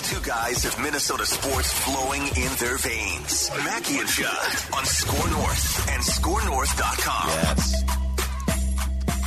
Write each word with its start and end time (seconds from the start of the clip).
These 0.00 0.12
two 0.12 0.20
guys 0.26 0.62
have 0.64 0.80
Minnesota 0.80 1.26
sports 1.26 1.72
flowing 1.72 2.22
in 2.22 2.52
their 2.58 2.78
veins. 2.78 3.50
Mackey 3.64 3.98
and 3.98 4.08
Judd 4.08 4.52
on 4.74 4.84
SKOR 4.84 5.30
North 5.30 5.90
and 5.90 6.02
ScoreNorth.com. 6.02 7.28
Yes. 7.28 7.84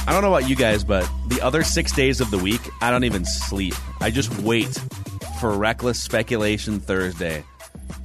I 0.08 0.12
don't 0.12 0.24
know 0.24 0.34
about 0.34 0.50
you 0.50 0.56
guys, 0.56 0.84
but 0.84 1.08
the 1.28 1.42
other 1.42 1.64
six 1.64 1.92
days 1.92 2.22
of 2.22 2.32
the 2.32 2.40
week, 2.40 2.62
I 2.82 2.90
don't 2.90 3.04
even 3.04 3.24
sleep. 3.24 3.76
I 4.02 4.10
just 4.10 4.36
wait 4.40 4.70
for 5.40 5.56
Reckless 5.56 6.02
Speculation 6.02 6.80
Thursday 6.80 7.44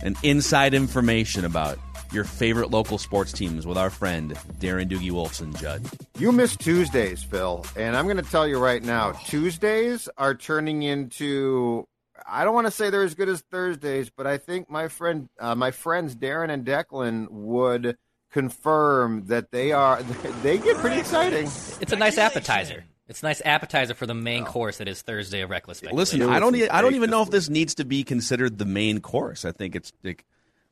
and 0.03 0.17
inside 0.23 0.75
information 0.75 1.47
about 1.47 1.79
your 2.13 2.25
favorite 2.25 2.71
local 2.71 2.99
sports 2.99 3.33
teams 3.33 3.67
with 3.67 3.79
our 3.79 3.91
friend 3.91 4.35
Darren 4.59 4.91
Doogie 4.91 5.11
Wolfson 5.11 5.59
Judd. 5.59 5.87
You 6.19 6.33
miss 6.33 6.55
Tuesdays, 6.57 7.23
Phil, 7.23 7.65
and 7.77 7.97
I'm 7.97 8.05
going 8.05 8.19
to 8.19 8.31
tell 8.31 8.47
you 8.47 8.59
right 8.59 8.83
now, 8.83 9.13
Tuesdays 9.13 10.09
are 10.19 10.35
turning 10.35 10.83
into 10.83 11.87
I 12.27 12.45
don't 12.45 12.55
want 12.55 12.67
to 12.67 12.71
say 12.71 12.91
they're 12.91 13.03
as 13.03 13.15
good 13.15 13.29
as 13.29 13.41
Thursdays, 13.41 14.11
but 14.11 14.27
I 14.27 14.39
think 14.39 14.71
my 14.71 14.89
friend, 14.89 15.29
uh, 15.39 15.55
my 15.55 15.71
friends 15.71 16.17
Darren 16.17 16.51
and 16.51 16.65
Declan 16.65 17.31
would 17.31 17.97
confirm 18.31 19.27
that 19.27 19.51
they 19.51 19.73
are. 19.73 20.03
They 20.43 20.59
get 20.59 20.77
pretty 20.77 20.99
exciting. 20.99 21.45
It's 21.81 21.93
a 21.93 21.97
nice 21.97 22.19
appetizer. 22.19 22.85
It's 23.09 23.23
a 23.23 23.27
nice 23.27 23.41
appetizer 23.45 23.95
for 23.95 24.07
the 24.07 24.15
main 24.15 24.45
course 24.45 24.79
that 24.79 24.89
is 24.89 25.01
Thursday 25.01 25.41
of 25.41 25.49
Reckless 25.49 25.83
Listen, 25.83 26.23
I 26.23 26.39
don't. 26.39 26.55
I 26.71 26.83
don't 26.83 26.95
even 26.95 27.11
know 27.11 27.23
if 27.23 27.31
this 27.31 27.49
needs 27.49 27.77
to 27.77 27.85
be 27.85 28.05
considered 28.05 28.59
the 28.59 28.67
main 28.67 29.01
course. 29.01 29.45
I 29.45 29.53
think 29.53 29.75
it's 29.75 29.93
like 30.05 30.25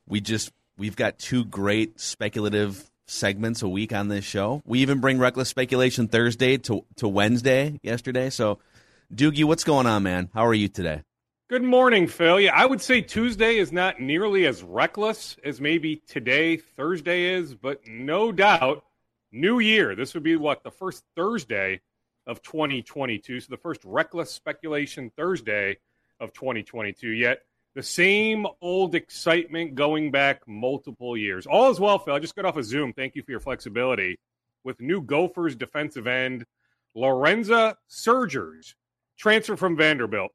we 0.07 0.21
just 0.21 0.51
we've 0.77 0.95
got 0.95 1.17
two 1.17 1.45
great 1.45 1.99
speculative 1.99 2.89
segments 3.07 3.63
a 3.63 3.69
week 3.69 3.91
on 3.91 4.07
this 4.07 4.23
show. 4.23 4.61
We 4.65 4.79
even 4.79 4.99
bring 4.99 5.17
Reckless 5.17 5.49
Speculation 5.49 6.07
Thursday 6.07 6.57
to 6.57 6.85
to 6.97 7.07
Wednesday 7.07 7.79
yesterday. 7.81 8.29
So, 8.29 8.59
Doogie, 9.13 9.43
what's 9.43 9.63
going 9.63 9.87
on, 9.87 10.03
man? 10.03 10.29
How 10.33 10.45
are 10.45 10.53
you 10.53 10.67
today? 10.67 11.01
Good 11.49 11.63
morning, 11.63 12.07
Phil. 12.07 12.41
Yeah, 12.41 12.53
I 12.53 12.65
would 12.65 12.81
say 12.81 12.99
Tuesday 12.99 13.55
is 13.55 13.71
not 13.71 14.01
nearly 14.01 14.45
as 14.45 14.63
reckless 14.63 15.37
as 15.45 15.61
maybe 15.61 16.03
today, 16.05 16.57
Thursday 16.57 17.35
is, 17.35 17.55
but 17.55 17.79
no 17.87 18.33
doubt, 18.33 18.83
new 19.31 19.59
year. 19.59 19.95
This 19.95 20.13
would 20.13 20.23
be 20.23 20.35
what, 20.35 20.61
the 20.65 20.71
first 20.71 21.05
Thursday 21.15 21.79
of 22.25 22.41
2022. 22.41 23.39
So 23.39 23.47
the 23.49 23.55
first 23.55 23.79
reckless 23.85 24.29
speculation 24.29 25.09
Thursday 25.15 25.77
of 26.19 26.33
2022. 26.33 27.11
Yet 27.11 27.43
the 27.75 27.83
same 27.83 28.45
old 28.59 28.93
excitement 28.93 29.73
going 29.73 30.11
back 30.11 30.45
multiple 30.49 31.15
years. 31.15 31.47
All 31.47 31.71
is 31.71 31.79
well, 31.79 31.97
Phil. 31.97 32.13
I 32.13 32.19
just 32.19 32.35
got 32.35 32.43
off 32.43 32.57
a 32.57 32.59
of 32.59 32.65
Zoom. 32.65 32.91
Thank 32.91 33.15
you 33.15 33.23
for 33.23 33.31
your 33.31 33.39
flexibility. 33.39 34.19
With 34.65 34.81
new 34.81 35.01
Gophers 35.01 35.55
defensive 35.55 36.07
end, 36.07 36.45
Lorenza 36.93 37.77
Surgers, 37.87 38.75
transfer 39.17 39.55
from 39.55 39.77
Vanderbilt 39.77 40.33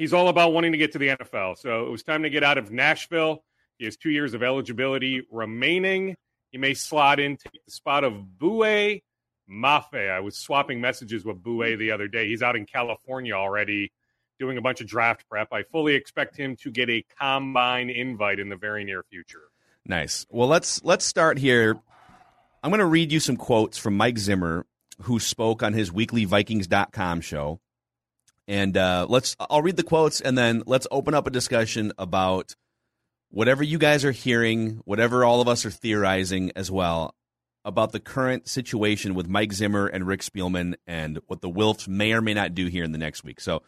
he's 0.00 0.14
all 0.14 0.28
about 0.28 0.54
wanting 0.54 0.72
to 0.72 0.78
get 0.78 0.92
to 0.92 0.98
the 0.98 1.08
NFL. 1.08 1.58
So 1.58 1.86
it 1.86 1.90
was 1.90 2.02
time 2.02 2.22
to 2.22 2.30
get 2.30 2.42
out 2.42 2.56
of 2.56 2.72
Nashville. 2.72 3.44
He 3.78 3.84
has 3.84 3.98
two 3.98 4.08
years 4.08 4.32
of 4.32 4.42
eligibility 4.42 5.26
remaining. 5.30 6.16
He 6.50 6.58
may 6.58 6.72
slot 6.72 7.20
in, 7.20 7.36
take 7.36 7.60
the 7.64 7.70
spot 7.70 8.02
of 8.02 8.38
Boye 8.38 9.02
Mafe. 9.48 10.10
I 10.10 10.20
was 10.20 10.38
swapping 10.38 10.80
messages 10.80 11.22
with 11.24 11.42
Boye 11.42 11.76
the 11.76 11.90
other 11.90 12.08
day. 12.08 12.28
He's 12.28 12.42
out 12.42 12.56
in 12.56 12.64
California 12.64 13.34
already 13.34 13.92
doing 14.38 14.56
a 14.56 14.62
bunch 14.62 14.80
of 14.80 14.86
draft 14.86 15.28
prep. 15.28 15.48
I 15.52 15.64
fully 15.64 15.94
expect 15.94 16.34
him 16.34 16.56
to 16.62 16.70
get 16.70 16.88
a 16.88 17.04
combine 17.18 17.90
invite 17.90 18.40
in 18.40 18.48
the 18.48 18.56
very 18.56 18.84
near 18.84 19.02
future. 19.02 19.50
Nice. 19.84 20.24
Well, 20.30 20.48
let's 20.48 20.82
let's 20.82 21.04
start 21.04 21.36
here. 21.36 21.78
I'm 22.62 22.70
going 22.70 22.80
to 22.80 22.86
read 22.86 23.12
you 23.12 23.20
some 23.20 23.36
quotes 23.36 23.76
from 23.76 23.98
Mike 23.98 24.18
Zimmer, 24.18 24.64
who 25.02 25.20
spoke 25.20 25.62
on 25.62 25.74
his 25.74 25.92
weekly 25.92 26.24
Vikings.com 26.24 27.20
show. 27.20 27.60
And 28.50 28.76
uh, 28.76 29.06
let's 29.08 29.36
I'll 29.38 29.62
read 29.62 29.76
the 29.76 29.84
quotes 29.84 30.20
and 30.20 30.36
then 30.36 30.64
let's 30.66 30.88
open 30.90 31.14
up 31.14 31.28
a 31.28 31.30
discussion 31.30 31.92
about 31.96 32.56
whatever 33.30 33.62
you 33.62 33.78
guys 33.78 34.04
are 34.04 34.10
hearing, 34.10 34.80
whatever 34.84 35.24
all 35.24 35.40
of 35.40 35.46
us 35.46 35.64
are 35.64 35.70
theorizing 35.70 36.50
as 36.56 36.68
well 36.68 37.14
about 37.64 37.92
the 37.92 38.00
current 38.00 38.48
situation 38.48 39.14
with 39.14 39.28
Mike 39.28 39.52
Zimmer 39.52 39.86
and 39.86 40.04
Rick 40.04 40.22
Spielman 40.22 40.74
and 40.84 41.20
what 41.28 41.42
the 41.42 41.48
Wilfs 41.48 41.86
may 41.86 42.12
or 42.12 42.20
may 42.20 42.34
not 42.34 42.52
do 42.52 42.66
here 42.66 42.82
in 42.82 42.90
the 42.90 42.98
next 42.98 43.22
week. 43.22 43.40
So 43.40 43.62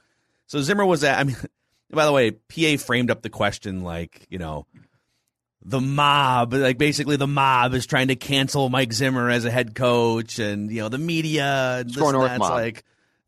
so 0.48 0.60
Zimmer 0.60 0.84
was 0.84 1.04
at 1.04 1.16
I 1.16 1.22
mean 1.22 1.36
by 1.92 2.04
the 2.04 2.12
way, 2.12 2.32
PA 2.32 2.76
framed 2.76 3.12
up 3.12 3.22
the 3.22 3.30
question 3.30 3.84
like, 3.84 4.26
you 4.30 4.38
know, 4.38 4.66
the 5.64 5.80
mob, 5.80 6.54
like 6.54 6.76
basically 6.76 7.14
the 7.14 7.28
mob 7.28 7.72
is 7.74 7.86
trying 7.86 8.08
to 8.08 8.16
cancel 8.16 8.68
Mike 8.68 8.92
Zimmer 8.92 9.30
as 9.30 9.44
a 9.44 9.50
head 9.52 9.76
coach 9.76 10.40
and 10.40 10.72
you 10.72 10.80
know, 10.80 10.88
the 10.88 10.98
media 10.98 11.76
and 11.78 11.92
SKOR 11.92 12.12
North 12.14 12.38
mob. 12.40 12.50
like 12.50 12.82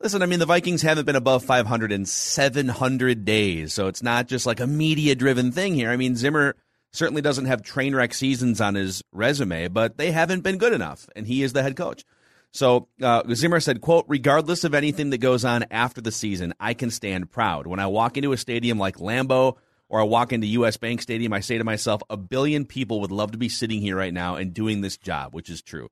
Listen, 0.04 0.20
I 0.20 0.26
mean, 0.26 0.38
the 0.38 0.44
Vikings 0.44 0.82
haven't 0.82 1.06
been 1.06 1.16
above 1.16 1.47
500 1.47 1.91
in 1.91 2.04
700 2.04 3.25
days, 3.25 3.72
so 3.72 3.87
it's 3.87 4.03
not 4.03 4.28
just 4.28 4.44
like 4.44 4.60
a 4.60 4.66
media 4.66 5.15
driven 5.15 5.50
thing 5.50 5.72
here. 5.72 5.91
I 5.91 5.97
mean, 5.97 6.15
Zimmer 6.15 6.56
certainly 6.92 7.22
doesn't 7.22 7.47
have 7.47 7.62
train 7.62 7.94
wreck 7.94 8.12
seasons 8.12 8.60
on 8.60 8.75
his 8.75 9.03
resume, 9.12 9.69
but 9.69 9.97
they 9.97 10.10
haven't 10.10 10.43
been 10.43 10.59
good 10.59 10.75
enough, 10.75 11.09
and 11.16 11.26
he 11.26 11.43
is 11.43 11.54
the 11.54 11.62
head 11.62 11.75
coach. 11.75 12.04
So 12.53 12.88
uh, 13.00 13.22
Zimmer 13.32 13.60
said, 13.60 13.81
quote, 13.81 14.04
regardless 14.06 14.62
of 14.64 14.75
anything 14.75 15.09
that 15.09 15.19
goes 15.19 15.43
on 15.43 15.64
after 15.70 16.03
the 16.03 16.12
season, 16.12 16.53
I 16.60 16.75
can 16.75 16.91
stand 16.91 17.31
proud. 17.31 17.66
When 17.66 17.81
I 17.81 17.87
walk 17.87 18.19
into 18.19 18.34
a 18.34 18.37
stadium 18.37 18.78
like 18.78 18.98
Lambeau 18.98 19.56
or 19.88 20.00
I 20.00 20.04
walk 20.04 20.34
into 20.34 20.47
US 20.48 20.76
Bank 20.76 21.00
Stadium, 21.00 21.32
I 21.32 21.41
say 21.41 21.56
to 21.56 21.64
myself, 21.64 22.03
a 22.10 22.19
billion 22.19 22.66
people 22.66 23.00
would 23.00 23.10
love 23.10 23.32
to 23.32 23.38
be 23.38 23.48
sitting 23.48 23.81
here 23.81 23.97
right 23.97 24.12
now 24.12 24.37
and 24.37 24.53
doing 24.53 24.82
this 24.82 24.98
job, 24.98 25.32
which 25.32 25.48
is 25.48 25.62
true. 25.62 25.88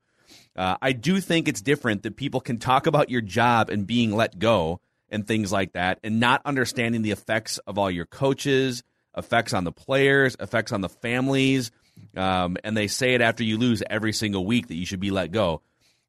Uh, 0.54 0.76
I 0.82 0.92
do 0.92 1.20
think 1.20 1.48
it's 1.48 1.62
different 1.62 2.02
that 2.02 2.16
people 2.16 2.40
can 2.40 2.58
talk 2.58 2.86
about 2.86 3.10
your 3.10 3.20
job 3.20 3.70
and 3.70 3.86
being 3.86 4.14
let 4.14 4.38
go 4.38 4.80
and 5.08 5.26
things 5.26 5.50
like 5.50 5.72
that 5.72 5.98
and 6.02 6.20
not 6.20 6.42
understanding 6.44 7.02
the 7.02 7.10
effects 7.10 7.58
of 7.58 7.78
all 7.78 7.90
your 7.90 8.06
coaches, 8.06 8.82
effects 9.16 9.54
on 9.54 9.64
the 9.64 9.72
players, 9.72 10.36
effects 10.40 10.72
on 10.72 10.80
the 10.80 10.88
families. 10.88 11.70
Um, 12.16 12.56
and 12.64 12.76
they 12.76 12.86
say 12.86 13.14
it 13.14 13.20
after 13.20 13.44
you 13.44 13.58
lose 13.58 13.82
every 13.88 14.12
single 14.12 14.44
week 14.44 14.68
that 14.68 14.74
you 14.74 14.86
should 14.86 15.00
be 15.00 15.10
let 15.10 15.30
go. 15.30 15.62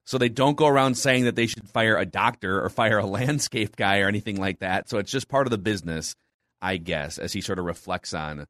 So 0.05 0.17
they 0.17 0.29
don't 0.29 0.57
go 0.57 0.67
around 0.67 0.95
saying 0.95 1.25
that 1.25 1.35
they 1.35 1.47
should 1.47 1.67
fire 1.69 1.97
a 1.97 2.05
doctor 2.05 2.63
or 2.63 2.69
fire 2.69 2.97
a 2.97 3.05
landscape 3.05 3.75
guy 3.75 3.99
or 3.99 4.07
anything 4.07 4.37
like 4.37 4.59
that. 4.59 4.89
So 4.89 4.97
it's 4.97 5.11
just 5.11 5.29
part 5.29 5.47
of 5.47 5.51
the 5.51 5.57
business, 5.57 6.15
I 6.61 6.77
guess, 6.77 7.17
as 7.17 7.31
he 7.31 7.41
sort 7.41 7.59
of 7.59 7.65
reflects 7.65 8.13
on 8.13 8.47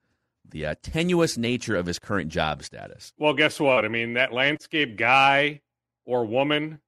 the 0.50 0.68
uh, 0.68 0.76
tenuous 0.82 1.38
nature 1.38 1.76
of 1.76 1.86
his 1.86 2.00
current 2.00 2.30
job 2.30 2.64
status. 2.64 3.14
Well, 3.18 3.34
guess 3.34 3.60
what? 3.60 3.86
I 3.86 3.88
mean, 3.88 4.14
that 4.16 4.34
landscape 4.34 4.98
guy 4.98 5.62
or 6.06 6.26
woman, 6.26 6.80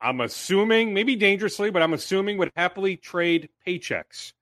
I'm 0.00 0.20
assuming, 0.20 0.92
maybe 0.92 1.16
dangerously, 1.16 1.70
but 1.70 1.82
I'm 1.82 1.94
assuming 1.94 2.38
would 2.38 2.52
happily 2.56 2.96
trade 2.96 3.48
paychecks 3.66 4.32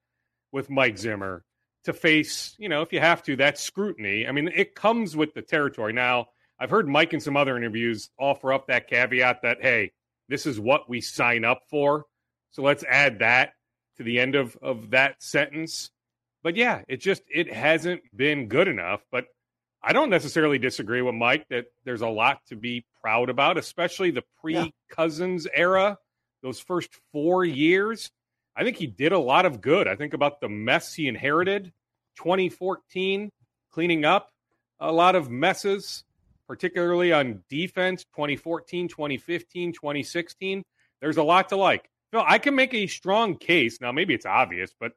with 0.51 0.71
Mike 0.71 0.99
Zimmer 0.99 1.45
to 1.85 1.93
face, 1.93 2.55
you 2.59 2.69
know, 2.69 2.83
if 2.83 2.93
you 2.93 3.01
have 3.01 3.23
to, 3.25 3.37
that 3.37 3.59
scrutiny. 3.59 4.27
I 4.27 4.33
mean, 4.33 4.49
it 4.55 4.75
comes 4.75 5.17
with 5.17 5.35
the 5.35 5.43
territory. 5.43 5.93
Now, 5.93 6.27
I've 6.59 6.71
heard 6.71 6.89
Mike 6.89 7.13
in 7.13 7.21
some 7.21 7.37
other 7.37 7.57
interviews 7.57 8.11
offer 8.19 8.53
up 8.53 8.69
that 8.69 8.89
caveat 8.89 9.43
that, 9.43 9.59
hey, 9.61 9.93
this 10.29 10.47
is 10.47 10.61
what 10.61 10.89
we 10.89 11.01
sign 11.01 11.45
up 11.45 11.63
for. 11.69 12.07
So 12.51 12.63
let's 12.63 12.85
add 12.85 13.21
that 13.21 13.55
to 13.97 14.03
the 14.03 14.21
end 14.21 14.35
of, 14.35 14.57
of 14.63 14.91
that 14.91 15.23
sentence. 15.23 15.91
But 16.43 16.57
yeah, 16.57 16.83
it 16.89 17.01
just 17.01 17.23
it 17.33 17.53
hasn't 17.53 18.03
been 18.15 18.49
good 18.49 18.69
enough. 18.69 19.01
But 19.11 19.27
I 19.85 19.93
don't 19.93 20.11
necessarily 20.11 20.59
disagree 20.59 21.03
with 21.03 21.15
Mike 21.15 21.49
that 21.49 21.67
there's 21.85 22.03
a 22.03 22.09
lot 22.09 22.41
to 22.47 22.57
be 22.57 22.85
proud 23.01 23.29
about, 23.29 23.59
especially 23.59 24.11
the 24.11 24.23
pre 24.41 24.73
Cousins 24.89 25.47
era, 25.53 25.99
those 26.43 26.61
first 26.61 26.91
four 27.13 27.45
years. 27.45 28.11
I 28.55 28.65
think 28.65 28.77
he 28.77 28.87
did 28.87 29.13
a 29.13 29.19
lot 29.19 29.47
of 29.47 29.61
good. 29.61 29.89
I 29.89 29.97
think 29.97 30.15
about 30.15 30.41
the 30.41 30.49
mess 30.49 30.95
he 30.95 31.09
inherited 31.09 31.73
2014, 32.17 33.31
cleaning 33.73 34.05
up 34.05 34.31
a 34.79 34.93
lot 34.93 35.17
of 35.17 35.31
messes, 35.31 36.05
particularly 36.47 37.13
on 37.13 37.43
defense 37.49 38.05
2014, 38.15 38.89
2015, 38.89 39.73
2016. 39.73 40.63
There's 41.01 41.17
a 41.17 41.23
lot 41.23 41.49
to 41.49 41.57
like. 41.57 41.89
Phil, 42.13 42.23
I 42.27 42.39
can 42.39 42.55
make 42.55 42.75
a 42.75 42.87
strong 42.87 43.37
case. 43.37 43.81
Now, 43.81 43.91
maybe 43.91 44.13
it's 44.13 44.27
obvious, 44.27 44.75
but 44.79 44.93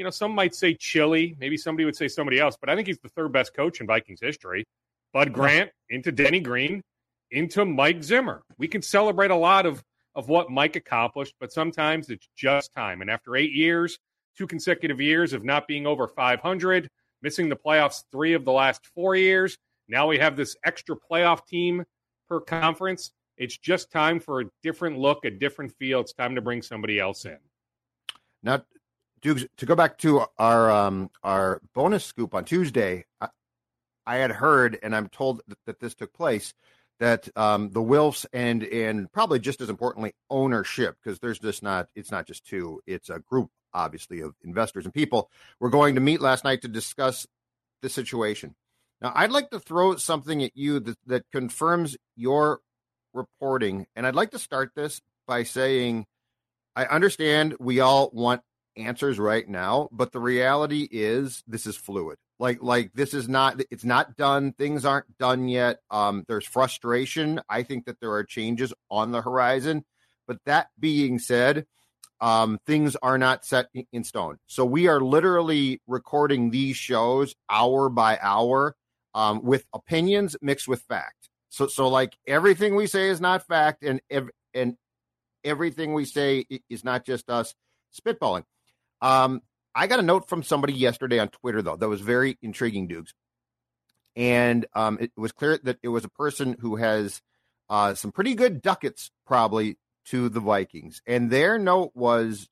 you 0.00 0.04
know, 0.04 0.10
some 0.10 0.34
might 0.34 0.54
say 0.54 0.72
Chili. 0.72 1.36
Maybe 1.38 1.58
somebody 1.58 1.84
would 1.84 1.94
say 1.94 2.08
somebody 2.08 2.40
else, 2.40 2.56
but 2.58 2.70
I 2.70 2.74
think 2.74 2.86
he's 2.86 2.98
the 3.00 3.10
third 3.10 3.32
best 3.32 3.52
coach 3.52 3.82
in 3.82 3.86
Vikings 3.86 4.20
history. 4.22 4.64
Bud 5.12 5.30
Grant 5.30 5.70
into 5.90 6.10
Denny 6.10 6.40
Green 6.40 6.82
into 7.30 7.66
Mike 7.66 8.02
Zimmer. 8.02 8.42
We 8.56 8.66
can 8.66 8.80
celebrate 8.80 9.30
a 9.30 9.36
lot 9.36 9.66
of 9.66 9.84
of 10.14 10.30
what 10.30 10.50
Mike 10.50 10.74
accomplished, 10.74 11.34
but 11.38 11.52
sometimes 11.52 12.08
it's 12.08 12.26
just 12.34 12.72
time. 12.72 13.02
And 13.02 13.10
after 13.10 13.36
eight 13.36 13.52
years, 13.52 13.98
two 14.38 14.46
consecutive 14.46 15.02
years 15.02 15.34
of 15.34 15.44
not 15.44 15.68
being 15.68 15.86
over 15.86 16.08
500, 16.08 16.88
missing 17.20 17.50
the 17.50 17.56
playoffs 17.56 18.02
three 18.10 18.32
of 18.32 18.46
the 18.46 18.52
last 18.52 18.86
four 18.94 19.16
years, 19.16 19.58
now 19.86 20.06
we 20.06 20.16
have 20.16 20.34
this 20.34 20.56
extra 20.64 20.96
playoff 20.96 21.46
team 21.46 21.84
per 22.26 22.40
conference. 22.40 23.12
It's 23.36 23.58
just 23.58 23.92
time 23.92 24.18
for 24.18 24.40
a 24.40 24.44
different 24.62 24.98
look, 24.98 25.26
a 25.26 25.30
different 25.30 25.72
feel. 25.74 26.00
It's 26.00 26.14
time 26.14 26.36
to 26.36 26.40
bring 26.40 26.62
somebody 26.62 26.98
else 26.98 27.26
in. 27.26 27.36
Now, 28.42 28.62
Dukes, 29.22 29.44
to 29.58 29.66
go 29.66 29.74
back 29.74 29.98
to 29.98 30.24
our 30.38 30.70
um, 30.70 31.10
our 31.22 31.60
bonus 31.74 32.04
scoop 32.04 32.34
on 32.34 32.44
Tuesday, 32.44 33.04
I, 33.20 33.28
I 34.06 34.16
had 34.16 34.30
heard, 34.30 34.78
and 34.82 34.96
I'm 34.96 35.08
told 35.08 35.42
that, 35.48 35.58
that 35.66 35.80
this 35.80 35.94
took 35.94 36.12
place, 36.14 36.54
that 37.00 37.28
um, 37.36 37.70
the 37.70 37.80
Wilfs 37.80 38.24
and 38.32 38.62
and 38.62 39.12
probably 39.12 39.38
just 39.38 39.60
as 39.60 39.68
importantly 39.68 40.14
ownership, 40.30 40.96
because 41.02 41.18
there's 41.18 41.38
just 41.38 41.62
not 41.62 41.88
it's 41.94 42.10
not 42.10 42.26
just 42.26 42.46
two, 42.46 42.80
it's 42.86 43.10
a 43.10 43.18
group 43.18 43.50
obviously 43.72 44.20
of 44.20 44.34
investors 44.42 44.84
and 44.84 44.94
people. 44.94 45.30
We're 45.60 45.70
going 45.70 45.94
to 45.94 46.00
meet 46.00 46.20
last 46.20 46.44
night 46.44 46.62
to 46.62 46.68
discuss 46.68 47.26
the 47.82 47.88
situation. 47.88 48.54
Now, 49.00 49.12
I'd 49.14 49.30
like 49.30 49.50
to 49.50 49.60
throw 49.60 49.96
something 49.96 50.42
at 50.42 50.56
you 50.56 50.80
that, 50.80 50.98
that 51.06 51.24
confirms 51.32 51.96
your 52.16 52.60
reporting, 53.14 53.86
and 53.94 54.06
I'd 54.06 54.14
like 54.14 54.32
to 54.32 54.38
start 54.38 54.72
this 54.74 55.00
by 55.26 55.44
saying 55.44 56.06
I 56.76 56.84
understand 56.84 57.56
we 57.58 57.80
all 57.80 58.10
want 58.12 58.42
answers 58.76 59.18
right 59.18 59.48
now, 59.48 59.88
but 59.92 60.12
the 60.12 60.20
reality 60.20 60.88
is 60.90 61.42
this 61.46 61.66
is 61.66 61.76
fluid. 61.76 62.18
Like 62.38 62.62
like 62.62 62.92
this 62.94 63.12
is 63.12 63.28
not 63.28 63.60
it's 63.70 63.84
not 63.84 64.16
done. 64.16 64.52
Things 64.52 64.84
aren't 64.84 65.18
done 65.18 65.48
yet. 65.48 65.80
Um, 65.90 66.24
there's 66.26 66.46
frustration. 66.46 67.40
I 67.48 67.62
think 67.62 67.84
that 67.86 68.00
there 68.00 68.12
are 68.12 68.24
changes 68.24 68.72
on 68.90 69.12
the 69.12 69.20
horizon. 69.20 69.84
But 70.26 70.38
that 70.46 70.68
being 70.78 71.18
said, 71.18 71.66
um, 72.20 72.58
things 72.66 72.96
are 72.96 73.18
not 73.18 73.44
set 73.44 73.66
in 73.92 74.04
stone. 74.04 74.38
So 74.46 74.64
we 74.64 74.86
are 74.88 75.00
literally 75.00 75.82
recording 75.86 76.50
these 76.50 76.76
shows 76.76 77.34
hour 77.48 77.88
by 77.88 78.18
hour 78.20 78.76
um, 79.14 79.42
with 79.42 79.66
opinions 79.74 80.36
mixed 80.40 80.68
with 80.68 80.82
fact. 80.82 81.28
So 81.50 81.66
so 81.66 81.88
like 81.88 82.16
everything 82.26 82.74
we 82.74 82.86
say 82.86 83.08
is 83.08 83.20
not 83.20 83.46
fact, 83.46 83.82
and 83.82 84.00
and 84.54 84.76
everything 85.44 85.94
we 85.94 86.04
say 86.04 86.46
is 86.68 86.84
not 86.84 87.04
just 87.04 87.28
us 87.28 87.54
spitballing. 87.98 88.44
Um, 89.00 89.42
I 89.74 89.86
got 89.86 90.00
a 90.00 90.02
note 90.02 90.28
from 90.28 90.42
somebody 90.42 90.72
yesterday 90.72 91.18
on 91.18 91.28
Twitter, 91.28 91.62
though, 91.62 91.76
that 91.76 91.88
was 91.88 92.00
very 92.00 92.38
intriguing, 92.42 92.88
Dukes. 92.88 93.14
And 94.16 94.66
um, 94.74 94.98
it 95.00 95.12
was 95.16 95.32
clear 95.32 95.58
that 95.62 95.78
it 95.82 95.88
was 95.88 96.04
a 96.04 96.10
person 96.10 96.56
who 96.60 96.76
has 96.76 97.22
uh, 97.68 97.94
some 97.94 98.12
pretty 98.12 98.34
good 98.34 98.60
ducats, 98.60 99.10
probably, 99.26 99.78
to 100.06 100.28
the 100.28 100.40
Vikings. 100.40 101.00
And 101.06 101.30
their 101.30 101.58
note 101.58 101.92
was 101.94 102.48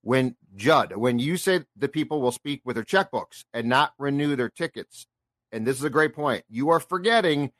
when 0.00 0.36
Judd, 0.56 0.96
when 0.96 1.18
you 1.18 1.36
say 1.36 1.64
the 1.76 1.88
people 1.88 2.20
will 2.20 2.32
speak 2.32 2.62
with 2.64 2.76
their 2.76 2.84
checkbooks 2.84 3.44
and 3.52 3.68
not 3.68 3.92
renew 3.98 4.34
their 4.34 4.48
tickets, 4.48 5.06
and 5.52 5.66
this 5.66 5.78
is 5.78 5.84
a 5.84 5.90
great 5.90 6.14
point, 6.14 6.44
you 6.48 6.70
are 6.70 6.80
forgetting 6.80 7.52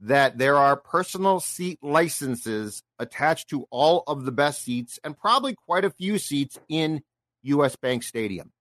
that 0.00 0.38
there 0.38 0.56
are 0.56 0.76
personal 0.76 1.38
seat 1.40 1.78
licenses 1.82 2.82
attached 2.98 3.48
to 3.50 3.66
all 3.70 4.02
of 4.06 4.24
the 4.24 4.32
best 4.32 4.62
seats 4.62 4.98
and 5.04 5.18
probably 5.18 5.54
quite 5.54 5.84
a 5.84 5.90
few 5.90 6.18
seats 6.18 6.58
in 6.68 7.02
US 7.42 7.76
Bank 7.76 8.02
Stadium. 8.02 8.52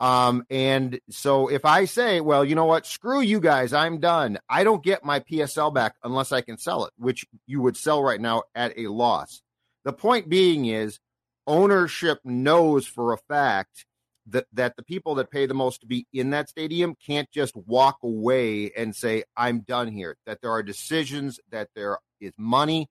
Um, 0.00 0.44
and 0.50 0.98
so 1.10 1.46
if 1.46 1.64
I 1.64 1.84
say, 1.84 2.20
well, 2.20 2.44
you 2.44 2.56
know 2.56 2.64
what, 2.64 2.86
screw 2.86 3.20
you 3.20 3.38
guys, 3.38 3.72
I'm 3.72 4.00
done. 4.00 4.38
I 4.48 4.64
don't 4.64 4.82
get 4.82 5.04
my 5.04 5.20
PSL 5.20 5.72
back 5.72 5.94
unless 6.02 6.32
I 6.32 6.40
can 6.40 6.58
sell 6.58 6.86
it, 6.86 6.92
which 6.96 7.24
you 7.46 7.60
would 7.62 7.76
sell 7.76 8.02
right 8.02 8.20
now 8.20 8.42
at 8.52 8.76
a 8.76 8.88
loss. 8.88 9.42
The 9.84 9.92
point 9.92 10.28
being 10.28 10.66
is 10.66 10.98
ownership 11.46 12.18
knows 12.24 12.84
for 12.84 13.12
a 13.12 13.18
fact 13.28 13.86
that, 14.26 14.46
that 14.52 14.74
the 14.74 14.82
people 14.82 15.14
that 15.16 15.30
pay 15.30 15.46
the 15.46 15.54
most 15.54 15.82
to 15.82 15.86
be 15.86 16.06
in 16.12 16.30
that 16.30 16.48
stadium 16.48 16.96
can't 17.06 17.30
just 17.30 17.54
walk 17.54 17.98
away 18.02 18.72
and 18.76 18.96
say, 18.96 19.22
I'm 19.36 19.60
done 19.60 19.86
here, 19.86 20.16
that 20.26 20.40
there 20.42 20.50
are 20.50 20.64
decisions, 20.64 21.38
that 21.50 21.68
there 21.76 21.98
is 22.20 22.32
money 22.36 22.88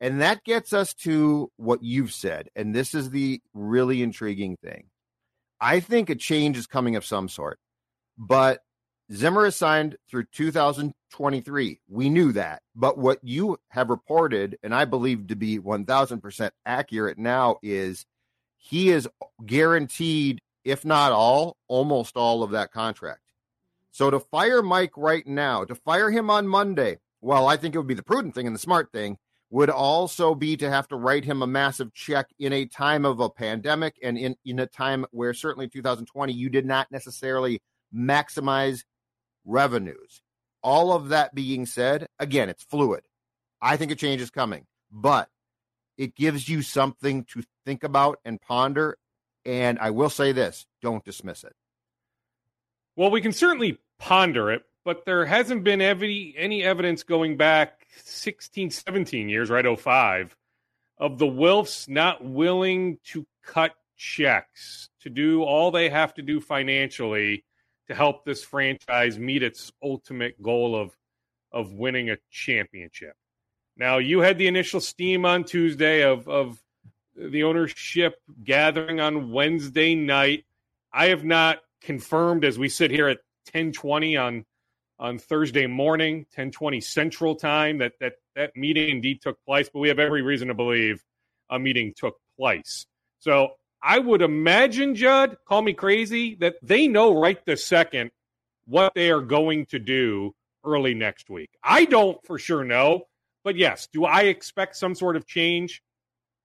and 0.00 0.20
that 0.20 0.44
gets 0.44 0.72
us 0.72 0.94
to 0.94 1.50
what 1.56 1.82
you've 1.82 2.12
said. 2.12 2.48
And 2.54 2.74
this 2.74 2.94
is 2.94 3.10
the 3.10 3.40
really 3.52 4.02
intriguing 4.02 4.56
thing. 4.56 4.84
I 5.60 5.80
think 5.80 6.10
a 6.10 6.14
change 6.14 6.58
is 6.58 6.66
coming 6.66 6.96
of 6.96 7.04
some 7.04 7.28
sort, 7.28 7.58
but 8.18 8.60
Zimmer 9.12 9.46
is 9.46 9.56
signed 9.56 9.96
through 10.08 10.24
2023. 10.32 11.80
We 11.88 12.08
knew 12.08 12.32
that. 12.32 12.62
But 12.74 12.98
what 12.98 13.18
you 13.22 13.58
have 13.68 13.90
reported, 13.90 14.58
and 14.62 14.74
I 14.74 14.84
believe 14.84 15.28
to 15.28 15.36
be 15.36 15.58
1000% 15.58 16.50
accurate 16.64 17.18
now, 17.18 17.58
is 17.62 18.06
he 18.56 18.90
is 18.90 19.08
guaranteed, 19.44 20.40
if 20.64 20.84
not 20.84 21.12
all, 21.12 21.56
almost 21.68 22.16
all 22.16 22.42
of 22.42 22.52
that 22.52 22.72
contract. 22.72 23.20
So 23.90 24.10
to 24.10 24.20
fire 24.20 24.62
Mike 24.62 24.96
right 24.96 25.26
now, 25.26 25.64
to 25.64 25.74
fire 25.74 26.10
him 26.10 26.30
on 26.30 26.48
Monday, 26.48 26.98
well, 27.20 27.46
I 27.46 27.56
think 27.56 27.74
it 27.74 27.78
would 27.78 27.86
be 27.86 27.94
the 27.94 28.02
prudent 28.02 28.34
thing 28.34 28.46
and 28.46 28.56
the 28.56 28.60
smart 28.60 28.90
thing 28.90 29.18
would 29.54 29.70
also 29.70 30.34
be 30.34 30.56
to 30.56 30.68
have 30.68 30.88
to 30.88 30.96
write 30.96 31.24
him 31.24 31.40
a 31.40 31.46
massive 31.46 31.94
check 31.94 32.28
in 32.40 32.52
a 32.52 32.66
time 32.66 33.04
of 33.04 33.20
a 33.20 33.30
pandemic 33.30 33.94
and 34.02 34.18
in, 34.18 34.34
in 34.44 34.58
a 34.58 34.66
time 34.66 35.06
where 35.12 35.32
certainly 35.32 35.68
2020 35.68 36.32
you 36.32 36.48
did 36.48 36.66
not 36.66 36.90
necessarily 36.90 37.62
maximize 37.94 38.82
revenues. 39.44 40.22
All 40.60 40.92
of 40.92 41.10
that 41.10 41.36
being 41.36 41.66
said, 41.66 42.08
again, 42.18 42.48
it's 42.48 42.64
fluid. 42.64 43.04
I 43.62 43.76
think 43.76 43.92
a 43.92 43.94
change 43.94 44.20
is 44.20 44.30
coming, 44.30 44.66
but 44.90 45.28
it 45.96 46.16
gives 46.16 46.48
you 46.48 46.60
something 46.60 47.22
to 47.26 47.44
think 47.64 47.84
about 47.84 48.18
and 48.24 48.40
ponder. 48.40 48.98
And 49.46 49.78
I 49.78 49.90
will 49.90 50.10
say 50.10 50.32
this 50.32 50.66
don't 50.82 51.04
dismiss 51.04 51.44
it. 51.44 51.54
Well, 52.96 53.12
we 53.12 53.20
can 53.20 53.32
certainly 53.32 53.78
ponder 54.00 54.50
it, 54.50 54.64
but 54.84 55.04
there 55.04 55.24
hasn't 55.24 55.64
been 55.64 55.80
any, 55.80 56.34
any 56.36 56.62
evidence 56.62 57.02
going 57.02 57.36
back 57.36 57.86
16, 58.04 58.70
17 58.70 59.28
years, 59.28 59.50
right? 59.50 59.78
05, 59.78 60.36
of 60.98 61.18
the 61.18 61.26
Wilfs 61.26 61.88
not 61.88 62.24
willing 62.24 62.98
to 63.04 63.26
cut 63.42 63.72
checks, 63.96 64.90
to 65.00 65.10
do 65.10 65.42
all 65.42 65.70
they 65.70 65.88
have 65.88 66.14
to 66.14 66.22
do 66.22 66.40
financially 66.40 67.44
to 67.88 67.94
help 67.94 68.24
this 68.24 68.42
franchise 68.42 69.18
meet 69.18 69.42
its 69.42 69.72
ultimate 69.82 70.40
goal 70.42 70.76
of 70.76 70.96
of 71.52 71.72
winning 71.72 72.10
a 72.10 72.18
championship. 72.30 73.14
Now, 73.76 73.98
you 73.98 74.20
had 74.20 74.38
the 74.38 74.48
initial 74.48 74.80
steam 74.80 75.24
on 75.24 75.44
Tuesday 75.44 76.02
of 76.02 76.28
of 76.28 76.60
the 77.16 77.44
ownership 77.44 78.16
gathering 78.42 79.00
on 79.00 79.30
Wednesday 79.30 79.94
night. 79.94 80.44
I 80.92 81.06
have 81.06 81.24
not 81.24 81.60
confirmed 81.80 82.44
as 82.44 82.58
we 82.58 82.68
sit 82.68 82.90
here 82.90 83.08
at 83.08 83.18
10:20 83.52 84.16
on 84.16 84.44
on 84.98 85.18
Thursday 85.18 85.66
morning, 85.66 86.18
1020 86.18 86.80
Central 86.80 87.34
Time, 87.34 87.78
that, 87.78 87.92
that 88.00 88.14
that 88.36 88.56
meeting 88.56 88.90
indeed 88.90 89.20
took 89.22 89.42
place, 89.44 89.68
but 89.72 89.80
we 89.80 89.88
have 89.88 89.98
every 89.98 90.22
reason 90.22 90.48
to 90.48 90.54
believe 90.54 91.02
a 91.50 91.58
meeting 91.58 91.92
took 91.96 92.16
place. 92.38 92.86
So 93.18 93.50
I 93.82 93.98
would 93.98 94.22
imagine, 94.22 94.94
Judd, 94.94 95.36
call 95.46 95.62
me 95.62 95.72
crazy, 95.72 96.36
that 96.36 96.56
they 96.62 96.88
know 96.88 97.20
right 97.20 97.44
this 97.44 97.64
second 97.64 98.10
what 98.66 98.94
they 98.94 99.10
are 99.10 99.20
going 99.20 99.66
to 99.66 99.78
do 99.78 100.34
early 100.64 100.94
next 100.94 101.28
week. 101.28 101.50
I 101.62 101.84
don't 101.84 102.24
for 102.24 102.38
sure 102.38 102.64
know, 102.64 103.02
but 103.42 103.56
yes, 103.56 103.88
do 103.92 104.04
I 104.04 104.22
expect 104.22 104.76
some 104.76 104.94
sort 104.94 105.16
of 105.16 105.26
change? 105.26 105.82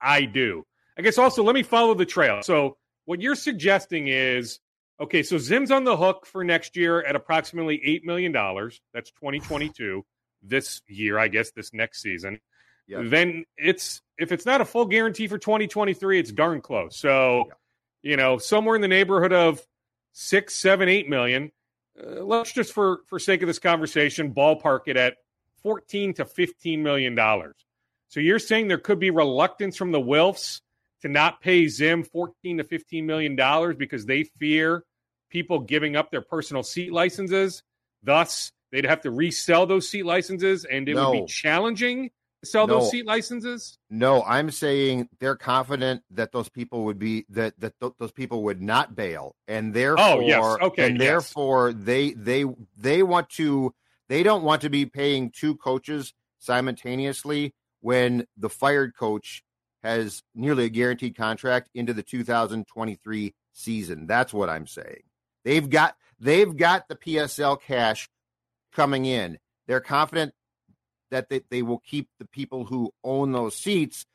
I 0.02 0.26
do. 0.26 0.66
I 0.98 1.02
guess 1.02 1.18
also 1.18 1.44
let 1.44 1.56
me 1.56 1.64
follow 1.64 1.94
the 1.94 2.06
trail. 2.06 2.42
So 2.44 2.78
what 3.06 3.22
you're 3.22 3.36
suggesting 3.36 4.08
is 4.10 4.60
Okay, 5.02 5.24
so 5.24 5.38
Zim's 5.38 5.72
on 5.72 5.86
the 5.86 5.96
hook 5.96 6.26
for 6.26 6.44
next 6.44 6.76
year 6.76 7.02
at 7.02 7.16
approximately 7.16 7.78
$8 7.78 8.04
million. 8.04 8.34
That's 8.34 9.12
2022. 9.12 10.06
This 10.42 10.82
year, 10.88 11.18
I 11.18 11.30
guess, 11.30 11.52
this 11.52 11.74
next 11.74 12.02
season. 12.02 12.40
Yep. 12.88 13.06
Then 13.06 13.46
it's, 13.58 14.02
if 14.18 14.32
it's 14.32 14.46
not 14.46 14.62
a 14.62 14.66
full 14.66 14.86
guarantee 14.86 15.28
for 15.28 15.38
2023, 15.38 16.20
it's 16.20 16.32
darn 16.32 16.62
close. 16.62 16.98
So, 16.98 17.46
yep. 17.48 17.58
you 18.02 18.18
know, 18.18 18.38
somewhere 18.38 18.76
in 18.76 18.82
the 18.82 18.88
neighborhood 18.88 19.32
of 19.32 19.62
six, 20.12 20.56
seven, 20.56 20.90
eight 20.90 21.08
million. 21.08 21.52
Uh, 21.98 22.24
let's 22.24 22.52
just, 22.52 22.74
for 22.74 23.00
for 23.08 23.20
sake 23.20 23.42
of 23.42 23.48
this 23.48 23.60
conversation, 23.60 24.34
ballpark 24.34 24.82
it 24.88 24.98
at 24.98 25.16
14 25.64 26.16
to 26.16 26.26
15 26.26 26.84
million 26.84 27.16
dollars. 27.16 27.56
So 28.08 28.20
you're 28.20 28.40
saying 28.40 28.68
there 28.68 28.78
could 28.78 29.00
be 29.00 29.12
reluctance 29.12 29.78
from 29.78 29.92
the 29.92 30.00
Wilfs 30.00 30.62
to 31.02 31.10
not 31.10 31.42
pay 31.42 31.68
Zim 31.68 32.04
14 32.04 32.58
to 32.58 32.64
15 32.64 33.06
million 33.06 33.36
dollars 33.36 33.76
because 33.76 34.06
they 34.06 34.24
fear 34.24 34.84
people 35.30 35.60
giving 35.60 35.96
up 35.96 36.12
their 36.12 36.22
personal 36.22 36.64
seat 36.64 36.92
licenses. 36.92 37.64
Thus, 38.04 38.52
they'd 38.72 38.86
have 38.86 39.02
to 39.02 39.12
resell 39.12 39.66
those 39.66 39.88
seat 39.90 40.04
licenses 40.06 40.66
and 40.66 40.88
it 40.90 40.96
No. 40.96 41.12
would 41.12 41.22
be 41.22 41.26
challenging 41.26 42.10
to 42.42 42.46
sell 42.50 42.68
No. 42.68 42.80
those 42.80 42.92
seat 42.92 43.06
licenses. 43.06 43.78
No, 43.90 44.24
I'm 44.24 44.50
saying 44.52 45.10
they're 45.20 45.36
confident 45.36 46.04
that 46.12 46.32
those 46.32 46.48
people 46.50 46.86
would 46.86 46.98
be 47.00 47.26
that 47.30 47.60
that 47.60 47.74
th- 47.80 47.94
those 48.00 48.12
people 48.12 48.44
would 48.44 48.62
not 48.62 48.96
bail, 48.96 49.36
and 49.48 49.74
therefore, 49.74 50.06
Oh, 50.06 50.20
yes. 50.22 50.58
Okay, 50.62 50.88
and 50.88 50.98
yes. 50.98 51.06
therefore 51.08 51.74
they 51.74 52.12
they 52.14 52.46
they 52.78 53.04
want 53.04 53.30
to 53.32 53.74
they 54.08 54.24
don't 54.24 54.44
want 54.44 54.62
to 54.62 54.70
be 54.70 54.86
paying 54.86 55.32
two 55.32 55.56
coaches 55.58 56.14
simultaneously 56.40 57.54
when 57.82 58.26
the 58.38 58.50
fired 58.50 58.96
coach 58.96 59.44
has 59.84 60.24
nearly 60.36 60.66
a 60.66 60.70
guaranteed 60.70 61.16
contract 61.16 61.70
into 61.74 61.94
the 61.94 62.04
2023 62.04 63.34
season. 63.54 64.08
That's 64.08 64.34
what 64.34 64.50
I'm 64.50 64.68
saying. 64.68 65.04
They've 65.44 65.70
got 65.70 65.96
they've 66.20 66.56
got 66.56 66.88
the 66.88 66.96
PSL 66.96 67.62
cash 67.62 68.10
coming 68.74 69.06
in. 69.06 69.40
They're 69.68 69.80
confident 69.80 70.34
that 71.12 71.30
they, 71.30 71.42
they 71.50 71.62
will 71.62 71.80
keep 71.80 72.10
the 72.20 72.28
people 72.28 72.66
who 72.66 72.92
own 73.04 73.32
those 73.32 73.56
seats 73.56 74.06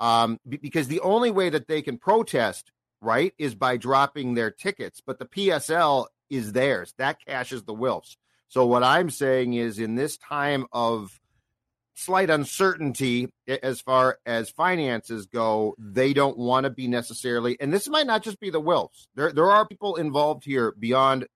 um, 0.00 0.38
because 0.46 0.88
the 0.88 1.00
only 1.00 1.30
way 1.30 1.50
that 1.50 1.68
they 1.68 1.82
can 1.82 1.98
protest 1.98 2.70
right 3.00 3.32
is 3.38 3.54
by 3.54 3.76
dropping 3.76 4.34
their 4.34 4.50
tickets 4.50 5.02
but 5.04 5.18
the 5.18 5.26
psl 5.26 6.06
is 6.30 6.52
theirs 6.52 6.94
that 6.96 7.18
cash 7.26 7.52
is 7.52 7.62
the 7.64 7.74
wilfs 7.74 8.16
so 8.48 8.66
what 8.66 8.82
i'm 8.82 9.10
saying 9.10 9.52
is 9.52 9.78
in 9.78 9.94
this 9.94 10.16
time 10.16 10.64
of 10.72 11.20
slight 11.94 12.30
uncertainty 12.30 13.28
as 13.62 13.80
far 13.80 14.18
as 14.26 14.50
finances 14.50 15.26
go 15.26 15.74
they 15.78 16.12
don't 16.12 16.36
want 16.36 16.64
to 16.64 16.70
be 16.70 16.88
necessarily 16.88 17.56
and 17.60 17.72
this 17.72 17.88
might 17.88 18.06
not 18.06 18.22
just 18.22 18.40
be 18.40 18.50
the 18.50 18.60
wilfs. 18.60 19.06
There, 19.14 19.32
there 19.32 19.50
are 19.50 19.66
people 19.66 19.96
involved 19.96 20.44
here 20.44 20.74
beyond 20.78 21.26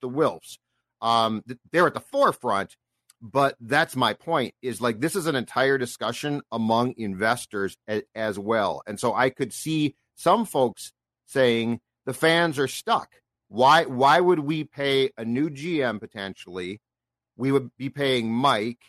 the 0.00 0.08
wilfs. 0.08 0.58
Um, 1.00 1.42
they're 1.72 1.88
at 1.88 1.94
the 1.94 2.00
forefront 2.00 2.76
but 3.22 3.56
that's 3.60 3.94
my 3.94 4.14
point 4.14 4.52
is 4.62 4.80
like 4.80 5.00
this 5.00 5.14
is 5.14 5.26
an 5.26 5.36
entire 5.36 5.78
discussion 5.78 6.42
among 6.50 6.94
investors 6.96 7.76
a- 7.88 8.02
as 8.16 8.38
well. 8.38 8.82
And 8.86 8.98
so 8.98 9.14
i 9.14 9.30
could 9.30 9.52
see 9.52 9.94
some 10.16 10.44
folks 10.44 10.92
saying 11.26 11.80
the 12.04 12.12
fans 12.14 12.58
are 12.58 12.68
stuck. 12.68 13.08
Why 13.48 13.84
why 13.84 14.18
would 14.20 14.40
we 14.40 14.64
pay 14.64 15.10
a 15.16 15.24
new 15.24 15.50
gm 15.50 16.00
potentially? 16.00 16.80
We 17.36 17.52
would 17.52 17.70
be 17.78 17.90
paying 17.90 18.32
mike 18.32 18.80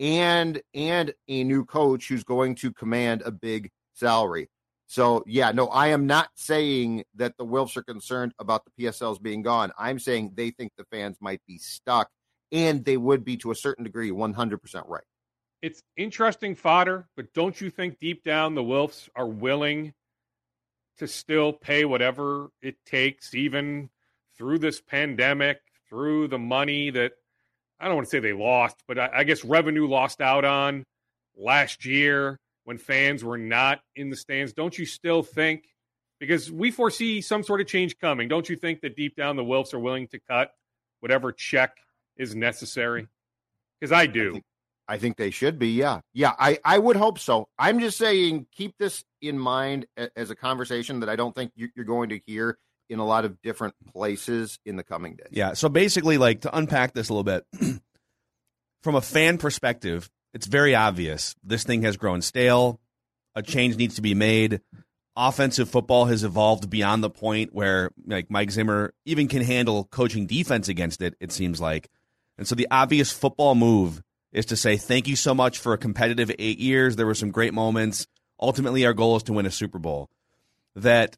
and 0.00 0.60
and 0.74 1.14
a 1.28 1.44
new 1.44 1.64
coach 1.64 2.08
who's 2.08 2.24
going 2.24 2.56
to 2.56 2.72
command 2.72 3.22
a 3.24 3.30
big 3.30 3.70
salary 3.94 4.48
so 4.86 5.22
yeah 5.26 5.52
no 5.52 5.68
i 5.68 5.88
am 5.88 6.06
not 6.06 6.28
saying 6.34 7.04
that 7.14 7.36
the 7.36 7.46
wilfs 7.46 7.76
are 7.76 7.82
concerned 7.82 8.32
about 8.38 8.62
the 8.64 8.84
psls 8.84 9.22
being 9.22 9.42
gone 9.42 9.70
i'm 9.78 9.98
saying 9.98 10.32
they 10.34 10.50
think 10.50 10.72
the 10.76 10.84
fans 10.90 11.18
might 11.20 11.40
be 11.46 11.58
stuck 11.58 12.08
and 12.52 12.84
they 12.84 12.96
would 12.96 13.24
be 13.24 13.36
to 13.38 13.50
a 13.50 13.54
certain 13.54 13.84
degree 13.84 14.10
100% 14.10 14.88
right. 14.88 15.02
It's 15.62 15.82
interesting 15.96 16.54
fodder, 16.54 17.08
but 17.16 17.32
don't 17.34 17.60
you 17.60 17.70
think 17.70 17.98
deep 17.98 18.24
down 18.24 18.54
the 18.54 18.62
Wilfs 18.62 19.08
are 19.14 19.28
willing 19.28 19.92
to 20.98 21.06
still 21.06 21.52
pay 21.52 21.84
whatever 21.84 22.50
it 22.62 22.76
takes, 22.86 23.34
even 23.34 23.90
through 24.36 24.58
this 24.58 24.80
pandemic, 24.80 25.60
through 25.88 26.28
the 26.28 26.38
money 26.38 26.90
that 26.90 27.12
I 27.80 27.86
don't 27.86 27.96
want 27.96 28.06
to 28.06 28.10
say 28.10 28.20
they 28.20 28.32
lost, 28.32 28.76
but 28.86 28.98
I, 28.98 29.10
I 29.14 29.24
guess 29.24 29.44
revenue 29.44 29.88
lost 29.88 30.20
out 30.20 30.44
on 30.44 30.84
last 31.36 31.84
year 31.84 32.38
when 32.64 32.78
fans 32.78 33.24
were 33.24 33.38
not 33.38 33.80
in 33.96 34.10
the 34.10 34.16
stands? 34.16 34.52
Don't 34.52 34.76
you 34.76 34.86
still 34.86 35.22
think? 35.22 35.64
Because 36.18 36.52
we 36.52 36.70
foresee 36.70 37.22
some 37.22 37.42
sort 37.42 37.62
of 37.62 37.66
change 37.66 37.98
coming. 37.98 38.28
Don't 38.28 38.48
you 38.48 38.56
think 38.56 38.82
that 38.82 38.94
deep 38.94 39.16
down 39.16 39.36
the 39.36 39.42
Wilfs 39.42 39.72
are 39.72 39.78
willing 39.78 40.06
to 40.08 40.20
cut 40.20 40.52
whatever 41.00 41.32
check 41.32 41.78
is 42.16 42.34
necessary? 42.34 43.08
Because 43.80 43.92
I 43.92 44.06
do. 44.06 44.28
I 44.28 44.32
think, 44.32 44.44
I 44.88 44.98
think 44.98 45.16
they 45.16 45.30
should 45.30 45.58
be. 45.58 45.70
Yeah. 45.70 46.00
Yeah. 46.12 46.34
I, 46.38 46.58
I 46.62 46.78
would 46.78 46.96
hope 46.96 47.18
so. 47.18 47.48
I'm 47.58 47.80
just 47.80 47.96
saying, 47.96 48.46
keep 48.54 48.74
this 48.78 49.02
in 49.22 49.38
mind 49.38 49.86
as 50.14 50.28
a 50.28 50.36
conversation 50.36 51.00
that 51.00 51.08
I 51.08 51.16
don't 51.16 51.34
think 51.34 51.52
you're 51.56 51.86
going 51.86 52.10
to 52.10 52.20
hear 52.26 52.58
in 52.90 52.98
a 52.98 53.06
lot 53.06 53.24
of 53.24 53.40
different 53.40 53.74
places 53.92 54.58
in 54.66 54.76
the 54.76 54.82
coming 54.82 55.14
days. 55.14 55.28
Yeah. 55.30 55.54
So 55.54 55.68
basically, 55.68 56.18
like 56.18 56.42
to 56.42 56.54
unpack 56.54 56.92
this 56.92 57.08
a 57.08 57.14
little 57.14 57.24
bit, 57.24 57.46
from 58.82 58.96
a 58.96 59.00
fan 59.00 59.38
perspective, 59.38 60.10
it's 60.34 60.46
very 60.46 60.74
obvious 60.74 61.34
this 61.42 61.64
thing 61.64 61.82
has 61.82 61.96
grown 61.96 62.20
stale. 62.20 62.80
A 63.34 63.42
change 63.42 63.76
needs 63.76 63.94
to 63.94 64.02
be 64.02 64.14
made. 64.14 64.60
Offensive 65.16 65.70
football 65.70 66.06
has 66.06 66.24
evolved 66.24 66.68
beyond 66.68 67.02
the 67.02 67.10
point 67.10 67.54
where 67.54 67.90
like 68.06 68.30
Mike 68.30 68.50
Zimmer 68.50 68.92
even 69.04 69.28
can 69.28 69.42
handle 69.42 69.84
coaching 69.84 70.26
defense 70.26 70.68
against 70.68 71.00
it. 71.00 71.14
It 71.20 71.30
seems 71.30 71.60
like, 71.60 71.88
and 72.36 72.46
so 72.46 72.54
the 72.54 72.68
obvious 72.70 73.12
football 73.12 73.54
move 73.54 74.02
is 74.32 74.46
to 74.46 74.56
say 74.56 74.76
thank 74.76 75.06
you 75.06 75.16
so 75.16 75.34
much 75.34 75.58
for 75.58 75.72
a 75.72 75.78
competitive 75.78 76.30
eight 76.38 76.58
years. 76.58 76.96
There 76.96 77.06
were 77.06 77.14
some 77.14 77.30
great 77.30 77.54
moments. 77.54 78.06
Ultimately, 78.40 78.84
our 78.86 78.94
goal 78.94 79.16
is 79.16 79.22
to 79.24 79.32
win 79.32 79.46
a 79.46 79.50
Super 79.50 79.78
Bowl. 79.78 80.08
That 80.74 81.16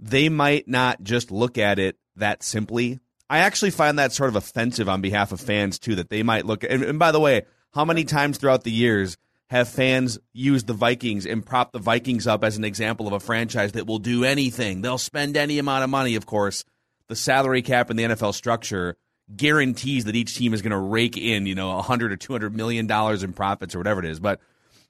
they 0.00 0.28
might 0.28 0.66
not 0.66 1.02
just 1.02 1.30
look 1.30 1.58
at 1.58 1.78
it 1.78 1.96
that 2.16 2.42
simply. 2.42 2.98
I 3.28 3.40
actually 3.40 3.70
find 3.70 3.98
that 3.98 4.12
sort 4.12 4.30
of 4.30 4.36
offensive 4.36 4.88
on 4.88 5.00
behalf 5.02 5.30
of 5.30 5.40
fans 5.40 5.78
too. 5.78 5.94
That 5.94 6.08
they 6.08 6.22
might 6.22 6.46
look. 6.46 6.64
And, 6.64 6.82
and 6.82 6.98
by 6.98 7.12
the 7.12 7.20
way, 7.20 7.42
how 7.72 7.84
many 7.84 8.04
times 8.04 8.38
throughout 8.38 8.64
the 8.64 8.72
years 8.72 9.16
have 9.50 9.68
fans 9.68 10.18
used 10.32 10.66
the 10.66 10.72
Vikings 10.72 11.26
and 11.26 11.44
prop 11.44 11.72
the 11.72 11.78
Vikings 11.78 12.26
up 12.26 12.42
as 12.42 12.56
an 12.56 12.64
example 12.64 13.06
of 13.06 13.12
a 13.12 13.20
franchise 13.20 13.72
that 13.72 13.86
will 13.86 13.98
do 13.98 14.24
anything? 14.24 14.80
They'll 14.80 14.98
spend 14.98 15.36
any 15.36 15.58
amount 15.58 15.84
of 15.84 15.90
money. 15.90 16.16
Of 16.16 16.26
course, 16.26 16.64
the 17.08 17.16
salary 17.16 17.62
cap 17.62 17.90
and 17.90 17.98
the 17.98 18.04
NFL 18.04 18.34
structure 18.34 18.96
guarantees 19.36 20.06
that 20.06 20.16
each 20.16 20.34
team 20.34 20.54
is 20.54 20.62
going 20.62 20.72
to 20.72 20.78
rake 20.78 21.16
in, 21.16 21.46
you 21.46 21.54
know, 21.54 21.76
a 21.78 21.82
hundred 21.82 22.10
or 22.10 22.16
two 22.16 22.32
hundred 22.32 22.56
million 22.56 22.86
dollars 22.86 23.22
in 23.22 23.32
profits 23.32 23.74
or 23.74 23.78
whatever 23.78 24.00
it 24.00 24.10
is. 24.10 24.18
But 24.18 24.40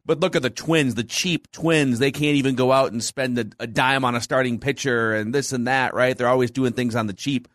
but 0.04 0.20
look 0.20 0.36
at 0.36 0.42
the 0.42 0.50
Twins, 0.50 0.94
the 0.94 1.04
cheap 1.04 1.50
Twins. 1.52 1.98
They 1.98 2.10
can't 2.10 2.36
even 2.36 2.54
go 2.54 2.72
out 2.72 2.92
and 2.92 3.02
spend 3.02 3.38
a, 3.38 3.46
a 3.60 3.66
dime 3.66 4.04
on 4.04 4.14
a 4.14 4.20
starting 4.20 4.58
pitcher 4.58 5.14
and 5.14 5.34
this 5.34 5.52
and 5.52 5.66
that, 5.66 5.94
right? 5.94 6.16
They're 6.16 6.28
always 6.28 6.50
doing 6.50 6.72
things 6.72 6.96
on 6.96 7.06
the 7.06 7.12
cheap. 7.12 7.48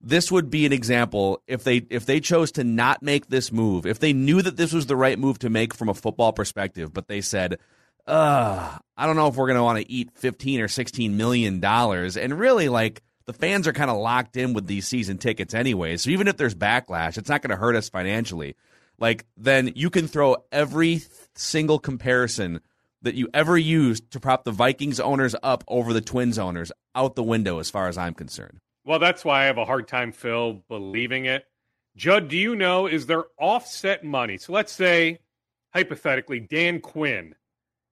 This 0.00 0.30
would 0.30 0.48
be 0.48 0.64
an 0.64 0.72
example 0.72 1.42
if 1.46 1.64
they 1.64 1.78
if 1.90 2.06
they 2.06 2.20
chose 2.20 2.52
to 2.52 2.64
not 2.64 3.02
make 3.02 3.26
this 3.26 3.50
move, 3.50 3.84
if 3.84 3.98
they 3.98 4.12
knew 4.12 4.40
that 4.42 4.56
this 4.56 4.72
was 4.72 4.86
the 4.86 4.96
right 4.96 5.18
move 5.18 5.40
to 5.40 5.50
make 5.50 5.74
from 5.74 5.88
a 5.88 5.94
football 5.94 6.32
perspective, 6.32 6.92
but 6.92 7.08
they 7.08 7.20
said, 7.20 7.58
"Uh, 8.06 8.78
I 8.96 9.06
don't 9.06 9.16
know 9.16 9.26
if 9.26 9.34
we're 9.34 9.48
going 9.48 9.56
to 9.56 9.64
want 9.64 9.78
to 9.78 9.90
eat 9.90 10.12
15 10.14 10.60
or 10.60 10.68
16 10.68 11.16
million 11.16 11.58
dollars." 11.58 12.16
And 12.16 12.38
really 12.38 12.68
like 12.68 13.02
the 13.26 13.32
fans 13.32 13.66
are 13.66 13.72
kind 13.72 13.90
of 13.90 13.96
locked 13.96 14.36
in 14.36 14.54
with 14.54 14.66
these 14.66 14.86
season 14.86 15.18
tickets 15.18 15.52
anyway. 15.52 15.96
So 15.96 16.10
even 16.10 16.28
if 16.28 16.36
there's 16.36 16.54
backlash, 16.54 17.18
it's 17.18 17.28
not 17.28 17.42
going 17.42 17.50
to 17.50 17.56
hurt 17.56 17.74
us 17.74 17.88
financially. 17.88 18.54
Like 18.98 19.26
then 19.36 19.72
you 19.74 19.90
can 19.90 20.08
throw 20.08 20.36
every 20.50 21.02
single 21.38 21.78
comparison 21.78 22.60
that 23.02 23.14
you 23.14 23.28
ever 23.32 23.56
used 23.56 24.10
to 24.10 24.20
prop 24.20 24.44
the 24.44 24.52
Vikings 24.52 24.98
owners 24.98 25.34
up 25.42 25.64
over 25.68 25.92
the 25.92 26.00
Twins 26.00 26.38
owners 26.38 26.72
out 26.94 27.14
the 27.14 27.22
window 27.22 27.58
as 27.58 27.70
far 27.70 27.88
as 27.88 27.96
I'm 27.96 28.14
concerned. 28.14 28.58
Well, 28.84 28.98
that's 28.98 29.24
why 29.24 29.42
I 29.42 29.46
have 29.46 29.58
a 29.58 29.64
hard 29.64 29.86
time, 29.86 30.12
Phil, 30.12 30.64
believing 30.68 31.26
it. 31.26 31.44
Judd, 31.96 32.28
do 32.28 32.36
you 32.36 32.56
know, 32.56 32.86
is 32.86 33.06
there 33.06 33.24
offset 33.38 34.04
money? 34.04 34.38
So 34.38 34.52
let's 34.52 34.72
say, 34.72 35.18
hypothetically, 35.74 36.40
Dan 36.40 36.80
Quinn 36.80 37.34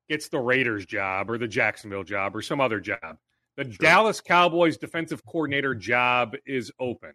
gets 0.09 0.29
the 0.29 0.39
Raiders 0.39 0.87
job 0.87 1.31
or 1.31 1.39
the 1.39 1.49
Jacksonville 1.49 2.05
job 2.05 2.35
or 2.35 2.43
some 2.43 2.61
other 2.61 2.81
job. 2.81 3.19
The 3.57 3.65
Dallas 3.65 4.21
Cowboys 4.21 4.77
defensive 4.77 5.25
coordinator 5.25 5.75
job 5.75 6.35
is 6.47 6.71
open. 6.79 7.13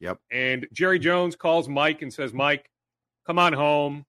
Yep. 0.00 0.18
And 0.30 0.66
Jerry 0.72 0.98
Jones 0.98 1.36
calls 1.36 1.68
Mike 1.68 2.02
and 2.02 2.12
says, 2.12 2.32
Mike, 2.32 2.70
come 3.26 3.38
on 3.38 3.52
home. 3.52 4.04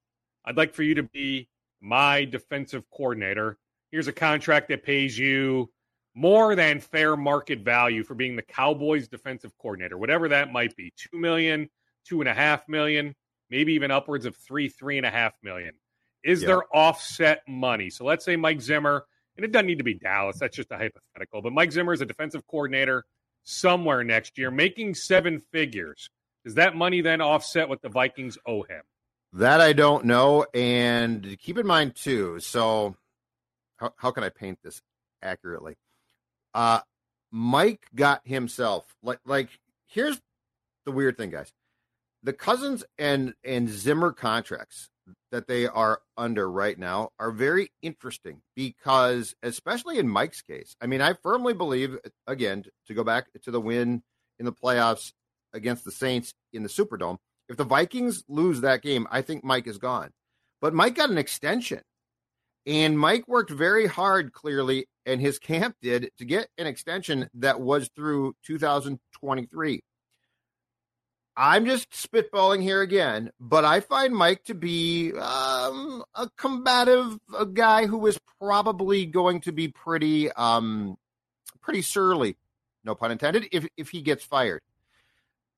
I'd 0.48 0.56
like 0.56 0.74
for 0.74 0.84
you 0.84 0.96
to 0.96 1.04
be 1.04 1.50
my 1.82 2.24
defensive 2.24 2.90
coordinator. 2.90 3.58
Here's 3.92 4.08
a 4.08 4.14
contract 4.14 4.70
that 4.70 4.82
pays 4.82 5.20
you 5.20 5.70
more 6.16 6.56
than 6.56 6.80
fair 6.80 7.18
market 7.18 7.60
value 7.60 8.04
for 8.04 8.16
being 8.16 8.38
the 8.38 8.42
Cowboys 8.42 9.10
defensive 9.10 9.52
coordinator, 9.58 9.98
whatever 9.98 10.30
that 10.30 10.52
might 10.54 10.74
be. 10.78 10.94
Two 10.96 11.18
million, 11.20 11.70
two 12.06 12.22
and 12.22 12.30
a 12.30 12.34
half 12.34 12.68
million, 12.70 13.14
maybe 13.50 13.74
even 13.74 13.92
upwards 13.92 14.26
of 14.26 14.38
three, 14.38 14.70
three 14.70 14.96
and 14.98 15.06
a 15.06 15.12
half 15.12 15.34
million. 15.44 15.74
Is 16.24 16.42
Yeah. 16.42 16.48
there 16.48 16.76
offset 16.76 17.44
money? 17.48 17.90
So 17.90 18.06
let's 18.06 18.24
say 18.24 18.38
Mike 18.38 18.62
Zimmer, 18.62 19.06
and 19.36 19.44
it 19.44 19.52
doesn't 19.52 19.68
need 19.68 19.78
to 19.80 19.84
be 19.84 19.96
Dallas, 19.96 20.40
that's 20.40 20.56
just 20.56 20.72
a 20.72 20.78
hypothetical, 20.78 21.42
but 21.42 21.52
Mike 21.52 21.74
Zimmer 21.74 21.92
is 21.92 22.00
a 22.02 22.06
defensive 22.06 22.48
coordinator 22.48 23.04
somewhere 23.44 24.02
next 24.04 24.38
year, 24.38 24.50
making 24.50 24.96
seven 24.96 25.40
figures. 25.40 26.10
Does 26.46 26.56
that 26.56 26.74
money 26.76 27.02
then 27.02 27.20
offset 27.20 27.68
what 27.68 27.82
the 27.82 27.90
Vikings 27.90 28.38
owe 28.46 28.64
him? 28.64 28.82
That 29.38 29.62
I 29.62 29.74
don't 29.74 30.06
know. 30.06 30.48
And 30.54 31.38
keep 31.40 31.60
in 31.60 31.68
mind, 31.68 31.96
too. 31.96 32.40
So, 32.40 32.96
how, 33.78 33.94
how 33.96 34.12
can 34.12 34.24
I 34.24 34.30
paint 34.30 34.58
this 34.64 34.82
accurately? 35.22 35.76
Uh, 36.56 36.80
Mike 37.32 37.86
got 37.94 38.22
himself 38.26 38.86
like 39.04 39.20
like 39.26 39.50
here's 39.86 40.20
the 40.86 40.92
weird 40.92 41.18
thing, 41.18 41.30
guys. 41.30 41.52
The 42.24 42.34
Cousins 42.34 42.84
and 42.98 43.36
and 43.44 43.70
Zimmer 43.70 44.12
contracts 44.12 44.90
that 45.32 45.48
they 45.48 45.68
are 45.68 46.02
under 46.18 46.50
right 46.50 46.78
now 46.78 47.12
are 47.20 47.32
very 47.32 47.72
interesting 47.84 48.42
because, 48.56 49.36
especially 49.44 50.00
in 50.00 50.10
Mike's 50.10 50.42
case, 50.42 50.76
I 50.82 50.88
mean, 50.88 51.02
I 51.02 51.14
firmly 51.14 51.54
believe, 51.54 51.98
again, 52.26 52.66
to 52.88 52.94
go 52.96 53.04
back 53.04 53.28
to 53.44 53.52
the 53.52 53.62
win 53.62 54.02
in 54.40 54.46
the 54.46 54.52
playoffs 54.52 55.14
against 55.54 55.86
the 55.86 55.92
Saints 55.92 56.34
in 56.54 56.64
the 56.64 56.70
Superdome, 56.70 57.18
if 57.50 57.58
the 57.58 57.64
Vikings 57.64 58.24
lose 58.28 58.62
that 58.62 58.82
game, 58.82 59.08
I 59.12 59.22
think 59.22 59.44
Mike 59.44 59.68
is 59.68 59.78
gone. 59.78 60.12
But 60.62 60.74
Mike 60.74 60.96
got 60.96 61.10
an 61.10 61.18
extension. 61.18 61.82
And 62.66 63.00
Mike 63.00 63.28
worked 63.28 63.50
very 63.50 63.88
hard, 63.88 64.34
clearly, 64.34 64.88
and 65.06 65.22
his 65.22 65.40
camp 65.40 65.78
did 65.82 66.12
to 66.18 66.26
get 66.26 66.50
an 66.58 66.68
extension 66.68 67.30
that 67.36 67.62
was 67.62 67.90
through 67.96 68.36
2023. 68.46 69.82
I'm 71.40 71.66
just 71.66 71.92
spitballing 71.92 72.64
here 72.64 72.82
again, 72.82 73.30
but 73.40 73.64
I 73.64 73.80
find 73.80 74.14
Mike 74.14 74.44
to 74.46 74.56
be 74.56 75.14
um, 75.14 76.04
a 76.16 76.28
combative 76.36 77.20
a 77.38 77.46
guy 77.46 77.86
who 77.86 78.08
is 78.08 78.20
probably 78.42 79.06
going 79.06 79.42
to 79.42 79.52
be 79.52 79.68
pretty 79.68 80.32
um, 80.32 80.98
pretty 81.62 81.84
surly, 81.84 82.38
no 82.84 82.96
pun 82.96 83.12
intended, 83.12 83.48
if 83.52 83.68
if 83.78 83.90
he 83.90 84.02
gets 84.02 84.24
fired. 84.24 84.62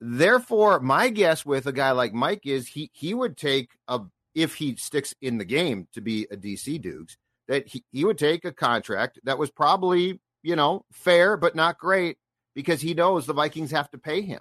Therefore, 0.01 0.79
my 0.79 1.09
guess 1.09 1.45
with 1.45 1.65
a 1.65 1.73
guy 1.73 1.91
like 1.91 2.13
Mike 2.13 2.45
is 2.45 2.67
he 2.67 2.89
he 2.93 3.13
would 3.13 3.35
take 3.35 3.71
a 3.87 4.01
if 4.33 4.55
he 4.55 4.75
sticks 4.75 5.13
in 5.21 5.37
the 5.37 5.45
game 5.45 5.87
to 5.93 6.01
be 6.01 6.27
a 6.31 6.37
DC 6.37 6.81
Dukes, 6.81 7.17
that 7.47 7.67
he, 7.67 7.83
he 7.91 8.05
would 8.05 8.17
take 8.17 8.45
a 8.45 8.53
contract 8.53 9.19
that 9.23 9.37
was 9.37 9.49
probably, 9.49 10.19
you 10.43 10.55
know, 10.55 10.85
fair 10.91 11.35
but 11.35 11.55
not 11.55 11.77
great 11.77 12.17
because 12.55 12.79
he 12.79 12.93
knows 12.93 13.25
the 13.25 13.33
Vikings 13.33 13.71
have 13.71 13.89
to 13.91 13.97
pay 13.97 14.21
him. 14.21 14.39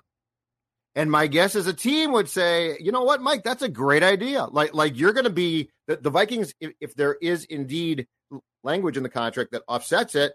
And 0.95 1.11
my 1.11 1.27
guess 1.27 1.55
is 1.55 1.67
a 1.67 1.73
team 1.73 2.13
would 2.13 2.29
say, 2.29 2.77
you 2.81 2.93
know 2.93 3.05
what, 3.05 3.23
Mike, 3.23 3.45
that's 3.45 3.63
a 3.63 3.69
great 3.69 4.03
idea. 4.03 4.45
Like, 4.45 4.75
like 4.75 4.99
you're 4.99 5.13
going 5.13 5.25
to 5.25 5.31
be 5.31 5.71
the, 5.87 5.97
the 5.97 6.11
Vikings, 6.11 6.55
if, 6.61 6.73
if 6.81 6.95
there 6.95 7.15
is 7.15 7.45
indeed 7.45 8.07
language 8.65 8.97
in 8.97 9.03
the 9.03 9.09
contract 9.09 9.53
that 9.53 9.63
offsets 9.69 10.15
it, 10.15 10.33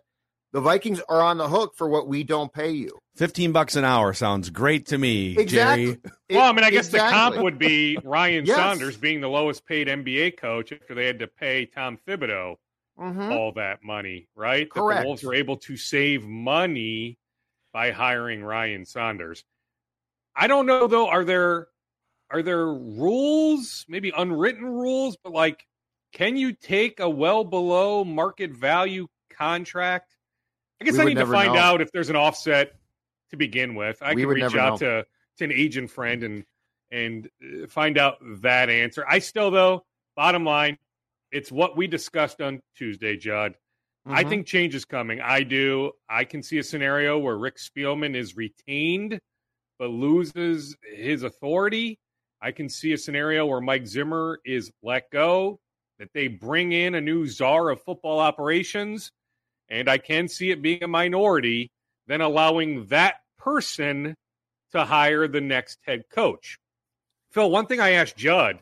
the 0.54 0.62
Vikings 0.62 1.02
are 1.10 1.22
on 1.22 1.38
the 1.38 1.50
hook 1.50 1.74
for 1.76 1.90
what 1.90 2.08
we 2.08 2.24
don't 2.24 2.54
pay 2.54 2.72
you. 2.72 2.98
15 3.18 3.52
bucks 3.52 3.76
an 3.76 3.84
hour 3.86 4.14
sounds 4.14 4.50
great 4.50 4.86
to 4.88 4.98
me, 4.98 5.38
Exactly. 5.38 5.86
Jerry. 5.86 6.00
Well, 6.30 6.50
I 6.50 6.52
mean, 6.54 6.64
I 6.64 6.70
guess 6.72 6.88
Exactly. 6.88 7.10
the 7.10 7.14
comp 7.36 7.44
would 7.44 7.60
be 7.60 7.98
Ryan 8.04 8.46
Yes. 8.46 8.56
Saunders 8.58 8.98
being 8.98 9.20
the 9.22 9.30
lowest 9.30 9.66
paid 9.66 9.88
NBA 9.88 10.32
coach 10.38 10.72
after 10.72 10.96
they 10.96 11.06
had 11.06 11.20
to 11.20 11.28
pay 11.28 11.66
Tom 11.66 11.98
Thibodeau 12.08 12.56
Mhm. 13.00 13.32
all 13.32 13.52
that 13.54 13.84
money, 13.84 14.28
right? 14.36 14.68
That 14.74 14.80
Correct. 14.80 15.02
the 15.02 15.08
Wolves 15.08 15.24
were 15.24 15.34
able 15.36 15.58
to 15.58 15.76
save 15.78 16.24
money 16.24 17.18
by 17.72 17.92
hiring 17.92 18.44
Ryan 18.44 18.86
Saunders. 18.86 19.44
I 20.36 20.48
don't 20.48 20.66
know 20.66 20.88
though. 20.88 21.08
Are 21.10 21.24
there 21.26 21.68
are 22.32 22.42
there 22.42 22.66
rules, 22.66 23.86
maybe 23.88 24.12
unwritten 24.16 24.66
rules, 24.66 25.18
but 25.24 25.34
like, 25.34 25.68
can 26.14 26.36
you 26.36 26.52
take 26.54 27.00
a 27.00 27.08
well 27.10 27.44
below 27.44 28.04
market 28.04 28.52
value 28.52 29.08
contract? 29.30 30.16
I 30.84 30.86
guess 30.86 30.96
We 30.96 31.02
I 31.04 31.06
need 31.06 31.18
to 31.18 31.26
find 31.26 31.54
know. 31.54 31.60
out 31.60 31.80
if 31.82 31.94
there's 31.94 32.10
an 32.10 32.18
offset 32.18 32.74
to 33.30 33.38
begin 33.38 33.74
with. 33.74 33.98
I 34.02 34.14
We 34.14 34.24
can 34.24 34.30
reach 34.32 34.44
out 34.56 34.82
know. 34.82 35.02
to 35.02 35.06
to 35.38 35.44
an 35.46 35.52
agent 35.54 35.90
friend 35.90 36.24
and 36.24 36.44
and 36.92 37.30
uh, 37.42 37.68
find 37.68 37.98
out 37.98 38.18
that 38.42 38.70
answer. 38.70 39.06
I 39.08 39.20
still 39.20 39.50
though, 39.50 39.86
bottom 40.18 40.44
line, 40.44 40.78
it's 41.32 41.54
what 41.54 41.78
we 41.78 41.88
discussed 41.88 42.42
on 42.42 42.60
Tuesday, 42.76 43.16
Judd. 43.16 43.56
I 44.06 44.26
Mhm. 44.26 44.30
think 44.30 44.46
change 44.48 44.76
is 44.76 44.84
coming. 44.84 45.22
I 45.22 45.44
do. 45.44 45.94
I 46.10 46.26
can 46.26 46.44
see 46.44 46.58
a 46.58 46.64
scenario 46.64 47.18
where 47.18 47.38
Rick 47.38 47.56
Spielman 47.56 48.14
is 48.14 48.36
retained 48.36 49.22
but 49.80 49.88
loses 49.90 50.76
his 50.84 51.24
authority. 51.24 51.98
I 52.42 52.52
can 52.52 52.68
see 52.68 52.92
a 52.92 52.98
scenario 52.98 53.46
where 53.46 53.62
Mike 53.62 53.88
Zimmer 53.88 54.40
is 54.46 54.70
let 54.84 55.10
go, 55.12 55.62
that 55.98 56.10
they 56.14 56.28
bring 56.28 56.74
in 56.74 56.96
a 56.96 57.02
new 57.02 57.26
czar 57.26 57.70
of 57.70 57.82
football 57.82 58.20
operations, 58.20 59.12
and 59.74 59.90
I 59.90 59.98
can 59.98 60.28
see 60.28 60.52
it 60.52 60.62
being 60.62 60.84
a 60.84 60.88
minority, 60.88 61.72
then 62.06 62.22
allowing 62.22 62.86
that 62.88 63.16
person 63.40 64.16
to 64.72 64.86
hire 64.86 65.28
the 65.28 65.42
next 65.42 65.80
head 65.86 66.04
coach. 66.12 66.60
Phil, 67.32 67.50
one 67.50 67.66
thing 67.66 67.80
I 67.80 67.92
asked 67.92 68.16
Judd 68.16 68.60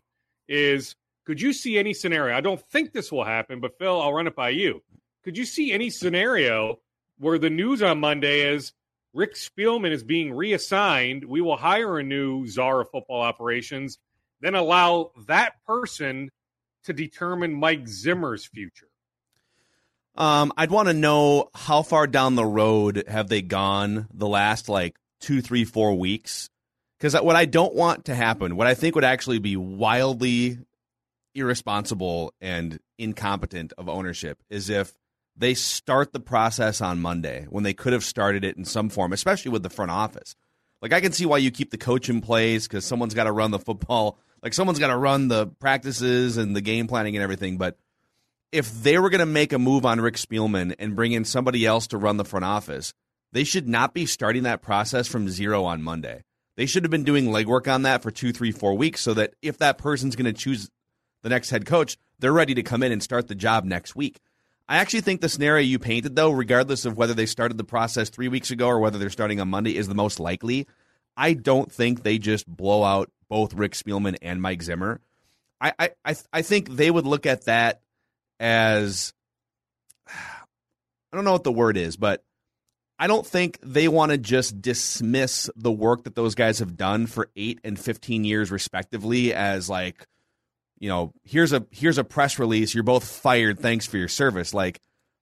is 0.48 0.96
could 1.26 1.42
you 1.42 1.52
see 1.52 1.78
any 1.78 1.94
scenario? 1.94 2.36
I 2.36 2.42
don't 2.42 2.62
think 2.70 2.94
this 2.94 3.12
will 3.12 3.26
happen, 3.26 3.60
but 3.60 3.78
Phil, 3.78 4.02
I'll 4.02 4.14
run 4.14 4.28
it 4.28 4.36
by 4.36 4.50
you. 4.50 4.82
Could 5.24 5.38
you 5.38 5.46
see 5.46 5.72
any 5.72 5.90
scenario 5.90 6.80
where 7.20 7.38
the 7.38 7.50
news 7.50 7.82
on 7.82 8.00
Monday 8.00 8.42
is 8.42 8.72
Rick 9.14 9.36
Spielman 9.36 9.92
is 9.92 10.04
being 10.04 10.34
reassigned? 10.34 11.26
We 11.26 11.42
will 11.42 11.58
hire 11.58 12.00
a 12.00 12.04
new 12.04 12.48
czar 12.48 12.82
of 12.82 12.90
football 12.90 13.22
operations, 13.22 14.00
then 14.40 14.56
allow 14.56 15.12
that 15.28 15.56
person 15.68 16.32
to 16.86 16.94
determine 16.94 17.54
Mike 17.54 17.88
Zimmer's 17.88 18.46
future. 18.46 18.91
Um, 20.16 20.52
I'd 20.58 20.72
want 20.72 20.88
to 20.88 20.94
know 20.94 21.50
how 21.54 21.84
far 21.84 22.06
down 22.08 22.36
the 22.36 22.46
road 22.46 23.04
have 23.08 23.30
they 23.30 23.42
gone 23.42 24.08
the 24.14 24.28
last 24.28 24.68
like 24.70 24.96
two, 25.22 25.42
three, 25.42 25.64
four 25.64 25.98
weeks? 25.98 26.50
Because 27.00 27.20
what 27.22 27.36
I 27.36 27.46
don't 27.46 27.74
want 27.74 28.06
to 28.06 28.16
happen, 28.16 28.56
what 28.56 28.68
I 28.68 28.74
think 28.74 28.96
would 28.96 29.04
actually 29.04 29.40
be 29.40 29.56
wildly 29.56 30.60
irresponsible 31.34 32.34
and 32.42 32.80
incompetent 32.98 33.74
of 33.78 33.90
ownership, 33.90 34.38
is 34.50 34.70
if 34.70 34.94
they 35.36 35.54
start 35.54 36.12
the 36.12 36.20
process 36.20 36.82
on 36.82 37.00
Monday 37.00 37.48
when 37.50 37.64
they 37.64 37.74
could 37.74 37.94
have 37.94 38.04
started 38.04 38.44
it 38.44 38.58
in 38.58 38.66
some 38.66 38.90
form, 38.90 39.14
especially 39.14 39.52
with 39.52 39.64
the 39.64 39.70
front 39.70 39.92
office. 39.92 40.36
Like 40.82 40.94
I 40.94 41.00
can 41.00 41.12
see 41.12 41.26
why 41.26 41.38
you 41.38 41.52
keep 41.52 41.72
the 41.72 41.78
coach 41.78 42.10
in 42.10 42.22
place 42.22 42.68
because 42.68 42.86
someone's 42.86 43.14
got 43.14 43.24
to 43.24 43.32
run 43.32 43.52
the 43.52 43.60
football, 43.60 44.20
like 44.44 44.54
someone's 44.54 44.80
got 44.80 44.88
to 44.88 44.98
run 44.98 45.30
the 45.30 45.48
practices 45.48 46.38
and 46.38 46.56
the 46.56 46.62
game 46.62 46.88
planning 46.88 47.16
and 47.16 47.24
everything, 47.24 47.58
but 47.58 47.78
if 48.52 48.72
they 48.84 48.98
were 48.98 49.10
going 49.10 49.20
to 49.20 49.26
make 49.26 49.54
a 49.54 49.60
move 49.60 49.86
on 49.86 50.02
Rick 50.02 50.16
Spielman 50.16 50.76
and 50.78 50.96
bring 50.96 51.14
in 51.14 51.26
somebody 51.26 51.66
else 51.66 51.88
to 51.88 51.98
run 51.98 52.18
the 52.18 52.26
front 52.26 52.46
office, 52.46 52.94
they 53.32 53.44
should 53.44 53.68
not 53.68 53.94
be 53.94 54.06
starting 54.06 54.44
that 54.44 54.62
process 54.62 55.08
from 55.08 55.30
zero 55.30 55.64
on 55.64 55.82
Monday. 55.82 56.24
They 56.58 56.66
should 56.66 56.84
have 56.84 56.92
been 56.92 57.06
doing 57.06 57.28
legwork 57.28 57.72
on 57.72 57.84
that 57.84 58.04
for 58.04 58.12
two, 58.12 58.34
three, 58.34 58.52
four 58.52 58.76
weeks 58.76 59.02
so 59.02 59.14
that 59.14 59.34
if 59.42 59.58
that 59.60 59.78
person's 59.78 60.16
going 60.16 60.26
to 60.26 60.34
choose 60.34 60.70
the 61.22 61.30
next 61.30 61.50
head 61.50 61.66
coach, 61.66 61.98
they're 62.20 62.34
ready 62.34 62.54
to 62.56 62.64
come 62.64 62.84
in 62.84 62.92
and 62.92 63.02
start 63.02 63.28
the 63.28 63.36
job 63.36 63.64
next 63.64 63.96
week. 63.96 64.20
I 64.68 64.78
actually 64.78 65.02
think 65.02 65.22
the 65.22 65.30
scenario 65.30 65.66
you 65.66 65.80
painted, 65.80 66.16
though, 66.16 66.32
regardless 66.32 66.86
of 66.86 66.98
whether 66.98 67.14
they 67.14 67.26
started 67.26 67.58
the 67.58 67.64
process 67.64 68.10
three 68.10 68.28
weeks 68.28 68.52
ago 68.52 68.68
or 68.68 68.80
whether 68.80 68.98
they're 68.98 69.10
starting 69.10 69.40
on 69.40 69.50
Monday, 69.50 69.76
is 69.76 69.88
the 69.88 69.96
most 69.96 70.20
likely. 70.20 70.68
I 71.18 71.34
don't 71.34 71.72
think 71.72 72.04
they 72.04 72.18
just 72.18 72.48
blow 72.48 72.84
out 72.84 73.12
both 73.28 73.54
Rick 73.54 73.74
Spielman 73.74 74.18
and 74.22 74.42
Mike 74.42 74.62
Zimmer. 74.62 75.02
I, 75.60 75.92
I, 76.06 76.16
I, 76.34 76.42
think 76.42 76.70
they 76.70 76.90
would 76.90 77.06
look 77.06 77.28
at 77.28 77.46
that 77.46 77.81
as 78.42 79.14
I 80.04 81.16
don't 81.16 81.24
know 81.24 81.34
what 81.34 81.44
the 81.44 81.52
word 81.52 81.78
is, 81.78 81.96
but 81.96 82.24
I 82.98 83.08
don't 83.08 83.26
think 83.26 83.60
they 83.62 83.88
want 83.88 84.12
to 84.12 84.18
just 84.18 84.62
dismiss 84.62 85.50
the 85.56 85.72
work 85.72 86.04
that 86.04 86.16
those 86.16 86.36
guys 86.36 86.60
have 86.60 86.76
done 86.76 87.08
for 87.08 87.30
8 87.36 87.60
and 87.64 87.80
15 87.80 88.24
years 88.26 88.52
respectively 88.52 89.34
as 89.34 89.70
like 89.70 90.06
you 90.80 90.90
know, 90.90 91.14
here's 91.24 91.54
a 91.54 91.66
here's 91.70 92.00
a 92.00 92.04
press 92.04 92.40
release, 92.40 92.74
you're 92.74 92.84
both 92.84 93.04
fired, 93.08 93.60
thanks 93.60 93.86
for 93.86 93.98
your 93.98 94.08
service. 94.08 94.54
Like 94.54 94.80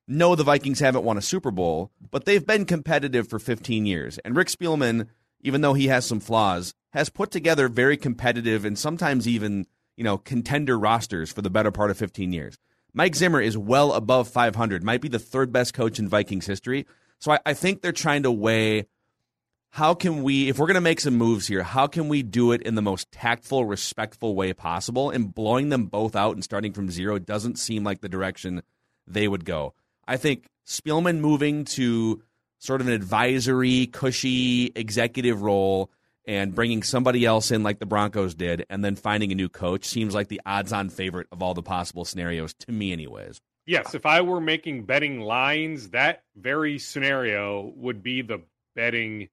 no 0.07 0.33
the 0.35 0.43
Vikings 0.43 0.79
haven't 0.79 1.03
won 1.03 1.17
a 1.17 1.21
Super 1.21 1.51
Bowl, 1.51 1.91
but 2.09 2.23
they've 2.23 2.45
been 2.45 2.63
competitive 2.63 3.27
for 3.27 3.37
15 3.39 3.85
years. 3.85 4.17
And 4.19 4.37
Rick 4.37 4.47
Spielman, 4.47 5.07
even 5.41 5.59
though 5.59 5.73
he 5.73 5.87
has 5.87 6.05
some 6.05 6.21
flaws, 6.21 6.73
has 6.93 7.09
put 7.09 7.29
together 7.31 7.67
very 7.67 7.97
competitive 7.97 8.63
and 8.63 8.79
sometimes 8.79 9.27
even, 9.27 9.67
you 9.97 10.05
know, 10.05 10.17
contender 10.17 10.79
rosters 10.79 11.31
for 11.31 11.41
the 11.41 11.49
better 11.49 11.71
part 11.71 11.91
of 11.91 11.97
15 11.97 12.31
years. 12.31 12.57
Mike 12.93 13.15
Zimmer 13.15 13.41
is 13.41 13.57
well 13.57 13.93
above 13.93 14.27
500, 14.27 14.83
might 14.83 15.01
be 15.01 15.09
the 15.09 15.19
third 15.19 15.51
best 15.51 15.73
coach 15.73 15.99
in 15.99 16.07
Vikings 16.07 16.45
history. 16.45 16.85
So 17.19 17.33
I, 17.33 17.39
I 17.45 17.53
think 17.53 17.81
they're 17.81 17.91
trying 17.91 18.23
to 18.23 18.31
weigh 18.31 18.85
how 19.71 19.93
can 19.93 20.23
we, 20.23 20.49
if 20.49 20.57
we're 20.57 20.65
going 20.65 20.75
to 20.75 20.81
make 20.81 20.99
some 20.99 21.15
moves 21.15 21.47
here, 21.47 21.61
how 21.61 21.85
can 21.85 22.09
we 22.09 22.23
do 22.23 22.51
it 22.51 22.63
in 22.63 22.73
the 22.73 22.81
most 22.81 23.11
tactful, 23.11 23.65
respectful 23.65 24.33
way 24.35 24.51
possible? 24.53 25.11
And 25.11 25.33
blowing 25.33 25.69
them 25.69 25.85
both 25.85 26.15
out 26.15 26.33
and 26.33 26.43
starting 26.43 26.73
from 26.73 26.89
zero 26.89 27.19
doesn't 27.19 27.59
seem 27.59 27.83
like 27.83 28.01
the 28.01 28.09
direction 28.09 28.63
they 29.05 29.27
would 29.27 29.45
go. 29.45 29.75
I 30.07 30.17
think 30.17 30.47
Spielman 30.65 31.19
moving 31.19 31.65
to 31.65 32.23
sort 32.57 32.81
of 32.81 32.87
an 32.87 32.93
advisory, 32.93 33.85
cushy 33.87 34.71
executive 34.75 35.43
role 35.43 35.91
and 36.29 36.53
bringing 36.53 36.83
somebody 36.83 37.25
else 37.25 37.49
in 37.49 37.63
like 37.63 37.79
the 37.79 37.87
Broncos 37.87 38.35
did 38.35 38.63
and 38.69 38.85
then 38.85 38.95
finding 38.95 39.31
a 39.31 39.35
new 39.35 39.49
coach 39.49 39.83
seems 39.83 40.13
like 40.13 40.27
the 40.27 40.39
odds 40.45 40.71
on 40.71 40.89
favorite 40.89 41.25
of 41.31 41.41
all 41.41 41.55
the 41.55 41.63
possible 41.63 42.05
scenarios 42.05 42.53
to 42.53 42.71
me, 42.71 42.93
anyways. 42.93 43.41
Yes, 43.65 43.95
if 43.95 44.05
I 44.05 44.21
were 44.21 44.39
making 44.39 44.85
betting 44.85 45.21
lines, 45.21 45.89
that 45.89 46.21
very 46.35 46.77
scenario 46.77 47.73
would 47.75 48.03
be 48.03 48.21
the 48.21 48.43
betting 48.75 49.29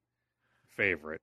favorite. 0.68 1.20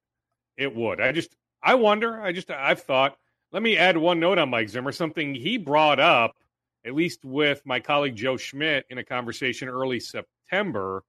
It 0.57 0.75
would. 0.75 1.01
I 1.01 1.11
just, 1.11 1.35
I 1.63 1.73
wonder. 1.73 2.21
I 2.21 2.33
just, 2.33 2.51
I've 2.51 2.83
thought. 2.83 3.17
Let 3.51 3.63
me 3.63 3.75
add 3.75 3.97
one 3.97 4.19
note 4.19 4.37
on 4.37 4.51
Mike 4.51 4.69
Zimmer. 4.69 4.91
Something 4.91 5.33
he 5.33 5.57
brought 5.57 5.99
up, 5.99 6.35
at 6.85 6.93
least 6.93 7.25
with 7.25 7.63
my 7.65 7.79
colleague 7.79 8.15
Joe 8.15 8.35
Schmit 8.35 8.83
in 8.91 8.99
a 8.99 9.03
conversation 9.03 9.69
early 9.69 9.99
September, 9.99 11.03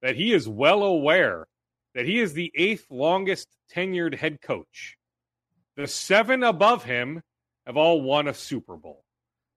that 0.00 0.16
he 0.16 0.32
is 0.32 0.48
well 0.48 0.82
aware 0.84 1.48
that 1.96 2.04
he 2.04 2.20
is 2.20 2.34
the 2.34 2.52
eighth 2.54 2.86
longest 2.90 3.48
tenured 3.74 4.14
head 4.14 4.42
coach. 4.42 4.98
The 5.76 5.86
seven 5.86 6.42
above 6.42 6.84
him 6.84 7.22
have 7.66 7.78
all 7.78 8.02
won 8.02 8.28
a 8.28 8.34
Super 8.34 8.76
Bowl. 8.76 9.02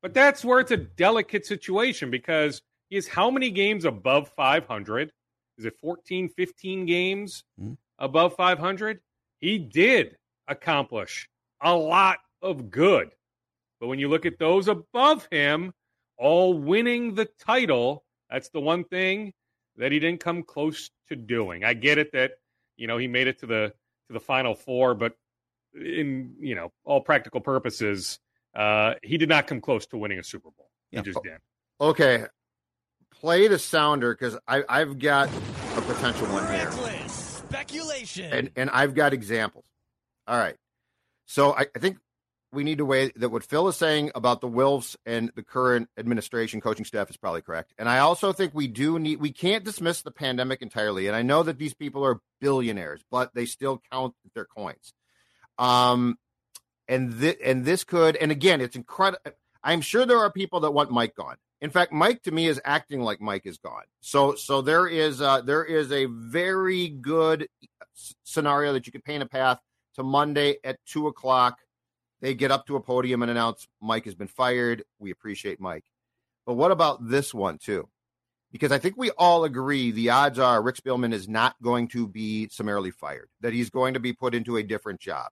But 0.02 0.14
that's 0.14 0.46
where 0.46 0.62
it's 0.62 0.72
a 0.72 0.78
delicate 0.78 1.46
situation 1.46 2.10
because 2.10 2.62
he 2.90 2.96
has 2.96 3.08
how 3.10 3.30
many 3.30 3.52
games 3.52 3.84
above 3.84 4.32
500? 4.38 5.12
Is 5.58 5.66
it 5.66 5.78
14, 5.82 6.30
15 6.30 6.86
games 6.86 7.44
mm-hmm. 7.60 7.74
above 8.00 8.38
500? 8.38 9.02
He 9.40 9.60
did 9.60 10.16
accomplish 10.48 11.28
a 11.62 11.76
lot 11.76 12.20
of 12.42 12.72
good. 12.72 13.10
But 13.82 13.88
when 13.88 14.00
you 14.00 14.08
look 14.08 14.26
at 14.26 14.40
those 14.40 14.70
above 14.70 15.28
him, 15.30 15.74
all 16.18 16.54
winning 16.54 17.16
the 17.16 17.28
title, 17.38 18.06
that's 18.30 18.48
the 18.48 18.62
one 18.62 18.86
thing 18.86 19.34
that 19.76 19.92
he 19.92 20.00
didn't 20.00 20.22
come 20.22 20.44
close 20.44 20.90
to 21.10 21.16
doing. 21.16 21.64
I 21.64 21.74
get 21.74 21.98
it 21.98 22.12
that, 22.14 22.34
you 22.78 22.88
know, 22.88 22.98
he 22.98 23.08
made 23.08 23.28
it 23.28 23.40
to 23.40 23.46
the 23.46 23.74
to 24.08 24.14
the 24.14 24.20
final 24.20 24.56
four, 24.56 24.96
but 24.96 25.14
in, 25.74 26.36
you 26.40 26.56
know, 26.56 26.72
all 26.84 27.02
practical 27.02 27.42
purposes, 27.42 28.20
uh, 28.56 28.96
he 29.04 29.18
did 29.18 29.30
not 29.30 29.48
come 29.48 29.62
close 29.62 29.86
to 29.88 29.98
winning 29.98 30.20
a 30.20 30.24
Super 30.24 30.50
Bowl. 30.58 30.70
He 30.90 30.98
yeah. 30.98 31.04
just 31.04 31.20
did. 31.24 31.38
Okay. 31.80 32.26
Play 33.14 33.48
the 33.48 33.60
sounder 33.60 34.14
because 34.14 34.38
I've 34.48 34.98
got 34.98 35.30
a 35.76 35.82
potential 35.82 36.28
one 36.28 36.52
here. 36.54 36.72
Speculation. 37.08 38.32
And 38.32 38.52
and 38.56 38.70
I've 38.70 38.94
got 38.94 39.14
examples. 39.14 39.66
All 40.28 40.38
right. 40.38 40.56
So 41.26 41.54
I, 41.54 41.68
I 41.76 41.80
think 41.80 41.98
we 42.52 42.64
need 42.64 42.80
to 42.80 42.86
weigh 42.86 43.12
that 43.16 43.30
what 43.30 43.44
Phil 43.44 43.68
is 43.68 43.76
saying 43.76 44.12
about 44.16 44.42
the 44.42 44.50
Wilfs 44.50 44.96
and 45.06 45.32
the 45.36 45.44
current 45.44 45.90
administration 45.98 46.62
coaching 46.62 46.86
staff 46.86 47.10
is 47.10 47.18
probably 47.18 47.42
correct. 47.42 47.74
And 47.78 47.88
I 47.88 48.00
also 48.00 48.34
think 48.34 48.54
we 48.54 48.68
do 48.68 48.98
need 49.00 49.20
we 49.20 49.32
can't 49.32 49.64
dismiss 49.64 50.02
the 50.02 50.12
pandemic 50.12 50.62
entirely. 50.62 51.08
And 51.08 51.16
I 51.16 51.22
know 51.22 51.44
that 51.44 51.58
these 51.58 51.74
people 51.74 52.06
are 52.06 52.20
billionaires, 52.42 53.02
but 53.12 53.34
they 53.34 53.46
still 53.46 53.82
count 53.92 54.16
their 54.34 54.46
coins. 54.46 54.94
Um 55.58 56.18
and 56.88 57.20
th- 57.20 57.38
and 57.44 57.66
this 57.66 57.84
could 57.84 58.16
and 58.16 58.32
again 58.32 58.62
it's 58.62 58.76
incredible 58.76 59.20
I'm 59.64 59.82
sure 59.82 60.06
there 60.06 60.20
are 60.20 60.32
people 60.32 60.62
that 60.62 60.72
want 60.72 60.92
Mike 60.92 61.16
gone. 61.16 61.36
In 61.62 61.70
fact, 61.70 61.92
Mike 61.92 62.24
to 62.24 62.32
me 62.32 62.48
is 62.48 62.62
acting 62.64 63.02
like 63.02 63.20
Mike 63.20 63.46
is 63.46 63.58
gone. 63.58 63.84
So 64.00 64.36
so 64.36 64.62
there 64.62 64.88
is 64.88 65.22
uh, 65.22 65.42
there 65.42 65.66
is 65.66 65.92
a 65.92 66.06
very 66.06 66.88
good 66.88 67.50
scenario 68.24 68.74
that 68.74 68.86
you 68.86 68.94
could 68.94 69.04
paint 69.04 69.24
a 69.24 69.26
path 69.26 69.60
to 69.96 70.04
Monday 70.04 70.58
at 70.64 70.80
two 70.86 71.08
o'clock 71.08 71.60
they 72.22 72.34
get 72.34 72.52
up 72.52 72.68
to 72.68 72.76
a 72.76 72.82
podium 72.82 73.22
and 73.22 73.32
announce 73.32 73.68
Mike 73.82 74.06
has 74.06 74.16
been 74.16 74.28
fired. 74.28 74.84
We 75.00 75.12
appreciate 75.12 75.60
Mike. 75.60 75.86
But 76.46 76.56
what 76.56 76.72
about 76.72 77.08
this 77.08 77.34
one, 77.34 77.58
too? 77.58 77.88
Because 78.52 78.72
I 78.72 78.80
think 78.80 78.98
we 78.98 79.12
all 79.12 79.44
agree 79.44 79.92
the 79.92 80.10
odds 80.10 80.40
are 80.40 80.62
Rick 80.62 80.78
Spielman 80.78 81.14
is 81.14 81.30
not 81.30 81.56
going 81.62 81.88
to 81.90 82.08
be 82.08 82.50
summarily 82.50 82.92
fired, 82.92 83.30
that 83.42 83.54
he's 83.54 83.70
going 83.70 83.94
to 83.94 84.00
be 84.00 84.14
put 84.14 84.34
into 84.34 84.58
a 84.58 84.64
different 84.64 85.00
job. 85.00 85.30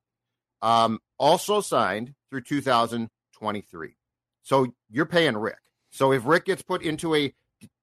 Um, 0.61 0.99
also 1.17 1.61
signed 1.61 2.13
through 2.29 2.41
2023. 2.41 3.95
So 4.43 4.73
you're 4.89 5.05
paying 5.05 5.35
Rick. 5.35 5.57
So 5.89 6.11
if 6.11 6.25
Rick 6.25 6.45
gets 6.45 6.61
put 6.61 6.83
into 6.83 7.15
a 7.15 7.33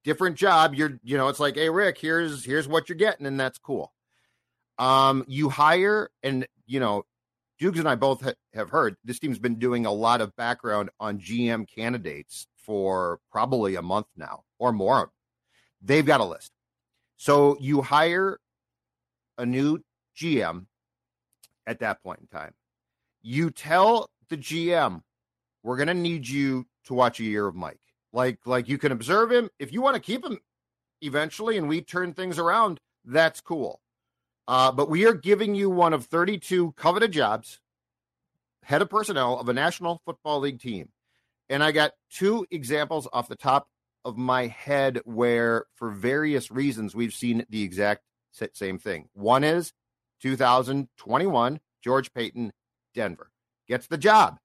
different 0.04 0.36
job, 0.36 0.74
you're, 0.74 0.98
you 1.02 1.16
know, 1.16 1.28
it's 1.28 1.40
like, 1.40 1.56
hey, 1.56 1.68
Rick, 1.70 1.98
here's 1.98 2.44
here's 2.44 2.68
what 2.68 2.88
you're 2.88 2.96
getting, 2.96 3.26
and 3.26 3.38
that's 3.38 3.58
cool. 3.58 3.92
Um, 4.78 5.24
you 5.26 5.48
hire, 5.48 6.10
and 6.22 6.46
you 6.66 6.80
know, 6.80 7.04
Dukes 7.58 7.78
and 7.78 7.88
I 7.88 7.94
both 7.94 8.22
ha- 8.22 8.32
have 8.52 8.70
heard 8.70 8.96
this 9.04 9.18
team's 9.18 9.38
been 9.38 9.58
doing 9.58 9.86
a 9.86 9.92
lot 9.92 10.20
of 10.20 10.34
background 10.36 10.90
on 10.98 11.18
GM 11.18 11.68
candidates 11.68 12.46
for 12.56 13.20
probably 13.30 13.76
a 13.76 13.82
month 13.82 14.06
now 14.16 14.44
or 14.58 14.72
more. 14.72 15.10
They've 15.80 16.04
got 16.04 16.20
a 16.20 16.24
list. 16.24 16.52
So 17.16 17.56
you 17.60 17.82
hire 17.82 18.38
a 19.38 19.46
new 19.46 19.80
GM 20.16 20.66
at 21.66 21.80
that 21.80 22.02
point 22.02 22.20
in 22.20 22.26
time. 22.26 22.54
You 23.22 23.50
tell 23.50 24.10
the 24.28 24.36
GM, 24.36 25.02
we're 25.62 25.76
going 25.76 25.88
to 25.88 25.94
need 25.94 26.28
you 26.28 26.66
to 26.84 26.94
watch 26.94 27.20
a 27.20 27.24
year 27.24 27.46
of 27.46 27.54
Mike. 27.54 27.80
Like 28.12 28.38
like 28.46 28.68
you 28.68 28.78
can 28.78 28.92
observe 28.92 29.32
him. 29.32 29.48
If 29.58 29.72
you 29.72 29.82
want 29.82 29.96
to 29.96 30.00
keep 30.00 30.24
him 30.24 30.38
eventually 31.00 31.58
and 31.58 31.68
we 31.68 31.80
turn 31.80 32.12
things 32.12 32.38
around, 32.38 32.78
that's 33.04 33.40
cool. 33.40 33.80
Uh, 34.46 34.72
but 34.72 34.90
we 34.90 35.07
are 35.07 35.14
giving 35.14 35.54
you 35.54 35.70
one 35.70 35.92
of 35.92 36.07
32 36.07 36.72
coveted 36.72 37.12
jobs, 37.12 37.61
head 38.62 38.83
of 38.83 38.90
personnel 38.90 39.38
of 39.38 39.48
a 39.48 39.52
National 39.52 40.00
Football 40.04 40.40
League 40.40 40.61
team. 40.61 40.90
And 41.48 41.62
I 41.62 41.72
got 41.72 41.92
two 42.11 42.46
examples 42.50 43.09
off 43.12 43.28
the 43.28 43.37
top 43.37 43.68
of 44.04 44.16
my 44.16 44.46
head 44.48 45.00
where, 45.04 45.64
for 45.74 45.90
various 45.90 46.50
reasons, 46.50 46.94
we've 46.94 47.14
seen 47.14 47.44
the 47.48 47.62
exact 47.62 48.02
same 48.52 48.78
thing. 48.78 49.09
One 49.14 49.44
is 49.44 49.72
2021, 50.22 51.61
George 51.83 52.12
Paton, 52.12 52.52
Denver, 52.94 53.30
gets 53.66 53.87
the 53.87 53.98
job. 53.98 54.38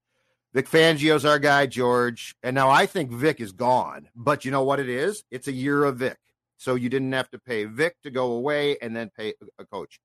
Vic 0.53 0.67
Fangio's 0.67 1.25
our 1.25 1.39
guy, 1.39 1.67
George. 1.67 2.35
And 2.41 2.55
now 2.55 2.69
I 2.69 2.85
think 2.85 3.11
Vic 3.11 3.39
is 3.39 3.51
gone. 3.51 4.09
But 4.15 4.45
you 4.45 4.51
know 4.51 4.63
what 4.63 4.79
it 4.79 4.89
is? 4.89 5.23
It's 5.29 5.47
a 5.47 5.51
year 5.51 5.83
of 5.83 5.97
Vic. 5.97 6.17
So 6.59 6.75
you 6.75 6.89
didn't 6.89 7.13
have 7.13 7.29
to 7.31 7.39
pay 7.39 7.63
Vic 7.63 7.95
to 8.03 8.11
go 8.11 8.33
away 8.33 8.77
and 8.81 8.93
then 8.93 9.09
pay 9.15 9.33
a 9.57 9.65
coach. 9.65 9.97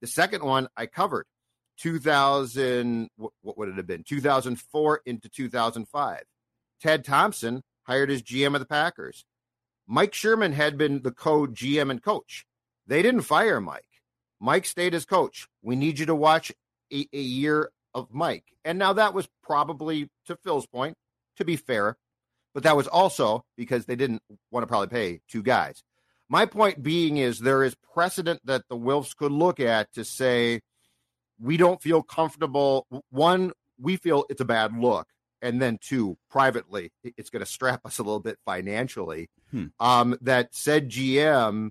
The 0.00 0.06
second 0.06 0.44
one 0.44 0.68
I 0.76 0.86
covered 0.86 1.26
2000, 1.78 3.10
what 3.16 3.58
would 3.58 3.68
it 3.68 3.76
have 3.76 3.88
been? 3.88 4.04
2004 4.04 5.00
into 5.04 5.28
2005. 5.28 6.22
Ted 6.80 7.04
Thompson 7.04 7.62
hired 7.82 8.12
as 8.12 8.22
GM 8.22 8.54
of 8.54 8.60
the 8.60 8.66
Packers. 8.66 9.24
Mike 9.88 10.14
Sherman 10.14 10.52
had 10.52 10.78
been 10.78 11.02
the 11.02 11.10
co 11.10 11.48
GM 11.48 11.90
and 11.90 12.00
coach. 12.00 12.46
They 12.86 13.02
didn't 13.02 13.22
fire 13.22 13.60
Mike. 13.60 13.82
Mike 14.40 14.64
stayed 14.64 14.94
as 14.94 15.04
coach. 15.04 15.48
We 15.60 15.74
need 15.74 15.98
you 15.98 16.06
to 16.06 16.14
watch 16.14 16.52
a, 16.92 17.08
a 17.12 17.20
year 17.20 17.70
of 17.94 18.12
Mike. 18.12 18.44
And 18.64 18.78
now 18.78 18.92
that 18.92 19.12
was 19.12 19.28
probably, 19.42 20.08
to 20.26 20.36
Phil's 20.36 20.66
point, 20.66 20.94
to 21.36 21.44
be 21.44 21.56
fair, 21.56 21.96
but 22.54 22.62
that 22.62 22.76
was 22.76 22.86
also 22.86 23.44
because 23.56 23.86
they 23.86 23.96
didn't 23.96 24.22
want 24.52 24.62
to 24.62 24.68
probably 24.68 24.88
pay 24.88 25.20
two 25.28 25.42
guys. 25.42 25.82
My 26.28 26.46
point 26.46 26.82
being 26.82 27.18
is 27.18 27.38
there 27.38 27.62
is 27.62 27.76
precedent 27.94 28.40
that 28.44 28.62
the 28.68 28.76
Wilfs 28.76 29.16
could 29.16 29.32
look 29.32 29.60
at 29.60 29.92
to 29.94 30.04
say, 30.04 30.60
we 31.40 31.56
don't 31.56 31.82
feel 31.82 32.02
comfortable. 32.02 32.86
One, 33.10 33.52
we 33.78 33.96
feel 33.96 34.24
it's 34.28 34.40
a 34.40 34.46
bad 34.46 34.76
look. 34.76 35.08
And 35.42 35.60
then 35.60 35.78
two, 35.80 36.16
privately, 36.30 36.90
it's 37.04 37.30
going 37.30 37.44
to 37.44 37.50
strap 37.50 37.80
us 37.84 37.98
a 37.98 38.02
little 38.02 38.20
bit 38.20 38.38
financially. 38.44 39.28
Hmm. 39.50 39.66
Um, 39.78 40.18
that 40.22 40.54
said 40.54 40.90
GM, 40.90 41.70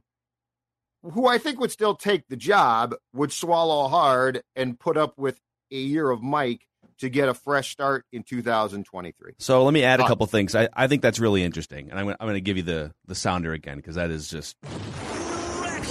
who 1.04 1.28
I 1.28 1.38
think 1.38 1.60
would 1.60 1.72
still 1.72 1.96
take 1.96 2.28
the 2.30 2.38
job, 2.38 2.96
would 3.14 3.32
swallow 3.32 3.88
hard 3.88 4.42
and 4.56 4.80
put 4.80 4.98
up 4.98 5.18
with 5.18 5.40
a 5.72 5.76
year 5.76 6.10
of 6.10 6.22
Mike 6.22 6.68
to 7.00 7.10
get 7.10 7.30
a 7.30 7.34
fresh 7.34 7.72
start 7.72 8.06
in 8.12 8.24
2023. 8.24 9.34
So 9.40 9.64
let 9.64 9.74
me 9.74 9.84
add 9.84 10.00
a 10.00 10.08
couple 10.08 10.26
things. 10.28 10.56
I, 10.56 10.70
I 10.74 10.88
think 10.88 11.02
that's 11.02 11.20
really 11.20 11.44
interesting, 11.44 11.90
and 11.90 12.00
I'm 12.00 12.06
going, 12.06 12.18
I'm 12.20 12.28
going 12.28 12.36
to 12.36 12.42
give 12.42 12.58
you 12.58 12.64
the 12.64 12.94
the 13.06 13.16
sounder 13.16 13.54
again 13.54 13.78
because 13.78 13.96
that 13.96 14.12
is 14.12 14.30
just 14.30 14.56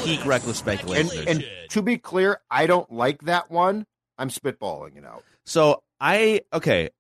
peak 0.05 0.25
reckless 0.27 0.59
speculation. 0.59 1.19
And, 1.21 1.29
and 1.29 1.47
to 1.71 1.83
be 1.83 1.99
clear, 1.99 2.41
I 2.51 2.67
don't 2.67 2.91
like 2.91 3.23
that 3.23 3.51
one. 3.51 3.87
I'm 4.19 4.31
spitballing 4.31 4.97
it 4.97 5.05
out. 5.05 5.25
So 5.45 5.83
I 6.01 6.43
okay. 6.53 6.91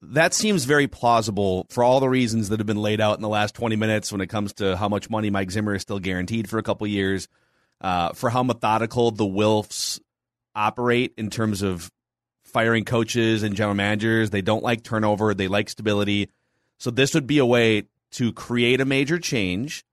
That 0.00 0.32
seems 0.32 0.64
very 0.64 0.86
plausible 0.86 1.66
for 1.70 1.82
all 1.82 1.98
the 1.98 2.08
reasons 2.08 2.50
that 2.50 2.60
have 2.60 2.68
been 2.68 2.80
laid 2.80 3.00
out 3.00 3.16
in 3.16 3.20
the 3.20 3.28
last 3.28 3.56
20 3.56 3.74
minutes 3.74 4.12
when 4.12 4.20
it 4.20 4.28
comes 4.28 4.52
to 4.54 4.76
how 4.76 4.88
much 4.88 5.10
money 5.10 5.28
Mike 5.28 5.50
Zimmer 5.50 5.74
is 5.74 5.82
still 5.82 5.98
guaranteed 5.98 6.48
for 6.48 6.58
a 6.58 6.62
couple 6.62 6.86
years, 6.86 7.26
uh, 7.80 8.12
for 8.12 8.30
how 8.30 8.44
methodical 8.44 9.10
the 9.10 9.24
Wilfs 9.24 9.98
operate 10.54 11.14
in 11.16 11.30
terms 11.30 11.62
of 11.62 11.90
firing 12.48 12.84
coaches 12.84 13.42
and 13.42 13.54
general 13.54 13.74
managers. 13.74 14.30
They 14.30 14.42
don't 14.42 14.62
like 14.62 14.82
turnover, 14.82 15.34
they 15.34 15.48
like 15.48 15.68
stability. 15.68 16.30
So 16.78 16.90
this 16.90 17.14
would 17.14 17.26
be 17.26 17.38
a 17.38 17.46
way 17.46 17.84
to 18.12 18.32
create 18.32 18.80
a 18.80 18.84
major 18.84 19.18
change 19.18 19.84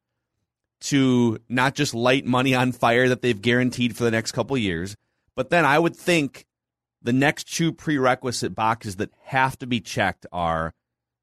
to 0.82 1.40
not 1.50 1.74
just 1.74 1.94
light 1.94 2.26
money 2.26 2.54
on 2.54 2.72
fire 2.72 3.10
that 3.10 3.22
they've 3.22 3.42
guaranteed 3.42 3.96
for 3.96 4.04
the 4.04 4.12
next 4.12 4.34
couple 4.34 4.58
years, 4.58 4.96
but 5.36 5.50
then 5.50 5.66
I 5.66 5.80
would 5.80 5.96
think 5.96 6.46
the 7.02 7.14
next 7.14 7.54
two 7.54 7.72
prerequisite 7.72 8.56
boxes 8.56 8.98
that 8.98 9.12
have 9.24 9.58
to 9.60 9.68
be 9.68 9.80
checked 9.80 10.26
are 10.32 10.74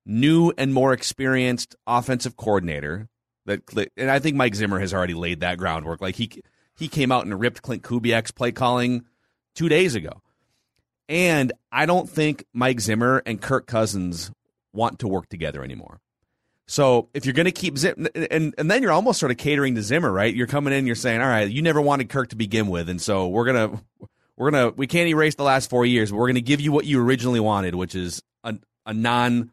new 0.05 0.53
and 0.59 0.75
more 0.75 0.93
experienced 0.93 1.77
offensive 1.87 2.37
coordinator 2.37 3.09
that 3.47 3.63
and 3.97 4.11
I 4.11 4.19
think 4.19 4.37
Mike 4.37 4.55
Zimmer 4.55 4.79
has 4.79 4.95
already 4.95 5.15
laid 5.15 5.41
that 5.41 5.59
groundwork. 5.59 6.01
Like 6.01 6.17
he 6.17 6.31
he 6.77 6.89
came 6.89 7.13
out 7.13 7.25
and 7.25 7.39
ripped 7.39 7.63
Klint 7.63 7.83
Kubiak's 7.83 8.31
play 8.31 8.53
calling 8.53 9.05
2 9.55 9.69
days 9.69 9.95
ago. 9.95 10.23
And 11.09 11.53
I 11.71 11.87
don't 11.87 12.09
think 12.09 12.45
Mike 12.53 12.81
Zimmer 12.81 13.23
and 13.27 13.41
Kirk 13.41 13.67
Cousins 13.67 14.31
want 14.73 15.01
to 15.01 15.09
work 15.09 15.29
together 15.29 15.63
anymore. 15.63 16.01
So 16.67 17.09
if 17.13 17.27
you're 17.27 17.35
going 17.35 17.47
to 17.47 17.53
keep 17.53 17.77
Zim, 17.77 18.07
and 18.15 18.55
and 18.57 18.71
then 18.71 18.83
you're 18.83 18.93
almost 18.93 19.21
sort 19.21 19.33
of 19.33 19.37
catering 19.37 19.75
to 19.75 19.83
Zimmer, 19.83 20.11
right? 20.11 20.35
You're 20.35 20.47
coming 20.47 20.73
in, 20.73 20.87
you're 20.87 20.95
saying, 20.95 21.21
all 21.21 21.29
right, 21.29 21.51
you 21.51 21.61
never 21.61 21.81
wanted 21.81 22.09
Kirk 22.09 22.31
to 22.31 22.37
begin 22.37 22.69
with, 22.69 22.89
and 22.89 23.01
so 23.01 23.29
we're 23.29 23.45
gonna 23.45 23.83
we're 24.37 24.51
gonna 24.51 24.71
we 24.71 24.87
can't 24.87 25.09
erase 25.09 25.35
the 25.35 25.43
last 25.43 25.69
four 25.69 25.85
years, 25.85 26.11
but 26.11 26.17
we're 26.17 26.29
gonna 26.29 26.41
give 26.41 26.61
you 26.61 26.73
what 26.73 26.87
you 26.87 27.03
originally 27.03 27.41
wanted, 27.41 27.75
which 27.75 27.95
is 27.95 28.23
a 28.45 28.55
a 28.87 28.95
non 28.95 29.51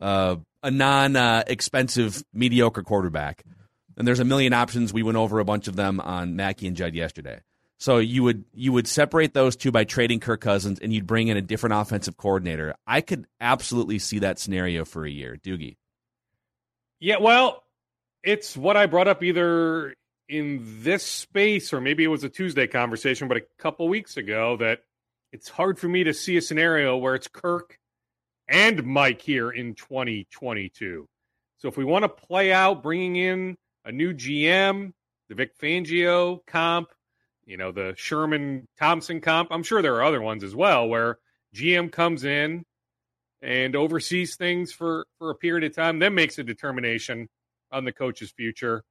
uh, 0.00 0.36
a 0.62 0.70
non 0.70 1.16
uh, 1.16 1.42
expensive 1.46 2.24
mediocre 2.32 2.82
quarterback. 2.82 3.44
And 3.98 4.06
there's 4.06 4.20
a 4.20 4.24
million 4.24 4.52
options. 4.52 4.92
We 4.92 5.02
went 5.02 5.16
over 5.16 5.40
a 5.40 5.44
bunch 5.44 5.68
of 5.68 5.76
them 5.76 6.00
on 6.00 6.36
Mackey 6.36 6.66
and 6.66 6.76
Judd 6.76 6.94
yesterday. 6.94 7.40
So 7.78 7.98
you 7.98 8.22
would 8.22 8.44
you 8.54 8.72
would 8.72 8.88
separate 8.88 9.34
those 9.34 9.54
two 9.54 9.70
by 9.70 9.84
trading 9.84 10.20
Kirk 10.20 10.40
Cousins, 10.40 10.78
and 10.80 10.92
you'd 10.92 11.06
bring 11.06 11.28
in 11.28 11.36
a 11.36 11.42
different 11.42 11.74
offensive 11.74 12.16
coordinator. 12.16 12.74
I 12.86 13.02
could 13.02 13.26
absolutely 13.40 13.98
see 13.98 14.20
that 14.20 14.38
scenario 14.38 14.84
for 14.84 15.04
a 15.04 15.10
year, 15.10 15.36
Doogie. 15.36 15.76
Yeah, 16.98 17.16
well, 17.20 17.62
it's 18.22 18.56
what 18.56 18.76
I 18.76 18.86
brought 18.86 19.08
up 19.08 19.22
either 19.22 19.94
in 20.28 20.82
this 20.82 21.04
space 21.04 21.72
or 21.72 21.80
maybe 21.80 22.02
it 22.02 22.08
was 22.08 22.24
a 22.24 22.28
Tuesday 22.28 22.66
conversation, 22.66 23.28
but 23.28 23.36
a 23.36 23.42
couple 23.58 23.88
weeks 23.88 24.16
ago 24.16 24.56
that 24.56 24.80
it's 25.32 25.48
hard 25.48 25.78
for 25.78 25.88
me 25.88 26.04
to 26.04 26.14
see 26.14 26.36
a 26.36 26.42
scenario 26.42 26.96
where 26.96 27.14
it's 27.14 27.28
Kirk 27.28 27.78
and 28.48 28.84
Mike 28.84 29.20
here 29.20 29.50
in 29.50 29.74
2022. 29.74 31.06
So 31.58 31.68
if 31.68 31.76
we 31.76 31.84
want 31.84 32.04
to 32.04 32.08
play 32.08 32.52
out 32.52 32.82
bringing 32.82 33.16
in 33.16 33.56
a 33.84 33.92
new 33.92 34.14
GM, 34.14 34.92
the 35.28 35.34
Vic 35.34 35.58
Fangio 35.58 36.40
comp, 36.46 36.88
you 37.46 37.56
know, 37.56 37.72
the 37.72 37.94
Sherman 37.96 38.66
Thompson 38.78 39.20
comp, 39.20 39.48
I'm 39.50 39.62
sure 39.62 39.80
there 39.80 39.94
are 39.94 40.04
other 40.04 40.20
ones 40.20 40.42
as 40.42 40.54
well 40.54 40.88
where 40.88 41.18
GM 41.54 41.90
comes 41.90 42.24
in 42.24 42.64
and 43.40 43.76
oversees 43.76 44.36
things 44.36 44.72
for 44.72 45.06
for 45.18 45.30
a 45.30 45.34
period 45.34 45.64
of 45.64 45.74
time, 45.74 45.98
then 45.98 46.14
makes 46.14 46.38
a 46.38 46.44
determination 46.44 47.28
on 47.70 47.84
the 47.84 47.92
coach's 47.92 48.32
future. 48.32 48.82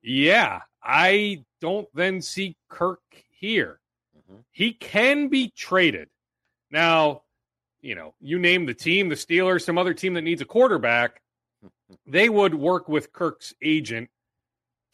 Yeah, 0.00 0.60
I 0.82 1.44
don't 1.60 1.88
then 1.92 2.22
see 2.22 2.56
Kirk 2.68 3.00
here. 3.30 3.80
Mm-hmm. 4.16 4.40
He 4.52 4.72
can 4.72 5.28
be 5.28 5.52
traded. 5.56 6.08
Now, 6.70 7.22
you 7.80 7.94
know, 7.94 8.14
you 8.20 8.38
name 8.38 8.66
the 8.66 8.74
team, 8.74 9.08
the 9.08 9.16
Steelers, 9.16 9.64
some 9.64 9.78
other 9.78 9.94
team 9.94 10.14
that 10.14 10.22
needs 10.22 10.40
a 10.40 10.44
quarterback, 10.44 11.20
they 12.06 12.28
would 12.28 12.54
work 12.54 12.88
with 12.88 13.12
Kirk's 13.12 13.54
agent 13.60 14.08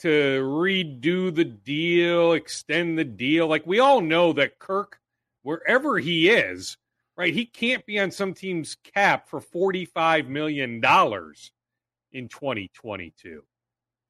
to 0.04 0.42
redo 0.42 1.34
the 1.34 1.44
deal, 1.44 2.34
extend 2.34 2.98
the 2.98 3.04
deal. 3.04 3.46
Like 3.46 3.66
we 3.66 3.78
all 3.80 4.02
know 4.02 4.34
that 4.34 4.58
Kirk, 4.58 5.00
wherever 5.42 5.98
he 5.98 6.28
is, 6.28 6.76
right, 7.16 7.32
he 7.32 7.46
can't 7.46 7.86
be 7.86 7.98
on 7.98 8.10
some 8.10 8.34
team's 8.34 8.76
cap 8.94 9.28
for 9.28 9.40
$45 9.40 10.28
million 10.28 10.74
in 10.74 12.28
2022. 12.28 13.42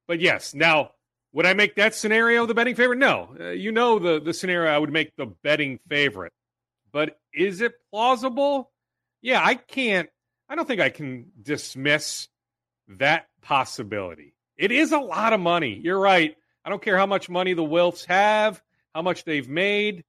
But 0.09 0.21
yes, 0.21 0.53
now 0.53 0.91
would 1.33 1.47
I 1.47 1.55
make 1.55 1.77
that 1.77 1.95
scenario 1.95 2.45
the 2.45 2.55
betting 2.55 2.75
favorite? 2.75 2.99
No. 2.99 3.37
Uh, 3.39 3.51
you 3.51 3.71
know 3.71 4.01
the 4.01 4.21
the 4.21 4.35
scenario 4.35 4.73
I 4.73 4.79
would 4.79 4.93
make 4.93 5.15
the 5.17 5.27
betting 5.27 5.79
favorite. 5.89 6.33
But 6.93 7.19
is 7.33 7.61
it 7.61 7.75
plausible? 7.93 8.73
Yeah, 9.23 9.41
I 9.45 9.55
can't 9.55 10.09
I 10.49 10.57
don't 10.57 10.67
think 10.67 10.81
I 10.81 10.91
can 10.91 11.27
dismiss 11.41 12.29
that 12.89 13.29
possibility. 13.43 14.34
It 14.57 14.71
is 14.71 14.93
a 14.93 14.99
lot 14.99 15.33
of 15.33 15.41
money. 15.41 15.81
You're 15.83 15.99
right. 15.99 16.37
I 16.65 16.71
don't 16.71 16.83
care 16.83 16.97
how 16.97 17.07
much 17.07 17.29
money 17.29 17.53
the 17.55 17.63
Wilfs 17.63 18.07
have, 18.07 18.63
how 18.95 19.03
much 19.03 19.25
they've 19.25 19.49
made. 19.49 20.05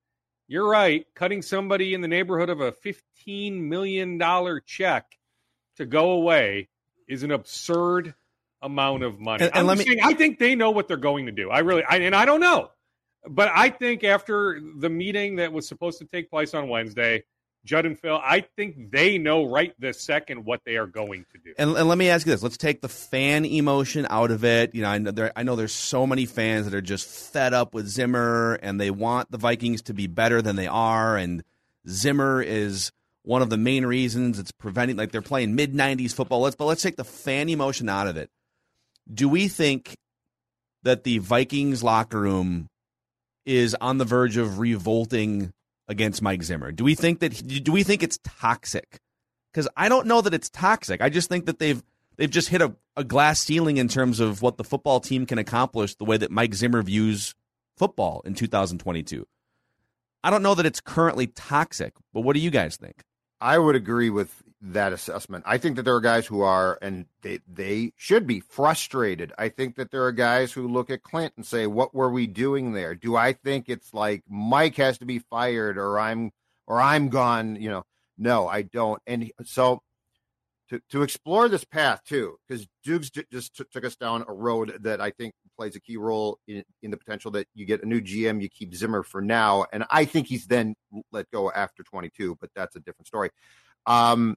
You're 0.47 0.69
right. 0.69 1.05
Cutting 1.15 1.41
somebody 1.41 1.93
in 1.93 2.01
the 2.01 2.08
neighborhood 2.08 2.49
of 2.49 2.62
a 2.62 2.71
$15 2.71 3.62
million 3.62 4.21
check 4.65 5.17
to 5.77 5.86
go 5.86 6.12
away 6.12 6.69
is 7.08 7.23
an 7.23 7.31
absurd 7.31 8.13
amount 8.62 9.03
of 9.03 9.19
money. 9.19 9.45
And, 9.45 9.55
and 9.55 9.67
let 9.67 9.77
me, 9.77 9.86
saying, 9.86 9.99
I 10.03 10.13
think 10.13 10.39
they 10.39 10.55
know 10.55 10.71
what 10.71 10.88
they're 10.88 10.97
going 10.97 11.25
to 11.25 11.31
do. 11.31 11.49
I 11.49 11.60
really, 11.60 11.84
I, 11.84 11.97
and 11.97 12.15
I 12.15 12.25
don't 12.25 12.39
know, 12.39 12.69
but 13.27 13.51
I 13.53 13.69
think 13.69 14.03
after 14.03 14.60
the 14.77 14.89
meeting 14.89 15.38
that 15.38 15.51
was 15.51 15.67
supposed 15.67 15.99
to 15.99 16.05
take 16.05 16.29
place 16.29 16.53
on 16.53 16.69
Wednesday, 16.69 17.23
Judd 17.65 17.88
and 17.88 17.99
Phil, 17.99 18.21
I 18.23 18.41
think 18.41 18.91
they 18.91 19.17
know 19.17 19.43
right 19.49 19.73
this 19.80 19.99
second 19.99 20.45
what 20.45 20.62
they 20.65 20.78
are 20.78 20.86
going 20.86 21.25
to 21.32 21.39
do. 21.39 21.54
And, 21.58 21.75
and 21.75 21.89
let 21.89 21.97
me 21.97 22.10
ask 22.10 22.25
you 22.25 22.32
this: 22.32 22.43
Let's 22.43 22.58
take 22.58 22.82
the 22.82 22.88
fan 22.88 23.43
emotion 23.43 24.06
out 24.10 24.30
of 24.30 24.45
it. 24.45 24.75
You 24.75 24.84
know, 24.84 24.89
I 24.89 24.97
know, 24.99 25.12
there, 25.12 25.32
I 25.36 25.43
know 25.43 25.56
there's 25.56 25.73
so 25.73 26.06
many 26.06 26.28
fans 26.28 26.65
that 26.65 26.75
are 26.75 26.82
just 26.82 27.08
fed 27.08 27.54
up 27.54 27.73
with 27.73 27.88
Zimmer, 27.88 28.60
and 28.62 28.80
they 28.80 28.91
want 28.91 29.32
the 29.32 29.39
Vikings 29.39 29.82
to 29.84 29.93
be 29.93 30.06
better 30.06 30.43
than 30.43 30.56
they 30.56 30.67
are, 30.67 31.17
and 31.17 31.43
Zimmer 31.89 32.41
is 32.41 32.91
one 33.23 33.41
of 33.41 33.49
the 33.49 33.58
main 33.58 33.86
reasons 33.86 34.38
it's 34.38 34.51
preventing. 34.51 34.95
Like 34.95 35.12
they're 35.12 35.23
playing 35.23 35.56
mid 35.56 35.73
'90s 35.73 36.13
football. 36.13 36.41
Let's 36.41 36.56
but 36.56 36.65
let's 36.65 36.84
take 36.84 36.97
the 36.97 37.04
fan 37.04 37.49
emotion 37.49 37.89
out 37.89 38.08
of 38.08 38.15
it. 38.15 38.30
Do 39.12 39.28
we 39.28 39.47
think 39.47 39.95
that 40.84 41.04
the 41.04 41.17
Vikings 41.17 41.82
locker 41.84 42.21
room 42.21 42.67
is 43.43 43.75
on 43.82 43.97
the 43.97 44.06
verge 44.06 44.38
of 44.38 44.60
revolting 44.60 45.51
against 45.87 46.21
Mike 46.21 46.43
Zimmer? 46.43 46.71
Do 46.71 46.83
we 46.83 46.95
think 46.95 47.19
that 47.19 47.63
do 47.63 47.71
we 47.71 47.83
think 47.83 48.03
it's 48.03 48.19
toxic? 48.23 48.99
Because 49.51 49.67
I 49.77 49.89
don't 49.89 50.07
know 50.07 50.21
that 50.21 50.33
it's 50.33 50.49
toxic. 50.49 51.01
I 51.01 51.09
just 51.09 51.29
think 51.29 51.45
that 51.45 51.59
they've 51.59 51.81
they've 52.17 52.29
just 52.29 52.49
hit 52.49 52.61
a, 52.61 52.75
a 52.95 53.03
glass 53.03 53.39
ceiling 53.39 53.77
in 53.77 53.87
terms 53.87 54.19
of 54.19 54.41
what 54.41 54.57
the 54.57 54.63
football 54.63 54.99
team 54.99 55.25
can 55.25 55.37
accomplish 55.37 55.95
the 55.95 56.05
way 56.05 56.17
that 56.17 56.31
Mike 56.31 56.53
Zimmer 56.53 56.81
views 56.81 57.35
football 57.77 58.21
in 58.25 58.35
2022. 58.35 59.25
I 60.23 60.29
don't 60.29 60.43
know 60.43 60.55
that 60.55 60.65
it's 60.65 60.81
currently 60.81 61.27
toxic, 61.27 61.93
but 62.13 62.21
what 62.21 62.33
do 62.33 62.39
you 62.39 62.49
guys 62.49 62.77
think? 62.77 63.03
I 63.39 63.59
would 63.59 63.75
agree 63.75 64.09
with 64.09 64.41
that 64.61 64.93
assessment. 64.93 65.43
I 65.47 65.57
think 65.57 65.75
that 65.75 65.83
there 65.83 65.95
are 65.95 66.01
guys 66.01 66.25
who 66.25 66.41
are, 66.41 66.77
and 66.81 67.05
they 67.21 67.39
they 67.47 67.93
should 67.97 68.25
be 68.25 68.39
frustrated. 68.39 69.33
I 69.37 69.49
think 69.49 69.75
that 69.75 69.91
there 69.91 70.05
are 70.05 70.11
guys 70.11 70.51
who 70.51 70.67
look 70.67 70.89
at 70.89 71.03
Klint 71.03 71.31
and 71.35 71.45
say, 71.45 71.67
"What 71.67 71.93
were 71.93 72.09
we 72.09 72.27
doing 72.27 72.73
there?" 72.73 72.95
Do 72.95 73.15
I 73.15 73.33
think 73.33 73.69
it's 73.69 73.93
like 73.93 74.23
Mike 74.27 74.75
has 74.77 74.97
to 74.99 75.05
be 75.05 75.19
fired, 75.19 75.77
or 75.77 75.99
I'm 75.99 76.31
or 76.67 76.81
I'm 76.81 77.09
gone? 77.09 77.57
You 77.57 77.69
know, 77.69 77.83
no, 78.17 78.47
I 78.47 78.63
don't. 78.63 79.01
And 79.05 79.31
so 79.43 79.81
to 80.69 80.79
to 80.89 81.03
explore 81.03 81.47
this 81.49 81.63
path 81.63 82.01
too, 82.05 82.37
because 82.47 82.67
Dukes 82.83 83.09
just 83.09 83.55
t- 83.55 83.65
took 83.71 83.85
us 83.85 83.95
down 83.95 84.25
a 84.27 84.33
road 84.33 84.77
that 84.81 85.01
I 85.01 85.11
think 85.11 85.33
plays 85.57 85.75
a 85.75 85.79
key 85.79 85.97
role 85.97 86.39
in, 86.47 86.63
in 86.81 86.91
the 86.91 86.97
potential 86.97 87.31
that 87.31 87.47
you 87.53 87.65
get 87.65 87.83
a 87.83 87.85
new 87.85 88.01
GM, 88.01 88.41
you 88.41 88.49
keep 88.49 88.73
Zimmer 88.75 89.03
for 89.03 89.21
now, 89.21 89.65
and 89.71 89.85
I 89.89 90.05
think 90.05 90.27
he's 90.27 90.47
then 90.47 90.75
let 91.11 91.29
go 91.31 91.51
after 91.51 91.83
22, 91.83 92.37
but 92.41 92.49
that's 92.55 92.75
a 92.75 92.79
different 92.79 93.07
story. 93.07 93.29
Um, 93.85 94.35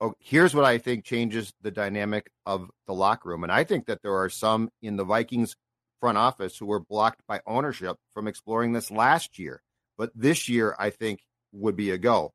oh, 0.00 0.14
here's 0.18 0.54
what 0.54 0.64
I 0.64 0.78
think 0.78 1.04
changes 1.04 1.52
the 1.62 1.70
dynamic 1.70 2.30
of 2.46 2.70
the 2.86 2.94
locker 2.94 3.28
room. 3.28 3.42
And 3.42 3.52
I 3.52 3.64
think 3.64 3.86
that 3.86 4.02
there 4.02 4.16
are 4.16 4.30
some 4.30 4.70
in 4.82 4.96
the 4.96 5.04
Vikings 5.04 5.54
front 6.00 6.18
office 6.18 6.56
who 6.56 6.66
were 6.66 6.80
blocked 6.80 7.22
by 7.26 7.40
ownership 7.46 7.96
from 8.14 8.28
exploring 8.28 8.72
this 8.72 8.90
last 8.90 9.38
year. 9.38 9.62
But 9.96 10.10
this 10.14 10.48
year, 10.48 10.76
I 10.78 10.90
think, 10.90 11.20
would 11.52 11.76
be 11.76 11.90
a 11.90 11.98
go. 11.98 12.32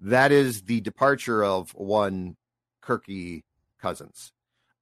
That 0.00 0.32
is 0.32 0.62
the 0.62 0.80
departure 0.80 1.44
of 1.44 1.70
one 1.74 2.36
Kirky 2.84 3.42
Cousins. 3.80 4.32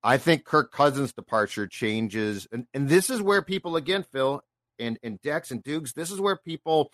I 0.03 0.17
think 0.17 0.45
Kirk 0.45 0.73
Cousins' 0.73 1.13
departure 1.13 1.67
changes, 1.67 2.47
and, 2.51 2.67
and 2.73 2.89
this 2.89 3.11
is 3.11 3.21
where 3.21 3.43
people 3.43 3.77
again, 3.77 4.03
Phil 4.03 4.43
and, 4.79 4.99
and 5.03 5.21
Dex 5.21 5.51
and 5.51 5.63
Dukes, 5.63 5.93
this 5.93 6.11
is 6.11 6.21
where 6.21 6.37
people 6.37 6.91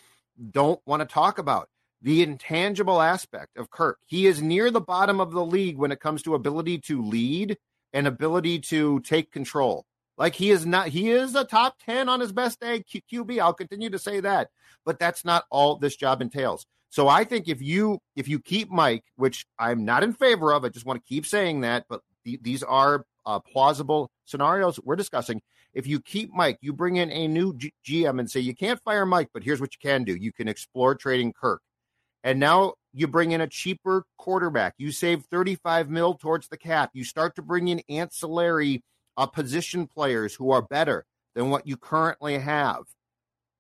don't 0.50 0.80
want 0.86 1.00
to 1.00 1.06
talk 1.06 1.38
about 1.38 1.68
the 2.02 2.22
intangible 2.22 3.00
aspect 3.00 3.56
of 3.56 3.70
Kirk. 3.70 3.98
He 4.06 4.26
is 4.26 4.42
near 4.42 4.70
the 4.70 4.80
bottom 4.80 5.20
of 5.20 5.32
the 5.32 5.44
league 5.44 5.78
when 5.78 5.92
it 5.92 6.00
comes 6.00 6.22
to 6.22 6.34
ability 6.34 6.78
to 6.80 7.02
lead 7.02 7.56
and 7.92 8.06
ability 8.06 8.60
to 8.60 9.00
take 9.00 9.32
control. 9.32 9.86
Like 10.18 10.34
he 10.34 10.50
is 10.50 10.64
not, 10.64 10.88
he 10.88 11.10
is 11.10 11.34
a 11.34 11.44
top 11.44 11.76
10 11.84 12.08
on 12.08 12.20
his 12.20 12.32
best 12.32 12.60
day 12.60 12.82
Q- 12.82 13.24
QB. 13.24 13.40
I'll 13.40 13.52
continue 13.52 13.90
to 13.90 13.98
say 13.98 14.20
that, 14.20 14.48
but 14.84 14.98
that's 14.98 15.24
not 15.24 15.44
all 15.50 15.76
this 15.76 15.96
job 15.96 16.22
entails. 16.22 16.66
So 16.90 17.08
I 17.08 17.24
think 17.24 17.48
if 17.48 17.60
you 17.60 17.98
if 18.14 18.28
you 18.28 18.38
keep 18.38 18.70
Mike, 18.70 19.04
which 19.16 19.44
I'm 19.58 19.84
not 19.84 20.02
in 20.02 20.12
favor 20.12 20.52
of, 20.52 20.64
I 20.64 20.68
just 20.68 20.86
want 20.86 21.02
to 21.02 21.08
keep 21.08 21.26
saying 21.26 21.60
that, 21.62 21.84
but 21.88 22.00
the, 22.24 22.38
these 22.42 22.62
are 22.62 23.04
uh, 23.26 23.40
plausible 23.40 24.10
scenarios 24.24 24.80
we're 24.82 24.96
discussing. 24.96 25.42
If 25.74 25.86
you 25.86 26.00
keep 26.00 26.32
Mike, 26.32 26.58
you 26.62 26.72
bring 26.72 26.96
in 26.96 27.10
a 27.10 27.28
new 27.28 27.54
G- 27.54 27.74
GM 27.84 28.18
and 28.18 28.30
say 28.30 28.40
you 28.40 28.54
can't 28.54 28.80
fire 28.80 29.04
Mike, 29.04 29.28
but 29.34 29.42
here's 29.42 29.60
what 29.60 29.74
you 29.74 29.78
can 29.82 30.04
do: 30.04 30.14
you 30.14 30.32
can 30.32 30.48
explore 30.48 30.94
trading 30.94 31.32
Kirk. 31.32 31.60
And 32.26 32.40
now 32.40 32.74
you 32.92 33.06
bring 33.06 33.30
in 33.30 33.40
a 33.40 33.46
cheaper 33.46 34.04
quarterback. 34.18 34.74
You 34.78 34.90
save 34.90 35.24
35 35.30 35.88
mil 35.88 36.14
towards 36.14 36.48
the 36.48 36.56
cap. 36.56 36.90
You 36.92 37.04
start 37.04 37.36
to 37.36 37.42
bring 37.42 37.68
in 37.68 37.82
ancillary 37.88 38.82
uh, 39.16 39.26
position 39.26 39.86
players 39.86 40.34
who 40.34 40.50
are 40.50 40.60
better 40.60 41.04
than 41.36 41.50
what 41.50 41.68
you 41.68 41.76
currently 41.76 42.38
have. 42.38 42.82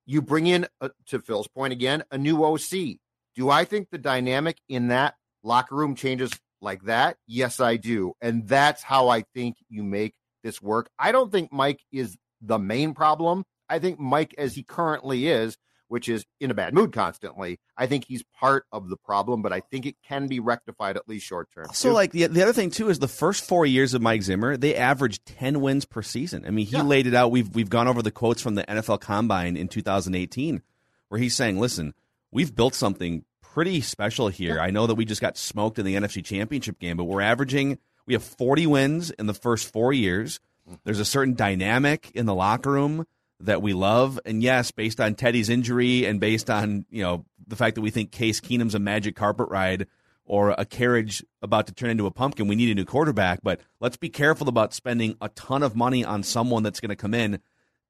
You 0.04 0.20
bring 0.20 0.48
in, 0.48 0.66
uh, 0.80 0.88
to 1.06 1.20
Phil's 1.20 1.46
point 1.46 1.72
again, 1.72 2.02
a 2.10 2.18
new 2.18 2.42
OC. 2.42 2.98
Do 3.36 3.50
I 3.50 3.64
think 3.64 3.90
the 3.90 3.98
dynamic 3.98 4.56
in 4.68 4.88
that 4.88 5.14
locker 5.44 5.76
room 5.76 5.94
changes 5.94 6.32
like 6.60 6.82
that? 6.86 7.18
Yes, 7.28 7.60
I 7.60 7.76
do. 7.76 8.14
And 8.20 8.48
that's 8.48 8.82
how 8.82 9.10
I 9.10 9.22
think 9.32 9.58
you 9.68 9.84
make 9.84 10.14
this 10.42 10.60
work. 10.60 10.90
I 10.98 11.12
don't 11.12 11.30
think 11.30 11.52
Mike 11.52 11.82
is 11.92 12.16
the 12.40 12.58
main 12.58 12.94
problem. 12.94 13.44
I 13.68 13.78
think 13.78 14.00
Mike, 14.00 14.34
as 14.36 14.56
he 14.56 14.64
currently 14.64 15.28
is, 15.28 15.56
which 15.88 16.08
is 16.08 16.24
in 16.40 16.50
a 16.50 16.54
bad 16.54 16.74
mood 16.74 16.92
constantly. 16.92 17.58
I 17.76 17.86
think 17.86 18.04
he's 18.06 18.22
part 18.38 18.64
of 18.72 18.88
the 18.88 18.96
problem, 18.96 19.42
but 19.42 19.52
I 19.52 19.60
think 19.60 19.86
it 19.86 19.96
can 20.06 20.26
be 20.26 20.40
rectified 20.40 20.96
at 20.96 21.08
least 21.08 21.26
short 21.26 21.48
term. 21.52 21.66
So, 21.72 21.92
like 21.92 22.12
the, 22.12 22.26
the 22.26 22.42
other 22.42 22.52
thing 22.52 22.70
too 22.70 22.88
is 22.88 22.98
the 22.98 23.08
first 23.08 23.44
four 23.44 23.66
years 23.66 23.94
of 23.94 24.02
Mike 24.02 24.22
Zimmer, 24.22 24.56
they 24.56 24.74
averaged 24.74 25.24
ten 25.26 25.60
wins 25.60 25.84
per 25.84 26.02
season. 26.02 26.44
I 26.46 26.50
mean, 26.50 26.66
he 26.66 26.76
yeah. 26.76 26.82
laid 26.82 27.06
it 27.06 27.14
out. 27.14 27.30
We've 27.30 27.54
we've 27.54 27.70
gone 27.70 27.88
over 27.88 28.02
the 28.02 28.10
quotes 28.10 28.42
from 28.42 28.54
the 28.54 28.64
NFL 28.64 29.00
Combine 29.00 29.56
in 29.56 29.68
2018, 29.68 30.62
where 31.08 31.20
he's 31.20 31.36
saying, 31.36 31.58
"Listen, 31.58 31.94
we've 32.30 32.54
built 32.54 32.74
something 32.74 33.24
pretty 33.42 33.80
special 33.80 34.28
here. 34.28 34.56
Yeah. 34.56 34.62
I 34.62 34.70
know 34.70 34.86
that 34.86 34.96
we 34.96 35.04
just 35.04 35.20
got 35.20 35.38
smoked 35.38 35.78
in 35.78 35.86
the 35.86 35.94
NFC 35.94 36.24
Championship 36.24 36.78
game, 36.78 36.96
but 36.96 37.04
we're 37.04 37.22
averaging 37.22 37.78
we 38.06 38.14
have 38.14 38.22
40 38.22 38.66
wins 38.66 39.10
in 39.10 39.26
the 39.26 39.34
first 39.34 39.72
four 39.72 39.92
years. 39.92 40.40
Mm-hmm. 40.68 40.76
There's 40.84 41.00
a 41.00 41.04
certain 41.04 41.34
dynamic 41.34 42.10
in 42.14 42.26
the 42.26 42.34
locker 42.34 42.70
room." 42.70 43.06
That 43.40 43.62
we 43.62 43.72
love. 43.72 44.18
And 44.24 44.42
yes, 44.42 44.70
based 44.70 45.00
on 45.00 45.14
Teddy's 45.14 45.48
injury 45.48 46.06
and 46.06 46.20
based 46.20 46.50
on 46.50 46.86
you 46.90 47.02
know 47.02 47.24
the 47.46 47.56
fact 47.56 47.74
that 47.74 47.82
we 47.82 47.90
think 47.90 48.10
Case 48.10 48.40
Keenum's 48.40 48.74
a 48.74 48.78
magic 48.78 49.16
carpet 49.16 49.48
ride 49.48 49.86
or 50.24 50.50
a 50.58 50.64
carriage 50.64 51.24
about 51.40 51.68
to 51.68 51.72
turn 51.72 51.90
into 51.90 52.06
a 52.06 52.10
pumpkin, 52.10 52.48
we 52.48 52.56
need 52.56 52.70
a 52.70 52.74
new 52.74 52.84
quarterback. 52.84 53.40
But 53.42 53.60
let's 53.80 53.96
be 53.96 54.08
careful 54.08 54.48
about 54.48 54.74
spending 54.74 55.16
a 55.20 55.28
ton 55.30 55.62
of 55.62 55.76
money 55.76 56.04
on 56.04 56.22
someone 56.22 56.62
that's 56.62 56.80
going 56.80 56.90
to 56.90 56.96
come 56.96 57.14
in, 57.14 57.40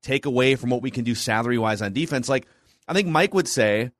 take 0.02 0.26
away 0.26 0.54
from 0.54 0.70
what 0.70 0.82
we 0.82 0.90
can 0.90 1.04
do 1.04 1.14
salary 1.14 1.58
wise 1.58 1.80
on 1.80 1.92
defense. 1.92 2.28
Like 2.28 2.46
I 2.88 2.92
think 2.92 3.08
Mike 3.08 3.34
would 3.34 3.48
say. 3.48 3.90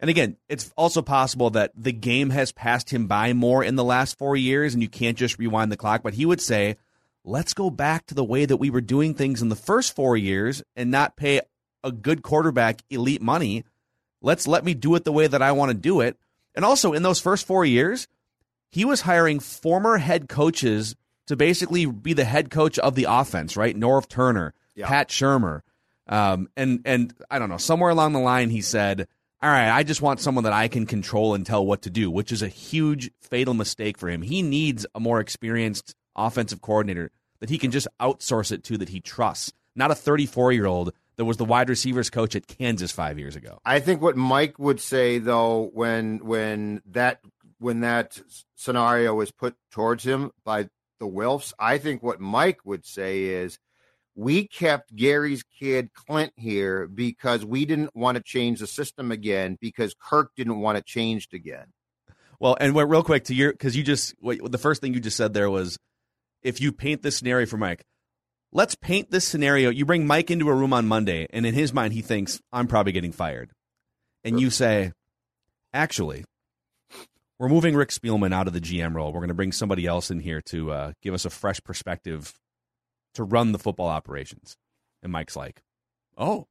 And 0.00 0.10
again, 0.10 0.36
it's 0.48 0.72
also 0.76 1.02
possible 1.02 1.50
that 1.50 1.70
the 1.76 1.92
game 1.92 2.30
has 2.30 2.52
passed 2.52 2.90
him 2.90 3.06
by 3.06 3.32
more 3.32 3.62
in 3.62 3.76
the 3.76 3.84
last 3.84 4.18
four 4.18 4.36
years, 4.36 4.74
and 4.74 4.82
you 4.82 4.88
can't 4.88 5.16
just 5.16 5.38
rewind 5.38 5.70
the 5.70 5.76
clock. 5.76 6.02
But 6.02 6.14
he 6.14 6.26
would 6.26 6.42
say, 6.42 6.76
let's 7.24 7.54
go 7.54 7.70
back 7.70 8.06
to 8.06 8.14
the 8.14 8.24
way 8.24 8.44
that 8.44 8.58
we 8.58 8.70
were 8.70 8.80
doing 8.80 9.14
things 9.14 9.42
in 9.42 9.48
the 9.48 9.56
first 9.56 9.96
four 9.96 10.16
years 10.16 10.62
and 10.76 10.90
not 10.90 11.16
pay 11.16 11.40
a 11.82 11.90
good 11.90 12.22
quarterback 12.22 12.82
elite 12.90 13.22
money. 13.22 13.64
Let's 14.20 14.46
let 14.46 14.64
me 14.64 14.74
do 14.74 14.94
it 14.94 15.04
the 15.04 15.12
way 15.12 15.26
that 15.26 15.42
I 15.42 15.52
want 15.52 15.70
to 15.70 15.76
do 15.76 16.00
it. 16.00 16.16
And 16.54 16.64
also, 16.64 16.92
in 16.92 17.02
those 17.02 17.20
first 17.20 17.46
four 17.46 17.64
years, 17.64 18.06
he 18.70 18.84
was 18.84 19.02
hiring 19.02 19.40
former 19.40 19.98
head 19.98 20.28
coaches 20.28 20.94
to 21.26 21.36
basically 21.36 21.86
be 21.86 22.12
the 22.12 22.24
head 22.24 22.50
coach 22.50 22.78
of 22.78 22.94
the 22.94 23.06
offense, 23.08 23.56
right? 23.56 23.76
Norv 23.76 24.08
Turner, 24.08 24.54
Yeah. 24.74 24.86
Pat 24.86 25.08
Shurmur. 25.08 25.62
Um, 26.06 26.48
and, 26.56 26.82
and 26.84 27.14
I 27.30 27.38
don't 27.38 27.48
know, 27.48 27.56
somewhere 27.56 27.90
along 27.90 28.12
the 28.12 28.18
line, 28.20 28.50
he 28.50 28.60
said, 28.60 29.08
all 29.42 29.50
right, 29.50 29.70
I 29.70 29.82
just 29.82 30.02
want 30.02 30.20
someone 30.20 30.44
that 30.44 30.52
I 30.52 30.68
can 30.68 30.86
control 30.86 31.34
and 31.34 31.44
tell 31.44 31.64
what 31.64 31.82
to 31.82 31.90
do, 31.90 32.10
which 32.10 32.30
is 32.30 32.42
a 32.42 32.48
huge 32.48 33.10
fatal 33.20 33.54
mistake 33.54 33.98
for 33.98 34.08
him. 34.08 34.22
He 34.22 34.42
needs 34.42 34.86
a 34.94 35.00
more 35.00 35.20
experienced 35.20 35.94
offensive 36.16 36.60
coordinator 36.60 37.10
that 37.40 37.50
he 37.50 37.58
can 37.58 37.70
just 37.70 37.88
outsource 38.00 38.52
it 38.52 38.64
to 38.64 38.78
that 38.78 38.88
he 38.88 39.00
trusts, 39.00 39.52
not 39.74 39.90
a 39.90 39.94
34 39.94 40.52
year 40.52 40.66
old 40.66 40.92
that 41.16 41.24
was 41.24 41.36
the 41.36 41.44
wide 41.44 41.68
receivers 41.68 42.10
coach 42.10 42.34
at 42.34 42.46
Kansas 42.46 42.92
five 42.92 43.18
years 43.18 43.36
ago. 43.36 43.58
I 43.64 43.80
think 43.80 44.02
what 44.02 44.16
Mike 44.16 44.58
would 44.58 44.80
say 44.80 45.18
though, 45.18 45.70
when 45.72 46.18
when 46.18 46.82
that 46.86 47.20
when 47.58 47.80
that 47.80 48.20
scenario 48.56 49.14
was 49.14 49.30
put 49.30 49.54
towards 49.70 50.04
him 50.04 50.32
by 50.44 50.68
the 51.00 51.06
Wilfs, 51.06 51.52
I 51.58 51.78
think 51.78 52.02
what 52.02 52.20
Mike 52.20 52.60
would 52.64 52.84
say 52.84 53.24
is, 53.24 53.58
we 54.14 54.46
kept 54.46 54.94
Gary's 54.94 55.42
kid 55.42 55.90
Klint 55.92 56.30
here 56.36 56.86
because 56.86 57.44
we 57.44 57.64
didn't 57.64 57.94
want 57.96 58.16
to 58.16 58.22
change 58.22 58.60
the 58.60 58.66
system 58.66 59.10
again 59.10 59.58
because 59.60 59.94
Kirk 59.94 60.30
didn't 60.36 60.60
want 60.60 60.78
it 60.78 60.86
changed 60.86 61.34
again. 61.34 61.66
Well, 62.38 62.56
and 62.60 62.74
real 62.74 63.02
quick 63.02 63.24
to 63.24 63.34
your 63.34 63.52
because 63.52 63.76
you 63.76 63.82
just 63.82 64.14
what, 64.20 64.50
the 64.50 64.58
first 64.58 64.80
thing 64.80 64.94
you 64.94 65.00
just 65.00 65.16
said 65.16 65.34
there 65.34 65.50
was 65.50 65.78
if 66.44 66.60
you 66.60 66.70
paint 66.70 67.02
this 67.02 67.16
scenario 67.16 67.46
for 67.46 67.56
Mike, 67.56 67.84
let's 68.52 68.74
paint 68.76 69.10
this 69.10 69.26
scenario. 69.26 69.70
You 69.70 69.84
bring 69.84 70.06
Mike 70.06 70.30
into 70.30 70.48
a 70.48 70.54
room 70.54 70.72
on 70.72 70.86
Monday, 70.86 71.26
and 71.30 71.44
in 71.44 71.54
his 71.54 71.72
mind, 71.72 71.94
he 71.94 72.02
thinks 72.02 72.40
I'm 72.52 72.68
probably 72.68 72.92
getting 72.92 73.12
fired, 73.12 73.50
and 74.22 74.38
you 74.38 74.50
say, 74.50 74.92
actually, 75.72 76.24
we're 77.38 77.48
moving 77.48 77.74
Rick 77.74 77.88
Spielman 77.88 78.32
out 78.32 78.46
of 78.46 78.52
the 78.52 78.60
GM 78.60 78.94
role. 78.94 79.12
We're 79.12 79.20
going 79.20 79.28
to 79.28 79.34
bring 79.34 79.52
somebody 79.52 79.86
else 79.86 80.10
in 80.10 80.20
here 80.20 80.40
to 80.46 80.70
uh, 80.70 80.92
give 81.02 81.14
us 81.14 81.24
a 81.24 81.30
fresh 81.30 81.60
perspective 81.64 82.34
to 83.14 83.24
run 83.24 83.52
the 83.52 83.58
football 83.58 83.88
operations. 83.88 84.56
And 85.02 85.10
Mike's 85.10 85.36
like, 85.36 85.62
oh, 86.16 86.46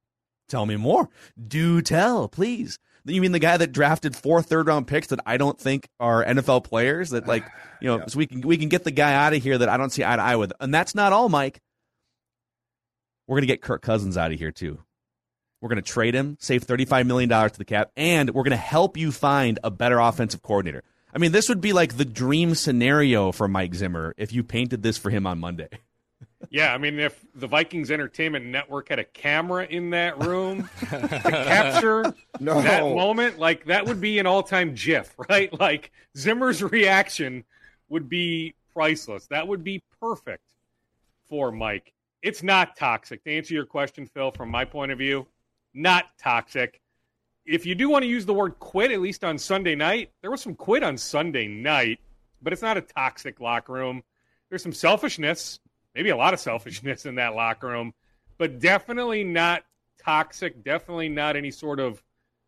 tell 0.48 0.66
me 0.66 0.76
more. 0.76 1.08
Do 1.48 1.80
tell, 1.80 2.28
please. 2.28 2.78
You 3.06 3.20
mean 3.20 3.32
the 3.32 3.38
guy 3.38 3.56
that 3.56 3.72
drafted 3.72 4.16
four 4.16 4.42
third 4.42 4.66
round 4.66 4.86
picks 4.86 5.08
that 5.08 5.20
I 5.26 5.36
don't 5.36 5.58
think 5.58 5.88
are 6.00 6.24
NFL 6.24 6.64
players? 6.64 7.10
That 7.10 7.26
like 7.26 7.44
you 7.80 7.88
know, 7.88 8.04
so 8.06 8.18
we 8.18 8.26
can 8.26 8.40
we 8.40 8.56
can 8.56 8.68
get 8.68 8.84
the 8.84 8.90
guy 8.90 9.14
out 9.14 9.34
of 9.34 9.42
here 9.42 9.58
that 9.58 9.68
I 9.68 9.76
don't 9.76 9.90
see 9.90 10.04
eye 10.04 10.16
to 10.16 10.22
eye 10.22 10.36
with. 10.36 10.52
And 10.60 10.72
that's 10.72 10.94
not 10.94 11.12
all, 11.12 11.28
Mike. 11.28 11.60
We're 13.26 13.36
gonna 13.36 13.46
get 13.46 13.62
Kirk 13.62 13.82
Cousins 13.82 14.16
out 14.16 14.32
of 14.32 14.38
here 14.38 14.50
too. 14.52 14.78
We're 15.60 15.68
gonna 15.68 15.82
trade 15.82 16.14
him, 16.14 16.36
save 16.40 16.64
thirty 16.64 16.84
five 16.84 17.06
million 17.06 17.28
dollars 17.28 17.52
to 17.52 17.58
the 17.58 17.64
cap, 17.64 17.90
and 17.96 18.30
we're 18.30 18.44
gonna 18.44 18.56
help 18.56 18.96
you 18.96 19.12
find 19.12 19.58
a 19.62 19.70
better 19.70 19.98
offensive 19.98 20.42
coordinator. 20.42 20.82
I 21.14 21.18
mean, 21.18 21.32
this 21.32 21.48
would 21.48 21.60
be 21.60 21.72
like 21.72 21.96
the 21.96 22.04
dream 22.04 22.54
scenario 22.54 23.32
for 23.32 23.46
Mike 23.48 23.74
Zimmer 23.74 24.14
if 24.18 24.32
you 24.32 24.42
painted 24.42 24.82
this 24.82 24.98
for 24.98 25.10
him 25.10 25.26
on 25.26 25.38
Monday. 25.38 25.68
Yeah, 26.50 26.74
I 26.74 26.78
mean, 26.78 26.98
if 26.98 27.24
the 27.34 27.46
Vikings 27.46 27.90
Entertainment 27.90 28.46
Network 28.46 28.88
had 28.88 28.98
a 28.98 29.04
camera 29.04 29.66
in 29.66 29.90
that 29.90 30.18
room 30.24 30.68
to 30.90 31.08
capture 31.20 32.14
No. 32.40 32.60
that 32.62 32.82
moment, 32.82 33.38
like 33.38 33.64
that 33.66 33.86
would 33.86 34.00
be 34.00 34.18
an 34.18 34.26
all-time 34.26 34.74
GIF, 34.74 35.14
right? 35.28 35.52
Like 35.58 35.92
Zimmer's 36.16 36.62
reaction 36.62 37.44
would 37.88 38.08
be 38.08 38.54
priceless. 38.72 39.26
That 39.28 39.46
would 39.46 39.62
be 39.64 39.82
perfect 40.00 40.42
for 41.28 41.52
Mike. 41.52 41.92
It's 42.22 42.42
not 42.42 42.76
toxic. 42.76 43.22
To 43.24 43.30
answer 43.36 43.54
your 43.54 43.66
question, 43.66 44.06
Phil, 44.06 44.30
from 44.30 44.50
my 44.50 44.64
point 44.64 44.92
of 44.92 44.98
view, 44.98 45.26
not 45.74 46.06
toxic. 46.18 46.80
If 47.44 47.66
you 47.66 47.74
do 47.74 47.90
want 47.90 48.02
to 48.04 48.08
use 48.08 48.24
the 48.24 48.32
word 48.32 48.58
quit, 48.58 48.90
at 48.90 49.00
least 49.00 49.22
on 49.24 49.36
Sunday 49.36 49.74
night, 49.74 50.10
there 50.22 50.30
was 50.30 50.40
some 50.40 50.54
quit 50.54 50.82
on 50.82 50.96
Sunday 50.96 51.46
night, 51.46 52.00
but 52.40 52.52
it's 52.52 52.62
not 52.62 52.78
a 52.78 52.80
toxic 52.80 53.40
locker 53.40 53.72
room. 53.74 54.02
There's 54.48 54.62
some 54.62 54.72
selfishness, 54.72 55.60
maybe 55.94 56.10
a 56.10 56.16
lot 56.16 56.34
of 56.34 56.40
selfishness 56.40 57.06
in 57.06 57.16
that 57.16 57.34
locker 57.34 57.68
room, 57.68 57.94
but 58.38 58.58
definitely 58.58 59.24
not 59.24 59.64
toxic. 60.02 60.64
Definitely 60.64 61.08
not 61.08 61.36
any 61.36 61.50
sort 61.50 61.80
of, 61.80 62.02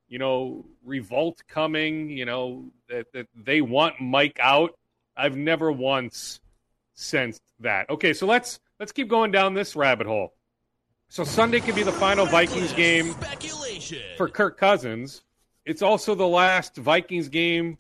you 0.09 0.19
know, 0.19 0.65
revolt 0.85 1.43
coming. 1.49 2.11
You 2.11 2.25
know 2.25 2.65
that 2.89 3.13
that 3.13 3.29
they 3.35 3.61
want 3.61 4.01
Mike 4.01 4.39
out. 4.41 4.77
I've 5.17 5.37
never 5.37 5.73
once 5.73 6.41
sensed 6.95 7.43
that. 7.61 7.89
Okay, 7.91 8.13
so 8.13 8.27
let's 8.27 8.61
let's 8.79 8.93
keep 8.93 9.09
going 9.09 9.31
down 9.31 9.55
this 9.55 9.77
rabbit 9.77 10.07
hole. 10.07 10.33
So 11.09 11.23
Sunday 11.23 11.61
could 11.61 11.77
be 11.77 11.85
the 11.85 11.93
final 11.93 12.27
Vikings 12.27 12.73
game 12.73 13.15
for 14.17 14.29
Kirk 14.29 14.59
Cousins. 14.59 15.23
It's 15.65 15.83
also 15.83 16.15
the 16.15 16.27
last 16.27 16.77
Vikings 16.77 17.29
game 17.29 17.79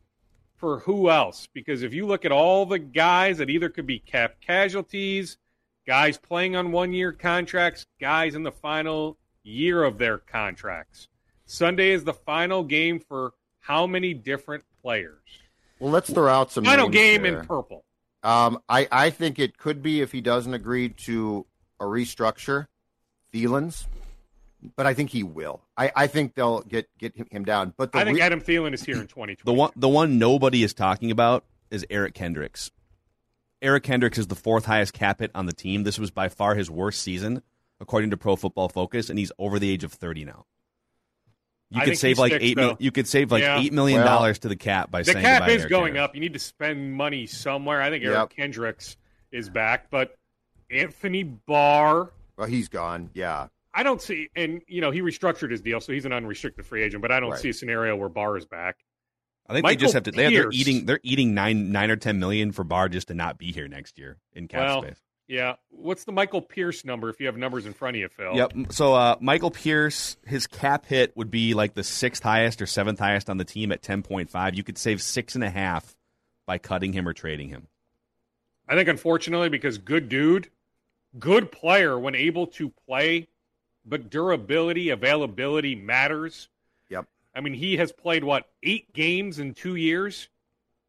for 0.57 0.79
who 0.81 1.11
else? 1.11 1.49
Because 1.53 1.83
if 1.83 1.93
you 1.93 2.07
look 2.07 2.25
at 2.25 2.33
all 2.33 2.67
the 2.67 2.79
guys 2.79 3.39
that 3.39 3.51
either 3.51 3.69
could 3.69 3.87
be 3.87 3.99
cap 3.99 4.37
casualties, 4.41 5.39
guys 5.87 6.18
playing 6.18 6.57
on 6.57 6.72
one 6.72 6.92
year 6.92 7.12
contracts, 7.12 7.87
guys 8.01 8.35
in 8.35 8.42
the 8.42 8.53
final 8.53 9.16
year 9.42 9.85
of 9.85 9.99
their 9.99 10.18
contracts, 10.18 11.09
Sunday 11.46 11.90
is 11.90 12.05
the 12.05 12.14
final 12.14 12.64
game 12.64 12.99
for 13.01 13.33
how 13.61 13.87
many 13.87 14.14
different 14.14 14.64
players? 14.83 15.20
Well, 15.79 15.90
let's 15.90 16.11
throw 16.11 16.29
out 16.29 16.51
some 16.53 16.64
Final 16.64 16.88
names 16.88 16.94
game 16.94 17.22
there. 17.22 17.40
in 17.40 17.46
purple. 17.46 17.85
Um, 18.22 18.61
I, 18.68 18.88
I 18.90 19.11
think 19.11 19.38
it 19.38 19.57
could 19.59 19.83
be 19.83 20.01
if 20.01 20.11
he 20.11 20.20
doesn't 20.20 20.55
agree 20.55 20.88
to 20.88 21.46
a 21.79 21.85
restructure, 21.85 22.66
Thielens, 23.33 23.85
but 24.75 24.87
I 24.87 24.94
think 24.94 25.11
he 25.11 25.22
will. 25.22 25.61
I, 25.77 25.92
I 25.94 26.07
think 26.07 26.35
they'll 26.35 26.62
get 26.62 26.88
get 26.99 27.14
him- 27.14 27.29
him 27.31 27.44
down. 27.44 27.75
But 27.77 27.92
the 27.92 27.99
I 27.99 28.05
think 28.05 28.16
re- 28.16 28.22
Adam 28.22 28.40
Thielen 28.40 28.72
is 28.72 28.83
here 28.83 28.96
in 28.96 29.07
2020. 29.07 29.37
The 29.44 29.53
one 29.53 29.70
the 29.77 29.88
one 29.88 30.18
nobody 30.18 30.62
is 30.64 30.72
talking 30.75 31.11
about 31.11 31.44
is 31.70 31.85
Eric 31.90 32.14
Kendricks. 32.14 32.70
Eric 33.62 33.85
Kendricks 33.85 34.19
is 34.19 34.27
the 34.27 34.35
fourth 34.35 34.64
highest 34.66 34.92
cap 34.92 35.21
hit 35.21 35.31
on 35.35 35.47
the 35.47 35.53
team. 35.53 35.83
This 35.85 35.99
was 35.99 36.11
by 36.11 36.29
far 36.29 36.55
his 36.55 36.71
worst 36.71 37.01
season, 37.03 37.42
according 37.81 38.11
to 38.11 38.16
Pro 38.16 38.37
Football 38.37 38.69
Focus, 38.69 39.09
and 39.11 39.19
he's 39.19 39.33
over 39.38 39.59
the 39.59 39.71
age 39.71 39.85
of 39.85 39.92
thirty 39.92 40.25
now. 40.25 40.45
You 41.71 41.81
I 41.81 41.85
could 41.85 41.90
think 41.92 41.99
save 41.99 42.16
he 42.16 42.21
like 42.23 42.33
sticks, 42.33 42.45
eight. 42.45 42.57
mil- 42.57 42.69
though. 42.71 42.77
you 42.79 42.92
could 42.92 43.09
save 43.09 43.33
like 43.33 43.42
Yeah. 43.42 43.59
eight 43.61 43.73
million 43.73 44.01
Well, 44.01 44.07
dollars 44.19 44.38
to 44.40 44.49
the 44.49 44.57
cap 44.57 44.90
by 44.90 45.01
the 45.01 45.07
saying 45.12 45.25
cap 45.25 45.40
goodbye 45.40 45.47
to 45.49 45.55
is 45.55 45.62
Eric 45.62 45.71
going 45.71 45.85
Kendricks. 45.95 46.05
up. 46.11 46.14
You 46.14 46.21
need 46.21 46.33
to 46.35 46.38
spend 46.38 46.92
money 46.95 47.27
somewhere. 47.27 47.83
I 47.83 47.90
think 47.90 48.05
Eric 48.05 48.16
Yep. 48.16 48.31
Kendricks 48.31 48.97
is 49.33 49.49
back, 49.51 49.90
but 49.90 50.14
Anthony 50.71 51.25
Barr, 51.25 52.12
well, 52.37 52.47
he's 52.47 52.69
gone. 52.69 53.11
Yeah, 53.14 53.49
I 53.75 53.83
don't 53.83 54.01
see, 54.01 54.29
and 54.37 54.62
you 54.69 54.81
know 54.81 54.90
he 54.92 55.01
restructured 55.01 55.51
his 55.51 55.61
deal, 55.61 55.81
so 55.81 55.92
he's 55.92 56.05
an 56.05 56.12
unrestricted 56.12 56.64
free 56.66 56.83
agent. 56.83 57.03
But 57.03 57.11
I 57.11 57.19
don't 57.21 57.31
Right. 57.31 57.40
see 57.40 57.49
a 57.49 57.55
scenario 57.55 57.97
where 57.97 58.09
Barr 58.09 58.37
is 58.37 58.45
back. 58.47 58.77
I 59.49 59.53
think 59.53 59.63
Michael 59.63 59.77
they 59.77 59.81
just 59.81 59.95
have 59.95 60.03
to. 60.05 60.11
They 60.11 60.25
have, 60.25 60.33
they're 60.33 60.51
eating. 60.53 60.87
They're 60.87 61.01
eating 61.03 61.35
nine 61.35 61.73
nine 61.73 61.91
or 61.91 61.97
ten 61.97 62.19
million 62.19 62.53
for 62.53 62.65
Barr 62.65 62.89
just 62.89 63.09
to 63.09 63.15
not 63.15 63.39
be 63.39 63.53
here 63.53 63.69
next 63.69 63.99
year 63.99 64.19
in 64.33 64.49
cap 64.49 64.61
Well, 64.61 64.83
space. 64.83 64.99
Yeah, 65.29 65.55
what's 65.71 66.05
the 66.05 66.13
Michael 66.13 66.41
Pierce 66.41 66.85
number 66.85 67.09
if 67.09 67.19
you 67.19 67.27
have 67.27 67.37
numbers 67.37 67.67
in 67.67 67.73
front 67.73 67.97
of 67.97 68.01
you, 68.01 68.09
Phil? 68.09 68.37
Yep. 68.37 68.53
So 68.71 68.95
uh, 68.95 69.17
Michael 69.21 69.51
Pierce, 69.51 70.17
his 70.25 70.47
cap 70.47 70.87
hit 70.87 71.17
would 71.17 71.33
be 71.33 71.53
like 71.55 71.75
the 71.75 71.83
sixth 71.83 72.23
highest 72.23 72.63
or 72.63 72.67
seventh 72.67 73.01
highest 73.01 73.29
on 73.29 73.37
the 73.37 73.45
team 73.45 73.73
at 73.73 73.83
ten 73.83 74.03
point 74.03 74.31
five. 74.31 74.55
You 74.55 74.63
could 74.63 74.79
save 74.79 75.03
six 75.03 75.35
and 75.35 75.43
a 75.43 75.51
half 75.51 75.97
by 76.47 76.59
cutting 76.59 76.93
him 76.93 77.09
or 77.09 77.13
trading 77.13 77.49
him. 77.49 77.67
I 78.69 78.75
think 78.75 78.89
unfortunately 78.89 79.49
because 79.49 79.79
good 79.79 80.09
dude, 80.09 80.49
good 81.18 81.51
player 81.51 81.99
when 81.99 82.14
able 82.14 82.47
to 82.49 82.73
play, 82.87 83.27
but 83.85 84.11
durability, 84.11 84.91
availability 84.91 85.75
matters. 85.75 86.49
Yep. 87.37 87.43
I 87.43 87.45
mean, 87.45 87.55
he 87.55 87.76
has 87.76 87.93
played 87.93 88.24
what 88.24 88.45
eight 88.62 88.93
games 88.93 89.39
in 89.39 89.55
two 89.55 89.74
years. 89.76 90.28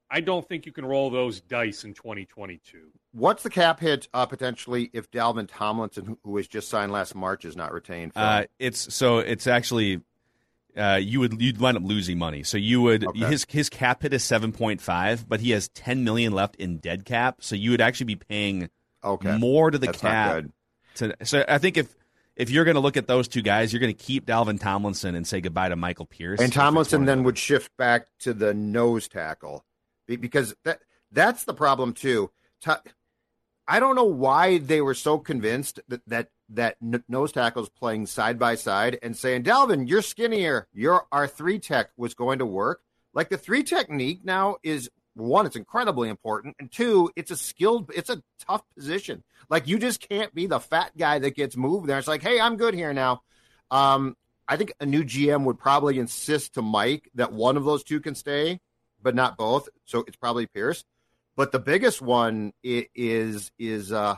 I 0.10 0.22
don't 0.22 0.48
think 0.48 0.66
you 0.66 0.72
can 0.72 0.86
roll 0.86 1.10
those 1.10 1.42
dice 1.42 1.84
in 1.84 1.94
2022. 1.94 2.88
What's 3.12 3.44
the 3.44 3.50
cap 3.50 3.80
hit 3.82 4.08
uh, 4.14 4.26
potentially 4.26 4.90
if 4.94 5.12
Dalvin 5.12 5.50
Tomlinson, 5.52 6.06
who- 6.06 6.20
who 6.24 6.32
was 6.32 6.48
just 6.48 6.70
signed 6.70 6.92
last 6.94 7.14
March, 7.14 7.44
is 7.44 7.58
not 7.58 7.74
retained? 7.74 8.14
Uh, 8.16 8.46
it's 8.60 8.94
so 8.94 9.18
it's 9.20 9.48
actually 9.48 10.02
uh, 10.78 11.00
you 11.02 11.20
would 11.20 11.42
you'd 11.42 11.60
wind 11.60 11.76
up 11.78 11.84
losing 11.84 12.18
money. 12.18 12.44
So 12.44 12.58
you 12.58 12.82
would 12.84 13.06
Okay. 13.06 13.20
his 13.26 13.46
his 13.50 13.70
cap 13.70 14.04
hit 14.04 14.14
is 14.14 14.24
seven 14.24 14.52
point 14.54 14.80
five, 14.80 15.28
but 15.28 15.42
he 15.42 15.52
has 15.52 15.68
ten 15.70 16.04
million 16.06 16.32
left 16.32 16.56
in 16.56 16.78
dead 16.78 17.04
cap. 17.04 17.38
So 17.42 17.56
you 17.56 17.72
would 17.72 17.82
actually 17.82 18.06
be 18.06 18.16
paying 18.16 18.70
okay, 19.04 19.38
more 19.38 19.72
to 19.72 19.78
the 19.78 19.88
That's 19.88 20.04
not 20.04 20.10
cap. 20.12 20.34
good. 20.36 20.52
To, 20.96 21.26
so 21.26 21.44
I 21.50 21.58
think 21.58 21.76
if 21.78 21.94
if 22.38 22.52
you're 22.52 22.66
going 22.66 22.76
to 22.76 22.82
look 22.82 22.98
at 22.98 23.08
those 23.08 23.28
two 23.28 23.42
guys, 23.42 23.74
you're 23.74 23.80
going 23.80 23.94
to 23.94 24.04
keep 24.04 24.26
Dalvin 24.28 24.60
Tomlinson 24.60 25.16
and 25.16 25.28
say 25.28 25.42
goodbye 25.42 25.70
to 25.70 25.76
Michael 25.76 26.06
Pierce. 26.06 26.40
And 26.40 26.54
Tomlinson 26.54 27.06
then 27.06 27.24
would 27.24 27.38
shift 27.38 27.76
back 27.78 28.08
to 28.20 28.34
the 28.34 28.54
nose 28.54 29.08
tackle 29.08 29.66
because 30.06 30.56
that 30.64 30.80
that's 31.12 31.44
the 31.44 31.54
problem 31.54 31.94
too. 31.94 32.32
I 33.68 33.80
don't 33.80 33.96
know 33.96 34.06
why 34.06 34.60
they 34.60 34.82
were 34.82 34.94
so 34.94 35.18
convinced 35.18 35.80
that 35.90 36.02
that, 36.08 36.30
that 36.50 36.78
nose 37.10 37.32
tackles 37.32 37.70
playing 37.70 38.06
side 38.06 38.40
by 38.40 38.56
side 38.56 39.00
and 39.02 39.18
saying, 39.18 39.44
Dalvin, 39.44 39.90
you're 39.90 40.02
skinnier. 40.02 40.68
Your 40.74 41.08
our 41.12 41.28
three 41.28 41.60
tech 41.60 41.90
was 41.98 42.14
going 42.14 42.40
to 42.40 42.46
work. 42.46 42.82
Like 43.14 43.30
the 43.30 43.38
three 43.38 43.64
technique 43.64 44.24
now 44.24 44.58
is 44.62 44.92
one, 45.18 45.46
it's 45.46 45.56
incredibly 45.56 46.10
important, 46.10 46.56
and 46.60 46.72
two, 46.72 47.10
it's 47.16 47.32
a 47.32 47.38
skilled, 47.38 47.92
it's 47.96 48.10
a 48.10 48.22
tough 48.46 48.64
position. 48.76 49.24
Like 49.50 49.68
you 49.68 49.80
just 49.80 50.08
can't 50.08 50.34
be 50.34 50.48
the 50.48 50.60
fat 50.60 50.92
guy 50.98 51.20
that 51.20 51.36
gets 51.36 51.58
moved 51.58 51.88
there. 51.88 51.98
It's 51.98 52.08
like, 52.08 52.22
hey, 52.22 52.40
I'm 52.40 52.58
good 52.58 52.74
here 52.74 52.94
now. 52.94 53.22
Um, 53.72 54.16
I 54.48 54.56
think 54.56 54.74
a 54.80 54.86
new 54.86 55.04
GM 55.04 55.44
would 55.44 55.60
probably 55.60 56.00
insist 56.00 56.54
to 56.54 56.62
Mike 56.62 57.10
that 57.16 57.34
one 57.34 57.58
of 57.58 57.66
those 57.66 57.84
two 57.84 58.00
can 58.00 58.16
stay, 58.16 58.60
but 59.02 59.16
not 59.16 59.38
both. 59.38 59.68
So 59.86 60.04
it's 60.08 60.16
probably 60.16 60.48
Pierce. 60.48 60.86
But 61.36 61.52
the 61.52 61.60
biggest 61.60 62.02
one 62.02 62.54
is 62.64 63.52
is 63.60 63.92
uh, 63.92 64.16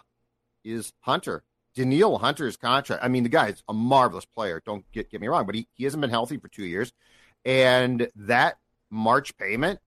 is 0.64 0.93
Hunter. 1.02 1.43
Danielle 1.76 2.18
Hunter's 2.18 2.58
contract. 2.58 3.04
I 3.04 3.08
mean, 3.08 3.24
the 3.24 3.30
guy's 3.30 3.64
a 3.68 3.74
marvelous 3.74 4.26
player. 4.26 4.62
Don't 4.66 4.89
get 4.91 5.10
get 5.10 5.22
me 5.22 5.28
wrong, 5.28 5.45
but 5.45 5.56
he, 5.56 5.68
he 5.74 5.84
hasn't 5.84 6.02
been 6.02 6.10
healthy 6.10 6.38
for 6.38 6.47
two 6.47 6.66
years, 6.66 6.93
and 7.43 8.08
that 8.16 8.58
March 8.89 9.36
payment 9.38 9.80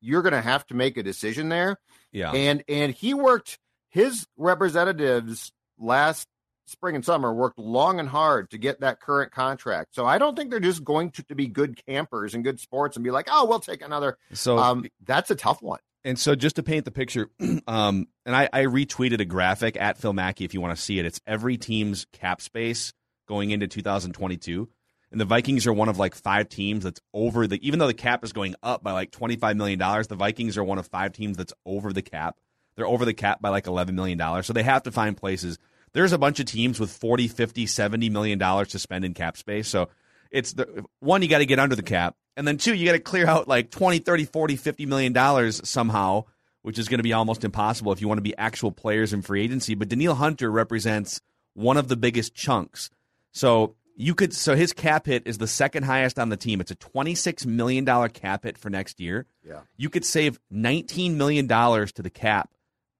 you're 0.00 0.22
going 0.22 0.32
to 0.32 0.40
have 0.40 0.66
to 0.66 0.74
make 0.74 0.96
a 0.96 1.02
decision 1.02 1.48
there. 1.48 1.78
Yeah. 2.12 2.32
And 2.32 2.64
and 2.68 2.92
he 2.92 3.14
worked 3.14 3.58
his 3.90 4.26
representatives 4.36 5.52
last 5.78 6.26
spring 6.66 6.94
and 6.94 7.04
summer 7.04 7.32
worked 7.32 7.58
long 7.58 7.98
and 7.98 8.08
hard 8.08 8.50
to 8.50 8.58
get 8.58 8.80
that 8.80 9.00
current 9.00 9.32
contract. 9.32 9.94
So 9.94 10.06
I 10.06 10.18
don't 10.18 10.36
think 10.36 10.50
they're 10.50 10.60
just 10.60 10.84
going 10.84 11.10
to, 11.12 11.22
to 11.24 11.34
be 11.34 11.46
good 11.46 11.80
campers 11.86 12.34
and 12.34 12.44
good 12.44 12.60
sports 12.60 12.96
and 12.96 13.04
be 13.04 13.10
like, 13.10 13.28
"Oh, 13.30 13.46
we'll 13.46 13.60
take 13.60 13.82
another." 13.82 14.18
So 14.32 14.58
um, 14.58 14.86
that's 15.04 15.30
a 15.30 15.34
tough 15.34 15.62
one. 15.62 15.80
And 16.04 16.18
so 16.18 16.34
just 16.34 16.56
to 16.56 16.62
paint 16.62 16.84
the 16.84 16.90
picture, 16.90 17.28
um, 17.66 18.06
and 18.24 18.36
I, 18.36 18.48
I 18.52 18.62
retweeted 18.64 19.20
a 19.20 19.24
graphic 19.24 19.76
at 19.76 19.98
Phil 19.98 20.12
Mackey 20.12 20.44
if 20.44 20.54
you 20.54 20.60
want 20.60 20.76
to 20.76 20.82
see 20.82 20.98
it. 20.98 21.06
It's 21.06 21.20
every 21.26 21.56
team's 21.56 22.06
cap 22.12 22.40
space 22.40 22.92
going 23.26 23.50
into 23.50 23.66
2022 23.66 24.68
and 25.10 25.20
the 25.20 25.24
Vikings 25.24 25.66
are 25.66 25.72
one 25.72 25.88
of 25.88 25.98
like 25.98 26.14
five 26.14 26.48
teams 26.48 26.84
that's 26.84 27.00
over 27.14 27.46
the 27.46 27.66
even 27.66 27.78
though 27.78 27.86
the 27.86 27.94
cap 27.94 28.24
is 28.24 28.32
going 28.32 28.54
up 28.62 28.82
by 28.82 28.92
like 28.92 29.10
25 29.10 29.56
million 29.56 29.78
dollars, 29.78 30.06
the 30.06 30.16
Vikings 30.16 30.56
are 30.58 30.64
one 30.64 30.78
of 30.78 30.86
five 30.86 31.12
teams 31.12 31.36
that's 31.36 31.52
over 31.64 31.92
the 31.92 32.02
cap. 32.02 32.36
They're 32.76 32.86
over 32.86 33.04
the 33.04 33.14
cap 33.14 33.40
by 33.40 33.48
like 33.48 33.66
11 33.66 33.94
million 33.94 34.18
dollars. 34.18 34.46
So 34.46 34.52
they 34.52 34.62
have 34.62 34.84
to 34.84 34.92
find 34.92 35.16
places. 35.16 35.58
There's 35.92 36.12
a 36.12 36.18
bunch 36.18 36.38
of 36.40 36.46
teams 36.46 36.78
with 36.78 36.90
40, 36.90 37.28
50, 37.28 37.66
70 37.66 38.10
million 38.10 38.38
dollars 38.38 38.68
to 38.68 38.78
spend 38.78 39.04
in 39.04 39.14
cap 39.14 39.36
space. 39.36 39.68
So 39.68 39.88
it's 40.30 40.52
the 40.52 40.84
one 41.00 41.22
you 41.22 41.28
got 41.28 41.38
to 41.38 41.46
get 41.46 41.58
under 41.58 41.74
the 41.74 41.82
cap, 41.82 42.14
and 42.36 42.46
then 42.46 42.58
two 42.58 42.74
you 42.74 42.84
got 42.84 42.92
to 42.92 42.98
clear 42.98 43.26
out 43.26 43.48
like 43.48 43.70
20, 43.70 44.00
30, 44.00 44.26
40, 44.26 44.56
50 44.56 44.86
million 44.86 45.12
dollars 45.12 45.66
somehow, 45.66 46.24
which 46.62 46.78
is 46.78 46.88
going 46.88 46.98
to 46.98 47.04
be 47.04 47.14
almost 47.14 47.44
impossible 47.44 47.92
if 47.92 48.00
you 48.02 48.08
want 48.08 48.18
to 48.18 48.22
be 48.22 48.36
actual 48.36 48.70
players 48.70 49.14
in 49.14 49.22
free 49.22 49.42
agency, 49.42 49.74
but 49.74 49.88
Danielle 49.88 50.14
Hunter 50.14 50.50
represents 50.50 51.22
one 51.54 51.78
of 51.78 51.88
the 51.88 51.96
biggest 51.96 52.34
chunks. 52.34 52.90
So 53.32 53.74
you 54.00 54.14
could 54.14 54.32
so 54.32 54.54
his 54.54 54.72
cap 54.72 55.06
hit 55.06 55.24
is 55.26 55.38
the 55.38 55.48
second 55.48 55.82
highest 55.82 56.20
on 56.20 56.28
the 56.28 56.36
team. 56.36 56.60
It's 56.60 56.70
a 56.70 56.76
twenty 56.76 57.16
six 57.16 57.44
million 57.44 57.84
dollar 57.84 58.08
cap 58.08 58.44
hit 58.44 58.56
for 58.56 58.70
next 58.70 59.00
year. 59.00 59.26
Yeah, 59.44 59.62
you 59.76 59.90
could 59.90 60.04
save 60.04 60.38
nineteen 60.50 61.18
million 61.18 61.48
dollars 61.48 61.90
to 61.92 62.02
the 62.02 62.10
cap 62.10 62.50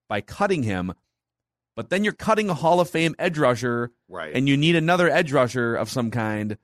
by 0.08 0.20
cutting 0.20 0.64
him, 0.64 0.92
but 1.76 1.88
then 1.88 2.02
you're 2.02 2.12
cutting 2.12 2.50
a 2.50 2.54
Hall 2.54 2.80
of 2.80 2.90
Fame 2.90 3.14
edge 3.16 3.38
rusher, 3.38 3.92
right? 4.08 4.34
And 4.34 4.48
you 4.48 4.56
need 4.56 4.74
another 4.74 5.08
edge 5.08 5.32
rusher 5.32 5.76
of 5.76 5.88
some 5.88 6.10
kind. 6.10 6.58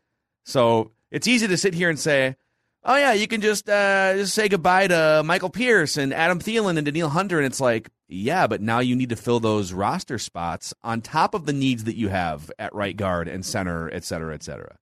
So 0.44 0.90
it's 1.12 1.28
easy 1.28 1.46
to 1.46 1.56
sit 1.56 1.72
here 1.72 1.88
and 1.88 1.98
say, 1.98 2.34
"Oh 2.82 2.96
yeah, 2.96 3.12
you 3.12 3.28
can 3.28 3.40
just 3.40 3.68
uh, 3.68 4.14
just 4.16 4.34
say 4.34 4.48
goodbye 4.48 4.88
to 4.88 5.22
Michael 5.24 5.50
Pierce 5.50 5.96
and 5.96 6.12
Adam 6.12 6.40
Thielen 6.40 6.76
and 6.76 6.84
Danielle 6.84 7.08
Hunter," 7.08 7.38
and 7.38 7.46
it's 7.46 7.60
like, 7.60 7.88
yeah, 8.08 8.46
but 8.46 8.60
now 8.60 8.80
you 8.80 8.94
need 8.94 9.08
to 9.08 9.16
fill 9.16 9.40
those 9.40 9.72
roster 9.72 10.18
spots 10.18 10.74
on 10.82 11.00
top 11.00 11.34
of 11.34 11.46
the 11.46 11.52
needs 11.52 11.84
that 11.84 11.96
you 11.96 12.08
have 12.08 12.50
at 12.58 12.74
right 12.74 12.96
guard 12.96 13.28
and 13.28 13.44
center, 13.44 13.90
et 13.92 14.04
cetera, 14.04 14.34
et 14.34 14.42
cetera. 14.42 14.76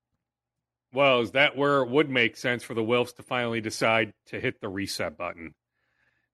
Well, 0.93 1.20
is 1.20 1.31
that 1.31 1.57
where 1.57 1.83
it 1.83 1.89
would 1.89 2.11
make 2.11 2.37
sense 2.37 2.62
for 2.62 2.75
the 2.75 2.83
Wilfs 2.83 3.14
to 3.16 3.23
finally 3.23 3.61
decide 3.61 4.12
to 4.27 4.41
hit 4.41 4.61
the 4.61 4.68
reset 4.68 5.16
button? 5.16 5.55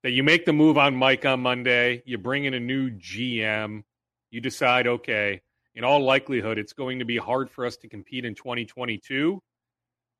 That 0.02 0.10
you 0.10 0.22
make 0.22 0.46
the 0.46 0.52
move 0.52 0.78
on 0.78 0.96
Mike 0.96 1.24
on 1.24 1.40
Monday, 1.40 2.02
you 2.06 2.18
bring 2.18 2.44
in 2.44 2.54
a 2.54 2.60
new 2.60 2.90
GM, 2.90 3.82
you 4.30 4.40
decide, 4.40 4.86
okay, 4.86 5.42
in 5.74 5.84
all 5.84 6.02
likelihood, 6.02 6.58
it's 6.58 6.72
going 6.72 7.00
to 7.00 7.04
be 7.04 7.18
hard 7.18 7.50
for 7.50 7.66
us 7.66 7.76
to 7.78 7.88
compete 7.88 8.24
in 8.24 8.34
2022. 8.34 9.40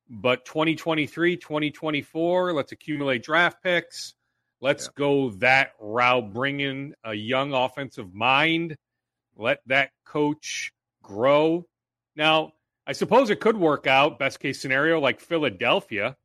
But 0.09 0.45
2023, 0.45 1.37
2024, 1.37 2.53
let's 2.53 2.71
accumulate 2.71 3.23
draft 3.23 3.61
picks 3.61 4.15
Let's 4.61 4.85
yeah. 4.85 4.91
go 4.95 5.29
that 5.31 5.71
route. 5.79 6.33
Bring 6.33 6.59
in 6.59 6.95
a 7.03 7.13
young 7.13 7.53
offensive 7.53 8.13
mind. 8.13 8.75
Let 9.37 9.61
that 9.67 9.91
coach 10.05 10.71
grow. 11.01 11.65
Now, 12.15 12.53
I 12.85 12.93
suppose 12.93 13.29
it 13.29 13.39
could 13.39 13.57
work 13.57 13.87
out, 13.87 14.19
best 14.19 14.39
case 14.39 14.59
scenario, 14.59 14.99
like 14.99 15.19
Philadelphia, 15.19 16.17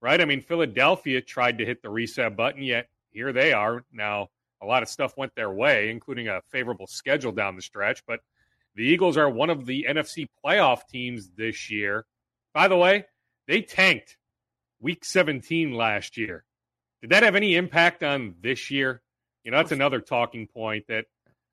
right? 0.00 0.20
I 0.20 0.24
mean, 0.24 0.42
Philadelphia 0.42 1.20
tried 1.20 1.58
to 1.58 1.64
hit 1.64 1.82
the 1.82 1.90
reset 1.90 2.36
button, 2.36 2.62
yet 2.62 2.88
here 3.10 3.32
they 3.32 3.52
are. 3.52 3.84
Now, 3.92 4.28
a 4.60 4.66
lot 4.66 4.82
of 4.82 4.88
stuff 4.88 5.16
went 5.16 5.34
their 5.34 5.50
way, 5.50 5.90
including 5.90 6.28
a 6.28 6.40
favorable 6.50 6.86
schedule 6.86 7.32
down 7.32 7.56
the 7.56 7.62
stretch, 7.62 8.04
but 8.06 8.20
the 8.74 8.84
Eagles 8.84 9.16
are 9.16 9.28
one 9.28 9.50
of 9.50 9.66
the 9.66 9.86
NFC 9.88 10.28
playoff 10.44 10.86
teams 10.88 11.30
this 11.36 11.70
year. 11.70 12.06
By 12.54 12.68
the 12.68 12.76
way, 12.76 13.06
they 13.48 13.60
tanked 13.60 14.16
week 14.80 15.04
17 15.04 15.72
last 15.72 16.16
year. 16.16 16.44
Did 17.02 17.10
that 17.10 17.24
have 17.24 17.34
any 17.34 17.56
impact 17.56 18.04
on 18.04 18.36
this 18.40 18.70
year? 18.70 19.02
You 19.42 19.50
know, 19.50 19.56
that's 19.56 19.72
another 19.72 20.00
talking 20.00 20.46
point 20.46 20.86
that 20.88 21.06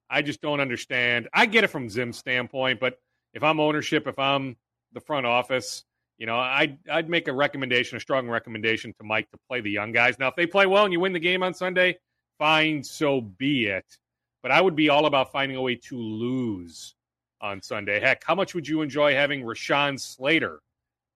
I 0.08 0.22
just 0.22 0.42
don't 0.42 0.60
understand. 0.60 1.28
I 1.34 1.48
get 1.48 1.64
it 1.64 1.68
from 1.68 1.90
Zim's 1.90 2.18
standpoint, 2.18 2.80
but 2.80 3.00
if 3.34 3.42
I'm 3.42 3.60
ownership, 3.60 4.08
if 4.08 4.20
I'm 4.20 4.56
the 4.94 5.00
front 5.00 5.26
office, 5.26 5.84
you 6.20 6.28
know, 6.28 6.38
I'd 6.38 6.78
I'd 6.92 7.10
make 7.10 7.28
a 7.28 7.34
recommendation, 7.34 7.98
a 7.98 8.00
strong 8.00 8.28
recommendation 8.30 8.94
to 9.00 9.04
Mike 9.04 9.30
to 9.32 9.40
play 9.48 9.62
the 9.62 9.72
young 9.72 9.92
guys. 9.92 10.20
Now, 10.20 10.28
if 10.28 10.36
they 10.36 10.46
play 10.46 10.68
well 10.68 10.84
and 10.84 10.94
you 10.94 11.00
win 11.00 11.14
the 11.14 11.20
game 11.20 11.42
on 11.42 11.54
Sunday, 11.56 11.98
fine, 12.38 12.84
so 12.84 13.22
be 13.22 13.66
it. 13.66 13.86
But 14.44 14.52
I 14.52 14.62
would 14.62 14.76
be 14.76 14.90
all 14.90 15.08
about 15.08 15.32
finding 15.32 15.58
a 15.58 15.62
way 15.62 15.76
to 15.76 15.98
lose 15.98 16.94
on 17.42 17.62
Sunday. 17.62 18.00
Heck, 18.00 18.24
how 18.24 18.36
much 18.36 18.54
would 18.54 18.68
you 18.68 18.82
enjoy 18.82 19.14
having 19.14 19.44
Rashawn 19.44 20.00
Slater 20.00 20.60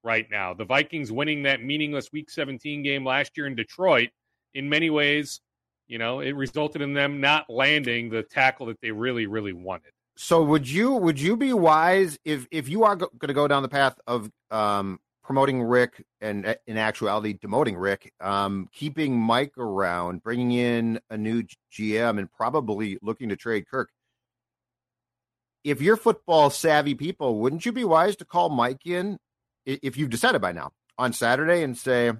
right 0.03 0.25
now? 0.31 0.53
The 0.53 0.65
Vikings 0.65 1.11
winning 1.11 1.43
that 1.43 1.61
meaningless 1.61 2.11
Week 2.11 2.29
17 2.29 2.81
game 2.81 3.05
last 3.05 3.37
year 3.37 3.45
in 3.45 3.55
Detroit 3.55 4.09
in 4.53 4.69
many 4.69 4.89
ways, 4.89 5.41
you 5.87 5.97
know, 5.97 6.19
it 6.19 6.35
resulted 6.35 6.81
in 6.81 6.93
them 6.93 7.19
not 7.19 7.49
landing 7.49 8.09
the 8.09 8.23
tackle 8.23 8.67
that 8.67 8.79
they 8.81 8.91
really, 8.91 9.25
really 9.25 9.53
wanted. 9.53 9.91
So 10.15 10.43
would 10.43 10.69
you 10.69 10.93
would 10.93 11.19
you 11.19 11.35
be 11.35 11.53
wise 11.53 12.19
if 12.23 12.47
if 12.51 12.69
you 12.69 12.83
are 12.83 12.95
going 12.95 13.09
to 13.21 13.33
go 13.33 13.47
down 13.47 13.63
the 13.63 13.69
path 13.69 13.99
of 14.05 14.29
um, 14.51 14.99
promoting 15.23 15.63
Rick 15.63 16.05
and 16.21 16.55
in 16.67 16.77
actuality 16.77 17.37
demoting 17.37 17.75
Rick, 17.79 18.13
um, 18.19 18.69
keeping 18.71 19.19
Mike 19.19 19.57
around, 19.57 20.21
bringing 20.21 20.51
in 20.51 20.99
a 21.09 21.17
new 21.17 21.43
GM, 21.71 22.19
and 22.19 22.31
probably 22.31 22.99
looking 23.01 23.29
to 23.29 23.35
trade 23.35 23.67
Kirk? 23.67 23.89
If 25.63 25.81
you're 25.81 25.97
football 25.97 26.49
savvy 26.49 26.93
people, 26.93 27.39
wouldn't 27.39 27.65
you 27.65 27.71
be 27.71 27.85
wise 27.85 28.15
to 28.17 28.25
call 28.25 28.49
Mike 28.49 28.85
in 28.85 29.17
if 29.65 29.97
you've 29.97 30.09
decided 30.09 30.41
by 30.41 30.51
now 30.51 30.73
on 30.97 31.13
Saturday 31.13 31.63
and 31.63 31.77
say, 31.77 32.11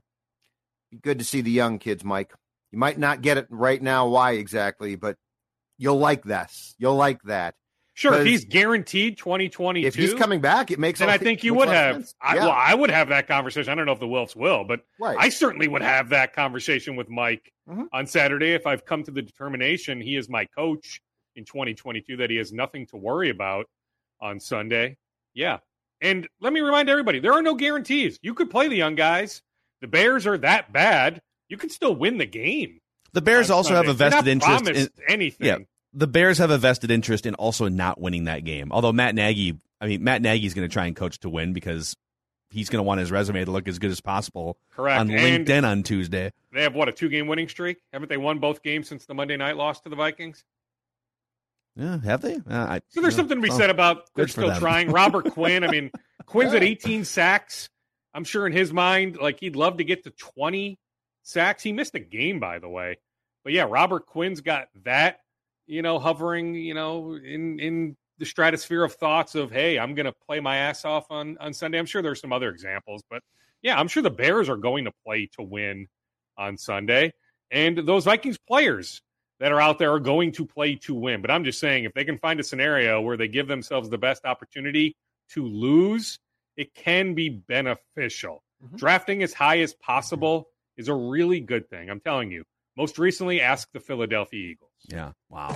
good 1.02 1.20
to 1.20 1.26
see 1.26 1.42
the 1.42 1.52
young 1.52 1.80
kids, 1.80 2.04
Mike. 2.04 2.34
You 2.72 2.80
might 2.80 2.98
not 2.98 3.22
get 3.22 3.38
it 3.38 3.48
right 3.50 3.82
now 3.82 4.08
why 4.08 4.32
exactly, 4.34 4.96
but 4.96 5.18
you'll 5.78 6.00
like 6.00 6.24
this. 6.24 6.76
You'll 6.78 6.96
like 6.96 7.22
that. 7.24 7.56
Sure, 7.96 8.16
if 8.16 8.26
he's 8.26 8.44
guaranteed 8.46 9.20
2022. 9.20 9.88
If 9.88 9.94
he's 9.94 10.16
coming 10.16 10.42
back, 10.42 10.72
it 10.72 10.80
makes. 10.80 10.98
Sense. 10.98 11.12
And 11.12 11.12
I 11.12 11.24
think 11.24 11.44
you 11.44 11.54
would 11.54 11.68
have. 11.68 12.08
I, 12.20 12.36
yeah. 12.36 12.42
Well, 12.42 12.56
I 12.58 12.74
would 12.74 12.90
have 12.90 13.10
that 13.10 13.28
conversation. 13.28 13.72
I 13.72 13.76
don't 13.76 13.86
know 13.86 13.92
if 13.92 14.00
the 14.00 14.08
Wilfs 14.08 14.36
will, 14.36 14.64
but 14.64 14.82
right. 15.00 15.16
I 15.20 15.30
certainly 15.30 15.68
would 15.68 15.84
have 15.84 16.10
that 16.10 16.34
conversation 16.34 16.96
with 16.96 17.08
Mike 17.08 17.54
mm-hmm. 17.70 17.84
on 17.94 18.08
Saturday 18.08 18.54
if 18.54 18.66
I've 18.66 18.84
come 18.84 19.04
to 19.04 19.12
the 19.12 19.22
determination 19.22 20.02
he 20.02 20.16
is 20.16 20.28
my 20.28 20.46
coach 20.46 21.02
in 21.36 21.46
2022 21.46 22.18
that 22.18 22.32
he 22.32 22.38
has 22.38 22.52
nothing 22.52 22.88
to 22.88 22.98
worry 22.98 23.30
about 23.30 23.68
on 24.20 24.40
Sunday. 24.40 24.98
Yeah, 25.36 25.60
and 26.02 26.28
let 26.42 26.52
me 26.52 26.62
remind 26.62 26.90
everybody: 26.90 27.20
there 27.20 27.34
are 27.34 27.44
no 27.44 27.54
guarantees. 27.54 28.18
You 28.24 28.34
could 28.34 28.50
play 28.50 28.70
the 28.70 28.76
young 28.76 28.96
guys 28.96 29.44
the 29.84 29.88
Bears 29.90 30.26
are 30.26 30.38
that 30.38 30.72
bad, 30.72 31.22
you 31.50 31.58
can 31.58 31.70
still 31.70 31.94
win 31.94 32.18
the 32.18 32.26
game. 32.26 32.80
The 33.12 33.22
Bears 33.22 33.52
also 33.52 33.76
have 33.76 33.90
a 33.90 33.94
vested 33.94 34.28
interest 34.28 34.66
in 34.70 34.88
anything. 35.10 35.46
Yeah, 35.46 35.58
the 35.94 36.08
Bears 36.08 36.38
have 36.38 36.52
a 36.52 36.58
vested 36.58 36.90
interest 36.90 37.26
in 37.26 37.36
also 37.36 37.68
not 37.68 38.00
winning 38.00 38.24
that 38.24 38.46
game. 38.46 38.72
Although 38.72 38.94
Matt 38.94 39.14
Nagy, 39.14 39.60
I 39.82 39.88
mean 39.88 40.04
Matt 40.06 40.22
Nagy 40.22 40.46
is 40.46 40.54
going 40.54 40.68
to 40.68 40.72
try 40.72 40.86
and 40.86 40.96
coach 40.96 41.20
to 41.20 41.30
win 41.30 41.52
because 41.52 41.98
he's 42.50 42.70
going 42.70 42.80
to 42.80 42.84
want 42.84 43.02
his 43.02 43.12
resume 43.12 43.44
to 43.44 43.52
look 43.52 43.68
as 43.68 43.78
good 43.78 43.92
as 43.92 44.00
possible. 44.00 44.58
Correct. 44.72 45.02
On 45.02 45.12
and 45.12 45.46
LinkedIn 45.46 45.66
on 45.70 45.84
Tuesday. 45.84 46.32
They 46.54 46.64
have 46.64 46.74
what 46.76 46.88
a 46.88 46.94
two 46.94 47.10
game 47.10 47.28
winning 47.28 47.50
streak. 47.50 47.80
Haven't 47.92 48.08
they 48.08 48.18
won 48.18 48.40
both 48.40 48.64
games 48.64 48.88
since 48.88 49.06
the 49.06 49.14
Monday 49.14 49.36
night 49.36 49.58
loss 49.58 49.82
to 49.82 49.90
the 49.90 49.98
Vikings? 49.98 50.46
Yeah, 51.76 52.00
have 52.02 52.22
they? 52.22 52.36
Uh, 52.36 52.40
I, 52.50 52.82
So 52.90 53.02
there's 53.02 53.14
yeah, 53.14 53.18
something 53.18 53.38
to 53.42 53.42
be 53.42 53.52
said 53.52 53.70
about 53.70 54.10
they're 54.16 54.28
still 54.28 54.48
them. 54.48 54.60
trying. 54.60 54.92
Robert 54.92 55.32
Quinn, 55.32 55.64
I 55.64 55.68
mean, 55.72 55.92
Quinn's 56.26 56.54
at 56.54 56.64
18 56.64 57.04
sacks. 57.04 57.70
I'm 58.14 58.24
sure 58.24 58.46
in 58.46 58.54
his 58.54 58.72
mind, 58.72 59.18
like 59.22 59.40
he'd 59.40 59.56
love 59.56 59.78
to 59.78 59.84
get 59.84 60.04
to 60.04 60.12
20 60.12 60.78
sacks. 61.24 61.64
He 61.64 61.72
missed 61.72 61.96
a 61.96 62.00
game, 62.00 62.40
by 62.40 62.60
the 62.60 62.70
way. 62.70 62.98
But 63.44 63.54
yeah, 63.54 63.66
Robert 63.68 64.06
Quinn's 64.06 64.42
got 64.42 64.68
that, 64.84 65.20
you 65.66 65.82
know, 65.82 66.00
hovering, 66.00 66.56
you 66.56 66.74
know, 66.74 67.16
in 67.16 67.60
in 67.60 67.98
the 68.20 68.26
stratosphere 68.26 68.84
of 68.84 68.94
thoughts 68.94 69.36
of, 69.36 69.52
hey, 69.52 69.80
I'm 69.80 69.96
to 69.96 70.14
play 70.26 70.40
my 70.40 70.58
ass 70.58 70.86
off 70.86 71.08
on 71.10 71.38
on 71.40 71.54
Sunday. 71.54 71.80
I'm 71.80 71.86
sure 71.86 72.02
there's 72.02 72.22
some 72.22 72.34
other 72.34 72.50
examples, 72.50 73.04
but 73.10 73.22
yeah, 73.62 73.80
I'm 73.80 73.88
sure 73.88 74.04
the 74.04 74.10
Bears 74.10 74.50
are 74.50 74.58
going 74.58 74.86
to 74.86 74.92
play 75.06 75.30
to 75.38 75.42
win 75.42 75.88
on 76.38 76.58
Sunday, 76.58 77.14
and 77.52 77.78
those 77.78 78.06
Vikings 78.06 78.38
players 78.38 79.02
that 79.40 79.52
are 79.52 79.60
out 79.60 79.80
there 79.80 79.94
are 79.94 80.00
going 80.00 80.32
to 80.34 80.46
play 80.46 80.76
to 80.76 80.94
win. 80.94 81.22
But 81.22 81.32
I'm 81.32 81.44
just 81.44 81.60
saying, 81.60 81.84
if 81.84 81.94
they 81.94 82.06
can 82.06 82.18
find 82.18 82.40
a 82.40 82.44
scenario 82.44 83.02
where 83.02 83.18
they 83.18 83.28
give 83.28 83.48
themselves 83.48 83.90
the 83.90 83.98
best 83.98 84.26
opportunity 84.26 84.96
to 85.32 85.46
lose, 85.46 86.20
it 86.58 86.74
can 86.76 87.14
be 87.14 87.30
beneficial. 87.30 88.44
Drafting 88.76 89.24
as 89.24 89.34
high 89.34 89.60
as 89.60 89.74
possible 89.74 90.48
is 90.78 90.88
a 90.88 90.94
really 90.94 91.40
good 91.42 91.70
thing. 91.70 91.90
I'm 91.90 92.00
telling 92.00 92.32
you. 92.32 92.44
Most 92.76 92.98
recently, 92.98 93.42
ask 93.42 93.72
the 93.72 93.80
Philadelphia 93.80 94.52
Eagles. 94.52 94.72
Yeah. 94.88 95.12
Wow. 95.30 95.56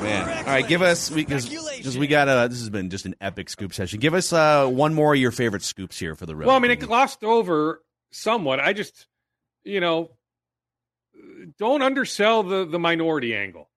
Man. 0.00 0.28
All 0.38 0.44
right, 0.44 0.66
give 0.66 0.80
us 0.82 1.10
because 1.10 1.48
because 1.48 1.98
we 1.98 2.06
got 2.06 2.28
uh 2.28 2.48
this 2.48 2.60
has 2.60 2.70
been 2.70 2.90
just 2.90 3.04
an 3.06 3.14
epic 3.20 3.48
scoop 3.48 3.74
session. 3.74 4.00
Give 4.00 4.14
us 4.14 4.32
uh 4.32 4.66
one 4.68 4.94
more 4.94 5.14
of 5.14 5.20
your 5.20 5.30
favorite 5.30 5.62
scoops 5.62 5.98
here 5.98 6.14
for 6.14 6.26
the 6.26 6.34
real. 6.34 6.46
Well, 6.46 6.56
I 6.56 6.60
mean, 6.60 6.70
it 6.70 6.80
glossed 6.80 7.24
over 7.24 7.82
somewhat. 8.12 8.60
I 8.60 8.72
just, 8.72 9.06
you 9.64 9.80
know, 9.80 10.10
don't 11.58 11.82
undersell 11.82 12.42
the 12.42 12.64
the 12.64 12.78
minority 12.78 13.34
angle. 13.34 13.68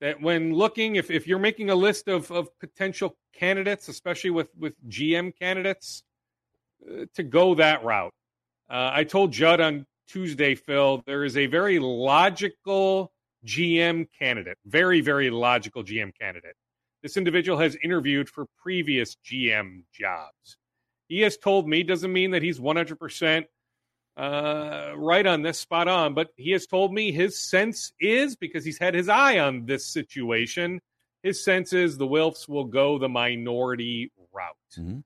That 0.00 0.20
when 0.20 0.54
looking, 0.54 0.96
if 0.96 1.10
if 1.10 1.26
you're 1.26 1.38
making 1.38 1.70
a 1.70 1.74
list 1.74 2.08
of 2.08 2.30
of 2.30 2.48
potential 2.58 3.16
candidates, 3.34 3.88
especially 3.88 4.30
with 4.30 4.48
with 4.56 4.74
GM 4.88 5.32
candidates, 5.38 6.02
uh, 6.88 7.04
to 7.14 7.22
go 7.22 7.54
that 7.56 7.84
route. 7.84 8.14
Uh, 8.68 8.90
I 8.92 9.04
told 9.04 9.32
Judd 9.32 9.60
on 9.60 9.86
Tuesday, 10.08 10.54
Phil, 10.54 11.02
there 11.06 11.24
is 11.24 11.36
a 11.36 11.46
very 11.46 11.78
logical 11.78 13.12
GM 13.44 14.06
candidate, 14.18 14.58
very 14.64 15.00
very 15.00 15.30
logical 15.30 15.84
GM 15.84 16.12
candidate. 16.18 16.54
This 17.02 17.16
individual 17.16 17.58
has 17.58 17.76
interviewed 17.82 18.28
for 18.28 18.46
previous 18.62 19.16
GM 19.24 19.84
jobs. 19.92 20.58
He 21.08 21.20
has 21.22 21.36
told 21.36 21.68
me 21.68 21.82
doesn't 21.82 22.12
mean 22.12 22.30
that 22.32 22.42
he's 22.42 22.60
100% 22.60 23.44
uh, 24.20 24.92
right 24.96 25.26
on 25.26 25.42
this, 25.42 25.58
spot 25.58 25.88
on, 25.88 26.14
but 26.14 26.28
he 26.36 26.50
has 26.50 26.66
told 26.66 26.92
me 26.92 27.10
his 27.12 27.38
sense 27.40 27.92
is 28.00 28.36
because 28.36 28.64
he's 28.64 28.78
had 28.78 28.94
his 28.94 29.08
eye 29.08 29.38
on 29.38 29.64
this 29.66 29.86
situation. 29.86 30.80
His 31.22 31.42
sense 31.44 31.72
is 31.72 31.96
the 31.98 32.06
Wilfs 32.06 32.48
will 32.48 32.64
go 32.64 32.98
the 32.98 33.08
minority 33.08 34.12
route. 34.32 34.56
Mhm. 34.78 35.02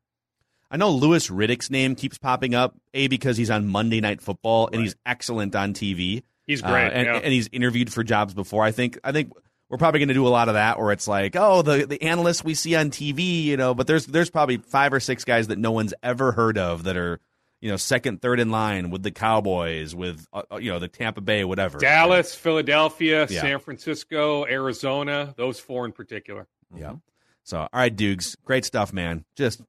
I 0.71 0.77
know 0.77 0.91
Louis 0.91 1.29
Riddick's 1.31 1.71
name 1.71 1.95
keeps 1.95 2.19
popping 2.19 2.55
up, 2.55 2.75
A, 2.95 3.07
because 3.07 3.37
he's 3.37 3.51
on 3.51 3.69
Monday 3.69 4.01
Night 4.01 4.21
Football 4.21 4.69
and 4.73 4.83
he's 4.83 4.97
excellent 5.07 5.55
on 5.55 5.73
TV. 5.75 6.23
He's 6.47 6.63
Uh, 6.63 6.69
great. 6.69 6.93
and, 6.93 7.07
yeah. 7.07 7.17
and 7.23 7.33
he's 7.33 7.49
interviewed 7.53 7.93
for 7.93 8.03
jobs 8.03 8.35
before. 8.35 8.65
I 8.65 8.73
think 8.73 8.99
I 9.05 9.13
think 9.13 9.31
we're 9.71 9.79
probably 9.79 10.01
going 10.01 10.09
to 10.09 10.15
do 10.15 10.27
a 10.27 10.29
lot 10.31 10.49
of 10.49 10.55
that 10.55 10.79
where 10.79 10.91
it's 10.93 11.07
like, 11.07 11.37
oh, 11.37 11.63
the 11.63 11.87
the 11.87 12.03
analysts 12.03 12.43
we 12.45 12.55
see 12.55 12.75
on 12.75 12.91
TV, 12.91 13.45
you 13.45 13.57
know, 13.57 13.75
but 13.75 13.87
there's 13.87 14.07
there's 14.07 14.31
probably 14.31 14.57
five 14.59 14.93
or 14.93 15.01
six 15.01 15.25
guys 15.25 15.47
that 15.49 15.59
no 15.59 15.71
one's 15.73 15.95
ever 16.03 16.33
heard 16.33 16.59
of 16.59 16.85
that 16.85 16.97
are, 16.97 17.21
you 17.65 17.71
know, 17.71 17.77
second, 17.79 18.21
third 18.21 18.41
in 18.41 18.51
line 18.51 18.91
with 18.91 19.03
the 19.03 19.11
Cowboys, 19.11 19.95
with 19.95 20.27
uh, 20.35 20.43
uh, 20.53 20.57
you 20.57 20.71
know 20.71 20.79
the 20.79 20.87
Tampa 20.89 21.23
Bay, 21.23 21.45
whatever. 21.45 21.79
Dallas, 21.79 22.35
Philadelphia, 22.35 23.27
Yeah. 23.31 23.41
San 23.41 23.59
Francisco, 23.59 24.45
Arizona, 24.45 25.33
those 25.39 25.59
four 25.59 25.87
in 25.87 25.93
particular. 25.93 26.47
Yeah. 26.77 26.97
So, 27.43 27.61
all 27.61 27.69
right, 27.73 27.95
Dukes, 27.95 28.37
great 28.45 28.67
stuff, 28.67 28.93
man. 28.93 29.25
Just 29.35 29.63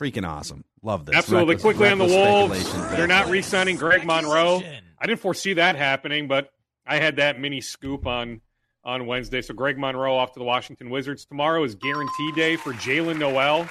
freaking 0.00 0.26
awesome. 0.26 0.64
Love 0.82 1.04
this. 1.04 1.14
Absolutely. 1.14 1.56
Reckless- 1.56 1.62
Quickly 1.76 1.90
on 1.90 1.98
the 1.98 2.04
reckless 2.06 2.26
Wolves, 2.26 2.58
speculation. 2.66 2.96
they're 2.96 3.06
not 3.06 3.28
re-signing 3.28 3.76
Greg 3.76 4.06
Monroe. 4.06 4.62
I 4.98 5.06
didn't 5.06 5.20
foresee 5.20 5.52
that 5.54 5.76
happening, 5.76 6.26
but 6.26 6.50
I 6.86 6.96
had 6.96 7.16
that 7.16 7.38
mini 7.38 7.60
scoop 7.60 8.06
on 8.06 8.40
on 8.82 9.04
Wednesday. 9.06 9.42
So 9.42 9.52
Greg 9.52 9.76
Monroe 9.78 10.16
off 10.16 10.32
to 10.32 10.38
the 10.38 10.44
Washington 10.46 10.88
Wizards. 10.88 11.26
Tomorrow 11.26 11.64
is 11.64 11.74
guarantee 11.74 12.32
day 12.34 12.56
for 12.56 12.72
Jaylen 12.72 13.18
Nowell. 13.18 13.68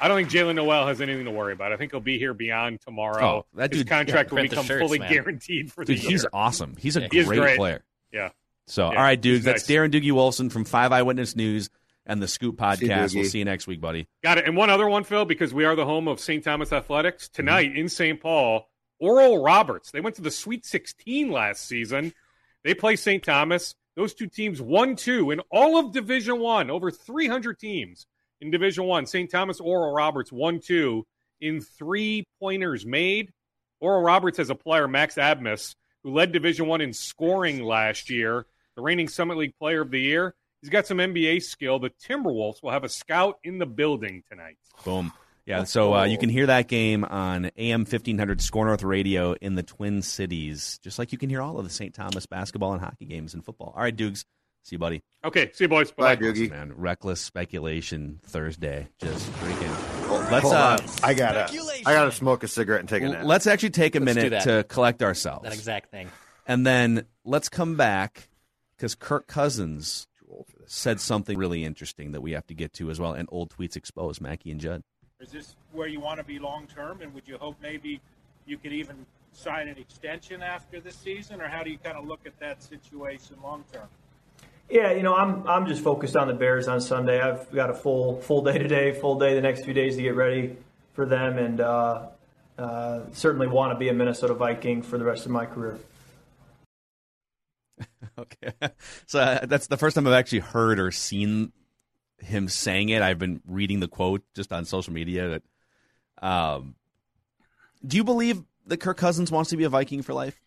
I 0.00 0.08
don't 0.08 0.16
think 0.16 0.30
Jaylen 0.30 0.54
Nowell 0.54 0.86
has 0.86 1.00
anything 1.00 1.24
to 1.26 1.30
worry 1.30 1.52
about. 1.52 1.72
I 1.72 1.76
think 1.76 1.92
he'll 1.92 2.00
be 2.00 2.18
here 2.18 2.32
beyond 2.34 2.80
tomorrow. 2.80 3.22
Oh, 3.24 3.46
that 3.54 3.70
His 3.72 3.80
dude- 3.82 3.88
contract 3.88 4.30
yeah, 4.30 4.34
will 4.36 4.42
become 4.48 4.64
shirts, 4.64 4.80
fully 4.82 4.98
man. 4.98 5.12
guaranteed 5.12 5.72
for 5.72 5.84
the 5.84 5.94
year. 5.94 6.10
he's 6.10 6.26
awesome. 6.32 6.76
He's 6.78 6.96
a 6.96 7.06
He 7.10 7.18
is 7.18 7.26
great, 7.26 7.38
great. 7.40 7.56
player. 7.58 7.82
yeah. 8.12 8.30
So, 8.66 8.90
Yeah, 8.92 8.98
all 8.98 9.02
right, 9.04 9.20
dudes, 9.20 9.44
that's 9.44 9.68
nice. 9.68 9.76
Darren 9.76 9.90
Doogie 9.90 10.12
Wolfson 10.12 10.50
from 10.50 10.64
Five 10.64 10.92
Eyewitness 10.92 11.34
News 11.36 11.70
and 12.06 12.22
the 12.22 12.28
Scoop 12.28 12.54
See 12.56 12.62
Podcast. 12.86 13.14
we'll 13.14 13.24
see 13.24 13.40
you 13.40 13.44
next 13.44 13.66
week, 13.66 13.80
buddy. 13.80 14.06
Got 14.22 14.38
it. 14.38 14.46
And 14.46 14.56
one 14.56 14.70
other 14.70 14.88
one, 14.88 15.02
Phil, 15.04 15.24
because 15.24 15.52
we 15.52 15.64
are 15.64 15.74
the 15.74 15.84
home 15.84 16.06
of 16.08 16.20
St. 16.20 16.42
Thomas 16.44 16.72
Athletics. 16.72 17.24
Mm-hmm. 17.26 17.34
Tonight 17.34 17.76
in 17.76 17.88
St. 17.88 18.20
Paul, 18.20 18.68
Oral 19.00 19.42
Roberts. 19.42 19.90
They 19.90 20.00
went 20.00 20.16
to 20.16 20.22
the 20.22 20.30
Sweet 20.30 20.64
16 20.64 21.30
last 21.30 21.66
season. 21.66 22.12
They 22.62 22.74
play 22.74 22.94
St. 22.96 23.22
Thomas. 23.22 23.74
Those 23.96 24.14
two 24.14 24.28
teams 24.28 24.62
won 24.62 24.94
two 24.96 25.30
in 25.32 25.40
all 25.50 25.76
of 25.78 25.92
Division 25.92 26.38
One. 26.38 26.70
Over 26.70 26.90
300 26.92 27.58
teams 27.58 28.06
in 28.40 28.50
Division 28.50 28.84
One. 28.84 29.06
St. 29.06 29.30
Thomas 29.30 29.60
Oral 29.60 29.92
Roberts 29.92 30.32
one 30.32 30.60
two 30.60 31.06
in 31.40 31.60
three 31.60 32.24
pointers 32.40 32.84
made. 32.86 33.32
Oral 33.80 34.02
Roberts 34.02 34.38
has 34.38 34.50
a 34.50 34.54
player, 34.54 34.86
Max 34.86 35.14
Abmas, 35.14 35.74
who 36.02 36.12
led 36.12 36.32
Division 36.32 36.66
One 36.66 36.80
in 36.80 36.92
scoring 36.92 37.62
last 37.62 38.10
year, 38.10 38.46
the 38.76 38.82
reigning 38.82 39.08
Summit 39.08 39.38
League 39.38 39.56
Player 39.58 39.80
of 39.80 39.90
the 39.90 40.00
Year. 40.00 40.34
He's 40.60 40.70
got 40.70 40.86
some 40.86 40.98
NBA 40.98 41.42
skill. 41.42 41.78
The 41.78 41.90
Timberwolves 41.90 42.62
will 42.62 42.70
have 42.70 42.84
a 42.84 42.88
scout 42.88 43.38
in 43.42 43.58
the 43.58 43.66
building 43.66 44.22
tonight. 44.30 44.58
Boom. 44.84 45.12
Yeah, 45.46 45.64
so 45.64 45.94
uh, 45.94 46.04
you 46.04 46.18
can 46.18 46.28
hear 46.28 46.46
that 46.46 46.68
game 46.68 47.02
on 47.02 47.50
AM 47.56 47.80
1500 47.80 48.40
SKOR 48.40 48.66
North 48.66 48.84
Radio 48.84 49.32
in 49.32 49.54
the 49.54 49.62
Twin 49.62 50.02
Cities, 50.02 50.78
just 50.84 50.98
like 50.98 51.12
you 51.12 51.18
can 51.18 51.28
hear 51.30 51.40
all 51.42 51.58
of 51.58 51.64
the 51.64 51.70
St. 51.70 51.94
Thomas 51.94 52.26
basketball 52.26 52.72
and 52.72 52.80
hockey 52.80 53.06
games 53.06 53.34
and 53.34 53.44
football. 53.44 53.72
All 53.74 53.82
right, 53.82 53.96
Dukes. 53.96 54.24
See 54.62 54.76
you, 54.76 54.78
buddy. 54.78 55.02
Okay, 55.24 55.50
see 55.52 55.64
you 55.64 55.68
boys. 55.68 55.90
Bye, 55.90 56.16
Bye. 56.16 56.22
Doogie. 56.22 56.50
Man, 56.50 56.72
reckless 56.74 57.20
speculation 57.20 58.20
Thursday. 58.22 58.88
Just 59.00 59.30
freaking. 59.32 60.30
Let's 60.30 60.44
Let's 60.44 60.52
uh, 60.52 61.06
I 61.06 61.14
gotta, 61.14 61.48
I 61.86 61.92
gotta 61.92 62.12
smoke 62.12 62.42
a 62.42 62.48
cigarette 62.48 62.80
and 62.80 62.88
take 62.88 63.02
a 63.02 63.08
nap. 63.08 63.24
let's 63.24 63.46
actually 63.46 63.70
take 63.70 63.94
a 63.94 64.00
Let's 64.00 64.16
minute 64.16 64.42
to 64.42 64.64
collect 64.64 65.02
ourselves. 65.02 65.44
That 65.44 65.52
exact 65.52 65.90
thing. 65.90 66.10
And 66.46 66.66
then 66.66 67.06
let's 67.24 67.48
come 67.48 67.76
back 67.76 68.28
because 68.76 68.94
Kirk 68.94 69.26
Cousins 69.26 70.08
said 70.66 71.00
something 71.00 71.36
really 71.36 71.64
interesting 71.64 72.12
that 72.12 72.20
we 72.20 72.32
have 72.32 72.46
to 72.48 72.54
get 72.54 72.72
to 72.74 72.90
as 72.90 73.00
well. 73.00 73.12
And 73.12 73.28
old 73.30 73.50
tweets 73.50 73.76
exposed, 73.76 74.20
Mackey 74.20 74.50
and 74.50 74.60
Judd. 74.60 74.82
Is 75.20 75.30
this 75.30 75.56
where 75.72 75.88
you 75.88 76.00
want 76.00 76.18
to 76.18 76.24
be 76.24 76.38
long 76.38 76.66
term? 76.66 77.02
And 77.02 77.12
would 77.14 77.26
you 77.28 77.36
hope 77.38 77.56
maybe 77.60 78.00
you 78.46 78.56
could 78.56 78.72
even 78.72 79.06
sign 79.32 79.68
an 79.68 79.78
extension 79.78 80.42
after 80.42 80.80
this 80.80 80.96
season? 80.96 81.40
Or 81.40 81.48
how 81.48 81.62
do 81.62 81.70
you 81.70 81.78
kind 81.78 81.96
of 81.96 82.06
look 82.06 82.20
at 82.26 82.38
that 82.40 82.62
situation 82.62 83.36
long 83.42 83.64
term? 83.72 83.88
Yeah, 84.70 84.92
you 84.92 85.02
know, 85.02 85.16
I'm 85.16 85.46
I'm 85.48 85.66
just 85.66 85.82
focused 85.82 86.16
on 86.16 86.28
the 86.28 86.34
Bears 86.34 86.68
on 86.68 86.80
Sunday. 86.80 87.20
I've 87.20 87.50
got 87.50 87.70
a 87.70 87.74
full 87.74 88.20
full 88.20 88.42
day 88.42 88.56
today, 88.58 88.92
full 88.92 89.18
day 89.18 89.34
the 89.34 89.40
next 89.40 89.64
few 89.64 89.74
days 89.74 89.96
to 89.96 90.02
get 90.02 90.14
ready 90.14 90.56
for 90.92 91.04
them, 91.06 91.38
and 91.38 91.60
uh, 91.60 92.06
uh, 92.56 93.00
certainly 93.12 93.48
want 93.48 93.72
to 93.72 93.78
be 93.78 93.88
a 93.88 93.92
Minnesota 93.92 94.34
Viking 94.34 94.82
for 94.82 94.96
the 94.96 95.04
rest 95.04 95.26
of 95.26 95.32
my 95.32 95.46
career. 95.46 95.78
Okay. 98.18 98.52
So 99.06 99.18
uh, 99.18 99.46
that's 99.46 99.68
the 99.68 99.78
first 99.78 99.94
time 99.94 100.06
I've 100.06 100.12
actually 100.12 100.40
heard 100.40 100.78
or 100.78 100.90
seen 100.90 101.52
him 102.18 102.48
saying 102.48 102.90
it. 102.90 103.00
I've 103.00 103.18
been 103.18 103.40
reading 103.46 103.80
the 103.80 103.88
quote 103.88 104.22
just 104.34 104.52
on 104.52 104.66
social 104.66 104.92
media. 104.92 105.40
That, 106.20 106.26
um, 106.26 106.74
do 107.86 107.96
you 107.96 108.04
believe 108.04 108.42
that 108.66 108.76
Kirk 108.78 108.98
Cousins 108.98 109.30
wants 109.30 109.50
to 109.50 109.56
be 109.56 109.64
a 109.64 109.70
Viking 109.70 110.02
for 110.02 110.12
life? 110.12 110.38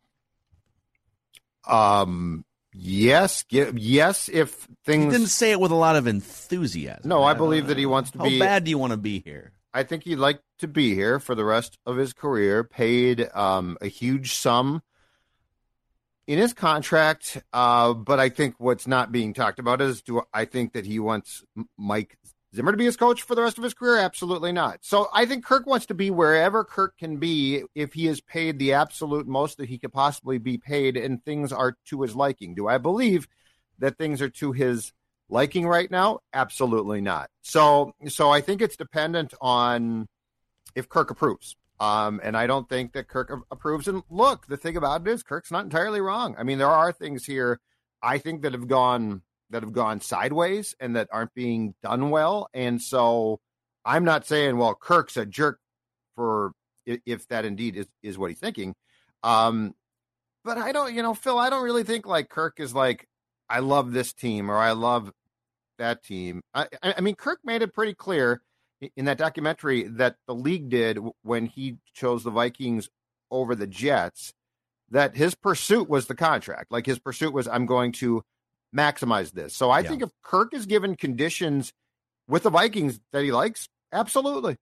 Um, 1.65 2.45
yes, 2.74 3.43
gi- 3.43 3.71
yes. 3.76 4.30
If 4.32 4.65
He 4.67 4.76
things, 4.86 5.13
didn't 5.13 5.28
say 5.28 5.51
it 5.51 5.59
with 5.59 5.71
a 5.71 5.76
lot 5.76 5.95
of 5.95 6.07
enthusiasm. 6.07 7.07
no, 7.07 7.24
I 7.24 7.34
believe 7.34 7.67
that 7.67 7.78
he 7.78 7.86
wants 7.86 8.11
to 8.11 8.17
How 8.19 8.26
be. 8.26 8.39
How 8.39 8.45
bad 8.45 8.63
do 8.63 8.69
you 8.71 8.78
want 8.78 8.91
to 8.91 8.97
be 8.97 9.19
here? 9.19 9.53
I 9.74 9.84
think 9.84 10.03
he'd 10.03 10.17
like 10.17 10.39
to 10.59 10.67
be 10.67 10.93
here 10.93 11.19
for 11.19 11.34
the 11.36 11.43
rest 11.43 11.80
of 11.86 11.97
his 11.97 12.13
career. 12.13 12.63
Paid 12.63 13.28
um, 13.34 13.78
a 13.82 13.88
huge 13.88 14.34
sum 14.34 14.84
in 16.28 16.38
his 16.38 16.53
contract, 16.53 17.41
uh, 17.51 17.93
but 17.93 18.19
I 18.19 18.30
think 18.30 18.55
what's 18.59 18.88
not 18.88 19.11
being 19.11 19.34
talked 19.34 19.59
about 19.59 19.82
is 19.82 20.01
do 20.01 20.21
I 20.34 20.45
think 20.45 20.74
that 20.74 20.86
he 20.86 20.99
wants 20.99 21.43
Mike 21.78 22.17
Zimmer 22.56 22.72
to 22.72 22.78
be 22.78 22.86
his 22.86 22.97
coach 22.97 23.24
for 23.24 23.34
the 23.36 23.41
rest 23.41 23.58
of 23.58 23.64
his 23.64 23.74
career? 23.74 23.97
Absolutely 23.97 24.51
not. 24.51 24.80
So 24.82 25.08
I 25.14 25.26
think 25.26 25.43
Kirk 25.43 25.66
wants 25.66 25.88
to 25.88 25.95
be 25.95 26.12
wherever 26.12 26.64
Kirk 26.64 26.97
can 26.97 27.18
be 27.18 27.64
if 27.74 27.93
he 27.93 28.08
is 28.08 28.22
paid 28.22 28.60
the 28.60 28.74
absolute 28.74 29.28
most 29.28 29.58
that 29.58 29.70
he 29.70 29.80
could 29.80 29.91
possibly 29.91 30.38
be 30.38 30.58
paid, 30.58 30.95
and 30.95 31.24
things 31.24 31.51
are 31.51 31.76
to 31.86 32.01
his 32.01 32.16
liking. 32.16 32.54
Do 32.54 32.68
I 32.68 32.78
believe 32.78 33.28
that 33.80 33.97
things 33.97 34.22
are 34.22 34.30
to 34.30 34.51
his 34.51 34.93
liking 35.30 35.68
right 35.68 35.89
now? 35.89 36.20
Absolutely 36.32 37.01
not. 37.01 37.30
So 37.41 37.93
so 38.08 38.30
I 38.30 38.41
think 38.41 38.62
it's 38.62 38.78
dependent 38.78 39.34
on 39.41 40.08
if 40.76 40.89
Kirk 40.89 41.10
approves. 41.12 41.56
Um, 41.80 42.22
and 42.24 42.38
I 42.38 42.47
don't 42.47 42.70
think 42.70 42.93
that 42.93 43.08
Kirk 43.08 43.32
approves. 43.51 43.88
And 43.88 44.04
look, 44.10 44.45
the 44.47 44.58
thing 44.58 44.78
about 44.78 45.01
it 45.01 45.08
is 45.12 45.24
Kirk's 45.24 45.51
not 45.51 45.66
entirely 45.66 46.01
wrong. 46.01 46.36
I 46.38 46.43
mean, 46.43 46.60
there 46.60 46.70
are 46.70 46.91
things 46.91 47.26
here 47.26 47.60
I 48.01 48.20
think 48.20 48.43
that 48.43 48.54
have 48.54 48.68
gone 48.68 49.22
that 49.50 49.64
have 49.64 49.74
gone 49.74 50.02
sideways 50.02 50.76
and 50.80 50.96
that 50.96 51.10
aren't 51.12 51.34
being 51.34 51.76
done 51.84 52.10
well. 52.10 52.50
And 52.54 52.82
so 52.82 53.39
I'm 53.86 54.04
not 54.04 54.26
saying, 54.26 54.58
well, 54.58 54.76
Kirk's 54.76 55.18
a 55.18 55.26
jerk 55.26 55.60
for 56.16 56.54
if 56.86 57.28
that 57.30 57.46
indeed 57.46 57.78
is, 57.78 57.88
is 58.02 58.18
what 58.18 58.30
he's 58.30 58.39
thinking. 58.39 58.76
Um, 59.24 59.74
but 60.44 60.58
I 60.58 60.72
don't, 60.72 60.94
you 60.94 61.02
know, 61.02 61.14
Phil, 61.14 61.39
I 61.39 61.50
don't 61.50 61.64
really 61.64 61.84
think 61.84 62.06
like 62.06 62.30
Kirk 62.30 62.60
is 62.60 62.74
like, 62.74 63.08
I 63.50 63.60
love 63.60 63.94
this 63.94 64.14
team 64.14 64.50
or 64.50 64.58
I 64.58 64.72
love 64.72 65.12
that 65.78 66.04
team. 66.04 66.41
I, 66.54 66.68
I 66.82 67.02
mean, 67.02 67.16
Kirk 67.16 67.39
made 67.44 67.62
it 67.62 67.74
pretty 67.74 67.94
clear 67.94 68.41
in 68.96 69.06
that 69.06 69.18
documentary 69.18 69.84
that 69.84 70.16
the 70.28 70.36
league 70.36 70.70
did 70.70 71.00
when 71.22 71.46
he 71.46 71.78
chose 71.94 72.24
the 72.24 72.32
Vikings 72.32 72.89
over 73.32 73.56
the 73.56 73.68
Jets 73.68 74.34
that 74.91 75.16
his 75.16 75.36
pursuit 75.36 75.89
was 75.89 76.08
the 76.08 76.16
contract. 76.16 76.72
Like 76.72 76.86
his 76.86 77.00
pursuit 77.00 77.34
was, 77.34 77.48
I'm 77.48 77.66
going 77.66 77.94
to 77.94 78.24
maximize 78.76 79.32
this. 79.32 79.55
So 79.55 79.69
I 79.69 79.80
yeah. 79.80 79.89
think 79.89 80.03
if 80.03 80.09
Kirk 80.24 80.53
is 80.53 80.65
given 80.65 80.95
conditions 80.95 81.74
with 82.28 82.43
the 82.43 82.49
Vikings 82.49 82.99
that 83.11 83.24
he 83.24 83.32
likes, 83.32 83.69
absolutely. 83.91 84.57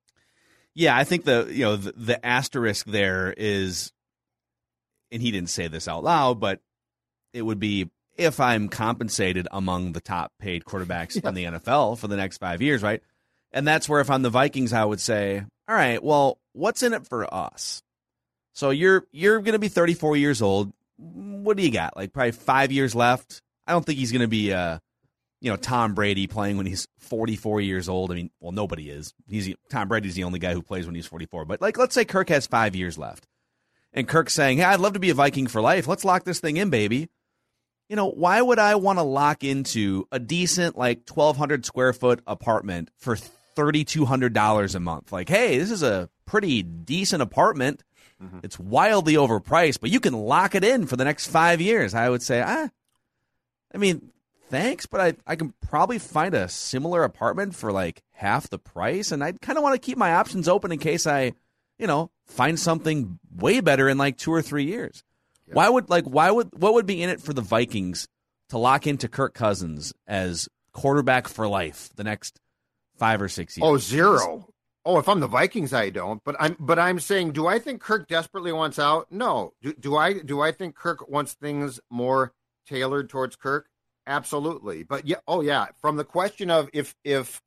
Yeah, 0.73 0.95
I 0.95 1.03
think 1.03 1.25
the 1.25 1.47
you 1.51 1.65
know 1.65 1.75
the, 1.75 1.91
the 1.93 2.25
asterisk 2.25 2.85
there 2.85 3.33
is, 3.35 3.91
and 5.11 5.21
he 5.21 5.31
didn't 5.31 5.49
say 5.49 5.67
this 5.67 5.87
out 5.87 6.03
loud, 6.03 6.39
but 6.39 6.61
it 7.33 7.41
would 7.41 7.59
be 7.59 7.89
if 8.17 8.39
I'm 8.39 8.69
compensated 8.69 9.47
among 9.51 9.93
the 9.93 10.01
top 10.01 10.31
paid 10.39 10.63
quarterbacks 10.63 11.21
yeah. 11.21 11.29
in 11.29 11.35
the 11.35 11.43
NFL 11.59 11.97
for 11.97 12.07
the 12.07 12.17
next 12.17 12.37
five 12.37 12.61
years, 12.61 12.81
right? 12.81 13.01
And 13.51 13.67
that's 13.67 13.89
where 13.89 13.99
if 13.99 14.09
I'm 14.09 14.21
the 14.21 14.29
Vikings, 14.29 14.71
I 14.71 14.85
would 14.85 15.01
say, 15.01 15.43
all 15.67 15.75
right, 15.75 16.01
well, 16.01 16.39
what's 16.53 16.83
in 16.83 16.93
it 16.93 17.07
for 17.07 17.31
us? 17.33 17.81
So 18.53 18.69
you're 18.69 19.05
you're 19.11 19.39
going 19.39 19.53
to 19.53 19.59
be 19.59 19.69
34 19.69 20.17
years 20.17 20.41
old. 20.41 20.71
What 20.97 21.57
do 21.57 21.63
you 21.63 21.71
got? 21.71 21.95
Like 21.97 22.13
probably 22.13 22.31
five 22.31 22.71
years 22.71 22.95
left. 22.95 23.41
I 23.71 23.73
don't 23.73 23.85
think 23.85 23.99
he's 23.99 24.11
going 24.11 24.21
to 24.21 24.27
be, 24.27 24.51
uh, 24.51 24.79
you 25.39 25.49
know, 25.49 25.55
Tom 25.55 25.93
Brady 25.93 26.27
playing 26.27 26.57
when 26.57 26.65
he's 26.65 26.89
44 26.99 27.61
years 27.61 27.87
old. 27.87 28.11
I 28.11 28.15
mean, 28.15 28.31
well, 28.41 28.51
nobody 28.51 28.89
is. 28.89 29.13
He's 29.29 29.55
Tom 29.69 29.87
Brady's 29.87 30.13
the 30.13 30.25
only 30.25 30.39
guy 30.39 30.53
who 30.53 30.61
plays 30.61 30.85
when 30.85 30.93
he's 30.93 31.05
44. 31.05 31.45
But 31.45 31.61
like, 31.61 31.77
let's 31.77 31.95
say 31.95 32.03
Kirk 32.03 32.27
has 32.27 32.47
five 32.47 32.75
years 32.75 32.97
left, 32.97 33.27
and 33.93 34.09
Kirk's 34.09 34.33
saying, 34.33 34.57
"Hey, 34.57 34.65
I'd 34.65 34.81
love 34.81 34.93
to 34.93 34.99
be 34.99 35.09
a 35.09 35.13
Viking 35.13 35.47
for 35.47 35.61
life. 35.61 35.87
Let's 35.87 36.03
lock 36.03 36.25
this 36.25 36.41
thing 36.41 36.57
in, 36.57 36.69
baby." 36.69 37.07
You 37.87 37.95
know, 37.95 38.09
why 38.09 38.41
would 38.41 38.59
I 38.59 38.75
want 38.75 38.99
to 38.99 39.03
lock 39.03 39.43
into 39.43 40.05
a 40.11 40.19
decent 40.19 40.77
like 40.77 41.09
1,200 41.09 41.65
square 41.65 41.93
foot 41.93 42.21
apartment 42.27 42.89
for 42.97 43.15
$3,200 43.15 44.75
a 44.75 44.79
month? 44.79 45.11
Like, 45.11 45.27
hey, 45.27 45.57
this 45.57 45.71
is 45.71 45.83
a 45.83 46.09
pretty 46.25 46.61
decent 46.61 47.21
apartment 47.21 47.83
Mm-hmm. 48.23 48.39
It's 48.43 48.59
wildly 48.59 49.15
overpriced, 49.15 49.79
but 49.79 49.89
you 49.89 49.99
can 49.99 50.13
lock 50.13 50.55
it 50.55 50.63
in 50.63 50.85
for 50.85 50.95
the 50.95 51.03
next 51.03 51.27
five 51.27 51.59
years. 51.59 51.93
I 51.93 52.09
would 52.09 52.21
say, 52.21 52.41
ah, 52.41 52.69
I 53.73 53.77
mean, 53.77 54.11
thanks, 54.49 54.85
but 54.85 55.01
I, 55.01 55.13
I 55.25 55.35
can 55.35 55.53
probably 55.61 55.97
find 55.97 56.35
a 56.35 56.49
similar 56.49 57.03
apartment 57.03 57.55
for 57.55 57.71
like 57.71 58.03
half 58.11 58.49
the 58.49 58.59
price. 58.59 59.11
And 59.11 59.23
I 59.23 59.31
kind 59.31 59.57
of 59.57 59.63
want 59.63 59.73
to 59.75 59.85
keep 59.85 59.97
my 59.97 60.13
options 60.13 60.47
open 60.47 60.71
in 60.71 60.79
case 60.79 61.07
I, 61.07 61.33
you 61.79 61.87
know, 61.87 62.11
find 62.27 62.59
something 62.59 63.19
way 63.35 63.61
better 63.61 63.89
in 63.89 63.97
like 63.97 64.17
two 64.17 64.31
or 64.31 64.41
three 64.41 64.65
years. 64.65 65.03
Yeah. 65.47 65.55
Why 65.55 65.69
would 65.69 65.89
like 65.89 66.05
why 66.05 66.29
would 66.29 66.49
what 66.53 66.73
would 66.73 66.85
be 66.85 67.01
in 67.01 67.09
it 67.09 67.21
for 67.21 67.33
the 67.33 67.41
Vikings 67.41 68.07
to 68.49 68.57
lock 68.57 68.85
into 68.85 69.07
Kirk 69.07 69.33
Cousins 69.33 69.93
as 70.05 70.47
quarterback 70.73 71.27
for 71.27 71.47
life 71.47 71.89
the 71.95 72.03
next 72.03 72.39
five 72.97 73.21
or 73.21 73.29
six 73.29 73.57
years? 73.57 73.67
Oh, 73.67 73.77
zero. 73.77 74.47
Oh, 74.83 74.97
if 74.97 75.07
I'm 75.07 75.19
the 75.19 75.27
Vikings, 75.27 75.73
I 75.73 75.89
don't. 75.89 76.23
But 76.23 76.35
I'm 76.39 76.55
but 76.59 76.79
I'm 76.79 76.99
saying, 76.99 77.31
do 77.31 77.47
I 77.47 77.59
think 77.59 77.81
Kirk 77.81 78.07
desperately 78.07 78.51
wants 78.51 78.79
out? 78.79 79.11
No. 79.11 79.53
Do, 79.61 79.73
do 79.73 79.95
I 79.95 80.19
do 80.19 80.41
I 80.41 80.51
think 80.51 80.75
Kirk 80.75 81.07
wants 81.09 81.33
things 81.33 81.79
more 81.89 82.33
tailored 82.65 83.09
towards 83.09 83.35
Kirk? 83.35 83.67
Absolutely. 84.07 84.83
But 84.83 85.05
yeah, 85.07 85.17
oh 85.27 85.41
yeah. 85.41 85.67
From 85.79 85.97
the 85.97 86.03
question 86.03 86.49
of 86.49 86.69
if 86.73 86.95
if 87.03 87.41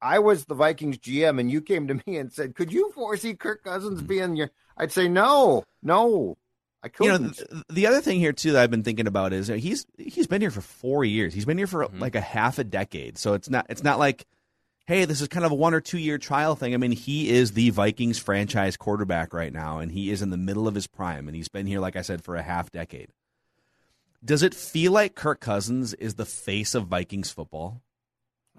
I 0.00 0.18
was 0.18 0.44
the 0.44 0.54
Vikings 0.54 0.98
GM 0.98 1.38
and 1.38 1.50
you 1.50 1.60
came 1.60 1.88
to 1.88 1.94
me 2.06 2.16
and 2.16 2.32
said, 2.32 2.54
"Could 2.54 2.72
you 2.72 2.92
foresee 2.92 3.34
Kirk 3.34 3.64
Cousins 3.64 4.00
hmm. 4.00 4.06
being 4.06 4.36
your?" 4.36 4.50
I'd 4.76 4.92
say 4.92 5.08
no, 5.08 5.64
no. 5.82 6.36
I 6.84 6.88
couldn't. 6.88 7.38
You 7.38 7.46
know, 7.52 7.62
the 7.68 7.86
other 7.86 8.00
thing 8.00 8.18
here 8.18 8.32
too 8.32 8.52
that 8.52 8.62
I've 8.62 8.70
been 8.70 8.82
thinking 8.82 9.06
about 9.06 9.32
is 9.32 9.48
uh, 9.48 9.54
he's 9.54 9.86
he's 9.98 10.26
been 10.26 10.40
here 10.40 10.50
for 10.50 10.62
four 10.62 11.04
years. 11.04 11.32
He's 11.32 11.44
been 11.44 11.58
here 11.58 11.68
for 11.68 11.84
mm-hmm. 11.84 12.00
like 12.00 12.16
a 12.16 12.20
half 12.20 12.58
a 12.58 12.64
decade. 12.64 13.18
So 13.18 13.34
it's 13.34 13.48
not 13.48 13.66
it's 13.68 13.84
not 13.84 14.00
like 14.00 14.26
hey, 14.86 15.04
this 15.04 15.20
is 15.20 15.28
kind 15.28 15.46
of 15.46 15.52
a 15.52 15.54
one 15.54 15.74
or 15.74 15.80
two 15.80 15.98
year 15.98 16.18
trial 16.18 16.56
thing. 16.56 16.74
I 16.74 16.76
mean, 16.76 16.92
he 16.92 17.30
is 17.30 17.52
the 17.52 17.70
Vikings 17.70 18.18
franchise 18.18 18.76
quarterback 18.76 19.32
right 19.32 19.52
now, 19.52 19.78
and 19.78 19.92
he 19.92 20.10
is 20.10 20.22
in 20.22 20.30
the 20.30 20.36
middle 20.36 20.66
of 20.66 20.74
his 20.74 20.86
prime, 20.86 21.28
and 21.28 21.36
he's 21.36 21.48
been 21.48 21.66
here, 21.66 21.80
like 21.80 21.96
I 21.96 22.02
said, 22.02 22.24
for 22.24 22.36
a 22.36 22.42
half 22.42 22.70
decade. 22.70 23.10
Does 24.24 24.42
it 24.42 24.54
feel 24.54 24.92
like 24.92 25.14
Kirk 25.14 25.40
Cousins 25.40 25.94
is 25.94 26.14
the 26.14 26.24
face 26.24 26.74
of 26.74 26.86
Vikings 26.86 27.30
football? 27.30 27.82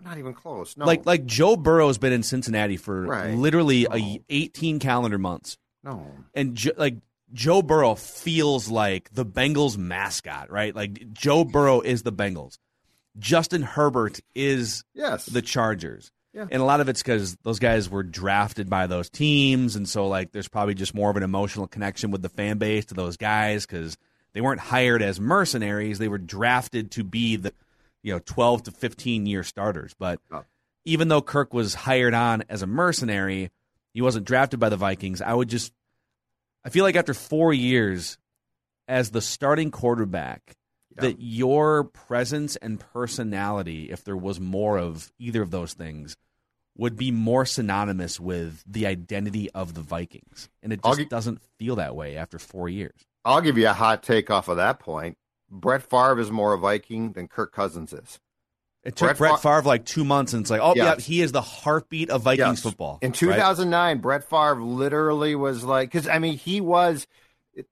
Not 0.03 0.17
even 0.17 0.33
close. 0.33 0.75
No. 0.75 0.85
Like 0.85 1.05
like 1.05 1.25
Joe 1.25 1.55
Burrow's 1.55 1.97
been 1.97 2.11
in 2.11 2.23
Cincinnati 2.23 2.77
for 2.77 3.03
right. 3.03 3.35
literally 3.35 3.83
no. 3.83 3.95
a 3.95 4.21
18 4.29 4.79
calendar 4.79 5.17
months. 5.17 5.57
No. 5.83 6.05
And 6.33 6.55
jo- 6.55 6.71
like 6.77 6.95
Joe 7.31 7.61
Burrow 7.61 7.95
feels 7.95 8.69
like 8.69 9.13
the 9.13 9.25
Bengals 9.25 9.77
mascot, 9.77 10.51
right? 10.51 10.75
Like 10.75 11.13
Joe 11.13 11.43
Burrow 11.43 11.81
is 11.81 12.03
the 12.03 12.11
Bengals. 12.11 12.57
Justin 13.17 13.61
Herbert 13.61 14.19
is 14.35 14.83
yes. 14.93 15.25
the 15.25 15.41
Chargers. 15.41 16.11
Yeah. 16.33 16.47
And 16.49 16.61
a 16.61 16.65
lot 16.65 16.81
of 16.81 16.89
it's 16.89 17.03
because 17.03 17.35
those 17.43 17.59
guys 17.59 17.89
were 17.89 18.01
drafted 18.01 18.67
by 18.67 18.87
those 18.87 19.07
teams, 19.07 19.75
and 19.75 19.87
so 19.87 20.07
like 20.07 20.31
there's 20.31 20.47
probably 20.47 20.73
just 20.73 20.95
more 20.95 21.11
of 21.11 21.15
an 21.15 21.21
emotional 21.21 21.67
connection 21.67 22.09
with 22.09 22.23
the 22.23 22.29
fan 22.29 22.57
base 22.57 22.85
to 22.85 22.95
those 22.95 23.17
guys 23.17 23.67
because 23.67 23.97
they 24.33 24.41
weren't 24.41 24.59
hired 24.59 25.01
as 25.01 25.19
mercenaries; 25.19 25.99
they 25.99 26.07
were 26.07 26.17
drafted 26.17 26.91
to 26.91 27.03
be 27.03 27.35
the 27.35 27.53
you 28.01 28.13
know 28.13 28.19
12 28.25 28.63
to 28.63 28.71
15 28.71 29.25
year 29.25 29.43
starters. 29.43 29.93
But 29.97 30.19
oh. 30.31 30.43
even 30.85 31.07
though 31.07 31.21
Kirk 31.21 31.53
was 31.53 31.73
hired 31.73 32.13
on 32.13 32.43
as 32.49 32.61
a 32.61 32.67
mercenary, 32.67 33.51
he 33.93 34.01
wasn't 34.01 34.25
drafted 34.25 34.59
by 34.59 34.69
the 34.69 34.77
Vikings. 34.77 35.21
I 35.21 35.33
would 35.33 35.49
just 35.49 35.73
I 36.65 36.69
feel 36.69 36.83
like 36.83 36.95
after 36.95 37.13
four 37.13 37.53
years 37.53 38.17
as 38.87 39.11
the 39.11 39.21
starting 39.21 39.71
quarterback 39.71 40.55
that 40.95 41.19
your 41.19 41.85
presence 41.85 42.55
and 42.57 42.79
personality, 42.79 43.89
if 43.89 44.03
there 44.03 44.17
was 44.17 44.39
more 44.39 44.77
of 44.77 45.11
either 45.17 45.41
of 45.41 45.49
those 45.49 45.73
things, 45.73 46.15
would 46.77 46.95
be 46.95 47.11
more 47.11 47.45
synonymous 47.45 48.19
with 48.19 48.63
the 48.67 48.85
identity 48.87 49.49
of 49.51 49.73
the 49.73 49.81
Vikings. 49.81 50.49
And 50.61 50.73
it 50.73 50.83
just 50.83 51.09
doesn't 51.09 51.41
feel 51.57 51.77
that 51.77 51.95
way 51.95 52.17
after 52.17 52.39
four 52.39 52.69
years. 52.69 53.05
I'll 53.25 53.41
give 53.41 53.57
you 53.57 53.67
a 53.67 53.73
hot 53.73 54.03
take 54.03 54.29
off 54.29 54.47
of 54.47 54.57
that 54.57 54.79
point. 54.79 55.17
Brett 55.49 55.83
Favre 55.83 56.19
is 56.19 56.31
more 56.31 56.53
a 56.53 56.57
Viking 56.57 57.13
than 57.13 57.27
Kirk 57.27 57.53
Cousins 57.53 57.93
is. 57.93 58.19
It 58.83 58.97
took 58.97 59.17
Brett, 59.17 59.17
Brett 59.17 59.41
Favre 59.41 59.61
like 59.61 59.85
two 59.85 60.03
months, 60.03 60.33
and 60.33 60.41
it's 60.41 60.51
like, 60.51 60.61
oh 60.61 60.73
yes. 60.75 60.85
yeah, 60.85 61.03
he 61.03 61.21
is 61.21 61.31
the 61.31 61.41
heartbeat 61.41 62.09
of 62.09 62.23
Vikings 62.23 62.57
yes. 62.57 62.61
football. 62.61 62.99
In 63.01 63.13
2009, 63.13 63.71
right? 63.71 64.01
Brett 64.01 64.29
Favre 64.29 64.61
literally 64.61 65.35
was 65.35 65.63
like, 65.63 65.89
because 65.89 66.07
I 66.07 66.19
mean, 66.19 66.37
he 66.37 66.59
was. 66.59 67.07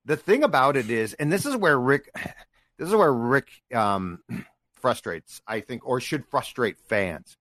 The 0.05 0.15
thing 0.15 0.43
about 0.43 0.77
it 0.77 0.91
is, 0.91 1.15
and 1.15 1.33
this 1.33 1.45
is 1.45 1.55
where 1.55 1.77
Rick, 1.77 2.11
this 2.77 2.87
is 2.87 2.95
where 2.95 3.11
Rick 3.11 3.49
um, 3.73 4.19
frustrates, 4.73 5.41
I 5.45 5.59
think, 5.59 5.85
or 5.85 5.99
should 5.99 6.25
frustrate 6.27 6.77
fans. 6.77 7.35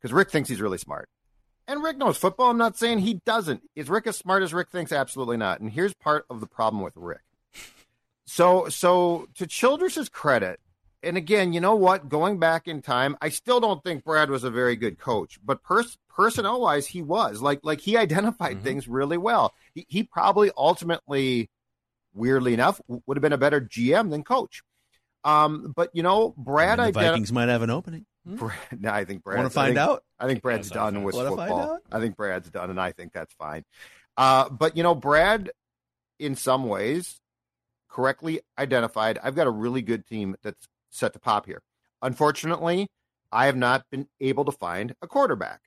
Because 0.00 0.12
Rick 0.12 0.30
thinks 0.30 0.48
he's 0.48 0.60
really 0.60 0.78
smart. 0.78 1.08
And 1.66 1.82
Rick 1.82 1.96
knows 1.96 2.16
football. 2.16 2.50
I'm 2.50 2.58
not 2.58 2.76
saying 2.76 3.00
he 3.00 3.14
doesn't. 3.24 3.62
Is 3.74 3.88
Rick 3.88 4.06
as 4.06 4.16
smart 4.16 4.42
as 4.42 4.52
Rick 4.52 4.70
thinks? 4.70 4.92
Absolutely 4.92 5.36
not. 5.36 5.60
And 5.60 5.70
here's 5.70 5.94
part 5.94 6.26
of 6.28 6.40
the 6.40 6.46
problem 6.46 6.82
with 6.82 6.94
Rick. 6.96 7.22
So, 8.26 8.68
so 8.68 9.28
to 9.34 9.46
Childress's 9.46 10.08
credit, 10.08 10.60
and 11.02 11.16
again, 11.16 11.52
you 11.52 11.60
know 11.60 11.74
what? 11.74 12.08
Going 12.08 12.38
back 12.38 12.66
in 12.68 12.82
time, 12.82 13.16
I 13.20 13.28
still 13.28 13.60
don't 13.60 13.82
think 13.82 14.04
Brad 14.04 14.30
was 14.30 14.44
a 14.44 14.50
very 14.50 14.76
good 14.76 14.98
coach, 14.98 15.38
but 15.44 15.62
pers- 15.62 15.98
personnel 16.08 16.60
wise, 16.60 16.86
he 16.86 17.02
was 17.02 17.42
like 17.42 17.60
like 17.62 17.80
he 17.80 17.96
identified 17.98 18.56
mm-hmm. 18.56 18.64
things 18.64 18.88
really 18.88 19.18
well. 19.18 19.52
He, 19.74 19.84
he 19.88 20.02
probably 20.02 20.50
ultimately 20.56 21.50
weirdly 22.14 22.54
enough, 22.54 22.80
would 22.88 23.16
have 23.16 23.22
been 23.22 23.32
a 23.32 23.38
better 23.38 23.60
GM 23.60 24.10
than 24.10 24.22
coach. 24.22 24.62
Um, 25.24 25.72
but 25.74 25.90
you 25.92 26.02
know, 26.02 26.34
Brad, 26.36 26.80
I 26.80 26.90
the 26.90 27.00
Vikings 27.00 27.32
might 27.32 27.48
have 27.48 27.62
an 27.62 27.70
opening. 27.70 28.06
Hmm? 28.26 28.36
Brad, 28.36 28.86
I 28.86 29.04
think 29.04 29.22
Brad. 29.22 29.38
Want 29.38 29.50
to 29.50 29.54
find 29.54 29.78
I 29.78 29.82
think, 29.82 29.90
out? 29.90 30.04
I 30.18 30.26
think 30.26 30.42
Brad's 30.42 30.70
done 30.70 31.02
with 31.02 31.14
football. 31.14 31.78
I 31.90 32.00
think 32.00 32.16
Brad's 32.16 32.50
done, 32.50 32.70
and 32.70 32.80
I 32.80 32.92
think 32.92 33.12
that's 33.12 33.34
fine. 33.34 33.64
Uh, 34.16 34.48
but 34.48 34.76
you 34.76 34.82
know, 34.82 34.94
Brad, 34.94 35.50
in 36.18 36.36
some 36.36 36.68
ways, 36.68 37.20
correctly 37.88 38.40
identified. 38.58 39.18
I've 39.22 39.34
got 39.34 39.46
a 39.46 39.50
really 39.50 39.82
good 39.82 40.06
team 40.06 40.36
that's 40.42 40.66
set 40.90 41.12
to 41.12 41.18
pop 41.18 41.46
here. 41.46 41.62
Unfortunately, 42.02 42.88
I 43.32 43.46
have 43.46 43.56
not 43.56 43.84
been 43.90 44.08
able 44.20 44.44
to 44.44 44.52
find 44.52 44.94
a 45.02 45.06
quarterback, 45.06 45.60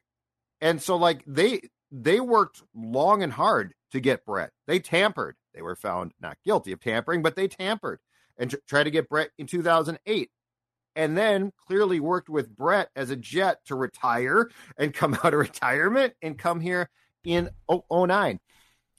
and 0.61 0.81
so 0.81 0.95
like 0.95 1.23
they 1.25 1.61
they 1.91 2.19
worked 2.19 2.63
long 2.75 3.23
and 3.23 3.33
hard 3.33 3.73
to 3.91 3.99
get 3.99 4.25
Brett. 4.25 4.51
They 4.65 4.79
tampered. 4.79 5.35
They 5.53 5.61
were 5.61 5.75
found 5.75 6.13
not 6.19 6.37
guilty 6.45 6.71
of 6.71 6.79
tampering, 6.79 7.21
but 7.21 7.35
they 7.35 7.47
tampered 7.47 7.99
and 8.37 8.51
t- 8.51 8.57
tried 8.67 8.83
to 8.83 8.91
get 8.91 9.09
Brett 9.09 9.31
in 9.37 9.47
2008. 9.47 10.29
And 10.97 11.15
then 11.15 11.53
clearly 11.67 11.99
worked 11.99 12.27
with 12.27 12.53
Brett 12.53 12.89
as 12.95 13.11
a 13.11 13.15
jet 13.15 13.63
to 13.67 13.75
retire 13.75 14.49
and 14.77 14.93
come 14.93 15.13
out 15.23 15.33
of 15.33 15.39
retirement 15.39 16.13
and 16.21 16.37
come 16.37 16.59
here 16.59 16.89
in 17.23 17.49
09. 17.69 18.39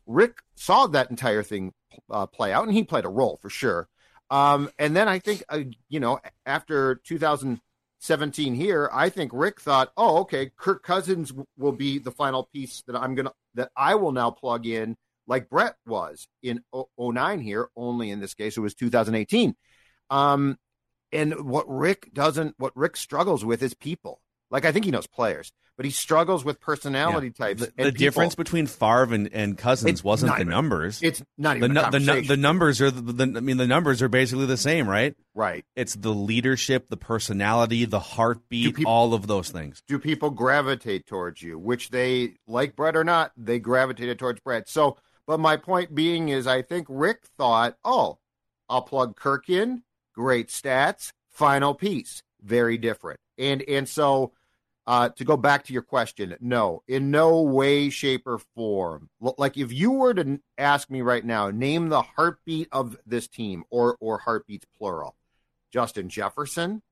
Rick 0.07 0.39
saw 0.55 0.87
that 0.87 1.11
entire 1.11 1.43
thing 1.43 1.75
uh, 2.11 2.27
play 2.27 2.53
out, 2.53 2.65
and 2.65 2.73
he 2.73 2.85
played 2.85 3.05
a 3.05 3.11
role 3.11 3.39
for 3.43 3.51
sure. 3.51 3.89
Um, 4.31 4.71
and 4.79 4.95
then 4.95 5.09
I 5.09 5.19
think, 5.19 5.43
uh, 5.49 5.61
you 5.89 6.01
know, 6.01 6.21
after 6.47 7.01
2017 7.05 8.55
here, 8.55 8.89
I 8.93 9.09
think 9.09 9.33
Rick 9.35 9.61
thought, 9.61 9.93
oh, 9.97 10.19
okay, 10.19 10.51
Kirk 10.57 10.83
Cousins 10.83 11.33
will 11.57 11.73
be 11.73 11.99
the 11.99 12.11
final 12.13 12.49
piece 12.53 12.83
that 12.87 12.97
I'm 12.97 13.15
going 13.15 13.27
to, 13.27 13.33
that 13.55 13.71
I 13.77 13.97
will 13.97 14.13
now 14.13 14.31
plug 14.31 14.67
in 14.67 14.97
like 15.27 15.51
Brett 15.51 15.75
was 15.87 16.27
in 16.43 16.63
09 16.99 17.41
here, 17.41 17.69
only 17.77 18.11
in 18.11 18.21
this 18.21 18.35
case, 18.35 18.57
it 18.57 18.61
was 18.61 18.75
2018. 18.75 19.55
Um, 20.11 20.57
and 21.13 21.49
what 21.49 21.65
Rick 21.69 22.11
doesn't, 22.13 22.55
what 22.59 22.77
Rick 22.77 22.97
struggles 22.97 23.45
with 23.45 23.63
is 23.63 23.75
people. 23.75 24.21
Like 24.51 24.65
I 24.65 24.73
think 24.73 24.85
he 24.87 24.91
knows 24.91 25.07
players, 25.07 25.53
but 25.77 25.85
he 25.85 25.91
struggles 25.93 26.43
with 26.43 26.59
personality 26.59 27.27
Yeah. 27.39 27.47
types. 27.47 27.61
The, 27.61 27.73
and 27.77 27.87
the 27.89 27.93
difference 27.93 28.35
between 28.35 28.67
Favre 28.67 29.13
and, 29.15 29.29
and 29.31 29.59
Cousins 29.59 29.91
It's 29.91 30.05
wasn't 30.05 30.33
the 30.33 30.41
even- 30.41 30.49
numbers. 30.49 31.03
It's 31.03 31.23
not 31.37 31.59
the, 31.61 31.67
even 31.67 31.77
a 31.77 31.91
the, 31.91 32.25
the 32.29 32.37
numbers 32.39 32.81
are 32.81 32.91
the, 32.91 33.13
the 33.13 33.37
I 33.37 33.41
mean 33.41 33.59
the 33.59 33.67
numbers 33.67 34.01
are 34.01 34.09
basically 34.09 34.47
the 34.47 34.57
same, 34.57 34.89
right? 34.89 35.15
Right. 35.35 35.67
It's 35.77 35.95
the 35.97 36.15
leadership, 36.15 36.89
the 36.89 36.97
personality, 36.97 37.85
the 37.85 38.01
heartbeat, 38.01 38.77
peop- 38.77 38.87
all 38.87 39.13
of 39.13 39.27
those 39.27 39.51
things. 39.51 39.83
do 39.87 39.99
people 39.99 40.31
gravitate 40.31 41.07
towards 41.07 41.43
you, 41.43 41.59
which 41.59 41.91
they 41.91 42.37
like 42.47 42.75
Brett 42.75 42.97
or 42.97 43.05
not, 43.05 43.33
they 43.37 43.59
gravitated 43.59 44.19
towards 44.19 44.41
Brett. 44.41 44.67
So, 44.69 44.97
but 45.27 45.41
my 45.41 45.59
point 45.59 45.95
being 45.95 46.31
is, 46.31 46.47
I 46.47 46.63
think 46.63 46.87
Rick 46.89 47.25
thought, 47.37 47.77
oh, 47.85 48.19
I'll 48.71 48.81
plug 48.81 49.15
Kirk 49.15 49.51
in, 49.51 49.83
great 50.19 50.49
stats, 50.49 51.13
final 51.31 51.75
piece, 51.75 52.23
very 52.43 52.77
different. 52.77 53.21
And 53.39 53.63
and 53.63 53.89
so, 53.89 54.33
uh, 54.85 55.11
to 55.11 55.25
go 55.25 55.37
back 55.37 55.65
to 55.67 55.73
your 55.73 55.83
question, 55.83 56.37
no, 56.41 56.83
in 56.89 57.13
no 57.13 57.43
way, 57.43 57.89
shape, 57.89 58.27
or 58.27 58.41
form. 58.57 59.09
Like 59.21 59.57
if 59.57 59.73
you 59.73 59.93
were 59.93 60.15
to 60.15 60.41
ask 60.59 60.91
me 60.91 61.03
right 61.03 61.25
now, 61.25 61.51
name 61.51 61.89
the 61.89 62.03
heartbeat 62.03 62.69
of 62.73 62.97
this 63.07 63.29
team, 63.29 63.63
or 63.71 63.97
or 64.01 64.19
heartbeats 64.19 64.67
plural, 64.77 65.15
Justin 65.73 66.09
Jefferson. 66.09 66.83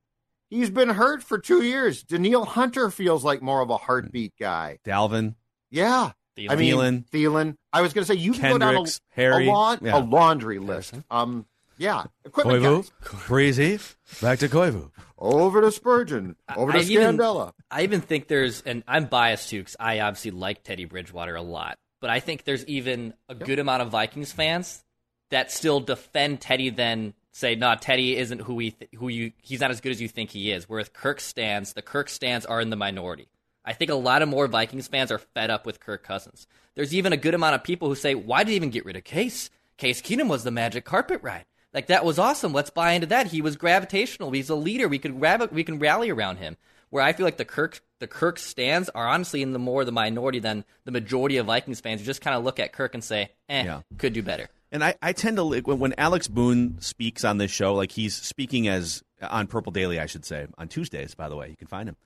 He's 0.49 0.71
been 0.71 0.91
hurt 0.91 1.25
for 1.25 1.39
two 1.39 1.63
years. 1.65 2.05
Danielle 2.05 2.45
Hunter 2.45 2.89
feels 2.93 3.25
like 3.25 3.43
more 3.43 3.61
of 3.61 3.71
a 3.71 3.77
heartbeat 3.77 4.35
guy. 4.39 4.79
Dalvin, 4.87 5.35
Yeah. 5.73 6.13
Thielen. 6.39 6.51
I 6.51 6.55
mean, 6.57 7.05
Thielen. 7.13 7.57
I 7.73 7.81
was 7.81 7.93
going 7.93 8.05
to 8.07 8.13
say 8.13 8.17
you 8.21 8.33
can 8.33 8.53
go 8.53 8.59
down 8.59 8.77
a, 8.77 8.85
Harry, 9.11 9.49
a, 9.49 9.51
laun- 9.51 9.79
yeah. 9.83 9.99
a 9.99 10.01
laundry 10.01 10.59
list. 10.61 10.95
Um, 11.11 11.47
yeah, 11.79 12.05
equipment 12.25 12.63
Koivu, 12.63 12.91
guys. 13.03 13.27
Breezy, 13.27 13.79
back 14.21 14.39
to 14.41 14.49
Koivu. 14.49 14.91
Over 15.19 15.61
to 15.63 15.71
Spurgeon. 15.73 16.37
Over 16.55 16.73
to 16.73 16.79
I 16.79 16.83
even- 16.83 17.17
Scandella. 17.17 17.53
I 17.71 17.83
even 17.83 18.01
think 18.01 18.29
there's, 18.29 18.63
and 18.63 18.83
I'm 18.87 19.07
biased 19.07 19.49
too, 19.51 19.61
because 19.61 19.77
I 19.81 20.01
obviously 20.01 20.31
like 20.31 20.63
Teddy 20.63 20.85
Bridgewater 20.85 21.35
a 21.35 21.43
lot. 21.43 21.79
But 22.01 22.11
I 22.11 22.21
think 22.21 22.45
there's 22.45 22.65
even 22.67 23.15
a 23.29 23.35
good 23.35 23.59
amount 23.59 23.83
of 23.83 23.91
Vikings 23.91 24.31
fans 24.33 24.85
that 25.31 25.51
still 25.51 25.81
defend 25.81 26.41
Teddy, 26.41 26.71
then 26.71 27.15
say, 27.33 27.55
"No, 27.55 27.75
Teddy 27.75 28.17
isn't 28.17 28.43
who 28.43 28.59
he 28.59 28.71
th- 28.73 28.91
who 28.97 29.09
you, 29.09 29.33
he's 29.43 29.61
not 29.61 29.71
as 29.71 29.81
good 29.81 29.91
as 29.91 30.01
you 30.01 30.09
think 30.09 30.31
he 30.31 30.53
is." 30.53 30.69
Whereas 30.69 30.89
Kirk 30.91 31.21
stands, 31.21 31.73
the 31.73 31.83
Kirk 31.83 32.09
stands 32.09 32.45
are 32.47 32.61
in 32.61 32.71
the 32.71 32.77
minority. 32.77 33.29
I 33.65 33.73
think 33.73 33.91
a 33.91 33.95
lot 33.97 34.23
of 34.23 34.29
more 34.29 34.47
Vikings 34.47 34.87
fans 34.87 35.11
are 35.11 35.19
fed 35.19 35.51
up 35.51 35.67
with 35.67 35.81
Kirk 35.81 36.05
Cousins. 36.05 36.47
There's 36.77 36.95
even 36.95 37.13
a 37.13 37.17
good 37.17 37.35
amount 37.35 37.55
of 37.57 37.65
people 37.65 37.89
who 37.89 37.95
say, 37.97 38.15
"Why 38.15 38.45
did 38.45 38.51
he 38.51 38.57
even 38.57 38.71
get 38.71 38.85
rid 38.85 38.97
of 38.97 39.03
Case? 39.05 39.51
Case 39.79 40.01
Keenum 40.03 40.29
was 40.29 40.45
the 40.45 40.51
magic 40.51 40.85
carpet 40.85 41.21
ride." 41.23 41.47
Like 41.77 41.89
that 41.89 42.07
was 42.07 42.19
awesome. 42.19 42.55
Let's 42.55 42.71
buy 42.71 42.93
into 42.93 43.07
that. 43.09 43.27
He 43.27 43.43
was 43.43 43.57
gravitational. 43.57 44.31
He's 44.31 44.49
a 44.49 44.55
leader. 44.55 44.89
We 44.89 44.99
could 44.99 45.21
grab 45.21 45.47
we 45.53 45.63
can 45.63 45.79
rally 45.79 46.09
around 46.09 46.39
him. 46.39 46.57
Where 46.89 47.05
I 47.05 47.13
feel 47.13 47.25
like 47.25 47.37
the 47.37 47.45
Kirk 47.45 47.83
the 47.99 48.07
Kirk 48.07 48.39
stands 48.39 48.89
are 48.89 49.07
honestly 49.07 49.43
in 49.43 49.53
the 49.53 49.59
more 49.59 49.85
the 49.85 49.93
minority 49.93 50.39
than 50.39 50.65
the 50.87 50.91
majority 50.91 51.37
of 51.37 51.45
Vikings 51.45 51.81
fans 51.81 52.01
who 52.01 52.07
just 52.07 52.23
kind 52.23 52.35
of 52.35 52.45
look 52.45 52.59
at 52.59 52.73
Kirk 52.73 52.95
and 52.95 53.05
say, 53.05 53.31
"Eh, 53.51 53.65
Yeah. 53.65 53.83
could 53.99 54.15
do 54.15 54.23
better." 54.23 54.49
And 54.73 54.83
I, 54.83 54.95
I 55.03 55.13
tend 55.13 55.37
to 55.37 55.45
when 55.45 55.93
Alex 55.99 56.29
Boone 56.29 56.81
speaks 56.81 57.25
on 57.25 57.37
this 57.37 57.51
show, 57.51 57.75
like 57.75 57.93
he's 57.93 58.15
speaking 58.15 58.69
as 58.69 59.03
on 59.21 59.47
Purple 59.47 59.71
Daily, 59.71 60.01
I 60.01 60.07
should 60.07 60.25
say, 60.25 60.47
on 60.57 60.69
Tuesdays. 60.69 61.15
By 61.15 61.29
the 61.29 61.37
way, 61.37 61.51
you 61.51 61.57
can 61.57 61.69
find 61.69 61.91
him. 61.91 61.97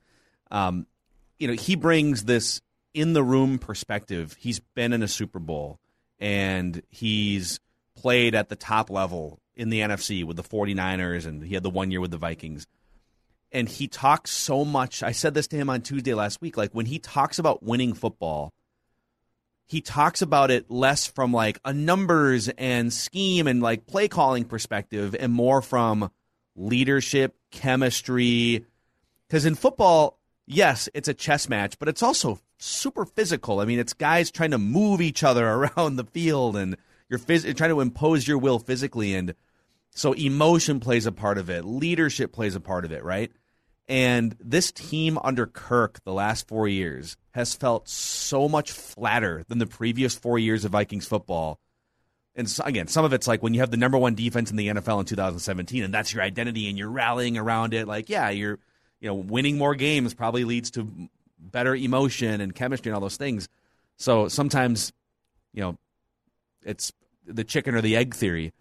Um, 0.51 0.85
you 1.39 1.47
know, 1.47 1.53
he 1.53 1.75
brings 1.77 2.25
this 2.25 2.61
in 2.93 3.13
the 3.13 3.23
room 3.23 3.57
perspective. 3.57 4.35
He's 4.37 4.59
been 4.75 4.91
in 4.91 5.01
a 5.01 5.07
Super 5.07 5.39
Bowl 5.39 5.79
and 6.19 6.83
he's 6.89 7.61
played 7.95 8.35
at 8.35 8.49
the 8.49 8.55
top 8.55 8.89
level 8.89 9.39
in 9.55 9.69
the 9.69 9.81
NFC 9.81 10.23
with 10.23 10.37
the 10.37 10.43
49ers 10.43 11.25
and 11.25 11.43
he 11.43 11.53
had 11.53 11.63
the 11.63 11.69
one 11.69 11.91
year 11.91 12.01
with 12.01 12.11
the 12.11 12.17
Vikings. 12.17 12.67
And 13.51 13.67
he 13.67 13.87
talks 13.87 14.31
so 14.31 14.63
much. 14.63 15.03
I 15.03 15.11
said 15.11 15.33
this 15.33 15.47
to 15.47 15.57
him 15.57 15.69
on 15.69 15.81
Tuesday 15.81 16.13
last 16.13 16.41
week. 16.41 16.55
Like 16.55 16.71
when 16.71 16.85
he 16.85 16.99
talks 16.99 17.37
about 17.37 17.61
winning 17.61 17.93
football, 17.93 18.53
he 19.67 19.81
talks 19.81 20.21
about 20.21 20.51
it 20.51 20.69
less 20.69 21.07
from 21.07 21.33
like 21.33 21.59
a 21.63 21.73
numbers 21.73 22.49
and 22.49 22.91
scheme 22.91 23.47
and 23.47 23.61
like 23.61 23.87
play 23.87 24.07
calling 24.07 24.45
perspective 24.45 25.15
and 25.17 25.31
more 25.31 25.61
from 25.61 26.11
leadership, 26.55 27.35
chemistry. 27.51 28.65
Because 29.27 29.45
in 29.45 29.55
football, 29.55 30.19
yes, 30.45 30.89
it's 30.93 31.07
a 31.07 31.13
chess 31.13 31.49
match, 31.49 31.79
but 31.79 31.87
it's 31.87 32.03
also 32.03 32.39
super 32.57 33.05
physical. 33.05 33.59
I 33.59 33.65
mean, 33.65 33.79
it's 33.79 33.93
guys 33.93 34.31
trying 34.31 34.51
to 34.51 34.57
move 34.57 35.01
each 35.01 35.23
other 35.23 35.47
around 35.77 35.95
the 35.95 36.05
field 36.05 36.55
and 36.55 36.77
you're 37.11 37.19
phys- 37.19 37.55
trying 37.57 37.69
to 37.69 37.81
impose 37.81 38.25
your 38.25 38.37
will 38.37 38.57
physically. 38.57 39.13
And 39.13 39.35
so 39.91 40.13
emotion 40.13 40.79
plays 40.79 41.05
a 41.05 41.11
part 41.11 41.37
of 41.37 41.49
it, 41.49 41.65
leadership 41.65 42.31
plays 42.31 42.55
a 42.55 42.61
part 42.61 42.85
of 42.85 42.93
it, 42.93 43.03
right? 43.03 43.31
And 43.87 44.37
this 44.39 44.71
team 44.71 45.19
under 45.21 45.45
Kirk 45.45 46.01
the 46.05 46.13
last 46.13 46.47
four 46.47 46.69
years 46.69 47.17
has 47.31 47.53
felt 47.53 47.89
so 47.89 48.47
much 48.47 48.71
flatter 48.71 49.43
than 49.49 49.57
the 49.57 49.67
previous 49.67 50.15
four 50.15 50.39
years 50.39 50.63
of 50.63 50.71
Vikings 50.71 51.05
football. 51.05 51.59
And 52.33 52.49
so, 52.49 52.63
again, 52.63 52.87
some 52.87 53.03
of 53.03 53.11
it's 53.11 53.27
like 53.27 53.43
when 53.43 53.53
you 53.53 53.59
have 53.59 53.71
the 53.71 53.77
number 53.77 53.97
one 53.97 54.15
defense 54.15 54.49
in 54.49 54.55
the 54.55 54.69
NFL 54.69 55.01
in 55.01 55.05
2017, 55.05 55.83
and 55.83 55.93
that's 55.93 56.13
your 56.13 56.23
identity, 56.23 56.69
and 56.69 56.77
you're 56.77 56.89
rallying 56.89 57.37
around 57.37 57.73
it. 57.73 57.89
Like, 57.89 58.07
yeah, 58.07 58.29
you're, 58.29 58.57
you 59.01 59.09
know, 59.09 59.15
winning 59.15 59.57
more 59.57 59.75
games 59.75 60.13
probably 60.13 60.45
leads 60.45 60.71
to 60.71 61.09
better 61.37 61.75
emotion 61.75 62.39
and 62.39 62.55
chemistry 62.55 62.89
and 62.91 62.95
all 62.95 63.01
those 63.01 63.17
things. 63.17 63.49
So 63.97 64.29
sometimes, 64.29 64.93
you 65.53 65.61
know, 65.61 65.77
it's 66.63 66.93
the 67.25 67.43
chicken 67.43 67.75
or 67.75 67.81
the 67.81 67.95
egg 67.95 68.13
theory, 68.15 68.53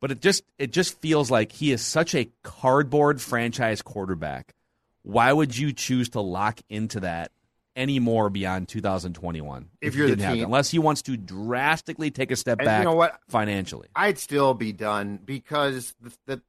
but 0.00 0.10
it 0.10 0.20
just 0.20 0.42
it 0.58 0.72
just 0.72 1.00
feels 1.00 1.30
like 1.30 1.52
he 1.52 1.72
is 1.72 1.82
such 1.82 2.14
a 2.14 2.30
cardboard 2.42 3.20
franchise 3.20 3.82
quarterback. 3.82 4.54
Why 5.02 5.32
would 5.32 5.56
you 5.56 5.72
choose 5.72 6.08
to 6.10 6.20
lock 6.20 6.60
into 6.68 7.00
that 7.00 7.32
anymore 7.74 8.28
beyond 8.30 8.68
2021 8.68 9.68
If 9.80 9.94
you 9.94 10.06
you're 10.06 10.14
the 10.14 10.22
team. 10.22 10.44
unless 10.44 10.70
he 10.70 10.78
wants 10.78 11.00
to 11.02 11.16
drastically 11.16 12.10
take 12.10 12.30
a 12.30 12.36
step 12.36 12.58
And 12.60 12.66
you 12.66 12.70
back 12.70 12.84
know 12.84 12.94
what? 12.94 13.18
financially? 13.28 13.88
I'd 13.96 14.18
still 14.18 14.52
be 14.52 14.72
done 14.72 15.18
because 15.24 15.94
the, 16.00 16.12
the 16.26 16.42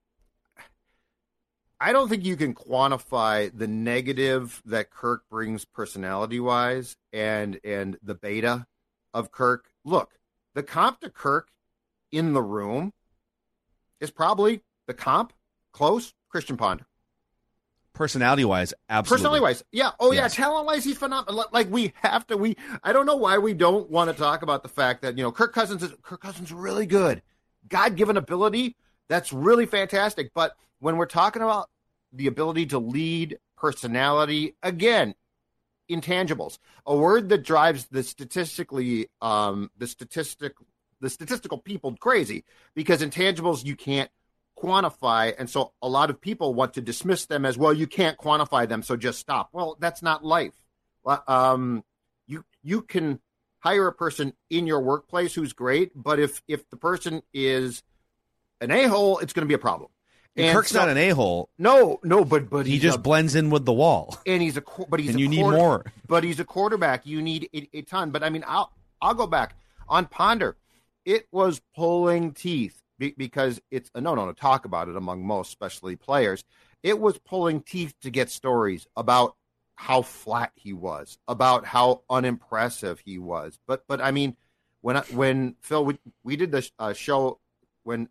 I 1.79 1.91
don't 1.91 2.07
think 2.07 2.23
you 2.25 2.35
can 2.37 2.53
quantify 2.53 3.51
the 3.57 3.67
negative 3.67 4.61
that 4.65 4.89
Kirk 4.89 5.23
brings 5.29 5.65
personality 5.65 6.39
wise 6.39 6.95
and 7.11 7.59
and 7.63 7.97
the 8.01 8.15
beta 8.15 8.67
of 9.13 9.31
Kirk. 9.31 9.65
Look, 9.83 10.11
the 10.53 10.63
comp 10.63 10.99
to 11.01 11.09
Kirk 11.09 11.49
in 12.11 12.33
the 12.33 12.41
room 12.41 12.93
is 13.99 14.11
probably 14.11 14.61
the 14.87 14.93
comp 14.93 15.33
close 15.71 16.13
Christian 16.29 16.57
Ponder. 16.57 16.85
Personality 17.93 18.43
wise, 18.43 18.73
absolutely. 18.89 19.17
Personality 19.17 19.41
wise, 19.41 19.63
yeah. 19.71 19.91
Oh 19.99 20.11
yeah, 20.11 20.27
talent 20.27 20.65
wise, 20.65 20.83
he's 20.83 20.97
phenomenal. 20.97 21.45
Like 21.51 21.69
we 21.69 21.93
have 21.97 22.25
to. 22.27 22.37
We 22.37 22.57
I 22.83 22.91
don't 22.91 23.05
know 23.05 23.15
why 23.15 23.37
we 23.37 23.53
don't 23.53 23.87
want 23.89 24.09
to 24.09 24.17
talk 24.17 24.41
about 24.41 24.63
the 24.63 24.69
fact 24.69 25.03
that 25.03 25.15
you 25.15 25.23
know 25.23 25.31
Kirk 25.31 25.53
Cousins 25.53 25.83
is 25.83 25.93
Kirk 26.01 26.21
Cousins 26.21 26.47
is 26.47 26.53
really 26.53 26.87
good, 26.87 27.21
God 27.67 27.95
given 27.95 28.17
ability. 28.17 28.75
That's 29.09 29.31
really 29.31 29.67
fantastic. 29.67 30.31
But 30.33 30.55
when 30.79 30.97
we're 30.97 31.05
talking 31.05 31.43
about 31.43 31.69
the 32.11 32.25
ability 32.25 32.65
to 32.67 32.79
lead, 32.79 33.37
personality, 33.57 34.55
again, 34.63 35.13
intangibles, 35.89 36.57
a 36.85 36.95
word 36.95 37.29
that 37.29 37.43
drives 37.43 37.85
the 37.85 38.03
statistically 38.03 39.07
um, 39.21 39.69
the 39.77 39.87
statistic 39.87 40.53
the 41.01 41.09
statistical 41.09 41.57
people 41.57 41.95
crazy 41.97 42.45
because 42.75 43.01
intangibles 43.01 43.65
you 43.65 43.75
can't 43.75 44.09
quantify 44.57 45.33
and 45.37 45.49
so 45.49 45.73
a 45.81 45.89
lot 45.89 46.09
of 46.09 46.21
people 46.21 46.53
want 46.53 46.75
to 46.75 46.81
dismiss 46.81 47.25
them 47.25 47.45
as 47.45 47.57
well 47.57 47.73
you 47.73 47.87
can't 47.87 48.17
quantify 48.17 48.67
them 48.67 48.81
so 48.81 48.95
just 48.95 49.19
stop. 49.19 49.49
Well 49.51 49.77
that's 49.79 50.01
not 50.01 50.23
life. 50.23 50.53
Um, 51.27 51.83
you 52.27 52.45
you 52.63 52.81
can 52.81 53.19
hire 53.59 53.87
a 53.87 53.93
person 53.93 54.33
in 54.49 54.65
your 54.65 54.79
workplace 54.79 55.33
who's 55.33 55.53
great 55.53 55.91
but 55.95 56.19
if 56.19 56.41
if 56.47 56.69
the 56.69 56.77
person 56.77 57.21
is 57.33 57.83
an 58.61 58.71
a-hole 58.71 59.19
it's 59.19 59.33
going 59.33 59.45
to 59.45 59.47
be 59.47 59.53
a 59.53 59.59
problem 59.59 59.89
And 60.35 60.55
Kirk's 60.55 60.71
so- 60.71 60.79
not 60.79 60.89
an 60.89 60.97
a 60.97 61.09
hole. 61.09 61.49
no 61.57 61.99
no 62.03 62.25
but 62.25 62.49
but 62.49 62.65
He 62.65 62.79
just 62.79 62.97
a- 62.97 63.01
blends 63.01 63.35
in 63.35 63.49
with 63.49 63.65
the 63.65 63.73
wall. 63.73 64.17
and 64.25 64.41
he's 64.41 64.57
a 64.57 64.63
but 64.89 64.99
he's 64.99 65.09
And 65.09 65.17
a 65.19 65.21
you 65.21 65.27
need 65.27 65.41
more. 65.41 65.85
But 66.07 66.23
he's 66.23 66.39
a 66.39 66.45
quarterback. 66.45 67.05
You 67.05 67.21
need 67.21 67.49
a, 67.53 67.69
a 67.77 67.81
ton. 67.83 68.09
But 68.11 68.23
I 68.23 68.29
mean, 68.29 68.43
I'll 68.47 68.71
I'll 69.01 69.13
go 69.13 69.27
back 69.27 69.55
on 69.87 70.05
Ponder. 70.07 70.55
It 71.05 71.27
was 71.31 71.61
pulling 71.75 72.31
teeth 72.33 72.81
be, 72.97 73.13
because 73.17 73.61
it's 73.69 73.91
a 73.93 74.01
no 74.01 74.15
no 74.15 74.25
to 74.27 74.33
talk 74.33 74.65
about 74.65 74.87
it 74.87 74.95
among 74.95 75.25
most, 75.25 75.49
especially 75.49 75.95
players. 75.95 76.43
It 76.81 76.99
was 76.99 77.17
pulling 77.19 77.61
teeth 77.61 77.93
to 78.01 78.09
get 78.09 78.29
stories 78.29 78.87
about 78.95 79.35
how 79.75 80.01
flat 80.01 80.51
he 80.55 80.73
was, 80.73 81.17
about 81.27 81.65
how 81.65 82.01
unimpressive 82.09 82.99
he 83.05 83.17
was. 83.19 83.59
But 83.67 83.83
but 83.87 84.01
I 84.01 84.11
mean, 84.11 84.35
when 84.81 84.97
I, 84.97 85.01
when 85.11 85.55
Phil 85.61 85.85
we, 85.85 85.99
we 86.23 86.35
did 86.37 86.51
the 86.51 86.67
uh, 86.79 86.93
show 86.93 87.39
when 87.83 88.09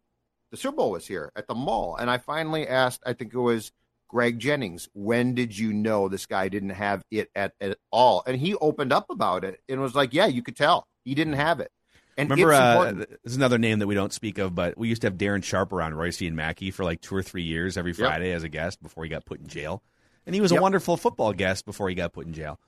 the 0.53 0.59
Super 0.59 0.77
Bowl 0.77 0.91
was 0.93 1.07
here 1.07 1.33
at 1.35 1.49
the 1.49 1.55
mall, 1.55 1.97
and 1.97 2.09
I 2.11 2.19
finally 2.19 2.69
asked. 2.69 3.03
I 3.05 3.15
think 3.15 3.33
it 3.33 3.39
was 3.39 3.73
Greg 4.07 4.39
Jennings. 4.39 4.87
When 4.93 5.35
did 5.35 5.59
you 5.59 5.73
know 5.73 6.09
this 6.09 6.27
guy 6.27 6.49
didn't 6.49 6.71
have 6.71 7.03
it 7.11 7.31
at, 7.35 7.55
at 7.59 7.79
all? 7.91 8.23
And 8.27 8.37
he 8.37 8.55
opened 8.55 8.93
up 8.93 9.07
about 9.09 9.45
it 9.45 9.61
and 9.67 9.81
was 9.81 9.95
like, 9.95 10.13
"Yeah, 10.13 10.27
you 10.27 10.43
could 10.43 10.55
tell 10.55 10.87
he 11.07 11.15
didn't 11.15 11.33
have 11.33 11.59
it." 11.59 11.73
And 12.19 12.29
Remember, 12.29 12.53
it's 12.53 12.61
uh, 12.61 12.93
this 13.25 13.33
is 13.33 13.37
another 13.37 13.57
name 13.57 13.79
that 13.79 13.87
we 13.87 13.95
don't 13.95 14.13
speak 14.13 14.37
of, 14.37 14.55
but 14.55 14.77
we 14.77 14.89
used 14.89 15.01
to 15.01 15.07
have 15.07 15.15
Darren 15.15 15.43
Sharper 15.43 15.77
around 15.77 15.95
Reusse 15.95 16.27
and 16.27 16.37
Mackey 16.37 16.71
for 16.71 16.85
like 16.85 17.01
two 17.01 17.17
or 17.17 17.23
three 17.23 17.45
years 17.45 17.79
every 17.79 17.95
Friday 17.95 18.33
as 18.33 18.43
a 18.43 18.51
guest 18.51 18.83
before 18.83 19.05
he 19.05 19.11
got 19.11 19.25
put 19.25 19.41
in 19.41 19.47
jail. 19.47 19.83
And 20.27 20.35
he 20.35 20.43
was 20.43 20.53
a 20.53 20.61
wonderful 20.61 20.99
football 20.99 21.33
guest 21.33 21.65
before 21.65 21.89
he 21.89 21.95
got 21.95 22.13
put 22.13 22.27
in 22.27 22.35
jail. 22.35 22.61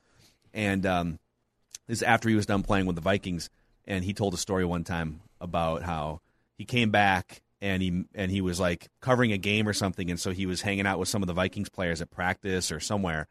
And 0.54 0.86
um, 0.86 1.18
this 1.86 1.98
is 1.98 2.02
after 2.02 2.30
he 2.30 2.34
was 2.34 2.46
done 2.46 2.62
playing 2.62 2.86
with 2.86 2.96
the 2.96 3.02
Vikings, 3.02 3.50
and 3.86 4.02
he 4.02 4.14
told 4.14 4.32
a 4.32 4.38
story 4.38 4.64
one 4.64 4.84
time 4.84 5.20
about 5.38 5.82
how 5.82 6.22
he 6.56 6.64
came 6.64 6.90
back 6.90 7.42
and 7.64 7.82
he 7.82 8.04
and 8.14 8.30
he 8.30 8.42
was 8.42 8.60
like 8.60 8.88
covering 9.00 9.32
a 9.32 9.38
game 9.38 9.66
or 9.66 9.72
something, 9.72 10.10
and 10.10 10.20
so 10.20 10.32
he 10.32 10.44
was 10.44 10.60
hanging 10.60 10.86
out 10.86 10.98
with 10.98 11.08
some 11.08 11.22
of 11.22 11.26
the 11.26 11.32
Vikings 11.32 11.70
players 11.70 12.02
at 12.02 12.10
practice 12.10 12.70
or 12.70 12.78
somewhere. 12.78 13.26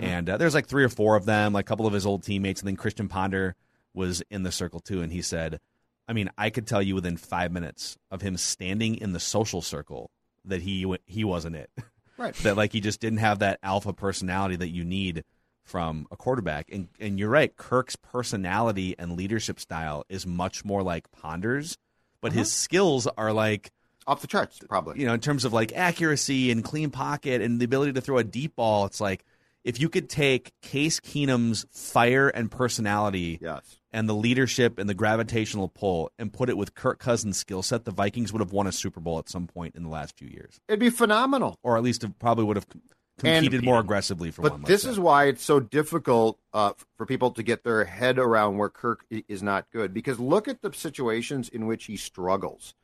And 0.00 0.28
uh, 0.28 0.36
there's 0.36 0.54
like 0.54 0.66
three 0.66 0.82
or 0.82 0.88
four 0.88 1.14
of 1.14 1.26
them, 1.26 1.52
like 1.52 1.64
a 1.64 1.68
couple 1.68 1.86
of 1.86 1.92
his 1.92 2.04
old 2.04 2.24
teammates, 2.24 2.60
and 2.60 2.66
then 2.66 2.74
Christian 2.74 3.06
Ponder 3.06 3.54
was 3.94 4.20
in 4.30 4.42
the 4.42 4.50
circle 4.50 4.80
too. 4.80 5.00
And 5.00 5.12
he 5.12 5.22
said, 5.22 5.60
I 6.08 6.12
mean, 6.12 6.28
I 6.36 6.50
could 6.50 6.66
tell 6.66 6.82
you 6.82 6.96
within 6.96 7.16
five 7.16 7.52
minutes 7.52 7.96
of 8.10 8.20
him 8.20 8.36
standing 8.36 8.96
in 8.96 9.12
the 9.12 9.20
social 9.20 9.62
circle 9.62 10.10
that 10.44 10.62
he 10.62 10.92
he 11.06 11.24
wasn't 11.24 11.56
it. 11.56 11.70
Right. 12.18 12.34
that 12.36 12.56
like 12.56 12.72
he 12.72 12.80
just 12.80 12.98
didn't 12.98 13.18
have 13.18 13.40
that 13.40 13.58
alpha 13.62 13.92
personality 13.92 14.56
that 14.56 14.70
you 14.70 14.84
need 14.86 15.22
from 15.62 16.06
a 16.10 16.16
quarterback. 16.16 16.70
And 16.72 16.88
and 16.98 17.18
you're 17.18 17.28
right, 17.28 17.54
Kirk's 17.54 17.94
personality 17.94 18.96
and 18.98 19.18
leadership 19.18 19.60
style 19.60 20.04
is 20.08 20.26
much 20.26 20.64
more 20.64 20.82
like 20.82 21.12
Ponder's, 21.12 21.76
but 22.22 22.32
his 22.32 22.50
skills 22.50 23.06
are 23.06 23.34
like 23.34 23.70
off 24.06 24.20
the 24.20 24.26
charts, 24.26 24.60
probably. 24.68 25.00
you 25.00 25.06
know, 25.06 25.14
in 25.14 25.20
terms 25.20 25.44
of 25.44 25.52
like 25.52 25.72
accuracy 25.74 26.50
and 26.50 26.62
clean 26.64 26.90
pocket 26.90 27.40
and 27.42 27.60
the 27.60 27.64
ability 27.64 27.92
to 27.94 28.00
throw 28.00 28.18
a 28.18 28.24
deep 28.24 28.56
ball, 28.56 28.86
it's 28.86 29.00
like 29.00 29.24
if 29.64 29.80
you 29.80 29.88
could 29.88 30.08
take 30.08 30.52
Case 30.62 31.00
Keenum's 31.00 31.66
fire 31.72 32.28
and 32.28 32.50
personality 32.50 33.38
Yes. 33.42 33.80
and 33.92 34.08
the 34.08 34.14
leadership 34.14 34.78
and 34.78 34.88
the 34.88 34.94
gravitational 34.94 35.68
pull 35.68 36.10
and 36.18 36.32
put 36.32 36.48
it 36.48 36.56
with 36.56 36.74
Kirk 36.74 36.98
Cousins' 37.00 37.36
skill 37.36 37.62
set, 37.62 37.84
the 37.84 37.90
Vikings 37.90 38.32
would 38.32 38.40
have 38.40 38.52
won 38.52 38.66
a 38.68 38.72
Super 38.72 39.00
Bowl 39.00 39.18
at 39.18 39.28
some 39.28 39.46
point 39.48 39.74
in 39.74 39.82
the 39.82 39.88
last 39.88 40.16
few 40.16 40.28
years, 40.28 40.60
It'd 40.68 40.78
be 40.78 40.90
phenomenal. 40.90 41.58
or 41.64 41.76
at 41.76 41.82
least 41.82 42.04
it 42.04 42.16
probably 42.20 42.44
would 42.44 42.56
have 42.56 42.68
com- 42.68 42.82
And- 43.24 43.44
competed 43.44 43.64
more 43.64 43.80
aggressively 43.80 44.30
for 44.30 44.42
But 44.42 44.52
one. 44.52 44.62
this 44.62 44.84
let's 44.84 44.92
is 44.92 45.00
why 45.00 45.24
it's 45.24 45.42
so 45.42 45.58
difficult 45.58 46.38
uh, 46.52 46.74
for 46.96 47.04
people 47.06 47.32
to 47.32 47.42
get 47.42 47.64
their 47.64 47.84
head 47.86 48.18
around 48.20 48.58
where 48.58 48.68
Kirk 48.68 49.04
is 49.10 49.42
not 49.42 49.66
good. 49.72 49.92
Because 49.92 50.20
look 50.20 50.46
at 50.46 50.62
the 50.62 50.72
situations 50.72 51.48
in 51.48 51.66
which 51.66 51.86
he 51.86 51.96
struggles. 51.96 52.74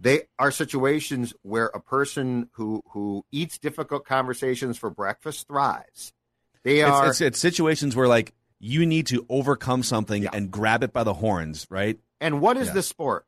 They 0.00 0.22
are 0.38 0.50
situations 0.52 1.34
where 1.42 1.66
a 1.66 1.80
person 1.80 2.48
who 2.52 2.82
who 2.90 3.24
eats 3.32 3.58
difficult 3.58 4.04
conversations 4.04 4.78
for 4.78 4.90
breakfast 4.90 5.48
thrives. 5.48 6.12
They 6.62 6.82
are 6.82 7.08
it's, 7.08 7.20
it's, 7.20 7.26
it's 7.28 7.38
situations 7.40 7.96
where 7.96 8.08
like 8.08 8.32
you 8.60 8.86
need 8.86 9.06
to 9.08 9.24
overcome 9.28 9.82
something 9.82 10.22
Yeah. 10.24 10.30
and 10.32 10.50
grab 10.50 10.82
it 10.82 10.92
by 10.92 11.04
the 11.04 11.14
horns, 11.14 11.66
right? 11.70 11.98
And 12.20 12.40
what 12.40 12.56
is 12.56 12.68
Yeah. 12.68 12.74
this 12.74 12.86
sport? 12.88 13.24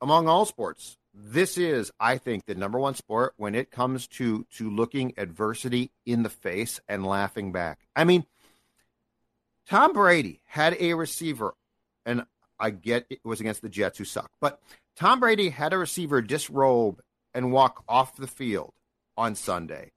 Among 0.00 0.28
all 0.28 0.44
sports, 0.44 0.98
this 1.14 1.56
is, 1.56 1.90
I 1.98 2.18
think, 2.18 2.44
the 2.46 2.54
number 2.54 2.78
one 2.78 2.94
sport 2.94 3.32
when 3.36 3.54
it 3.54 3.70
comes 3.70 4.06
to 4.08 4.44
to 4.56 4.70
looking 4.70 5.14
adversity 5.16 5.90
in 6.04 6.22
the 6.22 6.28
face 6.30 6.80
and 6.88 7.06
laughing 7.06 7.50
back. 7.52 7.78
I 7.96 8.04
mean, 8.04 8.26
Tom 9.68 9.92
Brady 9.92 10.40
had 10.44 10.76
a 10.78 10.94
receiver, 10.94 11.54
and 12.04 12.24
I 12.58 12.70
get 12.70 13.06
it 13.10 13.20
was 13.24 13.40
against 13.40 13.62
the 13.62 13.68
Jets 13.68 13.98
who 13.98 14.04
suck, 14.04 14.30
but 14.40 14.60
Tom 14.96 15.20
Brady 15.20 15.50
had 15.50 15.72
a 15.72 15.78
receiver 15.78 16.22
disrobe 16.22 17.00
and 17.34 17.52
walk 17.52 17.84
off 17.88 18.16
the 18.16 18.26
field 18.26 18.72
on 19.16 19.34
Sunday, 19.34 19.92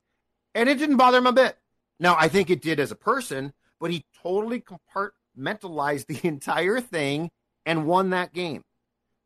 and 0.56 0.68
it 0.70 0.78
didn't 0.78 0.98
bother 0.98 1.18
him 1.20 1.28
a 1.28 1.32
bit. 1.34 1.58
Now, 2.00 2.16
I 2.18 2.28
think 2.28 2.50
it 2.50 2.62
did 2.62 2.80
as 2.80 2.92
a 2.92 2.96
person, 2.96 3.54
but 3.80 3.92
he 3.92 4.06
totally 4.22 4.62
compartmentalized 4.62 6.08
the 6.08 6.20
entire 6.28 6.80
thing 6.82 7.32
and 7.66 7.86
won 7.86 8.10
that 8.12 8.34
game, 8.34 8.64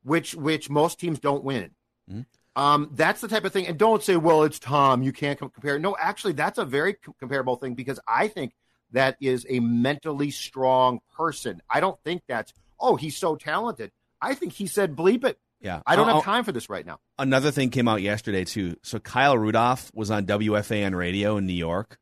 which 0.03 0.35
which 0.35 0.69
most 0.69 0.99
teams 0.99 1.19
don't 1.19 1.43
win. 1.43 1.71
Mhm. 2.11 2.25
Um, 2.55 2.89
that's 2.93 3.21
the 3.21 3.27
type 3.27 3.45
of 3.45 3.51
thing. 3.53 3.65
And 3.67 3.79
don't 3.79 4.03
say, 4.03 4.15
"Well, 4.15 4.43
it's 4.43 4.59
Tom. 4.59 5.01
You 5.01 5.11
can't 5.11 5.39
com- 5.39 5.49
compare." 5.49 5.79
No, 5.79 5.95
actually, 5.99 6.33
that's 6.33 6.59
a 6.59 6.65
very 6.65 6.93
com- 6.93 7.15
comparable 7.19 7.55
thing 7.55 7.73
because 7.73 7.99
I 8.07 8.27
think 8.27 8.53
that 8.91 9.17
is 9.19 9.45
a 9.49 9.59
mentally 9.59 10.29
strong 10.29 10.99
person. 11.15 11.61
I 11.67 11.79
don't 11.79 11.99
think 12.03 12.21
that's, 12.27 12.53
"Oh, 12.83 12.95
he's 12.97 13.17
so 13.17 13.35
talented." 13.35 13.91
I 14.21 14.35
think 14.35 14.53
he 14.53 14.67
said, 14.67 14.95
"Bleep 14.95 15.23
it." 15.23 15.39
Yeah, 15.61 15.81
I 15.87 15.95
don't 15.95 16.07
I'll- 16.09 16.15
have 16.15 16.23
time 16.25 16.43
for 16.43 16.51
this 16.51 16.69
right 16.69 16.85
now. 16.85 16.99
another 17.17 17.49
thing 17.49 17.69
came 17.69 17.87
out 17.87 18.01
yesterday 18.01 18.43
too. 18.45 18.75
So 18.83 18.99
Kyle 18.99 19.37
Rudolph 19.37 19.89
was 19.95 20.11
on 20.11 20.25
WFAN 20.25 20.93
radio 20.95 21.37
in 21.37 21.45
New 21.47 21.53
York 21.53 21.97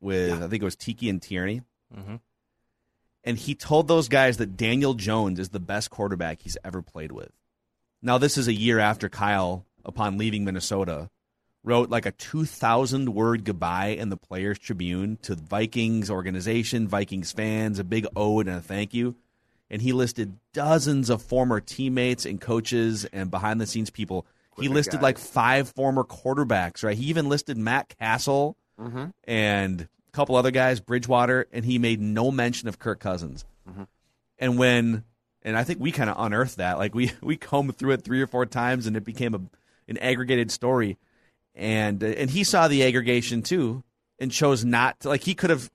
with 0.00 0.32
I 0.42 0.48
think 0.48 0.62
it 0.62 0.64
was 0.64 0.76
Tiki 0.76 1.08
and 1.10 1.20
Tierney, 1.22 1.60
Mhm. 1.94 2.20
and 3.24 3.38
he 3.38 3.54
told 3.54 3.86
those 3.88 4.08
guys 4.08 4.38
that 4.38 4.56
Daniel 4.56 4.94
Jones 4.94 5.38
is 5.38 5.50
the 5.50 5.60
best 5.60 5.90
quarterback 5.90 6.40
he's 6.40 6.56
ever 6.64 6.82
played 6.82 7.12
with. 7.12 7.30
Now 8.00 8.18
this 8.18 8.36
is 8.38 8.48
a 8.48 8.54
year 8.54 8.78
after 8.78 9.08
Kyle, 9.08 9.66
upon 9.84 10.18
leaving 10.18 10.44
Minnesota, 10.44 11.10
wrote 11.62 11.90
like 11.90 12.06
a 12.06 12.12
two 12.12 12.44
thousand 12.44 13.14
word 13.14 13.44
goodbye 13.44 13.88
in 13.88 14.08
the 14.08 14.16
Players 14.16 14.58
Tribune 14.58 15.18
to 15.22 15.34
Vikings 15.36 16.10
organization, 16.10 16.88
Vikings 16.88 17.30
fans, 17.30 17.78
a 17.78 17.84
big 17.84 18.06
ode 18.16 18.48
and 18.48 18.56
a 18.56 18.60
thank 18.62 18.92
you 18.94 19.14
and 19.72 19.82
he 19.82 19.92
listed 19.92 20.36
dozens 20.52 21.10
of 21.10 21.20
former 21.22 21.58
teammates 21.58 22.24
and 22.26 22.40
coaches 22.40 23.04
and 23.06 23.28
behind 23.30 23.60
the 23.60 23.66
scenes 23.66 23.90
people. 23.90 24.24
he 24.60 24.68
listed 24.68 25.00
like 25.02 25.18
five 25.18 25.70
former 25.70 26.04
quarterbacks, 26.04 26.84
right? 26.84 26.96
He 26.96 27.06
even 27.06 27.28
listed 27.28 27.56
Matt 27.58 27.94
Cassel 27.98 28.56
Mm-hmm. 28.80 29.06
and 29.24 29.80
a 29.82 30.10
couple 30.12 30.34
other 30.34 30.50
guys, 30.50 30.80
Bridgewater, 30.80 31.46
and 31.52 31.64
he 31.64 31.78
made 31.78 32.00
no 32.00 32.30
mention 32.30 32.68
of 32.68 32.78
Kirk 32.78 33.00
Cousins. 33.00 33.44
Mm-hmm. 33.68 33.82
And 34.38 34.58
when, 34.58 35.04
and 35.42 35.56
I 35.56 35.62
think 35.62 35.78
we 35.78 35.92
kind 35.92 36.10
of 36.10 36.16
unearthed 36.18 36.56
that, 36.56 36.78
like 36.78 36.94
we 36.94 37.12
we 37.22 37.36
combed 37.36 37.76
through 37.76 37.92
it 37.92 38.02
three 38.02 38.20
or 38.20 38.26
four 38.26 38.44
times, 38.46 38.86
and 38.86 38.96
it 38.96 39.04
became 39.04 39.34
a 39.34 39.40
an 39.88 39.98
aggregated 39.98 40.50
story. 40.50 40.96
And 41.54 42.02
and 42.02 42.30
he 42.30 42.44
saw 42.44 42.66
the 42.66 42.82
aggregation 42.82 43.42
too, 43.42 43.84
and 44.18 44.32
chose 44.32 44.64
not 44.64 44.98
to. 45.00 45.08
Like 45.10 45.22
he 45.22 45.34
could 45.34 45.50
have 45.50 45.70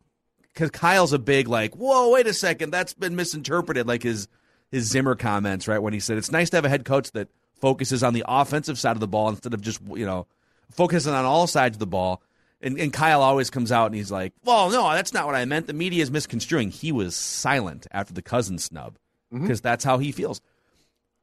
because 0.58 0.72
Kyle's 0.72 1.14
a 1.14 1.20
big 1.20 1.48
like, 1.48 1.76
whoa, 1.76 2.10
wait 2.10 2.26
a 2.26 2.34
second, 2.34 2.72
that's 2.72 2.96
been 2.96 3.16
misinterpreted. 3.16 3.88
Like 3.88 4.02
his 4.02 4.28
his 4.72 4.90
Zimmer 4.90 5.14
comments, 5.14 5.68
right? 5.68 5.78
When 5.78 5.94
he 5.94 6.00
said 6.00 6.18
it's 6.18 6.32
nice 6.32 6.50
to 6.50 6.58
have 6.58 6.66
a 6.66 6.70
head 6.70 6.84
coach 6.84 7.12
that 7.12 7.30
focuses 7.62 8.02
on 8.02 8.14
the 8.14 8.24
offensive 8.28 8.80
side 8.80 8.96
of 8.96 9.00
the 9.00 9.08
ball 9.08 9.30
instead 9.30 9.54
of 9.54 9.62
just 9.62 9.80
you 9.94 10.06
know 10.06 10.26
focusing 10.72 11.14
on 11.14 11.26
all 11.26 11.46
sides 11.46 11.76
of 11.76 11.80
the 11.80 11.86
ball. 11.88 12.24
And, 12.60 12.80
and 12.80 12.92
Kyle 12.92 13.22
always 13.22 13.52
comes 13.52 13.72
out 13.72 13.86
and 13.86 13.94
he's 13.94 14.12
like, 14.12 14.34
"Well, 14.44 14.72
no, 14.72 14.92
that's 14.92 15.14
not 15.14 15.28
what 15.28 15.36
I 15.36 15.46
meant. 15.46 15.68
The 15.68 15.74
media 15.74 16.02
is 16.02 16.10
misconstruing." 16.10 16.72
He 16.72 16.92
was 16.92 17.16
silent 17.16 17.86
after 17.92 18.14
the 18.14 18.24
Cousins 18.24 18.64
snub 18.64 18.98
mm-hmm. 19.32 19.44
because 19.44 19.62
that's 19.62 19.84
how 19.84 20.00
he 20.00 20.12
feels. 20.12 20.42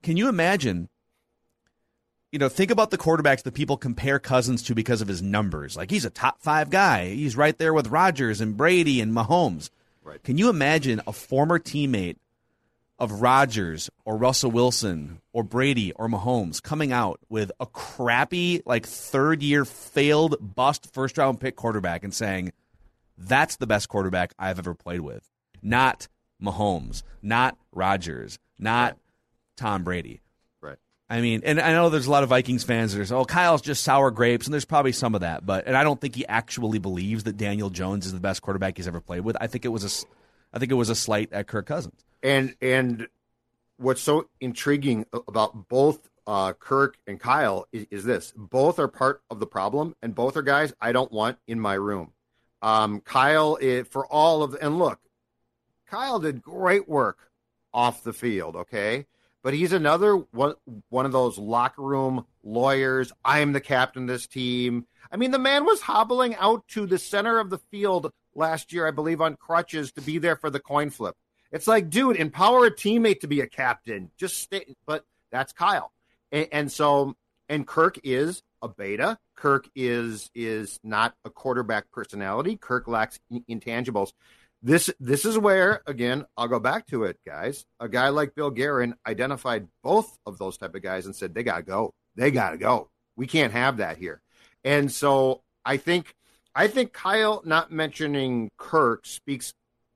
Can 0.04 0.16
you 0.16 0.28
imagine? 0.28 0.88
You 2.34 2.40
know, 2.40 2.48
think 2.48 2.72
about 2.72 2.90
the 2.90 2.98
quarterbacks 2.98 3.44
that 3.44 3.54
people 3.54 3.76
compare 3.76 4.18
Cousins 4.18 4.64
to 4.64 4.74
because 4.74 5.00
of 5.00 5.06
his 5.06 5.22
numbers. 5.22 5.76
Like 5.76 5.88
he's 5.88 6.04
a 6.04 6.10
top 6.10 6.42
five 6.42 6.68
guy. 6.68 7.10
He's 7.10 7.36
right 7.36 7.56
there 7.56 7.72
with 7.72 7.86
Rodgers 7.86 8.40
and 8.40 8.56
Brady 8.56 9.00
and 9.00 9.14
Mahomes. 9.14 9.70
Right. 10.02 10.20
Can 10.20 10.36
you 10.36 10.50
imagine 10.50 11.00
a 11.06 11.12
former 11.12 11.60
teammate 11.60 12.16
of 12.98 13.22
Rodgers 13.22 13.88
or 14.04 14.16
Russell 14.16 14.50
Wilson 14.50 15.20
or 15.32 15.44
Brady 15.44 15.92
or 15.92 16.08
Mahomes 16.08 16.60
coming 16.60 16.90
out 16.90 17.20
with 17.28 17.52
a 17.60 17.66
crappy, 17.66 18.62
like 18.66 18.84
third 18.84 19.40
year 19.40 19.64
failed 19.64 20.34
bust 20.40 20.92
first 20.92 21.16
round 21.16 21.38
pick 21.38 21.54
quarterback 21.54 22.02
and 22.02 22.12
saying, 22.12 22.52
that's 23.16 23.54
the 23.58 23.66
best 23.68 23.88
quarterback 23.88 24.34
I've 24.40 24.58
ever 24.58 24.74
played 24.74 25.02
with? 25.02 25.30
Not 25.62 26.08
Mahomes, 26.42 27.04
not 27.22 27.56
Rodgers, 27.70 28.40
not 28.58 28.98
Tom 29.56 29.84
Brady. 29.84 30.20
I 31.08 31.20
mean, 31.20 31.42
and 31.44 31.60
I 31.60 31.72
know 31.72 31.90
there's 31.90 32.06
a 32.06 32.10
lot 32.10 32.22
of 32.22 32.30
Vikings 32.30 32.64
fans 32.64 32.94
that 32.94 33.00
are 33.00 33.04
saying, 33.04 33.20
oh, 33.20 33.24
Kyle's 33.26 33.60
just 33.60 33.84
sour 33.84 34.10
grapes, 34.10 34.46
and 34.46 34.54
there's 34.54 34.64
probably 34.64 34.92
some 34.92 35.14
of 35.14 35.20
that, 35.20 35.44
but 35.44 35.66
and 35.66 35.76
I 35.76 35.84
don't 35.84 36.00
think 36.00 36.14
he 36.14 36.26
actually 36.26 36.78
believes 36.78 37.24
that 37.24 37.36
Daniel 37.36 37.68
Jones 37.68 38.06
is 38.06 38.12
the 38.12 38.20
best 38.20 38.40
quarterback 38.40 38.78
he's 38.78 38.88
ever 38.88 39.00
played 39.00 39.20
with. 39.20 39.36
I 39.40 39.46
think 39.46 39.64
it 39.64 39.68
was 39.68 39.84
a, 39.84 40.06
I 40.54 40.58
think 40.58 40.72
it 40.72 40.76
was 40.76 40.88
a 40.88 40.94
slight 40.94 41.32
at 41.32 41.46
Kirk 41.46 41.66
Cousins. 41.66 42.04
And 42.22 42.56
and 42.62 43.08
what's 43.76 44.00
so 44.00 44.28
intriguing 44.40 45.04
about 45.28 45.68
both 45.68 46.08
uh, 46.26 46.54
Kirk 46.54 46.96
and 47.06 47.20
Kyle 47.20 47.66
is, 47.70 47.86
is 47.90 48.04
this: 48.04 48.32
both 48.34 48.78
are 48.78 48.88
part 48.88 49.20
of 49.30 49.40
the 49.40 49.46
problem, 49.46 49.94
and 50.02 50.14
both 50.14 50.38
are 50.38 50.42
guys 50.42 50.72
I 50.80 50.92
don't 50.92 51.12
want 51.12 51.38
in 51.46 51.60
my 51.60 51.74
room. 51.74 52.12
Um, 52.62 53.00
Kyle, 53.00 53.56
is, 53.60 53.86
for 53.88 54.06
all 54.06 54.42
of 54.42 54.56
and 54.58 54.78
look, 54.78 55.00
Kyle 55.86 56.18
did 56.18 56.40
great 56.40 56.88
work 56.88 57.18
off 57.74 58.02
the 58.04 58.14
field, 58.14 58.56
okay, 58.56 59.04
but 59.44 59.54
he's 59.54 59.72
another 59.74 60.16
one 60.16 60.54
one 60.88 61.06
of 61.06 61.12
those 61.12 61.38
locker 61.38 61.82
room 61.82 62.24
lawyers. 62.42 63.12
I 63.24 63.40
am 63.40 63.52
the 63.52 63.60
captain 63.60 64.04
of 64.04 64.08
this 64.08 64.26
team. 64.26 64.86
I 65.12 65.16
mean, 65.16 65.30
the 65.30 65.38
man 65.38 65.64
was 65.66 65.82
hobbling 65.82 66.34
out 66.36 66.66
to 66.68 66.86
the 66.86 66.98
center 66.98 67.38
of 67.38 67.50
the 67.50 67.58
field 67.70 68.10
last 68.34 68.72
year, 68.72 68.88
I 68.88 68.90
believe, 68.90 69.20
on 69.20 69.36
crutches 69.36 69.92
to 69.92 70.00
be 70.00 70.18
there 70.18 70.34
for 70.34 70.48
the 70.50 70.58
coin 70.58 70.88
flip. 70.90 71.14
It's 71.52 71.68
like, 71.68 71.90
dude, 71.90 72.16
empower 72.16 72.66
a 72.66 72.70
teammate 72.70 73.20
to 73.20 73.28
be 73.28 73.42
a 73.42 73.46
captain. 73.46 74.10
Just 74.16 74.38
stay. 74.38 74.74
But 74.86 75.04
that's 75.30 75.52
Kyle, 75.52 75.92
and, 76.32 76.48
and 76.50 76.72
so 76.72 77.14
And 77.50 77.66
Kirk 77.66 78.00
is 78.02 78.42
a 78.62 78.68
beta. 78.68 79.18
Kirk 79.36 79.68
is 79.76 80.30
is 80.34 80.80
not 80.82 81.14
a 81.26 81.30
quarterback 81.30 81.90
personality. 81.92 82.56
Kirk 82.56 82.88
lacks 82.88 83.20
intangibles. 83.30 84.12
This 84.64 84.88
this 84.98 85.26
is 85.26 85.36
where 85.36 85.82
again 85.86 86.24
I'll 86.38 86.48
go 86.48 86.58
back 86.58 86.86
to 86.86 87.04
it, 87.04 87.18
guys. 87.26 87.66
A 87.80 87.88
guy 87.88 88.08
like 88.08 88.34
Bill 88.34 88.50
Guerin 88.50 88.94
identified 89.06 89.68
both 89.82 90.16
of 90.24 90.38
those 90.38 90.56
type 90.56 90.74
of 90.74 90.80
guys 90.82 91.04
and 91.04 91.14
said 91.14 91.34
they 91.34 91.42
got 91.42 91.56
to 91.56 91.62
go. 91.62 91.92
They 92.16 92.30
got 92.30 92.52
to 92.52 92.56
go. 92.56 92.88
We 93.14 93.26
can't 93.26 93.52
have 93.52 93.76
that 93.76 93.98
here. 93.98 94.22
And 94.64 94.90
so 94.90 95.42
I 95.66 95.76
think 95.76 96.14
I 96.54 96.68
think 96.68 96.94
Kyle 96.94 97.42
not 97.44 97.72
mentioning 97.72 98.50
Kirk 98.56 99.04
speaks 99.04 99.52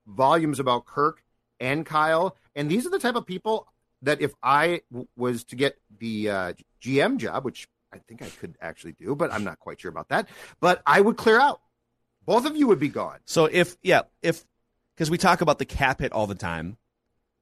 volumes 0.07 0.61
about 0.61 0.85
Kirk 0.85 1.23
and 1.59 1.87
Kyle. 1.87 2.37
And 2.55 2.71
these 2.71 2.87
are 2.87 2.91
the 2.91 2.99
type 2.99 3.15
of 3.15 3.25
people 3.25 3.69
that 4.03 4.21
if 4.21 4.35
I 4.43 4.83
w- 4.91 5.09
was 5.17 5.45
to 5.45 5.57
get 5.57 5.79
the 5.99 6.29
uh, 6.29 6.53
GM 6.83 7.17
job, 7.17 7.43
which 7.47 7.69
I 7.91 8.01
think 8.07 8.21
I 8.21 8.29
could 8.29 8.57
actually 8.61 8.93
do, 8.93 9.15
but 9.15 9.33
I'm 9.33 9.45
not 9.45 9.61
quite 9.61 9.81
sure 9.81 9.91
about 9.91 10.11
that. 10.11 10.29
But 10.61 10.83
I 10.87 11.01
would 11.01 11.17
clear 11.17 11.41
out. 11.41 11.63
Both 12.27 12.45
of 12.45 12.55
you 12.55 12.67
would 12.67 12.79
be 12.79 12.89
gone. 12.91 13.21
So 13.25 13.47
if 13.47 13.79
yeah, 13.83 14.03
if 14.21 14.45
because 14.99 15.13
we 15.13 15.19
talk 15.19 15.41
about 15.41 15.61
the 15.61 15.65
cap 15.65 16.01
hit 16.01 16.13
all 16.13 16.27
the 16.27 16.35
time 16.35 16.77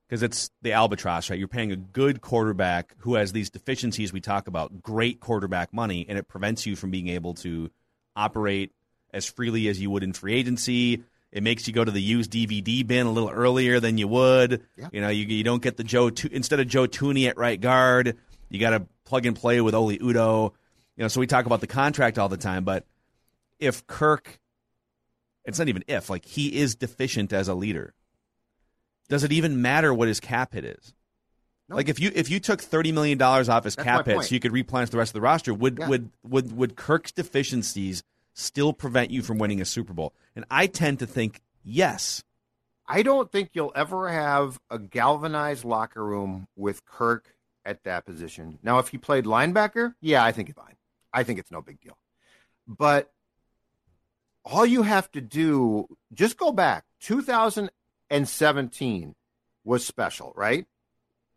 because 0.06 0.22
it's 0.22 0.50
the 0.60 0.74
albatross, 0.74 1.30
right? 1.30 1.38
You're 1.38 1.48
paying 1.48 1.72
a 1.72 1.76
good 1.76 2.20
quarterback 2.20 2.94
who 2.98 3.14
has 3.14 3.32
these 3.32 3.48
deficiencies 3.48 4.12
we 4.12 4.20
talk 4.20 4.46
about, 4.46 4.82
great 4.82 5.20
quarterback 5.20 5.72
money, 5.72 6.04
and 6.06 6.18
it 6.18 6.28
prevents 6.28 6.66
you 6.66 6.76
from 6.76 6.90
being 6.90 7.08
able 7.08 7.32
to 7.36 7.70
operate 8.14 8.72
as 9.14 9.24
freely 9.24 9.68
as 9.68 9.80
you 9.80 9.88
would 9.88 10.02
in 10.02 10.12
free 10.12 10.34
agency. 10.34 11.02
It 11.32 11.42
makes 11.42 11.66
you 11.66 11.72
go 11.72 11.82
to 11.82 11.90
the 11.90 12.00
used 12.00 12.30
DVD 12.30 12.86
bin 12.86 13.06
a 13.06 13.10
little 13.10 13.30
earlier 13.30 13.80
than 13.80 13.96
you 13.96 14.06
would. 14.08 14.62
Yeah. 14.76 14.88
You 14.92 15.00
know, 15.00 15.08
you, 15.08 15.24
you 15.24 15.42
don't 15.42 15.62
get 15.62 15.78
the 15.78 15.84
Joe 15.84 16.10
Tu- 16.10 16.28
instead 16.30 16.60
of 16.60 16.68
Joe 16.68 16.86
Thuney 16.86 17.26
at 17.26 17.38
right 17.38 17.58
guard. 17.60 18.18
You 18.50 18.60
got 18.60 18.70
to 18.70 18.86
plug 19.06 19.24
and 19.24 19.34
play 19.34 19.62
with 19.62 19.74
Oli 19.74 19.98
Udoh. 19.98 20.52
You 20.96 21.04
know, 21.04 21.08
so 21.08 21.20
we 21.20 21.26
talk 21.26 21.46
about 21.46 21.62
the 21.62 21.66
contract 21.66 22.18
all 22.18 22.28
the 22.28 22.36
time, 22.36 22.64
but 22.64 22.84
if 23.58 23.86
Kirk 23.86 24.40
it's 25.46 25.58
not 25.58 25.68
even 25.68 25.82
if 25.88 26.10
like 26.10 26.24
he 26.24 26.56
is 26.56 26.74
deficient 26.74 27.32
as 27.32 27.48
a 27.48 27.54
leader 27.54 27.94
does 29.08 29.24
it 29.24 29.32
even 29.32 29.62
matter 29.62 29.94
what 29.94 30.08
his 30.08 30.20
cap 30.20 30.52
hit 30.52 30.64
is 30.64 30.92
like 31.68 31.88
if 31.88 31.98
you 31.98 32.10
if 32.14 32.30
you 32.30 32.38
took 32.40 32.60
30 32.60 32.92
million 32.92 33.18
dollars 33.18 33.48
off 33.48 33.64
his 33.64 33.74
That's 33.76 33.84
cap 33.84 34.06
hit 34.06 34.14
point. 34.16 34.26
so 34.28 34.34
you 34.34 34.40
could 34.40 34.52
replenish 34.52 34.90
the 34.90 34.98
rest 34.98 35.10
of 35.10 35.14
the 35.14 35.20
roster 35.20 35.54
would 35.54 35.78
Yeah. 35.78 35.88
would 35.88 36.10
would 36.22 36.56
would 36.56 36.76
kirk's 36.76 37.12
deficiencies 37.12 38.02
still 38.34 38.72
prevent 38.72 39.10
you 39.10 39.22
from 39.22 39.38
winning 39.38 39.60
a 39.60 39.64
super 39.64 39.92
bowl 39.92 40.12
and 40.34 40.44
i 40.50 40.66
tend 40.66 40.98
to 41.00 41.06
think 41.06 41.40
yes 41.62 42.22
I 42.88 43.02
don't 43.02 43.32
think 43.32 43.50
you'll 43.52 43.72
ever 43.74 44.08
have 44.08 44.60
a 44.70 44.78
galvanized 44.78 45.64
locker 45.64 46.04
room 46.04 46.46
with 46.54 46.84
Kirk 46.84 47.34
at 47.64 47.82
that 47.82 48.06
position. 48.06 48.60
Now, 48.62 48.78
if 48.78 48.90
he 48.90 48.96
played 48.96 49.24
linebacker, 49.24 49.94
yeah, 50.00 50.22
I 50.22 50.30
think 50.30 50.50
it's 50.50 50.56
fine. 50.56 50.76
I 51.12 51.24
think 51.24 51.40
it's 51.40 51.50
no 51.50 51.60
big 51.60 51.80
deal. 51.80 51.98
But 52.68 53.10
all 54.46 54.64
you 54.64 54.82
have 54.82 55.10
to 55.12 55.20
do, 55.20 55.86
just 56.14 56.38
go 56.38 56.52
back. 56.52 56.84
2017 57.00 59.14
was 59.64 59.84
special, 59.84 60.32
right? 60.36 60.66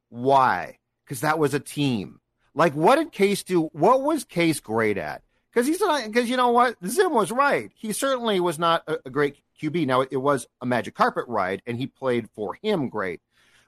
Why? 0.09 0.77
Because 1.03 1.21
that 1.21 1.39
was 1.39 1.53
a 1.53 1.59
team. 1.59 2.19
Like, 2.53 2.73
what 2.73 2.97
did 2.97 3.11
Case 3.11 3.43
do? 3.43 3.63
What 3.73 4.01
was 4.01 4.23
Case 4.23 4.59
great 4.59 4.97
at? 4.97 5.21
Because 5.51 5.67
he's 5.67 5.79
not. 5.81 6.05
Because 6.05 6.29
you 6.29 6.37
know 6.37 6.49
what, 6.49 6.75
Zim 6.85 7.13
was 7.13 7.31
right. 7.31 7.71
He 7.75 7.91
certainly 7.93 8.39
was 8.39 8.59
not 8.59 8.83
a, 8.87 8.97
a 9.05 9.09
great 9.09 9.37
QB. 9.61 9.87
Now 9.87 10.01
it 10.01 10.17
was 10.17 10.47
a 10.61 10.65
magic 10.65 10.95
carpet 10.95 11.25
ride, 11.27 11.61
and 11.65 11.77
he 11.77 11.87
played 11.87 12.29
for 12.35 12.55
him 12.61 12.89
great. 12.89 13.21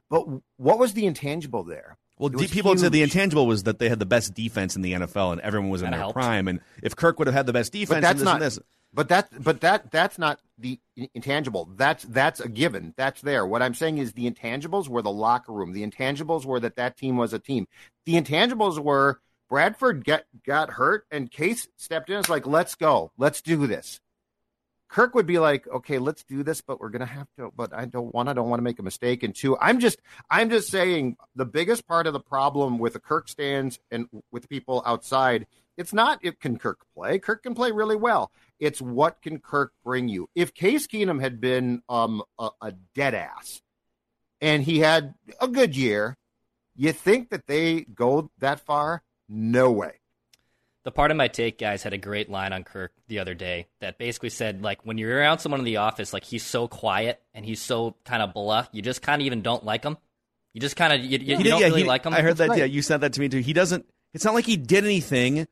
But 0.10 0.26
what 0.58 0.78
was 0.78 0.94
the 0.94 1.06
intangible 1.06 1.64
there? 1.64 1.98
well 2.20 2.28
It 2.30 2.34
de- 2.34 2.38
was 2.44 2.52
people 2.52 2.78
said 2.78 2.92
the 2.92 3.02
intangible 3.02 3.48
was 3.48 3.64
that 3.64 3.80
they 3.80 3.90
had 3.90 4.00
the 4.00 4.06
best 4.06 4.34
defense 4.36 4.76
in 4.76 4.84
the 4.84 4.92
nfl 4.94 5.32
and 5.32 5.42
everyone 5.42 5.70
was 5.72 5.82
in 5.82 5.86
That 5.86 5.92
their 5.92 6.00
helped. 6.02 6.14
prime 6.16 6.48
and 6.48 6.60
if 6.84 6.96
kirk 6.96 7.18
would 7.18 7.28
have 7.28 7.34
had 7.34 7.48
the 7.48 7.54
best 7.54 7.72
defense 7.72 7.90
But 7.90 7.96
and 7.96 8.04
that's 8.04 8.20
this 8.20 8.26
not. 8.26 8.34
and 8.36 8.42
this 8.44 8.60
But 8.94 9.10
that. 9.10 9.30
But 9.44 9.62
that. 9.62 9.92
That's 9.92 10.18
not 10.18 10.40
the 10.58 10.80
intangible. 11.14 11.70
That's 11.76 12.04
that's 12.04 12.40
a 12.40 12.50
given. 12.50 12.94
That's 12.98 13.22
there. 13.22 13.46
What 13.46 13.62
I'm 13.62 13.74
saying 13.74 13.98
is 13.98 14.14
the 14.14 14.30
intangibles 14.30 14.88
were 14.88 15.02
the 15.02 15.12
locker 15.12 15.54
room. 15.54 15.74
The 15.74 15.86
intangibles 15.86 16.46
were 16.46 16.60
that 16.60 16.76
that 16.76 16.98
team 16.98 17.18
was 17.18 17.34
a 17.34 17.40
team. 17.40 17.68
The 18.06 18.16
intangibles 18.16 18.80
were 18.80 19.20
Bradford 19.50 20.04
get 20.04 20.26
got 20.46 20.72
hurt 20.72 21.06
and 21.12 21.32
Case 21.32 21.68
stepped 21.78 22.10
in. 22.10 22.20
It's 22.20 22.30
like 22.30 22.48
let's 22.48 22.76
go. 22.76 23.12
Let's 23.18 23.42
do 23.42 23.68
this. 23.68 24.00
Kirk 24.92 25.16
would 25.16 25.26
be 25.26 25.40
like, 25.40 25.66
okay, 25.70 26.00
let's 26.00 26.26
do 26.26 26.44
this, 26.44 26.60
but 26.60 26.82
we're 26.82 26.90
gonna 26.90 27.06
have 27.06 27.28
to. 27.38 27.50
But 27.56 27.74
I 27.74 27.86
don't 27.86 28.14
want. 28.14 28.28
I 28.28 28.34
don't 28.34 28.50
want 28.50 28.60
to 28.60 28.64
make 28.64 28.78
a 28.78 28.84
mistake. 28.84 29.24
And 29.24 29.34
two, 29.34 29.58
I'm 29.58 29.80
just, 29.80 30.00
I'm 30.30 30.50
just 30.50 30.70
saying 30.70 31.16
the 31.34 31.46
biggest 31.46 31.88
part 31.88 32.08
of 32.08 32.14
the 32.14 32.20
problem 32.20 32.78
with 32.78 32.94
the 32.94 33.00
Kirk 33.00 33.30
stands 33.30 33.80
and 33.90 34.08
with 34.32 34.50
people 34.50 34.84
outside, 34.86 35.48
it's 35.78 35.94
not 35.94 36.20
if 36.24 36.40
can 36.40 36.58
Kirk 36.58 36.80
play. 36.96 37.20
Kirk 37.20 37.44
can 37.44 37.56
play 37.56 37.72
really 37.72 37.96
well. 37.96 38.32
It's 38.60 38.82
what 38.82 39.22
can 39.22 39.40
Kirk 39.40 39.74
bring 39.84 40.08
you. 40.08 40.30
If 40.36 40.54
Case 40.54 40.88
Keenum 40.88 41.22
had 41.22 41.42
been 41.42 41.82
um 41.90 42.22
a, 42.38 42.50
a 42.62 42.72
dead 42.94 43.14
ass, 43.16 43.62
and 44.40 44.64
he 44.64 44.80
had 44.80 45.14
a 45.40 45.48
good 45.48 45.76
year, 45.76 46.18
you 46.76 46.92
think 46.94 47.30
that 47.30 47.48
they 47.48 47.82
go 47.82 48.30
that 48.40 48.60
far? 48.60 49.04
No 49.30 49.72
way. 49.72 49.94
The 50.84 50.92
part 50.92 51.12
of 51.12 51.18
my 51.18 51.28
take, 51.28 51.60
guys, 51.60 51.84
had 51.84 51.94
a 51.94 51.98
great 52.00 52.28
line 52.28 52.54
on 52.54 52.64
Kirk 52.64 52.92
the 53.08 53.20
other 53.20 53.36
day 53.36 53.68
that 53.82 54.00
basically 54.00 54.30
said, 54.30 54.64
like, 54.64 54.84
when 54.84 54.98
you're 54.98 55.16
around 55.16 55.38
someone 55.38 55.60
in 55.62 55.66
the 55.66 55.78
office, 55.78 56.12
like, 56.12 56.24
he's 56.24 56.44
so 56.44 56.68
quiet 56.68 57.22
and 57.36 57.46
he's 57.46 57.62
so 57.62 57.96
kind 58.04 58.24
of 58.24 58.34
bluff, 58.34 58.68
you 58.72 58.82
just 58.82 59.04
kind 59.04 59.22
of 59.22 59.28
even 59.28 59.44
don't 59.44 59.64
like 59.64 59.84
him. 59.84 59.96
You 60.54 60.60
just 60.62 60.76
kind 60.76 60.92
of, 60.92 61.00
you, 61.02 61.20
you, 61.20 61.38
you 61.38 61.44
did- 61.44 61.50
don't 61.52 61.62
yeah, 61.62 61.68
really 61.68 61.84
he- 61.84 61.88
like 61.88 62.04
him. 62.04 62.14
I 62.16 62.22
heard 62.22 62.38
that. 62.38 62.50
right. 62.50 62.58
Yeah, 62.60 62.66
you 62.66 62.82
said 62.82 63.02
that 63.02 63.14
to 63.14 63.20
me 63.20 63.30
too. 63.30 63.38
He 63.40 63.54
doesn't. 63.54 63.86
It's 64.16 64.26
not 64.26 64.34
like 64.34 64.46
he 64.46 64.58
did 64.58 64.84
anything 64.84 65.48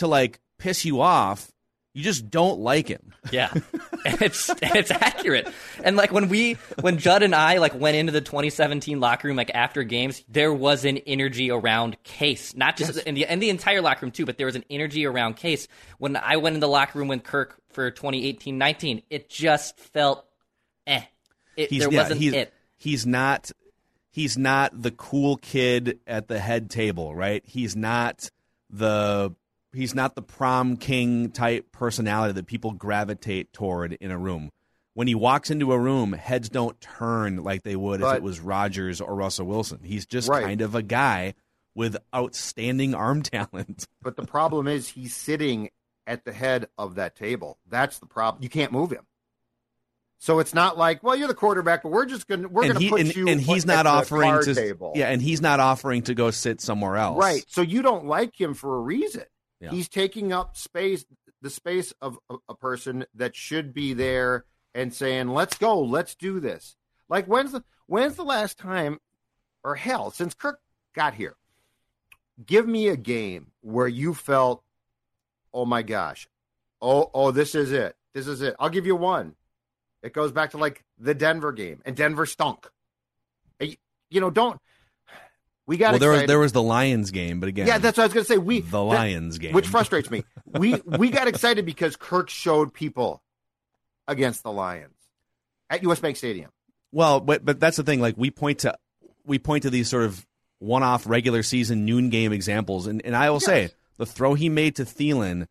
to 0.00 0.06
like 0.06 0.40
piss 0.58 0.84
you 0.84 1.00
off. 1.00 1.50
You 1.94 2.04
just 2.04 2.30
don't 2.30 2.60
like 2.60 2.88
him. 2.88 3.14
Yeah, 3.32 3.52
and 3.52 3.62
it's 4.22 4.48
and 4.48 4.76
it's 4.76 4.90
accurate. 4.90 5.46
And 5.84 5.94
like 5.94 6.10
when 6.10 6.30
we 6.30 6.54
when 6.80 6.96
Judd 6.96 7.22
and 7.22 7.34
I 7.34 7.58
like 7.58 7.78
went 7.78 7.96
into 7.96 8.12
the 8.12 8.22
2017 8.22 8.98
locker 8.98 9.28
room 9.28 9.36
like 9.36 9.50
after 9.52 9.82
games, 9.82 10.24
there 10.26 10.54
was 10.54 10.86
an 10.86 10.96
energy 10.98 11.50
around 11.50 12.02
Case, 12.02 12.56
not 12.56 12.78
just 12.78 12.96
in 13.00 13.14
the 13.14 13.30
in 13.30 13.40
the 13.40 13.50
entire 13.50 13.82
locker 13.82 14.06
room 14.06 14.10
too, 14.10 14.24
but 14.24 14.38
there 14.38 14.46
was 14.46 14.56
an 14.56 14.64
energy 14.70 15.04
around 15.04 15.36
Case. 15.36 15.68
When 15.98 16.16
I 16.16 16.38
went 16.38 16.54
in 16.54 16.60
the 16.60 16.68
locker 16.68 16.98
room 16.98 17.08
with 17.08 17.22
Kirk 17.22 17.60
for 17.68 17.90
2018-19, 17.90 19.02
it 19.10 19.28
just 19.28 19.78
felt 19.78 20.24
eh. 20.86 21.02
It, 21.56 21.68
He's 21.68 21.82
there 21.82 21.92
yeah, 21.92 22.02
wasn't 22.02 22.20
he's, 22.20 22.32
it. 22.32 22.54
He's 22.78 23.06
not. 23.06 23.50
He's 24.10 24.38
not 24.38 24.80
the 24.80 24.90
cool 24.90 25.36
kid 25.36 26.00
at 26.06 26.26
the 26.26 26.40
head 26.40 26.70
table, 26.70 27.14
right? 27.14 27.42
He's 27.46 27.76
not 27.76 28.30
the. 28.70 29.34
He's 29.72 29.94
not 29.94 30.14
the 30.14 30.22
prom 30.22 30.76
king 30.76 31.30
type 31.30 31.70
personality 31.72 32.32
that 32.34 32.46
people 32.46 32.72
gravitate 32.72 33.52
toward 33.52 33.92
in 33.94 34.10
a 34.10 34.18
room. 34.18 34.50
When 34.94 35.06
he 35.06 35.14
walks 35.14 35.50
into 35.50 35.72
a 35.72 35.78
room, 35.78 36.12
heads 36.12 36.48
don't 36.48 36.78
turn 36.80 37.44
like 37.44 37.62
they 37.62 37.76
would 37.76 38.00
if 38.00 38.14
it 38.14 38.22
was 38.22 38.40
Rodgers 38.40 39.00
or 39.00 39.14
Russell 39.14 39.46
Wilson. 39.46 39.80
He's 39.84 40.04
just 40.06 40.28
Right. 40.28 40.44
kind 40.44 40.60
of 40.60 40.74
a 40.74 40.82
guy 40.82 41.34
with 41.76 41.96
outstanding 42.14 42.94
arm 42.94 43.22
talent. 43.22 43.86
But 44.02 44.16
the 44.16 44.26
problem 44.26 44.66
is 44.66 44.88
he's 44.88 45.14
sitting 45.14 45.70
at 46.06 46.24
the 46.24 46.32
head 46.32 46.66
of 46.76 46.96
that 46.96 47.14
table. 47.14 47.58
That's 47.68 48.00
the 48.00 48.06
problem. 48.06 48.42
You 48.42 48.48
can't 48.48 48.72
move 48.72 48.90
him. 48.90 49.06
So 50.18 50.38
it's 50.40 50.52
not 50.52 50.76
like, 50.76 51.02
well, 51.02 51.16
you're 51.16 51.28
the 51.28 51.34
quarterback, 51.34 51.82
but 51.82 51.90
we're 51.92 52.04
just 52.04 52.26
gonna 52.28 52.46
we're 52.48 52.64
and 52.64 52.72
gonna 52.74 52.80
he 52.84 52.90
put 52.90 53.00
and, 53.00 53.16
you 53.16 53.26
and 53.28 53.40
he's 53.40 53.64
not 53.64 53.84
the 53.84 53.90
offering 53.90 54.42
to 54.42 54.54
table. 54.54 54.92
yeah, 54.94 55.08
and 55.08 55.22
he's 55.22 55.40
not 55.40 55.60
offering 55.60 56.02
to 56.02 56.14
go 56.14 56.30
sit 56.30 56.60
somewhere 56.60 56.96
else. 56.96 57.18
right. 57.18 57.42
So 57.48 57.62
you 57.62 57.80
don't 57.80 58.04
like 58.04 58.38
him 58.38 58.52
for 58.52 58.76
a 58.76 58.80
reason. 58.80 59.22
Yeah. 59.60 59.70
He's 59.70 59.88
taking 59.88 60.32
up 60.32 60.56
space, 60.56 61.04
the 61.42 61.50
space 61.50 61.92
of 62.00 62.18
a, 62.30 62.36
a 62.48 62.54
person 62.54 63.04
that 63.14 63.36
should 63.36 63.74
be 63.74 63.92
there 63.92 64.44
and 64.74 64.92
saying, 64.94 65.28
"Let's 65.28 65.58
go, 65.58 65.80
let's 65.80 66.14
do 66.14 66.40
this." 66.40 66.76
Like 67.08 67.26
when's 67.26 67.52
the 67.52 67.62
when's 67.86 68.16
the 68.16 68.24
last 68.24 68.58
time, 68.58 68.98
or 69.62 69.74
hell, 69.74 70.10
since 70.10 70.34
Kirk 70.34 70.60
got 70.94 71.14
here, 71.14 71.36
give 72.44 72.66
me 72.66 72.88
a 72.88 72.96
game 72.96 73.52
where 73.60 73.88
you 73.88 74.14
felt, 74.14 74.62
"Oh 75.52 75.66
my 75.66 75.82
gosh, 75.82 76.26
oh 76.80 77.10
oh, 77.12 77.30
this 77.30 77.54
is 77.54 77.72
it, 77.72 77.96
this 78.14 78.26
is 78.26 78.40
it." 78.40 78.56
I'll 78.58 78.70
give 78.70 78.86
you 78.86 78.96
one. 78.96 79.34
It 80.02 80.14
goes 80.14 80.32
back 80.32 80.52
to 80.52 80.56
like 80.58 80.84
the 80.98 81.14
Denver 81.14 81.52
game, 81.52 81.82
and 81.84 81.94
Denver 81.94 82.26
stunk. 82.26 82.66
You 84.12 84.20
know, 84.20 84.30
don't. 84.30 84.60
We 85.66 85.76
got 85.76 85.92
Well, 85.92 85.98
there 86.00 86.08
was 86.10 86.16
excited. 86.18 86.30
there 86.30 86.38
was 86.38 86.52
the 86.52 86.62
Lions 86.62 87.10
game, 87.10 87.38
but 87.40 87.48
again, 87.48 87.66
Yeah, 87.66 87.78
that's 87.78 87.96
what 87.96 88.04
I 88.04 88.06
was 88.06 88.14
going 88.14 88.24
to 88.24 88.32
say. 88.32 88.38
We 88.38 88.60
the 88.60 88.70
that- 88.70 88.78
Lions 88.78 89.38
game, 89.38 89.52
which 89.52 89.66
frustrates 89.68 90.10
me. 90.10 90.24
We 90.46 90.74
we 90.84 91.10
got 91.10 91.28
excited 91.28 91.64
because 91.64 91.96
Kirk 91.96 92.28
showed 92.28 92.72
people 92.74 93.22
against 94.08 94.42
the 94.42 94.50
Lions 94.52 94.94
at 95.68 95.82
US 95.84 96.00
Bank 96.00 96.16
Stadium. 96.16 96.50
Well, 96.92 97.20
but 97.20 97.44
but 97.44 97.60
that's 97.60 97.76
the 97.76 97.84
thing. 97.84 98.00
Like 98.00 98.16
we 98.16 98.30
point 98.32 98.60
to 98.60 98.76
we 99.24 99.38
point 99.38 99.62
to 99.62 99.70
these 99.70 99.88
sort 99.88 100.04
of 100.04 100.26
one-off 100.58 101.06
regular 101.06 101.42
season 101.42 101.84
noon 101.84 102.10
game 102.10 102.32
examples, 102.32 102.86
and 102.88 103.00
and 103.04 103.14
I 103.14 103.30
will 103.30 103.38
say 103.40 103.70
the 103.96 104.06
throw 104.06 104.34
he 104.34 104.48
made 104.48 104.76
to 104.76 104.84
Thielen 104.84 105.46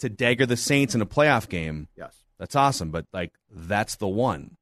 to 0.00 0.10
dagger 0.10 0.44
the 0.44 0.56
Saints 0.58 0.94
in 0.94 1.00
a 1.00 1.06
playoff 1.06 1.48
game, 1.48 1.88
Yes. 1.96 2.14
that's 2.38 2.54
awesome. 2.54 2.90
But 2.90 3.06
like 3.14 3.32
that's 3.50 3.96
the 3.96 4.08
one. 4.08 4.58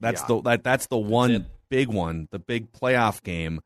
That's 0.00 0.22
Yeah. 0.22 0.26
the 0.26 0.42
that 0.42 0.64
that's 0.64 0.86
the 0.88 0.98
one 0.98 1.30
it. 1.30 1.42
big 1.68 1.86
one, 1.88 2.26
the 2.32 2.40
big 2.40 2.72
playoff 2.72 3.22
game. 3.22 3.60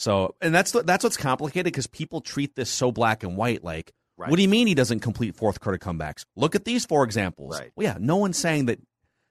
So, 0.00 0.34
and 0.40 0.54
that's 0.54 0.72
that's 0.72 1.04
what's 1.04 1.18
complicated 1.18 1.64
because 1.66 1.86
people 1.86 2.22
treat 2.22 2.56
this 2.56 2.70
so 2.70 2.90
black 2.90 3.22
and 3.22 3.36
white. 3.36 3.62
Like, 3.62 3.92
Right. 4.16 4.30
what 4.30 4.36
do 4.36 4.42
you 4.42 4.48
mean 4.48 4.66
he 4.66 4.74
doesn't 4.74 5.00
complete 5.00 5.36
fourth 5.36 5.60
quarter 5.60 5.76
comebacks? 5.78 6.24
Look 6.36 6.54
at 6.54 6.64
these 6.64 6.86
four 6.86 7.04
examples. 7.04 7.58
Right. 7.60 7.70
Well, 7.76 7.84
yeah, 7.86 7.96
no 8.00 8.16
one's 8.16 8.38
saying 8.38 8.64
that. 8.66 8.78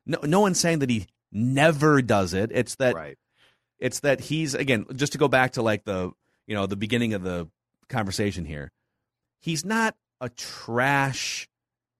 No, 0.06 0.20
no 0.24 0.40
one's 0.42 0.60
saying 0.60 0.80
that 0.80 0.90
he 0.92 1.08
never 1.32 2.04
does 2.04 2.36
it. 2.36 2.52
It's 2.54 2.76
that 2.76 2.94
right. 2.94 3.18
it's 3.80 4.02
that 4.02 4.20
he's 4.20 4.54
again 4.54 4.86
just 4.96 5.14
to 5.14 5.18
go 5.18 5.28
back 5.28 5.54
to 5.54 5.64
like 5.64 5.86
the 5.86 6.12
you 6.46 6.54
know 6.56 6.68
the 6.68 6.76
beginning 6.76 7.16
of 7.16 7.24
the 7.24 7.48
conversation 7.88 8.46
here. 8.46 8.72
He's 9.42 9.66
not 9.66 9.96
a 10.22 10.30
trash, 10.30 11.50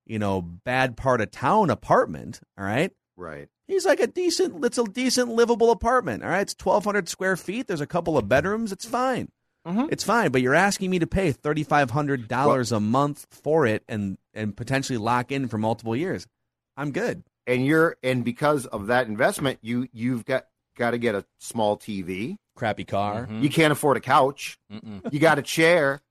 you 0.06 0.20
know, 0.20 0.42
bad 0.44 0.96
part 0.96 1.22
of 1.22 1.32
town 1.32 1.72
apartment. 1.72 2.40
All 2.56 2.66
right. 2.66 2.92
Right. 3.18 3.50
He's 3.70 3.86
like 3.86 4.00
a 4.00 4.08
decent, 4.08 4.66
it's 4.66 4.80
a 4.80 4.84
decent 4.84 5.30
livable 5.30 5.70
apartment. 5.72 6.24
All 6.24 6.30
right, 6.30 6.42
it's 6.42 6.56
twelve 6.56 6.84
hundred 6.84 7.08
square 7.08 7.38
feet. 7.38 7.68
There's 7.68 7.82
a 7.82 7.88
couple 7.88 8.18
of 8.18 8.28
bedrooms. 8.28 8.72
It's 8.72 8.86
fine. 8.86 9.30
It's 9.92 10.04
fine. 10.04 10.32
But 10.32 10.42
you're 10.42 10.56
asking 10.56 10.90
me 10.90 10.98
to 10.98 11.06
pay 11.06 11.32
thirty 11.32 11.64
five 11.64 11.92
hundred 11.92 12.28
dollars 12.28 12.72
a 12.72 12.80
month 12.80 13.28
for 13.30 13.68
it 13.68 13.84
and 13.88 14.18
and 14.34 14.58
potentially 14.58 14.98
lock 14.98 15.32
in 15.32 15.48
for 15.48 15.60
multiple 15.60 15.96
years. 15.96 16.26
I'm 16.76 16.92
good. 16.92 17.22
And 17.46 17.64
you're 17.64 17.96
and 18.02 18.26
because 18.26 18.66
of 18.66 18.88
that 18.88 19.06
investment, 19.08 19.60
you 19.62 19.88
you've 19.94 20.26
got 20.26 20.48
got 20.76 20.92
to 20.92 20.98
get 20.98 21.14
a 21.14 21.24
small 21.38 21.78
TV. 21.78 22.38
Crappy 22.56 22.86
car. 22.86 23.28
Mhm. 23.28 23.44
You 23.44 23.50
can't 23.50 23.72
afford 23.72 23.98
a 23.98 24.02
couch. 24.02 24.58
Mm-mm. 24.74 25.14
You 25.14 25.20
got 25.20 25.38
a 25.38 25.44
chair. 25.44 26.02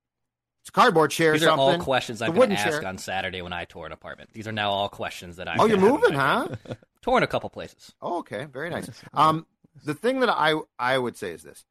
It's 0.68 0.76
a 0.76 0.80
cardboard 0.82 1.10
chair. 1.10 1.32
These 1.32 1.44
or 1.44 1.50
are 1.52 1.58
all 1.58 1.78
questions 1.78 2.20
I'm 2.20 2.34
going 2.34 2.50
to 2.50 2.56
ask 2.56 2.80
chair. 2.80 2.86
on 2.86 2.98
Saturday 2.98 3.40
when 3.40 3.54
I 3.54 3.64
tour 3.64 3.86
an 3.86 3.92
apartment. 3.92 4.34
These 4.34 4.46
are 4.46 4.52
now 4.52 4.70
all 4.70 4.90
questions 4.90 5.36
that 5.36 5.48
I. 5.48 5.56
Oh, 5.58 5.64
you're 5.64 5.78
moving, 5.78 6.12
huh? 6.12 6.48
Touring 7.02 7.24
a 7.24 7.26
couple 7.26 7.48
places. 7.48 7.94
Oh, 8.02 8.18
okay, 8.18 8.44
very 8.44 8.68
nice. 8.68 8.90
Um, 9.14 9.46
the 9.86 9.94
thing 9.94 10.20
that 10.20 10.28
I 10.28 10.56
I 10.78 10.98
would 10.98 11.16
say 11.16 11.30
is 11.30 11.42
this, 11.42 11.64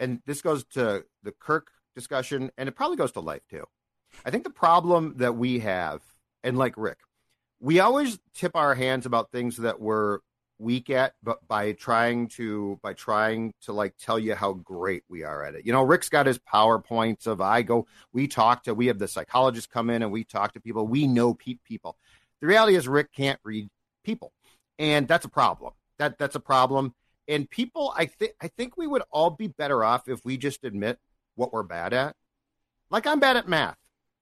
and 0.00 0.22
this 0.26 0.42
goes 0.42 0.64
to 0.72 1.04
the 1.22 1.30
Kirk 1.38 1.70
discussion, 1.94 2.50
and 2.58 2.68
it 2.68 2.72
probably 2.72 2.96
goes 2.96 3.12
to 3.12 3.20
life 3.20 3.42
too. 3.48 3.64
I 4.24 4.30
think 4.32 4.42
the 4.42 4.50
problem 4.50 5.14
that 5.18 5.36
we 5.36 5.60
have, 5.60 6.02
and 6.42 6.58
like 6.58 6.74
Rick, 6.76 6.98
we 7.60 7.78
always 7.78 8.18
tip 8.34 8.56
our 8.56 8.74
hands 8.74 9.06
about 9.06 9.30
things 9.30 9.58
that 9.58 9.80
we're 9.80 10.18
weak 10.58 10.90
at, 10.90 11.14
but 11.22 11.46
by 11.46 11.72
trying 11.72 12.28
to 12.28 12.78
by 12.82 12.94
trying 12.94 13.52
to 13.62 13.72
like 13.72 13.96
tell 13.98 14.18
you 14.18 14.34
how 14.34 14.54
great 14.54 15.04
we 15.08 15.22
are 15.22 15.44
at 15.44 15.54
it. 15.54 15.66
You 15.66 15.72
know, 15.72 15.82
Rick's 15.82 16.08
got 16.08 16.26
his 16.26 16.38
powerpoints 16.38 17.26
of 17.26 17.40
I 17.40 17.62
go, 17.62 17.86
we 18.12 18.26
talk 18.26 18.64
to, 18.64 18.74
we 18.74 18.86
have 18.86 18.98
the 18.98 19.08
psychologists 19.08 19.70
come 19.70 19.90
in 19.90 20.02
and 20.02 20.10
we 20.10 20.24
talk 20.24 20.52
to 20.54 20.60
people. 20.60 20.86
We 20.86 21.06
know 21.06 21.34
pe- 21.34 21.58
people. 21.64 21.96
The 22.40 22.46
reality 22.46 22.76
is 22.76 22.88
Rick 22.88 23.12
can't 23.12 23.40
read 23.44 23.68
people 24.04 24.32
and 24.78 25.06
that's 25.08 25.24
a 25.24 25.30
problem. 25.30 25.72
That 25.98 26.18
that's 26.18 26.36
a 26.36 26.40
problem. 26.40 26.94
And 27.28 27.50
people, 27.50 27.92
I 27.96 28.06
think, 28.06 28.32
I 28.40 28.48
think 28.48 28.76
we 28.76 28.86
would 28.86 29.02
all 29.10 29.30
be 29.30 29.48
better 29.48 29.82
off 29.82 30.08
if 30.08 30.24
we 30.24 30.36
just 30.36 30.64
admit 30.64 30.98
what 31.34 31.52
we're 31.52 31.64
bad 31.64 31.92
at. 31.92 32.14
Like 32.90 33.06
I'm 33.06 33.20
bad 33.20 33.36
at 33.36 33.48
math. 33.48 33.76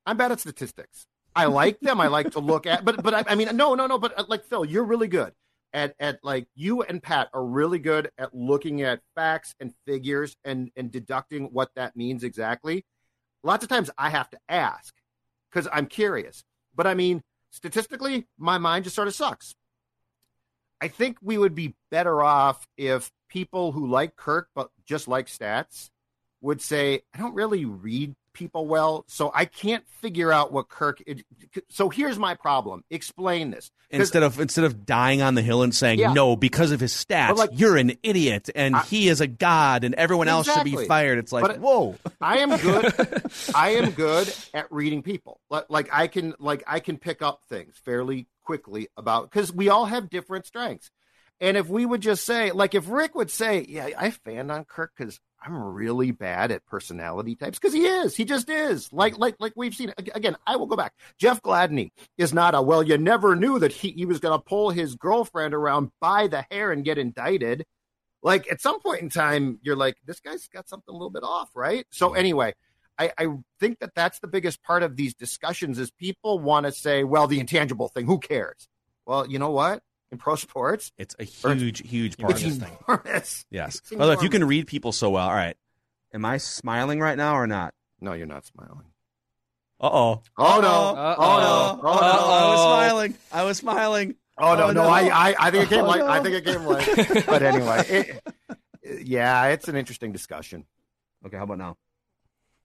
I'm 0.06 0.16
bad 0.16 0.32
at 0.32 0.40
statistics. 0.40 1.06
I 1.36 1.46
like 1.46 1.80
them. 1.80 2.00
I 2.00 2.06
like 2.06 2.30
to 2.32 2.40
look 2.40 2.66
at, 2.66 2.84
but 2.84 3.02
but 3.02 3.12
I, 3.14 3.24
I 3.28 3.34
mean, 3.34 3.54
no, 3.56 3.74
no, 3.74 3.86
no. 3.86 3.98
But 3.98 4.18
uh, 4.18 4.24
like 4.28 4.44
Phil, 4.44 4.64
you're 4.64 4.84
really 4.84 5.08
good 5.08 5.32
at 5.74 5.94
at 5.98 6.20
like 6.22 6.46
you 6.54 6.82
and 6.82 7.02
Pat 7.02 7.28
are 7.34 7.44
really 7.44 7.78
good 7.78 8.10
at 8.16 8.34
looking 8.34 8.80
at 8.82 9.00
facts 9.14 9.54
and 9.60 9.74
figures 9.86 10.36
and 10.44 10.70
and 10.76 10.90
deducting 10.90 11.46
what 11.52 11.70
that 11.74 11.96
means 11.96 12.24
exactly. 12.24 12.86
Lots 13.42 13.62
of 13.62 13.68
times 13.68 13.90
I 13.98 14.08
have 14.08 14.30
to 14.30 14.38
ask 14.48 14.94
because 15.50 15.68
I'm 15.70 15.86
curious. 15.86 16.44
But 16.74 16.86
I 16.86 16.94
mean, 16.94 17.22
statistically, 17.50 18.26
my 18.38 18.56
mind 18.56 18.84
just 18.84 18.96
sort 18.96 19.08
of 19.08 19.14
sucks. 19.14 19.54
I 20.80 20.88
think 20.88 21.18
we 21.20 21.36
would 21.36 21.54
be 21.54 21.74
better 21.90 22.22
off 22.22 22.66
if 22.76 23.10
people 23.28 23.72
who 23.72 23.86
like 23.86 24.16
Kirk 24.16 24.48
but 24.54 24.70
just 24.86 25.08
like 25.08 25.26
stats 25.26 25.90
would 26.40 26.60
say, 26.60 27.02
I 27.12 27.18
don't 27.18 27.34
really 27.34 27.64
read 27.64 28.14
people 28.34 28.66
well, 28.66 29.04
so 29.08 29.30
I 29.34 29.46
can't 29.46 29.86
figure 30.02 30.30
out 30.30 30.52
what 30.52 30.68
Kirk. 30.68 31.00
So 31.70 31.88
here's 31.88 32.18
my 32.18 32.34
problem. 32.34 32.84
Explain 32.90 33.50
this 33.52 33.70
Instead 33.90 34.22
of 34.24 34.40
instead 34.40 34.64
of 34.64 34.84
dying 34.84 35.22
on 35.22 35.34
the 35.36 35.42
hill 35.42 35.62
and 35.62 35.74
saying 35.74 36.00
Yeah. 36.00 36.12
no 36.12 36.34
because 36.36 36.72
of 36.72 36.80
his 36.80 36.92
stats, 36.92 37.36
like- 37.36 37.50
you're 37.52 37.76
an 37.76 37.92
idiot 38.02 38.50
and 38.54 38.74
I- 38.76 38.82
he 38.82 39.08
is 39.08 39.20
a 39.20 39.26
god 39.28 39.84
and 39.84 39.94
everyone 39.94 40.26
else 40.28 40.52
should 40.52 40.64
be 40.64 40.76
fired. 40.86 41.18
It's 41.18 41.32
like 41.32 41.42
But- 41.46 41.60
whoa. 41.60 41.96
I 42.20 42.38
am 42.38 42.56
good. 42.56 42.92
I 43.54 43.70
am 43.76 43.92
good 43.92 44.34
at 44.52 44.70
reading 44.72 45.02
people. 45.02 45.40
Like, 45.48 45.66
like 45.68 45.88
I 45.92 46.08
can, 46.08 46.34
like 46.40 46.64
I 46.66 46.80
can 46.80 46.98
pick 46.98 47.22
up 47.22 47.42
things 47.48 47.76
fairly 47.84 48.26
quickly 48.44 48.88
about 48.96 49.30
because 49.30 49.52
we 49.52 49.68
all 49.68 49.86
have 49.86 50.10
different 50.10 50.44
strengths. 50.46 50.90
And 51.40 51.56
if 51.56 51.68
we 51.68 51.84
would 51.84 52.00
just 52.00 52.24
say, 52.24 52.52
like, 52.52 52.74
if 52.76 52.88
Rick 52.88 53.16
would 53.16 53.30
say, 53.30 53.66
"Yeah, 53.68 53.88
I 53.98 54.10
fanned 54.10 54.52
on 54.52 54.64
Kirk 54.64 54.92
because 54.96 55.18
I'm 55.44 55.62
really 55.62 56.10
bad 56.10 56.50
at 56.50 56.64
personality 56.66 57.34
types," 57.36 57.58
because 57.58 57.74
he 57.74 57.86
is, 57.86 58.16
he 58.16 58.24
just 58.24 58.48
is. 58.48 58.92
Like, 58.92 59.18
like, 59.18 59.36
like 59.38 59.52
we've 59.56 59.74
seen. 59.74 59.92
Again, 60.14 60.36
I 60.46 60.56
will 60.56 60.66
go 60.66 60.76
back. 60.76 60.94
Jeff 61.18 61.42
Gladney 61.42 61.90
is 62.16 62.32
not 62.32 62.54
a 62.54 62.62
well. 62.62 62.82
You 62.82 62.96
never 62.98 63.36
knew 63.36 63.58
that 63.58 63.72
he 63.72 63.90
he 63.90 64.06
was 64.06 64.20
going 64.20 64.38
to 64.38 64.42
pull 64.42 64.70
his 64.70 64.94
girlfriend 64.94 65.54
around 65.54 65.90
by 66.00 66.28
the 66.28 66.46
hair 66.50 66.72
and 66.72 66.84
get 66.84 66.98
indicted 66.98 67.64
like 68.24 68.50
at 68.50 68.60
some 68.60 68.80
point 68.80 69.02
in 69.02 69.10
time 69.10 69.60
you're 69.62 69.76
like 69.76 69.96
this 70.04 70.18
guy's 70.18 70.48
got 70.48 70.68
something 70.68 70.92
a 70.92 70.96
little 70.96 71.10
bit 71.10 71.22
off 71.22 71.50
right 71.54 71.86
so 71.90 72.14
anyway 72.14 72.52
I, 72.98 73.12
I 73.18 73.26
think 73.60 73.80
that 73.80 73.94
that's 73.94 74.20
the 74.20 74.28
biggest 74.28 74.62
part 74.62 74.82
of 74.82 74.96
these 74.96 75.14
discussions 75.14 75.78
is 75.78 75.90
people 75.92 76.40
want 76.40 76.66
to 76.66 76.72
say 76.72 77.04
well 77.04 77.28
the 77.28 77.38
intangible 77.38 77.88
thing 77.88 78.06
who 78.06 78.18
cares 78.18 78.66
well 79.06 79.28
you 79.28 79.38
know 79.38 79.50
what 79.50 79.82
in 80.14 80.18
pro 80.18 80.36
sports 80.36 80.92
It's 80.96 81.14
a 81.18 81.24
huge, 81.24 81.86
huge 81.88 82.16
part 82.16 82.32
it's 82.34 82.44
of 82.44 82.60
this 82.60 82.68
thing. 82.68 83.42
Yes. 83.50 83.76
It's 83.76 83.90
By 83.90 84.06
the 84.06 84.12
if 84.12 84.22
you 84.22 84.28
can 84.30 84.44
read 84.44 84.66
people 84.66 84.92
so 84.92 85.10
well, 85.10 85.26
all 85.28 85.34
right. 85.34 85.56
Am 86.12 86.24
I 86.24 86.38
smiling 86.38 87.00
right 87.00 87.18
now 87.18 87.34
or 87.36 87.46
not? 87.46 87.74
no 88.00 88.12
you're 88.12 88.26
not 88.26 88.44
smiling 88.46 88.84
Uh 89.80 89.88
oh. 89.92 90.22
oh 90.38 90.60
no 90.60 90.68
Uh-oh. 90.68 91.16
oh 91.18 91.40
no 91.40 91.80
oh 91.82 91.94
no 91.94 92.00
I 92.00 92.48
was 92.50 92.60
smiling. 92.60 93.14
I 93.32 93.42
was 93.44 93.56
smiling. 93.58 94.14
oh 94.38 94.54
no 94.56 94.64
Oh, 94.64 94.72
no 94.72 94.82
no. 94.84 94.88
I, 94.88 95.30
I 95.30 95.34
i 95.38 95.50
think 95.50 95.64
it 95.64 95.68
came 95.70 95.84
Oh, 95.84 95.88
like 95.88 96.02
i 96.02 96.20
think 96.22 96.34
it 96.36 96.44
came 96.44 96.64
like 96.64 97.26
but 97.26 97.42
anyway 97.42 97.82
it, 97.88 99.06
yeah 99.06 99.46
it's 99.46 99.68
an 99.68 99.76
interesting 99.76 100.12
discussion 100.12 100.64
Okay, 101.24 101.36
how 101.38 101.44
about 101.44 101.58
now? 101.58 101.76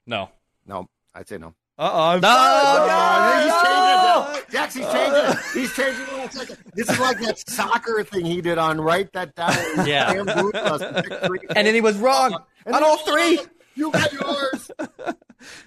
No. 0.06 0.30
no 0.66 0.90
i'd 1.16 1.28
say 1.30 1.38
no 1.38 1.54
Uh 1.80 1.90
oh. 1.94 2.00
I'm 2.10 2.20
No! 2.20 2.30
Oh, 2.30 3.40
he's 3.40 3.48
No! 3.48 3.64
changing 3.64 4.44
it. 4.44 4.52
Jax, 4.52 4.74
he's 4.76 4.86
changing 4.86 5.16
it. 5.16 5.38
He's 5.54 5.74
changing 5.74 6.50
it. 6.52 6.76
This 6.76 6.90
is 6.90 7.00
like 7.00 7.20
that 7.22 7.42
soccer 7.48 8.04
thing 8.04 8.26
he 8.26 8.42
did 8.42 8.58
on 8.58 8.82
write 8.82 9.14
that 9.14 9.34
down. 9.36 9.54
Yeah. 9.88 10.14
Damn 10.14 10.26
boot 10.26 10.56
us 10.56 10.82
and 10.82 10.96
pick 11.06 11.24
three. 11.24 11.40
And 11.56 11.66
then 11.66 11.74
he 11.74 11.80
was 11.82 11.96
wrong 11.98 12.38
And 12.66 12.76
on 12.76 12.84
all 12.84 12.98
three. 12.98 13.40
You 13.76 13.92
got 13.92 14.12
yours. 14.12 14.72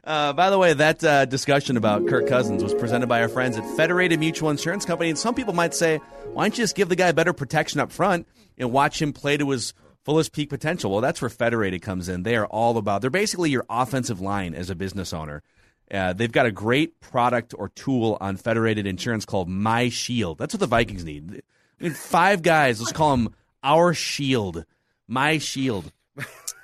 Uh, 0.05 0.35
by 0.35 0.51
the 0.51 0.59
way, 0.59 0.75
that 0.75 1.03
uh, 1.03 1.25
discussion 1.25 1.79
about 1.79 2.07
Kirk 2.07 2.29
Cousins 2.29 2.63
was 2.63 2.75
presented 2.75 3.07
by 3.09 3.23
our 3.23 3.29
friends 3.29 3.57
at 3.57 3.65
Federated 3.75 4.21
Mutual 4.21 4.51
Insurance 4.51 4.85
Company. 4.85 5.09
And 5.09 5.19
some 5.19 5.35
people 5.35 5.55
might 5.55 5.73
say, 5.73 5.97
why 6.35 6.45
don't 6.45 6.59
you 6.59 6.63
just 6.63 6.77
give 6.77 6.91
the 6.91 6.95
guy 6.95 7.11
better 7.13 7.33
protection 7.33 7.81
up 7.81 7.91
front 7.91 8.29
and 8.59 8.71
watch 8.71 9.01
him 9.01 9.15
play 9.15 9.39
to 9.39 9.49
his 9.49 9.73
fullest 10.05 10.35
peak 10.35 10.51
potential? 10.51 10.91
Well, 10.91 11.01
that's 11.01 11.23
where 11.23 11.31
Federated 11.31 11.81
comes 11.81 12.11
in. 12.11 12.23
They 12.23 12.37
are 12.37 12.45
all 12.45 12.77
about, 12.77 13.01
they're 13.01 13.09
basically 13.11 13.49
your 13.49 13.65
offensive 13.71 14.21
line 14.21 14.55
as 14.55 14.69
a 14.69 14.75
business 14.75 15.15
owner. 15.15 15.43
Uh, 15.91 16.13
they've 16.13 16.33
got 16.33 16.47
a 16.47 16.53
great 16.53 17.01
product 17.01 17.55
or 17.59 17.69
tool 17.69 18.17
on 18.21 18.37
Federated 18.37 18.87
Insurance 18.87 19.25
called 19.25 19.49
My 19.49 19.89
Shield. 19.89 20.39
That's 20.39 20.55
what 20.55 20.61
the 20.61 20.67
Vikings 20.67 21.05
need. 21.05 21.43
We 21.81 21.89
need 21.89 21.97
five 21.97 22.43
guys. 22.43 22.81
Let's 22.81 22.93
call 22.93 23.17
them 23.17 23.35
Our 23.63 23.93
Shield. 23.93 24.65
My 25.07 25.39
Shield 25.39 25.93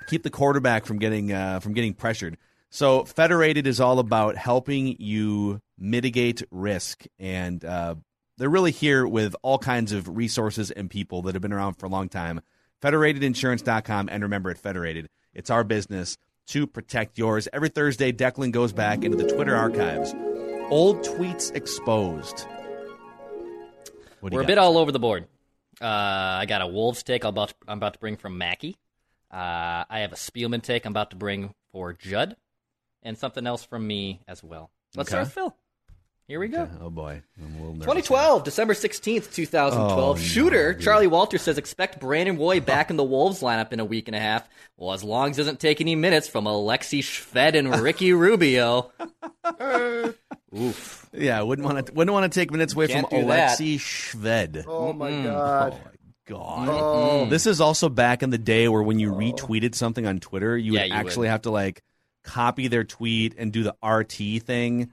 keep 0.07 0.23
the 0.23 0.29
quarterback 0.29 0.85
from 0.85 0.99
getting 0.99 1.31
uh, 1.31 1.59
from 1.59 1.73
getting 1.73 1.93
pressured. 1.93 2.37
So 2.69 3.03
Federated 3.03 3.67
is 3.67 3.79
all 3.79 3.99
about 3.99 4.35
helping 4.35 4.95
you 4.99 5.61
mitigate 5.77 6.43
risk, 6.51 7.05
and 7.17 7.63
uh, 7.63 7.95
they're 8.37 8.49
really 8.49 8.71
here 8.71 9.07
with 9.07 9.35
all 9.41 9.57
kinds 9.57 9.91
of 9.91 10.07
resources 10.07 10.71
and 10.71 10.89
people 10.89 11.23
that 11.23 11.35
have 11.35 11.41
been 11.41 11.53
around 11.53 11.75
for 11.75 11.85
a 11.85 11.89
long 11.89 12.09
time. 12.09 12.41
FederatedInsurance.com, 12.81 14.09
and 14.11 14.23
remember, 14.23 14.49
at 14.49 14.57
Federated, 14.57 15.09
it's 15.33 15.49
our 15.49 15.63
business 15.63 16.17
to 16.49 16.67
protect 16.67 17.17
yours. 17.17 17.47
Every 17.53 17.69
Thursday, 17.69 18.11
Declan 18.11 18.51
goes 18.51 18.73
back 18.73 19.03
into 19.03 19.17
the 19.17 19.27
Twitter 19.27 19.55
archives. 19.55 20.13
Old 20.69 20.97
tweets 21.03 21.53
exposed. 21.55 22.45
We're 24.21 24.31
you 24.31 24.39
a 24.41 24.45
bit 24.45 24.57
all 24.57 24.77
over 24.77 24.91
the 24.91 24.99
board. 24.99 25.27
Uh, 25.81 25.85
I 25.85 26.45
got 26.47 26.61
a 26.61 26.67
Wolves 26.67 27.03
take 27.03 27.23
I'm 27.23 27.29
about 27.29 27.49
to, 27.49 27.55
I'm 27.67 27.77
about 27.77 27.93
to 27.93 27.99
bring 27.99 28.17
from 28.17 28.37
Mackey. 28.37 28.75
Uh, 29.31 29.85
I 29.89 29.99
have 29.99 30.11
a 30.11 30.15
Spielman 30.15 30.61
take 30.61 30.85
I'm 30.85 30.91
about 30.91 31.11
to 31.11 31.15
bring 31.15 31.53
for 31.71 31.93
Judd, 31.93 32.35
and 33.03 33.17
something 33.17 33.47
else 33.47 33.63
from 33.63 33.87
me 33.87 34.19
as 34.27 34.43
well. 34.43 34.71
Let's 34.95 35.09
Okay. 35.09 35.23
start 35.23 35.25
with 35.27 35.33
Phil. 35.33 35.55
Here 36.29 36.39
we 36.39 36.47
go. 36.47 36.61
Okay, 36.61 36.71
Oh 36.79 36.91
boy, 36.91 37.23
I'm 37.39 37.45
a 37.55 37.57
little 37.57 37.73
nervous. 37.73 37.85
2012, 37.85 38.43
December 38.43 38.73
16th, 38.75 39.33
2012. 39.33 39.99
Oh, 39.99 40.15
Shooter, 40.21 40.73
dude. 40.73 40.83
Charlie 40.83 41.07
Walter 41.07 41.39
says 41.39 41.57
expect 41.57 41.99
Brandon 41.99 42.37
Roy 42.37 42.59
back 42.59 42.91
in 42.91 42.97
the 42.97 43.03
Wolves 43.03 43.41
lineup 43.41 43.73
in 43.73 43.79
a 43.79 43.85
week 43.85 44.07
and 44.07 44.15
a 44.15 44.19
half. 44.19 44.47
Well, 44.77 44.93
as 44.93 45.03
long 45.03 45.31
as 45.31 45.37
it 45.39 45.41
doesn't 45.41 45.59
take 45.59 45.81
any 45.81 45.95
minutes 45.95 46.27
from 46.27 46.45
Alexey 46.45 47.01
Shved 47.01 47.55
and 47.57 47.81
Ricky 47.81 48.13
Rubio. 48.13 48.91
Oof. 50.55 51.09
Yeah, 51.13 51.41
wouldn't 51.41 51.65
want 51.67 51.87
to 51.87 51.93
wouldn't 51.93 52.13
want 52.13 52.31
to 52.31 52.39
take 52.39 52.51
minutes 52.51 52.73
away 52.73 52.87
Can't 52.87 53.09
from 53.09 53.21
do 53.21 53.25
that. 53.27 53.47
Alexey 53.49 53.79
Shved. 53.79 54.65
Oh 54.67 54.93
my 54.93 55.09
Mm-mm. 55.11 55.23
god. 55.23 55.73
Oh 55.73 55.77
my 55.83 55.91
god. 56.27 56.67
Oh. 56.69 57.25
This 57.25 57.47
is 57.47 57.59
also 57.59 57.89
back 57.89 58.21
in 58.21 58.29
the 58.29 58.37
day 58.37 58.67
where 58.67 58.83
when 58.83 58.99
you 58.99 59.11
retweeted 59.13 59.73
something 59.73 60.05
on 60.05 60.19
Twitter, 60.19 60.55
you 60.55 60.73
Yeah, 60.73 60.81
would 60.81 60.87
you 60.89 60.93
actually 60.93 61.17
would. 61.27 61.31
have 61.31 61.41
to 61.43 61.49
like 61.51 61.81
copy 62.23 62.67
their 62.67 62.83
tweet 62.83 63.33
and 63.39 63.51
do 63.51 63.63
the 63.63 63.75
RT 63.83 64.43
thing. 64.43 64.91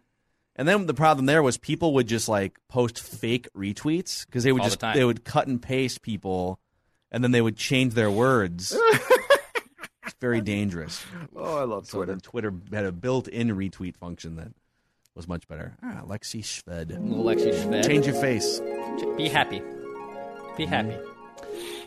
And 0.56 0.66
then 0.66 0.86
the 0.86 0.94
problem 0.94 1.26
there 1.26 1.42
was 1.42 1.58
people 1.58 1.94
would 1.94 2.06
just 2.08 2.28
like 2.28 2.58
post 2.68 2.98
fake 3.00 3.48
retweets 3.56 4.24
because 4.26 4.42
they 4.44 4.52
would 4.52 4.62
All 4.62 4.68
just 4.68 4.80
time. 4.80 4.96
they 4.96 5.04
would 5.04 5.22
cut 5.24 5.46
and 5.46 5.60
paste 5.60 6.00
people 6.02 6.58
and 7.12 7.22
then 7.22 7.30
they 7.30 7.42
would 7.42 7.56
change 7.56 7.92
their 7.94 8.10
words. 8.10 8.74
it's 10.04 10.14
very 10.20 10.40
dangerous. 10.40 11.04
Oh, 11.34 11.58
I 11.58 11.64
love 11.64 11.86
So 11.86 11.98
Twitter. 11.98 12.12
then 12.12 12.20
Twitter 12.20 12.52
had 12.72 12.84
a 12.86 12.92
built-in 12.92 13.48
retweet 13.50 13.96
function 13.96 14.36
that 14.36 14.52
was 15.14 15.28
much 15.28 15.46
better. 15.46 15.76
Ah, 15.82 16.02
Lexi 16.06 16.42
Shved. 16.42 16.88
Little 16.90 17.24
Lexi 17.24 17.52
Shved. 17.52 17.86
Change 17.86 18.06
your 18.06 18.14
face. 18.16 18.60
Be 19.16 19.28
happy. 19.28 19.62
Be 20.56 20.64
happy. 20.66 20.96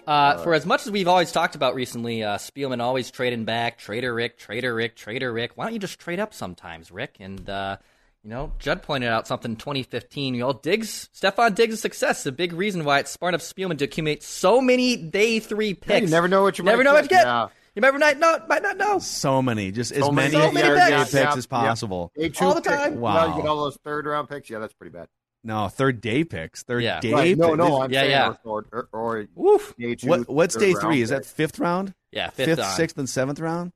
Uh, 0.07 0.37
for 0.43 0.53
as 0.53 0.65
much 0.65 0.85
as 0.85 0.91
we've 0.91 1.07
always 1.07 1.31
talked 1.31 1.55
about 1.55 1.75
recently, 1.75 2.23
uh, 2.23 2.37
Spielman 2.37 2.81
always 2.81 3.11
trading 3.11 3.45
back, 3.45 3.77
Trader 3.77 4.13
Rick, 4.13 4.37
Trader 4.37 4.73
Rick, 4.73 4.95
Trader 4.95 5.31
Rick. 5.33 5.51
Why 5.55 5.65
don't 5.65 5.73
you 5.73 5.79
just 5.79 5.99
trade 5.99 6.19
up 6.19 6.33
sometimes, 6.33 6.91
Rick? 6.91 7.17
And 7.19 7.47
uh, 7.49 7.77
you 8.23 8.29
know, 8.29 8.51
Judd 8.59 8.83
pointed 8.83 9.09
out 9.09 9.27
something 9.27 9.51
in 9.51 9.57
2015. 9.57 10.33
You 10.35 10.41
know, 10.41 10.53
Diggs, 10.53 11.09
Stefon 11.15 11.55
Diggs' 11.55 11.79
success 11.79 12.21
is 12.21 12.25
a 12.27 12.31
big 12.31 12.53
reason 12.53 12.83
why 12.83 12.99
it's 12.99 13.11
smart 13.11 13.33
of 13.33 13.41
Spielman 13.41 13.77
to 13.79 13.85
accumulate 13.85 14.23
so 14.23 14.59
many 14.61 14.95
day 14.97 15.39
three 15.39 15.73
picks. 15.73 15.89
Yeah, 15.89 15.97
you 16.05 16.07
never 16.07 16.27
know 16.27 16.43
what 16.43 16.57
you 16.57 16.63
never 16.65 16.77
might 16.77 16.83
know 16.83 16.93
what 16.93 17.03
you 17.03 17.09
get. 17.09 17.23
get. 17.23 17.25
Yeah. 17.27 17.47
You 17.75 17.81
never 17.81 17.97
might 17.99 18.19
not 18.19 18.49
might 18.49 18.61
not 18.63 18.77
know. 18.77 18.99
So 18.99 19.41
many, 19.41 19.71
just 19.71 19.91
as 19.93 20.03
So 20.03 20.11
many, 20.11 20.31
so 20.31 20.51
many 20.51 20.67
picks. 20.67 20.85
day 20.85 20.89
Yeah, 20.89 21.03
picks 21.03 21.13
yeah, 21.13 21.33
as 21.35 21.45
possible. 21.45 22.11
Day 22.17 22.31
All 22.41 22.53
the 22.53 22.61
pick. 22.61 22.71
time. 22.71 22.99
Well, 22.99 23.25
you 23.27 23.31
Wow. 23.31 23.37
get 23.37 23.45
all 23.47 23.63
those 23.63 23.77
third 23.85 24.05
round 24.05 24.27
picks. 24.27 24.49
Yeah, 24.49 24.59
that's 24.59 24.73
pretty 24.73 24.91
bad. 24.91 25.07
No, 25.45 25.69
third 25.69 26.01
day 26.01 26.25
picks. 26.25 26.63
Third 26.63 26.83
Yeah. 26.83 26.99
day. 26.99 27.13
Right, 27.13 27.37
no, 27.37 27.55
no, 27.55 27.81
I'm 27.83 27.91
Yeah, 27.93 28.03
yeah. 28.03 28.33
Or, 28.43 28.65
or, 28.73 28.89
or 28.91 29.25
Woof. 29.35 29.73
day 29.77 29.95
two. 29.95 30.09
What 30.09 30.27
what's 30.27 30.55
day 30.57 30.73
three? 30.73 31.01
Is 31.01 31.09
that 31.09 31.25
fifth 31.25 31.57
round? 31.59 31.93
Yeah, 32.11 32.31
fifth, 32.31 32.57
Fifth, 32.57 32.65
sixth, 32.73 32.97
and 32.97 33.07
seventh 33.07 33.39
round. 33.39 33.71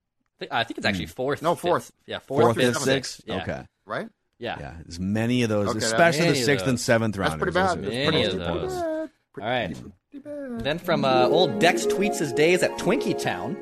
I 0.52 0.66
think 0.66 0.80
it's 0.80 0.86
actually 0.86 1.06
hmm. 1.06 1.12
fourth. 1.12 1.42
No, 1.42 1.56
fifth. 1.56 1.62
fourth. 1.62 1.92
Yeah, 2.06 2.20
fourth, 2.20 2.44
Fourth, 2.44 2.56
fifth, 2.58 2.74
fifth, 2.74 2.84
sixth. 2.84 3.12
sixth. 3.16 3.22
Yeah. 3.28 3.42
Okay. 3.44 3.66
right? 3.86 4.10
Yeah. 4.44 4.58
Yeah, 4.60 4.74
there's 4.84 5.00
many 5.00 5.44
of 5.44 5.50
those, 5.50 5.70
Okay, 5.70 5.78
especially 5.80 6.30
the 6.30 6.36
sixth 6.36 6.68
and 6.68 6.78
those. 6.78 6.82
seventh 6.84 7.16
That's 7.16 7.30
rounders. 7.32 7.42
pretty 7.42 7.54
bad. 7.54 7.78
Those 7.78 7.84
That's 7.86 7.94
Many 7.96 8.06
pretty, 8.06 8.24
of 8.24 8.44
pretty 8.46 8.60
those. 8.60 8.74
bad. 8.74 9.10
Pretty, 9.34 9.46
All 9.48 9.54
right. 9.54 9.76
bad. 10.24 10.64
Then 10.64 10.80
from 10.80 11.06
uh, 11.06 11.28
old 11.28 11.60
Dex 11.60 11.86
tweets 11.86 12.20
his 12.20 12.34
days 12.34 12.62
at 12.62 12.72
Twinkie 12.78 13.20
Town, 13.22 13.56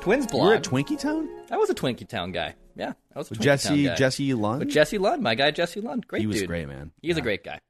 Twins 0.00 0.26
You 0.32 0.38
were 0.40 0.54
at 0.54 0.62
Twinkie 0.64 0.98
Town 0.98 1.28
I 1.50 1.56
was 1.56 1.70
a 1.70 1.74
Twinkie 1.74 2.06
Town 2.08 2.30
guy. 2.32 2.54
Yeah, 2.76 2.92
I 3.14 3.18
was 3.18 3.30
a 3.30 3.34
Twinkie 3.34 3.40
Jesse 3.40 3.68
Town 3.68 3.84
guy. 3.84 3.94
Jesse 3.96 4.34
Lund. 4.34 4.58
with 4.60 4.70
Jesse 4.70 4.98
Lund, 4.98 5.22
my 5.22 5.34
guy 5.34 5.50
Jesse 5.50 5.80
Lund. 5.80 6.06
Great 6.06 6.20
he 6.20 6.26
was 6.26 6.38
dude. 6.40 6.46
great, 6.48 6.68
man. 6.68 6.92
He's 7.02 7.16
a 7.16 7.20
great 7.22 7.42
guy. 7.44 7.60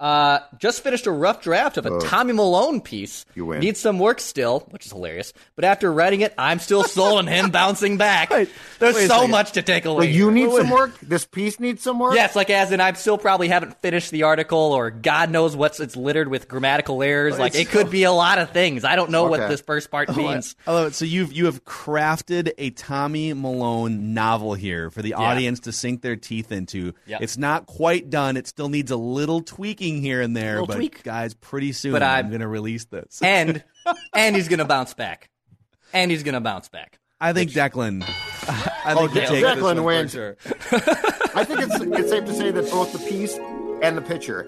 Uh, 0.00 0.38
just 0.58 0.84
finished 0.84 1.06
a 1.06 1.10
rough 1.10 1.42
draft 1.42 1.76
of 1.76 1.84
a 1.84 1.98
Tommy 1.98 2.32
Milone 2.32 2.80
piece. 2.80 3.26
You 3.34 3.46
win. 3.46 3.58
Needs 3.58 3.80
some 3.80 3.98
work 3.98 4.20
still, 4.20 4.60
which 4.70 4.86
is 4.86 4.92
hilarious. 4.92 5.32
But 5.56 5.64
after 5.64 5.92
writing 5.92 6.20
it, 6.20 6.32
I'm 6.38 6.60
still 6.60 6.84
sold 6.84 7.18
on 7.18 7.26
him 7.26 7.50
bouncing 7.50 7.96
back. 7.96 8.28
There's 8.28 8.48
wait 8.80 9.08
so 9.08 9.16
second. 9.16 9.30
much 9.32 9.52
to 9.52 9.62
take 9.62 9.86
away. 9.86 10.06
Well, 10.06 10.14
you 10.14 10.30
need 10.30 10.52
some 10.52 10.70
work. 10.70 10.98
This 11.00 11.24
piece 11.24 11.58
needs 11.58 11.82
some 11.82 11.98
work. 11.98 12.14
Yes, 12.14 12.36
like 12.36 12.48
as 12.48 12.70
in 12.70 12.80
I 12.80 12.92
still 12.92 13.18
probably 13.18 13.48
haven't 13.48 13.80
finished 13.80 14.12
the 14.12 14.22
article, 14.22 14.58
or 14.58 14.90
God 14.90 15.30
knows 15.30 15.56
what's 15.56 15.80
it's 15.80 15.96
littered 15.96 16.28
with 16.28 16.46
grammatical 16.46 17.02
errors. 17.02 17.36
Like 17.36 17.56
it 17.56 17.68
could 17.68 17.90
be 17.90 18.04
a 18.04 18.12
lot 18.12 18.38
of 18.38 18.50
things. 18.50 18.84
I 18.84 18.94
don't 18.94 19.10
know 19.10 19.24
what 19.24 19.48
this 19.48 19.60
first 19.62 19.90
part 19.90 20.14
means. 20.16 20.54
I 20.64 20.74
love 20.74 20.88
it. 20.88 20.94
So 20.94 21.06
you've 21.06 21.32
you 21.32 21.46
have 21.46 21.64
crafted 21.64 22.52
a 22.56 22.70
Tommy 22.70 23.32
Milone 23.32 24.14
novel 24.14 24.54
here 24.54 24.90
for 24.90 25.02
the 25.02 25.14
audience 25.14 25.58
to 25.60 25.72
sink 25.72 26.02
their 26.02 26.14
teeth 26.16 26.52
into. 26.52 26.94
Yep. 27.06 27.22
It's 27.22 27.36
not 27.36 27.66
quite 27.66 28.10
done. 28.10 28.36
It 28.36 28.46
still 28.46 28.68
needs 28.68 28.92
a 28.92 28.96
little 28.96 29.40
tweaking 29.40 29.87
here 29.96 30.20
and 30.20 30.36
there. 30.36 30.64
But 30.64 30.74
tweak. 30.76 31.02
guys, 31.02 31.32
pretty 31.34 31.72
soon 31.72 31.92
But 31.92 32.02
I'm 32.02 32.08
I'm- 32.16 32.28
going 32.28 32.40
to 32.42 32.48
release 32.48 32.84
this. 32.84 33.20
and 33.22 33.64
and 34.14 34.36
he's 34.36 34.48
gonna 34.48 34.66
bounce 34.66 34.92
back, 34.94 35.30
and 35.94 36.10
he's 36.10 36.22
gonna 36.22 36.42
bounce 36.42 36.68
back. 36.68 36.98
I 37.20 37.32
think 37.32 37.50
Declan. 37.52 38.02
I 38.84 38.94
think 38.94 39.10
oh, 39.10 39.14
you 39.14 39.20
yeah, 39.20 39.28
this 39.30 39.42
Declan 39.42 39.62
one 39.62 39.76
for 39.76 39.82
wins. 39.82 40.12
sure. 40.12 40.36
I 41.34 41.44
think 41.44 41.60
it's 41.60 41.80
it's 41.80 42.10
safe 42.10 42.24
to 42.26 42.34
say 42.34 42.50
that 42.50 42.70
both 42.70 42.92
the 42.92 42.98
piece 43.00 43.36
and 43.82 43.96
the 43.96 44.02
picture 44.02 44.46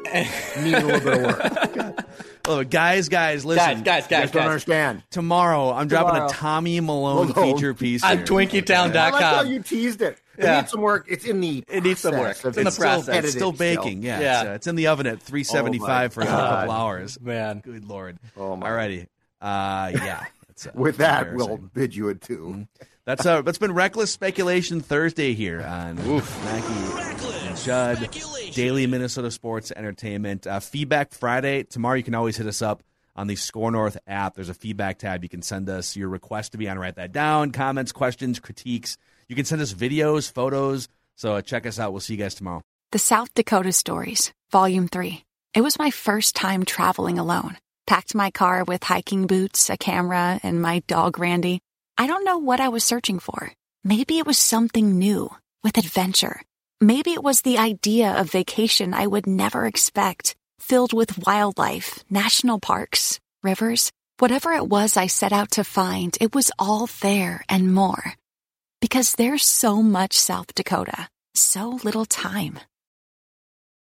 need 0.60 0.74
a 0.74 0.84
little 0.84 1.00
bit 1.00 1.24
of 1.24 1.76
work. 1.76 2.06
Oh, 2.46 2.64
guys, 2.64 3.08
guys, 3.10 3.44
listen. 3.44 3.82
Guys, 3.82 3.84
guys, 3.84 4.06
I 4.06 4.08
guys, 4.08 4.30
don't 4.32 4.40
guys. 4.42 4.46
understand. 4.48 5.02
Tomorrow, 5.10 5.72
I'm 5.72 5.86
dropping 5.88 6.14
Tomorrow. 6.14 6.30
a 6.30 6.34
Tommy 6.34 6.80
Milone, 6.80 7.28
Milone. 7.28 7.54
feature 7.54 7.74
piece 7.74 8.02
On 8.02 8.16
here. 8.16 8.26
I 8.26 9.10
like 9.10 9.22
how 9.22 9.42
you 9.42 9.60
teased 9.62 10.02
it. 10.02 10.18
It 10.40 10.44
Yeah. 10.44 10.60
needs 10.60 10.70
some 10.70 10.80
work. 10.80 11.06
It's 11.08 11.24
in 11.24 11.40
the. 11.40 11.62
It 11.68 11.84
needs 11.84 12.00
some 12.00 12.16
work. 12.16 12.42
of 12.44 12.46
It's 12.46 12.56
in 12.58 12.64
the 12.64 12.68
It's 12.68 12.76
still, 12.76 13.04
it's 13.14 13.30
still 13.32 13.52
baking. 13.52 14.02
Yeah, 14.02 14.20
Yeah. 14.20 14.40
It's, 14.40 14.48
uh, 14.48 14.52
it's 14.54 14.66
in 14.66 14.74
the 14.76 14.86
oven 14.88 15.06
at 15.06 15.20
375 15.20 16.12
for 16.14 16.22
a 16.22 16.24
God. 16.24 16.60
couple 16.60 16.72
hours. 16.72 17.20
Man. 17.20 17.60
Good 17.60 17.84
lord. 17.84 18.18
Oh, 18.36 18.56
my. 18.56 18.68
Alrighty. 18.68 19.06
Uh, 19.40 19.92
yeah. 19.94 20.24
That's, 20.48 20.66
uh, 20.66 20.70
With 20.74 20.96
that, 20.98 21.34
we'll 21.34 21.56
bid 21.58 21.94
you 21.94 22.08
adieu. 22.08 22.66
That's 23.06 23.24
uh, 23.26 23.42
that's 23.42 23.58
been 23.58 23.72
reckless 23.72 24.10
speculation 24.12 24.80
Thursday 24.82 25.32
here 25.34 25.62
on 25.62 25.96
Mackey 25.96 27.46
and 27.48 27.56
Judd. 27.58 28.08
Daily 28.54 28.86
Minnesota 28.86 29.30
Sports 29.30 29.72
Entertainment. 29.74 30.46
Uh, 30.46 30.60
feedback 30.60 31.12
Friday 31.12 31.62
tomorrow. 31.64 31.94
You 31.96 32.02
can 32.02 32.14
always 32.14 32.36
hit 32.36 32.46
us 32.46 32.62
up 32.62 32.82
on 33.16 33.26
the 33.26 33.36
SKOR 33.36 33.70
North 33.72 33.96
app. 34.06 34.34
There's 34.34 34.48
a 34.50 34.54
feedback 34.54 34.98
tab. 34.98 35.22
You 35.22 35.28
can 35.28 35.42
send 35.42 35.68
us 35.68 35.96
your 35.96 36.08
request 36.08 36.52
to 36.52 36.58
be 36.58 36.68
on. 36.68 36.78
Write 36.78 36.96
that 36.96 37.10
down. 37.12 37.50
Comments, 37.52 37.90
questions, 37.90 38.38
critiques. 38.38 38.96
You 39.30 39.36
can 39.36 39.44
send 39.44 39.62
us 39.62 39.72
videos, 39.72 40.28
photos. 40.28 40.88
So 41.14 41.40
check 41.40 41.64
us 41.64 41.78
out. 41.78 41.92
We'll 41.92 42.00
see 42.00 42.14
you 42.14 42.18
guys 42.18 42.34
tomorrow. 42.34 42.62
The 42.90 42.98
South 42.98 43.32
Dakota 43.32 43.70
Stories, 43.70 44.32
Volume 44.50 44.88
3. 44.88 45.22
It 45.54 45.60
was 45.60 45.78
my 45.78 45.92
first 45.92 46.34
time 46.34 46.64
traveling 46.64 47.16
alone. 47.16 47.56
Packed 47.86 48.12
my 48.12 48.32
car 48.32 48.64
with 48.64 48.82
hiking 48.82 49.28
boots, 49.28 49.70
a 49.70 49.76
camera, 49.76 50.40
and 50.42 50.60
my 50.60 50.82
dog 50.88 51.20
Randy. 51.20 51.60
I 51.96 52.08
don't 52.08 52.24
know 52.24 52.38
what 52.38 52.58
I 52.58 52.70
was 52.70 52.82
searching 52.82 53.20
for. 53.20 53.52
Maybe 53.84 54.18
it 54.18 54.26
was 54.26 54.36
something 54.36 54.98
new, 54.98 55.30
with 55.62 55.78
adventure. 55.78 56.42
Maybe 56.80 57.12
it 57.12 57.22
was 57.22 57.42
the 57.42 57.58
idea 57.58 58.14
of 58.14 58.32
vacation 58.32 58.94
I 58.94 59.06
would 59.06 59.28
never 59.28 59.64
expect, 59.64 60.34
filled 60.58 60.92
with 60.92 61.24
wildlife, 61.24 62.02
national 62.10 62.58
parks, 62.58 63.20
rivers. 63.44 63.92
Whatever 64.18 64.54
it 64.54 64.66
was 64.66 64.96
I 64.96 65.06
set 65.06 65.32
out 65.32 65.52
to 65.52 65.62
find, 65.62 66.18
it 66.20 66.34
was 66.34 66.50
all 66.58 66.88
there 67.00 67.44
and 67.48 67.72
more. 67.72 68.16
Because 68.80 69.16
there's 69.16 69.44
so 69.44 69.82
much 69.82 70.14
South 70.14 70.54
Dakota, 70.54 71.10
so 71.34 71.78
little 71.84 72.06
time. 72.06 72.60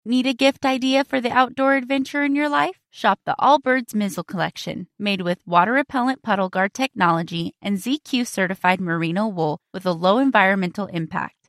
Need 0.04 0.26
a 0.26 0.34
gift 0.34 0.66
idea 0.66 1.04
for 1.04 1.20
the 1.20 1.30
outdoor 1.30 1.76
adventure 1.76 2.24
in 2.24 2.34
your 2.34 2.48
life? 2.48 2.80
Shop 2.90 3.20
the 3.24 3.36
Allbirds 3.38 3.94
Mizzle 3.94 4.24
Collection, 4.24 4.88
made 4.98 5.20
with 5.20 5.46
water 5.46 5.74
repellent 5.74 6.22
puddle 6.22 6.48
guard 6.48 6.74
technology 6.74 7.54
and 7.62 7.78
ZQ 7.78 8.26
certified 8.26 8.80
merino 8.80 9.28
wool 9.28 9.60
with 9.72 9.86
a 9.86 9.92
low 9.92 10.18
environmental 10.18 10.86
impact. 10.86 11.39